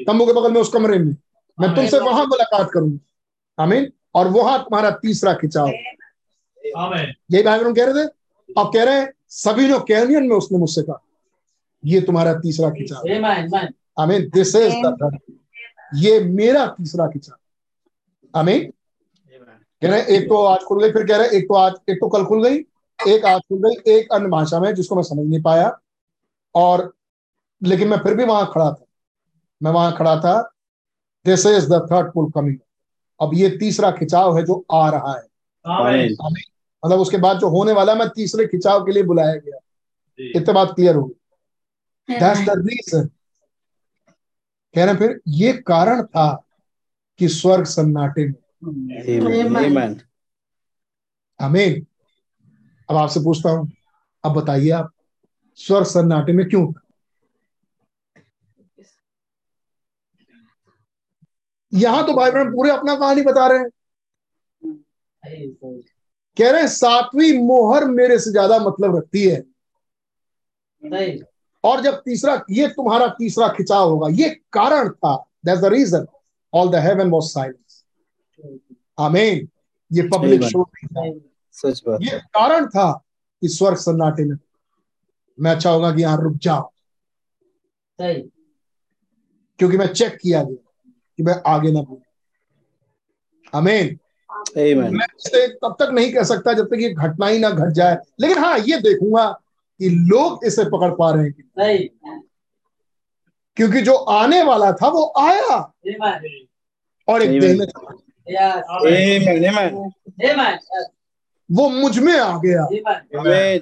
[0.07, 1.15] तंबू के बगल में उस कमरे में।
[1.59, 5.67] मैं तुमसे वहाँ मुलाकात करूँगा। आमीन। और वहाँ तुम्हारा तीसरा खिंचाव।
[6.65, 8.07] यही भाई बहन कह रहे थे।
[8.59, 11.01] अब कह रहे हैं सभी जो कैनियन में उसने मुझसे कहा
[11.83, 13.07] ये तुम्हारा तीसरा खिंचाव
[13.99, 15.19] आमीन दिस इज़ द
[15.95, 18.71] ये मेरा तीसरा खिंचाव आमीन
[19.81, 21.73] कह रहे हैं एक तो आज खुल गई फिर कह रहे हैं एक तो आज
[21.89, 22.57] एक तो कल खुल गई
[22.99, 25.77] एक आज खुल गई एक अन्य भाषा में जिसको मैं समझ नहीं पाया।
[26.55, 26.93] और
[27.61, 28.85] लेकिन मैं फिर भी वहाँ खड़ा था।
[29.61, 30.41] मैं वहाँ खड़ा था।
[31.25, 32.57] This is the third pull coming
[33.19, 35.27] अब ये तीसरा खिंचाव है जो आ रहा है।
[36.85, 39.59] मतलब उसके बाद जो होने वाला है, मैं तीसरे खिंचाव के लिए बुलाया गया।
[40.35, 41.17] इतने बात क्लियर हो गई।
[42.19, 43.09] दैट्स द रीजन
[44.75, 46.43] कह रहे फिर ये कारण था
[47.19, 48.33] कि स्वर्ग सन्नाटे में।
[49.53, 49.99] Amen.
[51.41, 51.87] आमीन
[52.89, 53.71] अब आपसे पूछता हूँ।
[54.25, 54.91] अब बताइए आप
[55.55, 56.73] स्वर्ग सन्नाटे में क्यों?
[56.73, 56.81] था?
[61.73, 63.69] यहाँ तो भाई बहन पूरे अपना कहानी बता रहे हैं।
[65.23, 69.41] कह रहे सातवीं मोहर मेरे से ज़्यादा मतलब रखती है।
[71.63, 76.05] और जब तीसरा ये तुम्हारा तीसरा खिंचाव होगा। ये कारण था। That's the reason
[76.53, 77.83] all the heaven was silence
[78.99, 79.47] आमीन
[79.91, 81.11] ये पब्लिक शो नहीं था।
[81.55, 82.91] सच बात। ये कारण था
[83.41, 84.37] कि स्वर्ग सन्नाटे में
[85.37, 86.69] मैं अच्छा होगा कि यहाँ रुक जाओ
[89.59, 92.01] क्योंकि मैं चेक किया गया कि मैं आगे ना बढ़ू।
[93.53, 93.97] आमीन
[94.57, 94.91] Amen.
[94.91, 97.97] मैं इसे तब तक नहीं कह सकता जब तक ये घटना ही ना घट जाए।
[98.19, 99.39] लेकिन हाँ ये देखूँगा
[99.79, 101.33] कि लोग इसे पकड़ पा रहे हैं
[103.55, 105.73] क्योंकि जो आने वाला था वो आया।
[107.07, 107.41] और एक Amen.
[107.41, 107.53] देह
[109.51, 109.91] में।
[110.29, 110.57] Amen.
[111.51, 112.67] वो मुझमें आ गया।
[113.19, 113.59] Amen.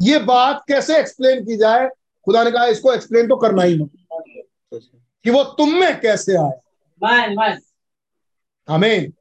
[0.00, 1.90] ये बात कैसे एक्सप्लेन की जाए?
[2.24, 3.88] खुदा ने कहा इसको एक्सप्लेन तो करना ही नहीं
[5.24, 6.60] कि वो तुम में कैसे आया
[8.70, 9.12] आमीन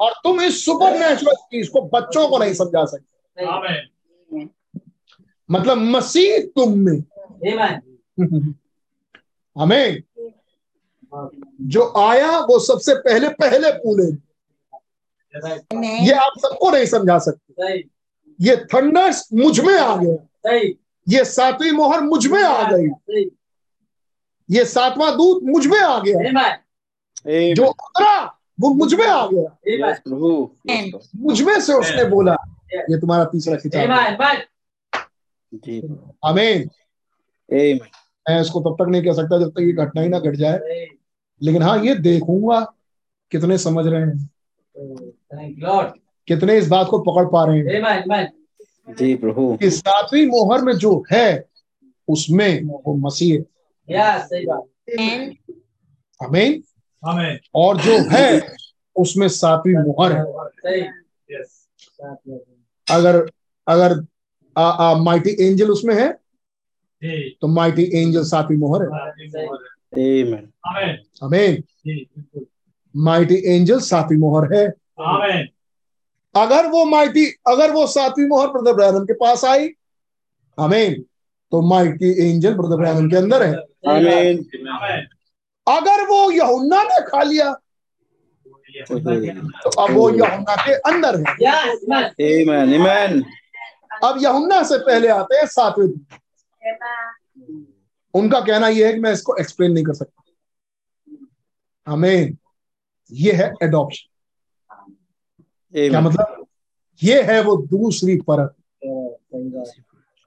[0.00, 4.48] और तुम इस सुपर नेचुरल चीज़ को बच्चों को नहीं समझा सकते। आमेन
[5.50, 6.98] मतलब मसीह तुम में।
[9.56, 10.02] आमीन
[11.60, 14.06] जो आया वो सबसे पहले पहले पूरे
[16.04, 17.78] ये आप सबको नहीं समझा सकते।
[18.40, 20.52] ये थंडर्स मुझमें आ गया।
[21.08, 23.24] ये सातवीं मोहर मुझमें आ गई।
[24.50, 26.56] ये सातवां दूत मुझमें आ गया।
[27.54, 29.48] जो उतरा वो मुझमें आ गया.
[31.16, 32.36] मुझमें से उसने बोला
[32.74, 33.90] ये तुम्हारा तीसरा खिताब।
[36.24, 36.68] आमीन
[38.28, 40.86] मैं इसको तब तक नहीं कह सकता जब तक ये घटना ही ना घट जाए।
[41.42, 42.60] लेकिन हाँ ये देखूँगा
[43.32, 44.30] कितने समझ रहे हैं।
[46.28, 48.32] कितने इस बात को पकड़ पा रहे हैं।
[48.98, 51.48] जी प्रभु कि सातवीं मोहर में जो है
[52.08, 53.38] उसमें वो मसीह
[56.24, 56.62] आमेन
[57.54, 58.40] और जो है
[58.96, 60.22] उसमें सातवीं मोहर है।
[61.30, 61.68] यस
[62.86, 63.16] अगर
[63.66, 63.94] अगर
[65.00, 66.08] माइटी एंजल उसमें है
[67.40, 68.88] तो माइटी एंजल सातवीं मोहर है।
[71.86, 72.46] बिल्कुल।
[72.94, 74.66] माइटी एंजल सातवीं मोहर है।
[76.34, 79.68] अगर वो माइटी अगर वो सातवीं मोहर ब्रदर ब्रैनम के पास आई
[80.58, 80.94] आमीन
[81.52, 83.54] तो माइटी एंजल ब्रदर ब्रैनम के अंदर है।
[85.66, 87.52] अगर वो यहुन्ना ने खा लिया
[88.88, 91.24] तो अब वो यहुन्ना के अंदर है।
[92.20, 92.72] Amen.
[92.78, 93.22] Amen.
[94.04, 97.66] अब यहुन्ना से पहले आते हैं सातवें दिन।
[98.14, 100.22] उनका कहना यह है कि मैं इसको एक्सप्लेन नहीं कर सकता।
[101.86, 102.36] हमें
[103.12, 104.08] ये है एडॉप्शन
[105.74, 106.46] क्या मतलब?
[107.02, 108.54] ये है वो दूसरी परत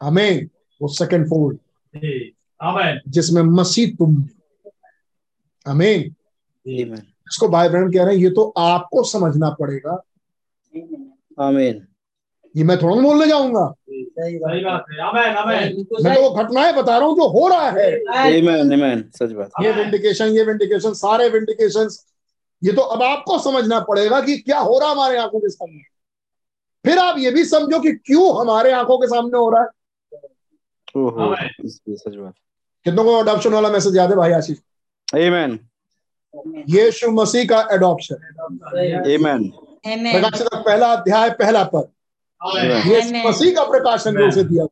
[0.02, 0.48] हमें
[0.82, 1.58] वो सेकंड फोल्ड
[3.08, 4.16] जिसमें मसीह तुम
[5.68, 6.14] आमीन
[6.66, 7.02] Amen.
[7.28, 10.02] इसको भाई बहन कह रहे हैं ये तो आपको समझना पड़ेगा।
[11.40, 11.76] Amen.
[12.56, 16.98] ये मैं थोड़ा बोलने जाऊँगा। सही बात है। आमेन आमेन मैं तो वो घटनाएँ बता
[16.98, 17.90] रहा हूँ जो हो रहा है।
[18.32, 18.74] Amen.
[18.78, 19.04] Amen.
[19.18, 21.90] सच बात ये विंडिकेशन ये विंडिकेशन सारे विंडिकेशन
[22.62, 25.82] ये तो अब आपको समझना पड़ेगा कि क्या हो रहा हमारे आँखों के सामने।
[26.86, 29.68] फिर आप ये भी समझो कि क्यों हमारे आँखों के सामने हो रहा है।
[30.98, 31.66] ओहो Amen.
[31.66, 32.34] इसलिए सच बात
[32.86, 34.58] कितनों को अडॉप्शन वाला मैसेज याद है भाई आशीष?
[35.16, 35.60] आमेन
[36.70, 38.16] यीशु मसीह का एडॉप्शन
[39.16, 39.52] आमेन
[39.88, 40.12] Amen.
[40.12, 41.88] प्रकाशित का पहला अध्याय पहला पद
[42.42, 42.88] Amen.
[42.88, 44.66] यीशु मसीह का प्रकाशन उसे दिया.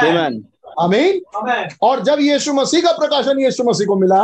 [0.00, 0.42] Amen.
[0.80, 1.72] आमीन Amen.
[1.82, 4.22] और जब यीशु मसीह का प्रकाशन यीशु मसीह को मिला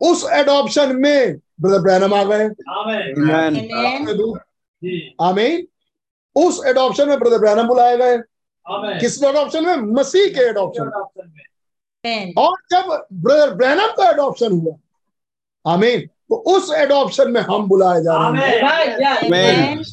[0.00, 2.48] उस एडॉप्शन में ब्रदर ब्रैनम आ गए
[2.78, 3.12] Amen.
[3.20, 4.38] Amen.
[5.20, 5.66] आमीन
[6.36, 8.16] उस एडॉप्शन में ब्रदर ब्रैनम बुलाए गए
[9.00, 11.44] किस एडॉप्शन में मसीह के एडॉप्शन में.
[12.04, 12.32] Amen.
[12.38, 16.00] और जब ब्रदर ब्रैनम का एडॉप्शन हुआ आमीन
[16.30, 18.60] तो उस एडॉप्शन में हम बुलाए जा रहे हैं।
[19.20, 19.84] Amen.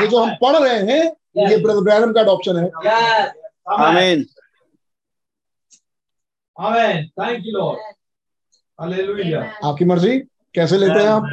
[0.00, 1.02] ये जो हम पढ़ रहे हैं
[1.48, 3.32] ये ब्रदर ब्रैनम का एडॉप्शन है। Amen.
[3.80, 4.24] Amen
[6.56, 7.10] Amen.
[7.18, 7.78] Thank you, Lord.
[8.78, 9.42] Hallelujah.
[9.64, 10.18] आपकी मर्ज़ी
[10.54, 11.24] कैसे लेते हैं आप?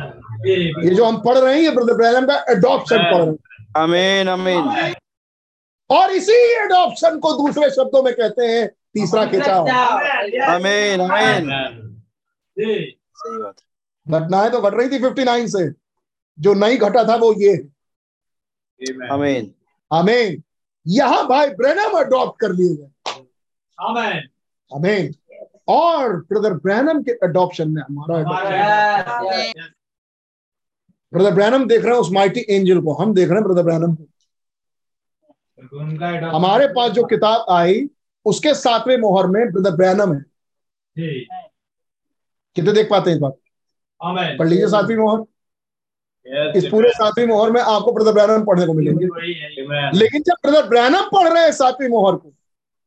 [0.45, 3.37] ये जो हम पढ़ रहे हैं ये ब्रदर ब्रैनम का एडॉप्शन पढ़ रहे हैं।
[3.77, 4.93] आमेन आमेन
[5.89, 9.67] और इसी एडॉप्शन को दूसरे शब्दों में कहते हैं तीसरा खिंचाव.
[12.57, 13.55] सही बात
[14.05, 15.63] घटनाएँ तो घट रही थी 59 से
[16.37, 17.59] जो नहीं घटा था वो ये है।
[19.91, 20.43] Amen.
[20.85, 22.89] यहाँ भाई ब्रैनम अडॉप्ट कर लिए गए
[23.77, 24.21] Amen.
[24.71, 25.13] आमीन
[25.67, 28.13] और ब्रदर ब्रैनम के अडॉप्शन में हमारा.
[31.13, 33.95] ब्रदर ब्रैनम देख रहे हैं उस माइटी एंजल को हम देख रहे हैं ब्रदर ब्रैनम
[33.95, 34.03] को
[36.35, 37.89] हमारे पास जो किताब आई
[38.25, 40.25] उसके सातवें मोहर में ब्रदर ब्रैनम है।
[42.55, 43.37] कितने देख पाते हैं इस बात.
[44.39, 45.19] पढ़ लीजिए सातवीं मोहर।
[46.27, 46.55] Yes.
[46.55, 49.05] इस पूरे सातवीं मोहर में आपको ब्रदर ब्रैनम पढ़ने को मिलेंगे.
[49.97, 52.33] लेकिन जब ब्रदर ब्रैनम पढ़ रहे हैं सातवीं मोहर को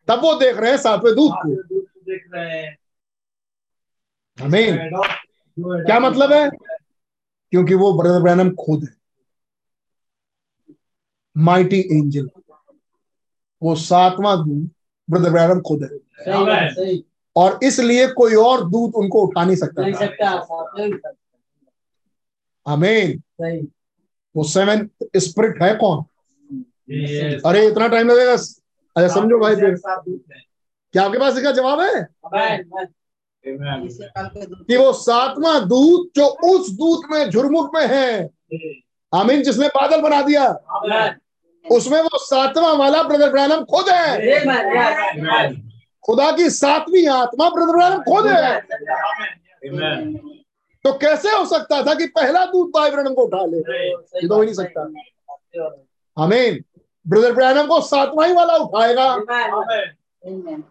[0.09, 2.77] तब वो देख रहे हैं सातवें दूध को। देख रहे हैं.
[4.43, 4.77] आमीन।
[5.59, 6.51] क्या मतलब है?
[7.51, 8.95] क्योंकि वो ब्रदर ब्रैनम खुद है।
[11.37, 12.31] माइटी एंजल
[13.63, 14.71] वो सातवां दूत
[15.10, 17.02] ब्रदर ब्रैनम खुद है
[17.36, 19.83] और इसलिए कोई और दूत उनको उठा नहीं सकता।
[22.68, 23.23] आमीन
[24.36, 26.05] वो सेवन स्पिरिट है कौन?
[27.44, 28.33] अरे इतना टाइम लगेगा।
[28.97, 30.20] अरे समझो भाई फिर। दूध.
[30.92, 32.08] क्या आपके पास इसका जवाब है?
[32.26, 32.86] Amen.
[34.66, 38.84] कि वो सातवां दूत जो उस दूत में झुरमुख में है। जी.
[39.15, 41.24] आमीन जिसने बादल बना दिया। Amen.
[41.65, 44.18] उसमें वो सातवां वाला ब्रदर ब्रैनम खुद है।
[46.05, 48.60] खुदा की सातवीं आत्मा ब्रदर ब्रैनम खुद है।
[50.84, 53.57] तो कैसे हो सकता था कि पहला दूध भाई ब्रैनम को उठा ले?
[53.57, 54.83] ये तो हो नहीं सकता।
[56.17, 56.65] आमीन।
[57.09, 59.07] ब्रदर ब्रैनम को सातवां ही वाला उठाएगा।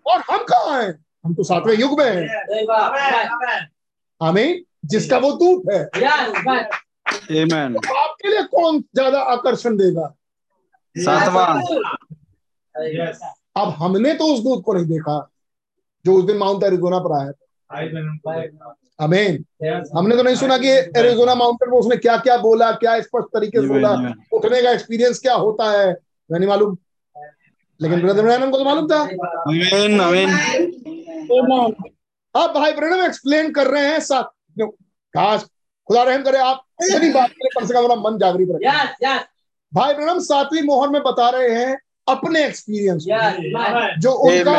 [0.07, 1.05] और हम कहा हैं?
[1.25, 2.27] हम तो सातवें युग में हैं।
[4.21, 4.29] Amen.
[4.29, 4.63] Amen.
[4.85, 5.83] जिसका वो दूत है।
[7.73, 10.15] तो आपके लिए कौन ज़्यादा आकर्षण देगा?
[10.95, 11.47] सातवां।
[13.55, 15.17] अब हमने तो उस दूत को नहीं देखा
[16.05, 17.31] जो उस दिन माउंट एरिजोना पर आया
[19.03, 19.87] Yes.
[19.95, 23.61] हमने तो नहीं सुना कि एरिजोना माउंटेन पर उसने क्या क्या बोला क्या स्पष्ट तरीके
[23.61, 23.91] से बोला
[24.33, 25.87] उठने का एक्सपीरियंस क्या होता है
[26.29, 26.77] मैं नहीं मालूम।
[27.79, 30.29] लेकिन ब्रदर ब्रैनम को तो मालूम था। आमीन आमीन
[32.35, 34.23] अब भाई ब्रैनम एक्सप्लेन कर रहे हैं साथ
[34.59, 35.45] काश
[35.87, 38.65] खुदा रहम करे आप इतनी बात के लिए कम से कम मन जागृत रखें।
[39.73, 41.77] भाई ब्रैनम सातवीं मोहर में बता रहे हैं
[42.07, 43.05] अपने एक्सपीरियंस.
[43.99, 44.51] जो उनका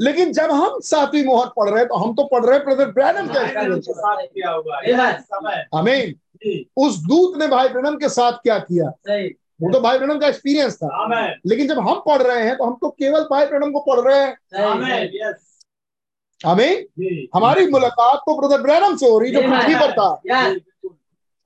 [0.00, 2.90] लेकिन जब हम सातवीं मोहर पढ़ रहे हैं तो हम तो पढ़ रहे हैं ब्रदर
[2.90, 3.86] ब्रैनम के एक्सपीरियंस
[6.36, 6.68] जी.
[6.76, 8.88] उस दूत ने भाई ब्रैनम के साथ क्या किया?
[9.62, 10.88] वो तो भाई ब्रैनम का एक्सपीरियंस था।
[11.46, 14.20] लेकिन जब हम पढ़ रहे हैं तो हम तो केवल भाई ब्रैनम को पढ़ रहे
[14.20, 14.36] हैं।
[16.98, 17.28] जी.
[17.34, 20.08] हमारी मुलाकात तो ब्रदर ब्रैनम से हो रही जो पृथ्वी पर था।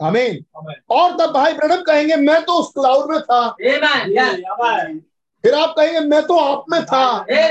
[0.02, 0.44] आमीन
[0.91, 5.01] और तब भाई ब्रैनम कहेंगे मैं तो उस क्लाउड में था। Amen.
[5.43, 7.47] फिर आप कहेंगे मैं तो आप में था। Amen.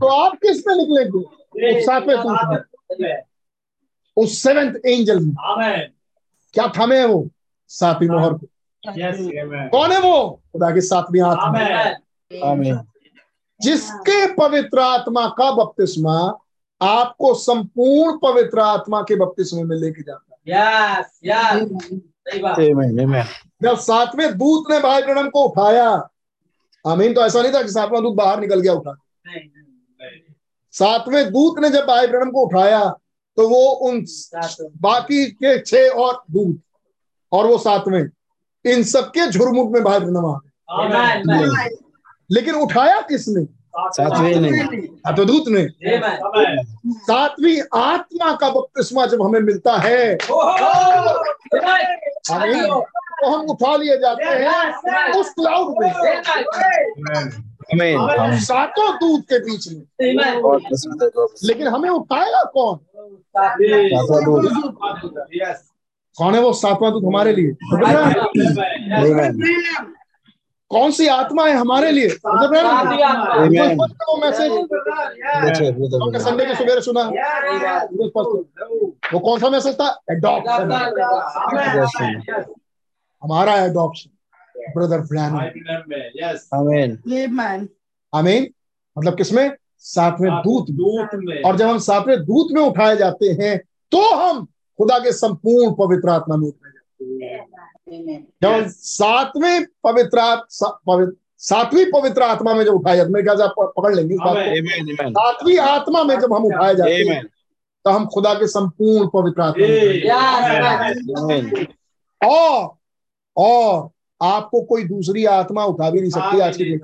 [0.00, 1.18] तो आप किसमें निकलेंगे
[1.78, 3.22] उस सातवें
[4.16, 5.80] उस सेवेंथ एंजल में। Amen.
[6.54, 7.28] क्या थमे है वो?
[7.68, 8.46] सातवीं मोहर को।
[8.92, 9.16] Yes.
[9.70, 10.42] कौन है वो?
[10.52, 11.58] खुदा की सातवीं आत्मा
[12.52, 12.78] Amen.
[13.60, 16.38] जिसके पवित्र आत्मा का बपतिस्मा
[16.80, 20.40] आपको संपूर्ण पवित्र आत्मा के बपतिस्मे में लेके जाता है।
[22.72, 23.24] आमीन आमीन
[23.62, 25.88] जब सातवें दूत ने भाई ब्रह्म को उठाया
[26.84, 28.94] आमीन तो ऐसा नहीं था कि सातवां दूत बाहर निकल गया उठा।
[30.74, 32.88] सातवें दूत ने जब भाई ब्रह्म को उठाया
[33.38, 34.04] तो वो उन
[34.80, 36.60] बाकी के छह और दूत
[37.32, 38.08] और वो सातवें
[38.64, 41.68] इन सबके झुरमुट में भाई ब्रह्म आ गए।
[42.30, 43.42] लेकिन उठाया किसने?
[43.74, 44.50] सातवें ने
[44.86, 45.66] सातवदूत ने
[46.86, 50.14] सातवीं आत्मा का बपतिस्मा जब हमें मिलता है
[53.20, 55.90] तो हम उठा लिए जाते हैं उस क्लाउड में
[57.72, 59.82] आमीन सातों दूत के बीच में।
[61.44, 62.78] लेकिन हमें उठाएगा कौन?
[66.18, 67.50] कौन है वो सातवां दूत हमारे लिए?
[70.70, 72.08] कौन सी आत्मा है हमारे लिए?
[74.20, 74.50] मैसेज।
[76.22, 77.02] संडे के सुबह सुना।
[79.12, 79.88] वो कौन सा मैसेज था?
[80.10, 80.72] एडॉप्शन
[83.22, 84.10] हमारा एडॉप्शन
[84.74, 85.36] ब्रदर ब्रैनम
[88.12, 88.48] आमीन
[88.96, 89.50] मतलब किसमें?
[89.78, 93.58] सातवें दूत में। दूत में। और जब हम सातवें दूत में उठाए जाते हैं
[93.92, 94.44] तो हम
[94.78, 97.57] खुदा के संपूर्ण पवित्र आत्मा में उठाए जाते हैं।
[98.42, 100.20] जब सातवें पवित्र
[100.86, 104.36] पवित्र सातवीं पवित्र आत्मा में जब उठाया जाते मेरे ख्याल आप पकड़ लेंगे इस बात
[105.10, 107.22] सातवीं आत्मा में जब हम उठाए जाते हैं
[107.84, 110.02] तो हम खुदा के संपूर्ण पवित्र आत्मा हैं।
[112.20, 112.76] और
[113.36, 116.82] और आपको कोई दूसरी आत्मा उठा भी नहीं सकती आज की डेट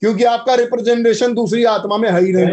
[0.00, 2.46] क्योंकि आपका रिप्रेजेंटेशन दूसरी आत्मा में है ही नहीं।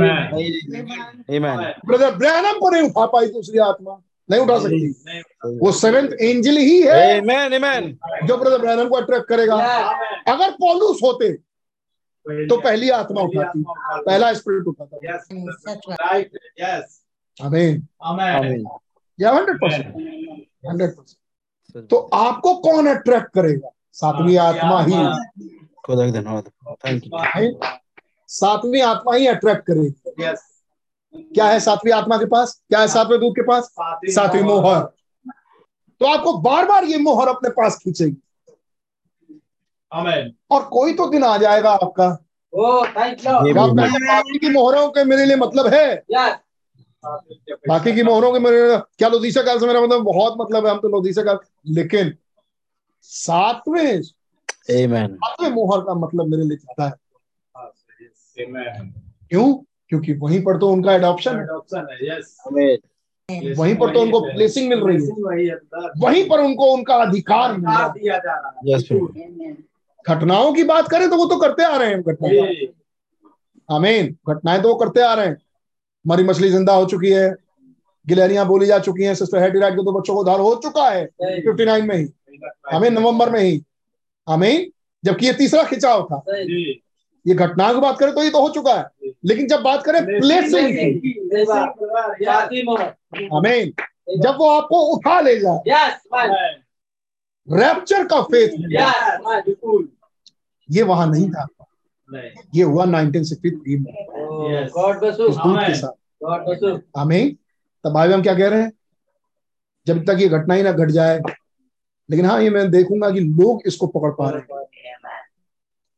[1.87, 6.81] ब्रदर ब्रैनम को नहीं उठा पाई दूसरी आत्मा। नहीं उठा सकती। वो सेवेंथ एंजल ही
[6.81, 7.97] है। आमीन आमीन
[8.27, 9.55] जो ब्रदर ब्रैनम को अट्रैक्ट करेगा।
[10.27, 11.31] अगर पौलुस होते
[12.47, 14.97] तो पहली आत्मा उठाती। पहला स्पिरिट उठाता।
[17.37, 18.65] आमीन आमीन
[19.19, 19.85] या हंड्रेड परसेंट
[20.67, 23.69] हंड्रेड परसेंट तो आपको कौन अट्रैक्ट करेगा?
[23.93, 24.93] सातवीं आत्मा ही।
[26.11, 26.49] धन्यवाद।
[26.85, 27.11] थैंक यू
[28.29, 30.23] सातवीं आत्मा ही अट्रैक्ट करेगी।
[31.15, 32.61] क्या है सातवीं आत्मा के पास?
[32.69, 33.73] क्या है सातवें दूत के पास?
[34.05, 34.81] सातवीं मोहर।
[36.01, 38.17] तो आपको बार बार ये मोहर अपने पास खींचेगी।
[40.51, 42.07] और कोई तो दिन आ जाएगा आपका।
[42.53, 46.03] बाकी की मोहरों के मेरे लिए मतलब है।
[47.67, 50.79] बाकी की मोहरों के मेरे क्या लोदीसा काल से मेरा मतलब बहुत मतलब है हम
[50.79, 51.37] तो लोदीसा काल
[51.75, 52.13] लेकिन
[53.03, 56.93] सातवें सातवें मोहर का मतलब मेरे लिए ज़्यादा है।
[59.29, 59.53] क्यों?
[59.99, 61.45] क्योंकि वहीं पर तो उनका एडॉप्शन है।
[62.47, 65.11] आमीन वहीं पर तो उनको ब्लेसिंग मिल रही है।
[65.99, 67.93] वहीं पर उनको उनका अधिकार मिल। रहा है।
[70.07, 72.37] घटनाओं की बात करें तो वो तो करते आ रहे हैं घटनाएँ
[73.69, 75.37] आमीन घटनाएँ तो वो करते आ रहे हैं।
[76.07, 77.35] मरी मछली ज़िंदा हो चुकी है।
[78.07, 80.89] गिलहरियाँ बोली जा चुकी हैं। सिस्टर हैटी राइट के दो बच्चों को उद्धार हो चुका
[80.89, 81.05] है।
[81.41, 82.05] फिफ्टी नाइन में ही।
[82.73, 83.61] आमीन नवंबर में ही।
[84.29, 84.71] आमीन
[85.03, 86.23] जबकि ये तीसरा खिंचाव था।
[87.27, 90.05] ये घटनाओं की बात करें तो ये तो हो चुका है। लेकिन जब बात करें
[90.05, 91.19] ब्लेसिंग की
[93.35, 93.73] आमीन।
[94.21, 95.59] जब वो आपको उठा ले जाए।
[97.51, 98.49] रैप्चर का फेथ
[100.71, 101.47] ये वहाँ नहीं था।
[102.55, 103.93] ये हुआ 1963 में।
[105.75, 106.21] साथ।
[106.97, 107.37] आमीन।
[107.83, 108.71] तब भाई हम क्या कह रहे हैं?
[109.87, 111.21] जब तक ये घटना ही ना घट जाए।
[112.09, 114.47] लेकिन हाँ ये मैं देखूँगा कि लोग इसको पकड़ पा रहे हैं।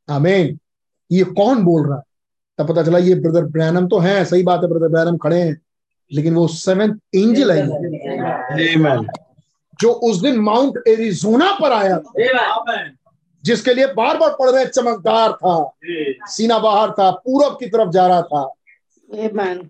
[0.10, 0.60] आमीन।
[1.12, 2.04] ये कौन बोल रहा है?
[2.58, 5.62] तब पता चला ये ब्रदर ब्रैनम तो है सही बात है ब्रदर ब्रैनम खड़े हैं
[6.12, 7.66] लेकिन वो सेवेंथ एंजल है।
[9.80, 12.12] जो उस दिन माउंट एरिजोना पर आया था।
[13.44, 15.72] जिसके लिए बार बार पढ़ रहे चमकदार था
[16.28, 18.52] सीना बाहर था पूरब की तरफ़ जा रहा था।
[19.10, 19.68] Amen.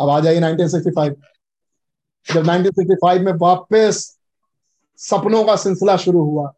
[0.00, 1.14] अब आ जाइए 1965
[2.34, 4.18] जब 1965 में वापस
[4.98, 6.52] सपनों का सिलसिला शुरू हुआ।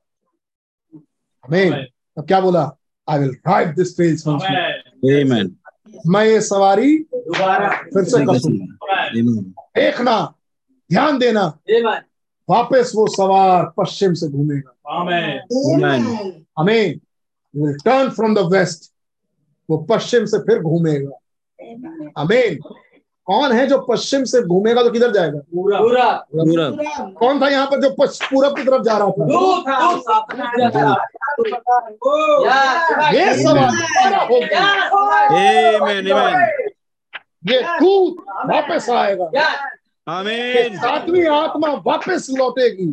[1.45, 2.77] हमें अब क्या बोला?
[3.09, 5.57] आई विल राइट दिस आमीन
[6.07, 9.41] मैं ये सवारी फिर से करूँगा
[9.77, 10.35] देखना
[10.91, 11.45] ध्यान देना।
[12.49, 14.73] वापस वो सवार पश्चिम से घूमेगा।
[16.59, 16.99] हमें
[17.85, 18.93] टर्न फ्रॉम द वेस्ट
[19.71, 21.19] वो पश्चिम से फिर घूमेगा।
[22.23, 22.59] अमीन
[23.27, 25.39] कौन है जो पश्चिम से घूमेगा तो किधर जाएगा?
[25.39, 26.69] पूरा
[27.19, 29.25] कौन था यहाँ पर जो पूरब की तरफ़ जा रहा था?
[33.15, 33.75] ये। सवाल
[37.51, 39.25] ये। दूत वापस आएगा।
[40.07, 42.87] आमीन सातवीं आत्मा वापस लौटेगी।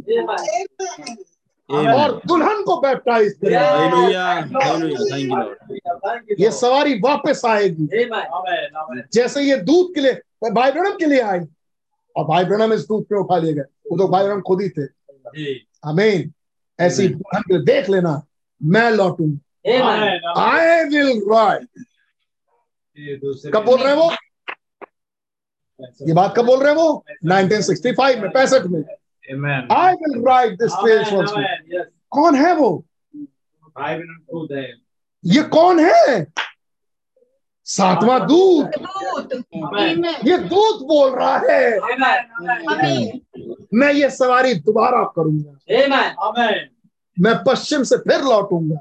[1.71, 4.01] और दुल्हन को बैप्टाइज करेगी
[5.17, 7.87] यू लॉर्ड ये सवारी वापस आएगी।
[9.13, 11.39] जैसे ये दूध के लिए भाई ब्रहणम के लिए आई
[12.15, 14.69] और भाई ब्रहणम इस दूध पे उठा लिए गए। वो तो भाई ब्रहणम खुद ही
[14.69, 14.85] थे।
[15.89, 16.31] अमीन
[16.79, 18.21] ऐसी दुल्हन के लिए देख लेना।
[18.61, 19.39] मैं लौटूँगा
[20.41, 21.67] आई विल राइड
[23.53, 24.11] कब बोल रहे हैं वो?
[26.07, 27.03] ये बात कब बोल रहे हैं वो?
[27.25, 28.83] 1965 में पैंसठ में।
[29.71, 31.03] I will ride this train
[32.09, 32.85] कौन है वो?
[35.25, 36.27] ये कौन है?
[37.65, 38.71] सातवां दूत।
[40.25, 43.19] ये दूत बोल रहा है। Amen.
[43.73, 46.15] मैं ये सवारी दोबारा करूँगा। Amen.
[46.29, 46.57] Amen.
[47.19, 48.77] मैं पश्चिम से फिर लौटूँगा।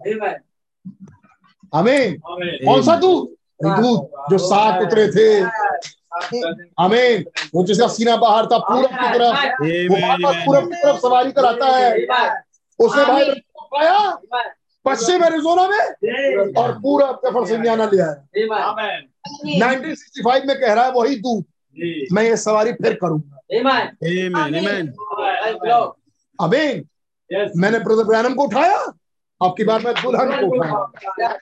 [1.74, 3.34] हमें कौन सा दूत?
[3.64, 5.44] दूत जो सात उतरे थे।
[6.78, 7.24] अमीन
[7.54, 9.36] वो जिसका सीना बाहर था पूरब की तरफ़
[9.88, 9.96] वो.
[10.46, 11.92] पूरब की तरफ़ सवारी कराता है।
[12.78, 13.24] उसने भाई
[13.72, 13.98] पाया
[14.84, 18.24] पश्चिम एरिजोना में और पूरब के फरसिंडियाना लिया है
[18.70, 19.00] Amen.
[19.60, 21.44] 1965 में कह रहा है वही दूत
[22.12, 23.36] मैं ये सवारी फिर करूँगा.
[26.40, 26.84] अमीन
[27.56, 28.76] मैंने ब्रदर ब्रैनम को उठाया
[29.40, 31.36] आपकी बात मैं दुल्हन को उठाया.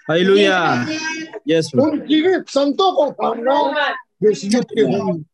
[1.83, 3.53] उन जीवित संतों को उठाऊँगा।
[4.23, 5.25] के होंगे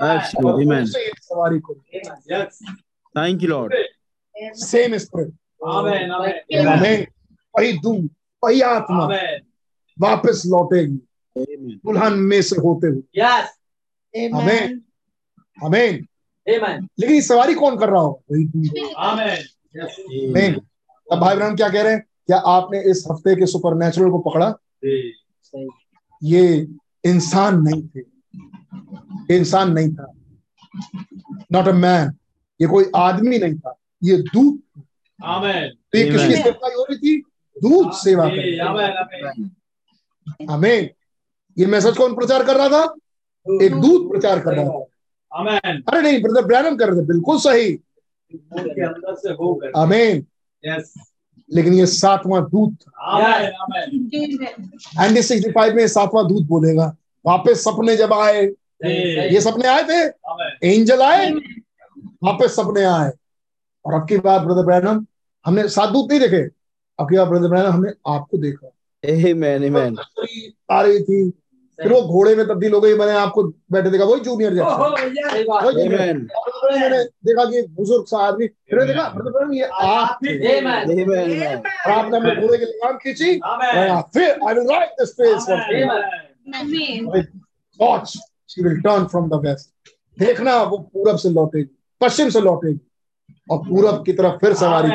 [0.00, 0.64] Absolutely.
[0.66, 0.86] Amen.
[0.86, 2.58] सवारी करूँगा Yes.
[3.16, 3.72] Thank you, Lord.
[4.54, 5.32] Same spirit
[5.66, 6.10] Amen.
[6.10, 6.66] Amen.
[6.66, 7.06] हमें
[7.58, 7.72] वही
[8.44, 9.06] वही आत्मा
[10.00, 11.00] वापस लौटेगी
[11.76, 13.02] दुल्हन में से होते हुए.
[14.34, 14.80] हमें
[15.64, 16.06] Amen.
[17.00, 18.92] लेकिन सवारी कौन कर रहा हो वही.
[18.96, 20.54] आमीन
[21.12, 24.18] अब भाई बहन क्या कह रहे हैं क्या आपने इस हफ़्ते के सुपर नेचुरल को
[24.18, 24.54] पकड़ा
[26.24, 26.66] ये
[27.04, 28.00] इंसान नहीं थे।
[29.36, 30.12] इंसान नहीं था।
[31.52, 32.12] नॉट अ मैन
[32.60, 34.62] ये कोई आदमी नहीं था। ये दूत
[35.22, 37.22] तो ये किसकी सेवा हो रही थी?
[37.56, 38.24] दूत सेवा.
[40.54, 40.90] हमें
[41.58, 42.94] ये मैसेज कौन प्रचार कर रहा था?
[43.64, 44.86] एक दूत प्रचार कर रहा था।
[45.32, 45.82] Amen.
[45.88, 47.74] अरे नहीं ब्रदर ब्रैनम कर रहे थे। बिल्कुल सही।
[48.34, 49.72] उनके अंदर से होकर.
[49.76, 50.26] आमीन।
[50.68, 50.84] Yes.
[51.52, 52.76] लेकिन ये सातवां दूत.
[55.00, 56.96] एंडी सिक्सटी फाइव में सातवां दूत बोलेगा
[57.26, 58.42] वापस सपने जब आए
[58.84, 60.74] ये सपने आए थे?
[60.74, 61.30] एंजल आए?
[62.24, 63.10] वापस सपने आए।
[63.84, 65.06] और अब की बात ब्रदर ब्रैनम
[65.46, 66.42] हमने सात दूत नहीं देखे।
[67.00, 68.70] अब की बात ब्रदर ब्रैनम हमने आपको देखा।
[69.06, 69.60] Amen.
[69.68, 69.98] Amen.
[70.70, 71.39] आ रही थी
[71.82, 73.42] फिर वो घोड़े में तब्दील हो गई मैंने आपको
[73.72, 74.76] बैठे देखा वही जूनियर जैक्सन।
[76.80, 80.30] मैंने देखा कि बुज़ुर्ग सा आदमी फिर देखा ब्रैनम ये आप आपने
[82.16, 83.38] अपने घोड़े की लगाम खींची
[84.14, 85.46] फिर I will write this face.
[87.80, 88.16] Watch
[88.50, 92.80] she will turn from the west देखना वो पूरब से लौटेगी पश्चिम से लौटेगी
[93.50, 94.88] और पूरब की तरफ़ फिर सवारी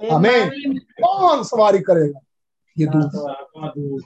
[0.00, 0.50] हमें
[1.02, 2.20] कौन सवारी करेगा?
[2.76, 3.12] ये दूत
[3.56, 4.00] Amen.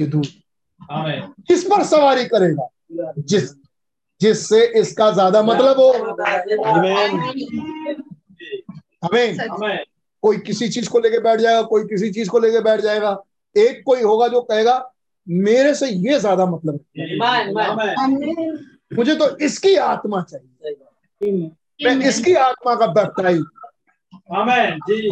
[0.00, 0.45] ये Amen.
[0.82, 2.68] किस पर सवारी करेगा?
[3.20, 3.50] जिस
[4.20, 5.92] जिससे इसका ज़्यादा मतलब हो।
[9.04, 9.36] हमें
[10.22, 13.16] कोई किसी चीज़ को लेके बैठ जाएगा कोई किसी चीज़ को लेके बैठ जाएगा।
[13.56, 14.92] एक कोई होगा जो कहेगा
[15.26, 17.54] मेरे से ये ज़्यादा मतलब है। Amen.
[17.56, 17.94] Amen.
[17.98, 18.56] Amen.
[18.92, 23.44] मुझे तो इसकी आत्मा चाहिए। मैं इसकी आत्मा का बैप्टाइज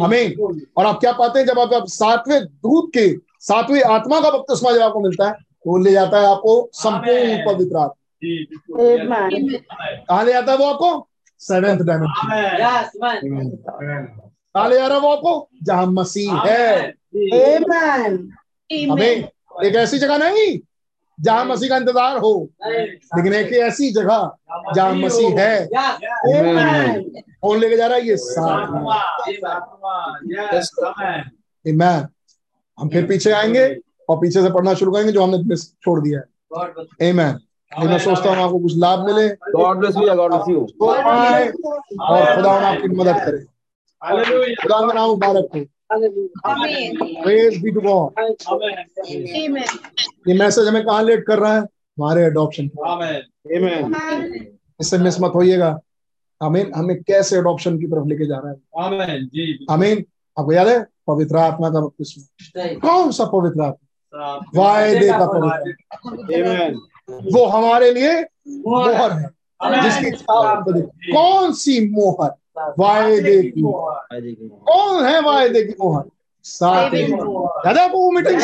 [0.01, 0.35] हमें
[0.77, 1.45] और आप क्या पाते हैं?
[1.47, 3.09] जब आप, आप सातवें दूत के
[3.41, 7.77] सातवीं आत्मा का बपतिस्मा जब आपको मिलता है वो ले जाता है आपको संपूर्ण पवित्र
[7.77, 9.29] आत्मा.
[10.09, 11.07] कहा ले जाता है वो आपको?
[11.41, 12.59] Seventh dimension Amen.
[12.59, 13.15] Yes, man.
[14.55, 15.49] कहा ले जा रहा है वो आपको?
[15.63, 16.93] जहाँ मसीह है.
[18.91, 19.29] हमें
[19.65, 20.59] एक ऐसी जगह नहीं?
[21.19, 24.31] जहाँ मसीह का इंतज़ार हो। लेकिन एक ऐसी जगह
[24.75, 25.67] जहाँ मसीह है।
[27.41, 28.07] कौन लेके जा रहा है?
[28.07, 28.67] ये साथ
[32.79, 33.67] हम फिर पीछे आएँगे।
[34.09, 36.25] और पीछे से पढ़ना शुरू करेंगे जो हमने मिस छोड़ दिया है.
[37.11, 37.33] Amen.
[37.85, 39.29] मैं सोचता हूँ आपको कुछ लाभ मिले.
[39.29, 43.39] तो आए और खुदा आपकी मदद करे
[44.55, 45.59] खुदा का नाम मुबारक हो
[47.23, 48.75] praise be to God Amen.
[49.41, 49.69] Amen.
[50.27, 52.29] ये मैसेज हमें कहाँ लेट कर रहा है हमारे.
[53.57, 53.95] Amen.
[54.81, 55.79] इससे मिस मत होइएगा
[56.43, 58.57] आमीन हमें कैसे अडॉप्शन की तरफ़ लेके जा रहा है.
[59.69, 60.05] आमीन
[60.39, 62.23] आपको याद है पवित्र आत्मा का बपतिस्मा.
[62.79, 63.84] कौन सा पवित्र आत्मा
[64.55, 65.69] वायदे का पवित्र
[67.33, 68.13] वो हमारे लिए
[68.47, 69.27] मोहर है
[69.81, 70.11] जिसकी।
[71.11, 72.31] कौन सी मोहर?
[72.79, 76.03] वायदे की कौन है वायदे की मोहर?
[77.77, 78.39] आपको वो मीटिंग.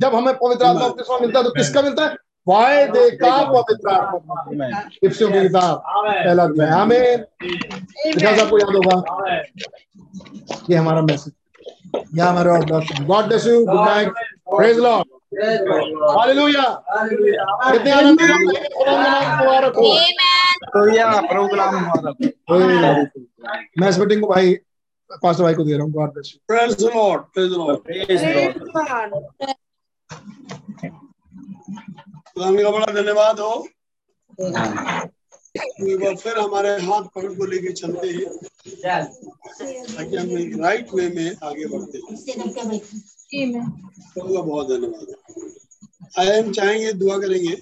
[0.00, 2.16] जब हमें पवित्र आत्मा बपतिस्मा मिलता है तो किसका मिलता है?
[2.46, 6.44] वायदे का पवित्र आत्मा। इफ्सियों की किताब पहला
[6.74, 7.24] हमें
[8.40, 8.96] आपको याद होगा।
[10.70, 11.32] ये हमारा मैसेज
[11.94, 14.12] ये हमारा God bless you good night
[14.56, 16.12] praise Lord Praise God.
[16.18, 17.46] Hallelujah Hallelujah.
[17.72, 19.88] कितने आनंद मुबारक हो
[20.74, 21.08] Hallelujah.
[21.30, 22.14] प्रभु का नाम मुबारक
[22.50, 22.54] हो।
[23.80, 24.54] मैं इस मीटिंग को भाई
[25.22, 27.24] पास्टर भाई को दे रहा हूँ God bless you Lord.
[27.34, 27.82] Praise the Lord.
[27.88, 28.22] Praise Praise
[28.72, 28.76] God.
[28.76, 29.10] God.
[32.28, 33.52] खुदा का बड़ा धन्यवाद हो
[35.56, 38.24] एक बार फिर हमारे हाथ पकड़ को लेके चलते हैं।
[39.94, 42.16] ताकि हम एक राइट वे में आगे बढ़ते हैं।
[44.14, 45.14] तो बहुत धन्यवाद।
[46.18, 47.56] आई एम चाहेंगे दुआ करेंगे।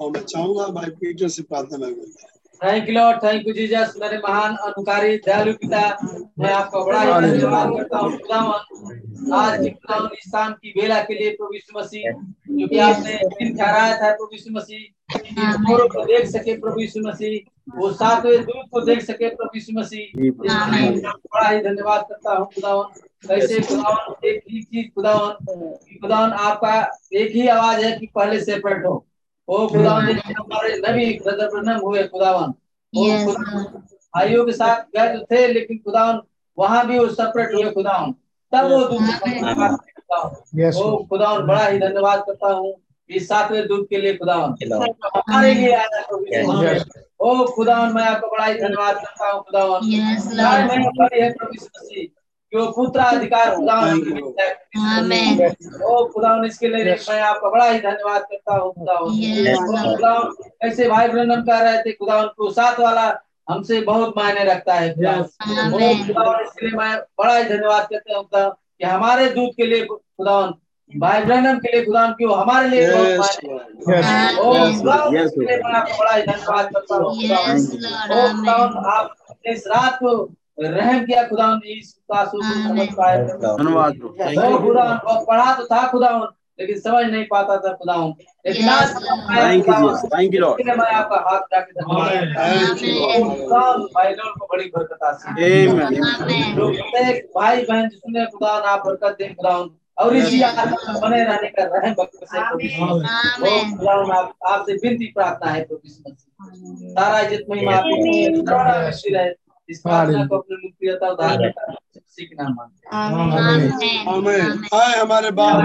[0.00, 3.94] और मैं चाहूँगा भाई पीटर से प्रार्थना में करता thank you Lord thank you Jesus
[4.00, 5.80] मेरे महान अनुकारी दयालु पिता
[6.40, 11.00] मैं आपका बड़ा ही धन्यवाद करता हूँ। खुदावन आज की खुदावन इस शाम की बेला
[11.08, 12.10] के लिए प्रभु यीशु मसीह
[12.58, 17.00] जो कि आपने दिन ठहराया था प्रभु यीशु मसीह मोरों को देख सके प्रभु यीशु
[17.08, 22.46] मसीह वो सातवें दूत को देख सके प्रभु यीशु मसीह। बड़ा ही धन्यवाद करता हूँ
[22.54, 25.32] खुदावन कैसे खुदावन एक ही चीज़ खुदावन
[26.00, 26.74] खुदावन आपका
[27.20, 28.94] एक ही आवाज़ है कि पहले सेपरेट हो
[29.48, 32.52] ओ खुदावन जैसे हमारे नबी ब्रदर ब्रनम हुए खुदावन।
[32.92, 33.04] ओ
[34.14, 36.20] भाइयों के साथ गए तो थे लेकिन खुदावन
[36.58, 38.12] वहाँ भी वो सेपरेट हुए खुदावन।
[38.52, 39.76] तब वो दूध खुदावन
[40.76, 42.74] ओ खुदावन बड़ा ही धन्यवाद करता हूँ
[43.10, 44.54] इस सातवें दूध के लिए खुदावन।
[45.16, 49.88] हमारे लिए आया यीशु ओ खुदावन मैं आपको बड़ा ही धन्यवाद करता हूँ खुदावन।
[51.14, 52.06] है प्रभु मसीह।
[54.00, 54.50] की मिलता है।
[54.98, 55.40] Amen.
[55.82, 58.72] ओ खुदावन इसके लिए मैं आपका बड़ा ही धन्यवाद करता हूँ.
[58.74, 63.06] खुदावन ऐसे भाई ब्रनम कह रहे थे खुदावन को साथ वाला
[63.50, 64.94] हमसे बहुत मायने रखता है.
[64.94, 68.24] खुदावन इसके लिए। मैं बड़ा ही धन्यवाद करता हूँ
[68.78, 70.52] कि हमारे दूध के लिए खुदावन
[70.98, 72.86] भाई ब्रनम के लिए खुदावन की वो हमारे लिए
[75.98, 77.12] बड़ा ही धन्यवाद करता हूँ
[78.86, 79.14] आप
[79.46, 80.10] इस रात को
[80.58, 81.22] रहम किया
[82.26, 83.92] समझ पाए धन्यवाद
[85.28, 86.10] पढ़ा तो था खुदा
[86.60, 88.12] लेकिन समझ नहीं पाता था खुदावन।
[88.46, 88.64] लेकिन
[90.78, 91.40] मैं आपका हाथ
[94.38, 94.98] को बड़ी बरकत
[95.74, 99.68] प्रत्येक भाई बहन जिसने खुदावन आप बरकत दें खुदावन।
[99.98, 101.92] और इसी बने रहने का रहम
[104.12, 105.86] आप आपसे विनती प्रार्थना है प्रभु
[106.90, 107.94] सारा इज़्ज़त महिमा आपको
[109.14, 109.30] रहे।
[109.68, 111.72] इस प्रार्थना को अपने मुख प्रियता उदाहरण देता
[112.22, 114.64] है के नाम मांगते हैं। Amen.
[114.74, 115.62] आए हमारे बाप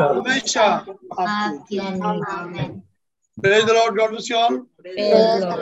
[0.00, 0.64] हमेशा
[1.20, 2.19] आपको
[3.42, 3.96] Praise the Lord.
[3.96, 4.66] God bless you all.
[4.82, 5.60] Praise the Lord.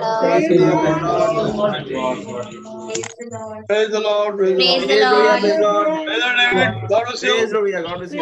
[3.68, 4.36] Praise the Lord.
[4.36, 5.96] Praise the Brother Lord.
[6.38, 6.88] David.
[6.88, 7.32] God bless you.
[7.34, 7.72] Praise the Lord.
[7.72, 8.20] God bless you.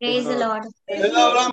[0.00, 0.64] Praise the Lord.
[0.88, 1.52] Praise the Lord.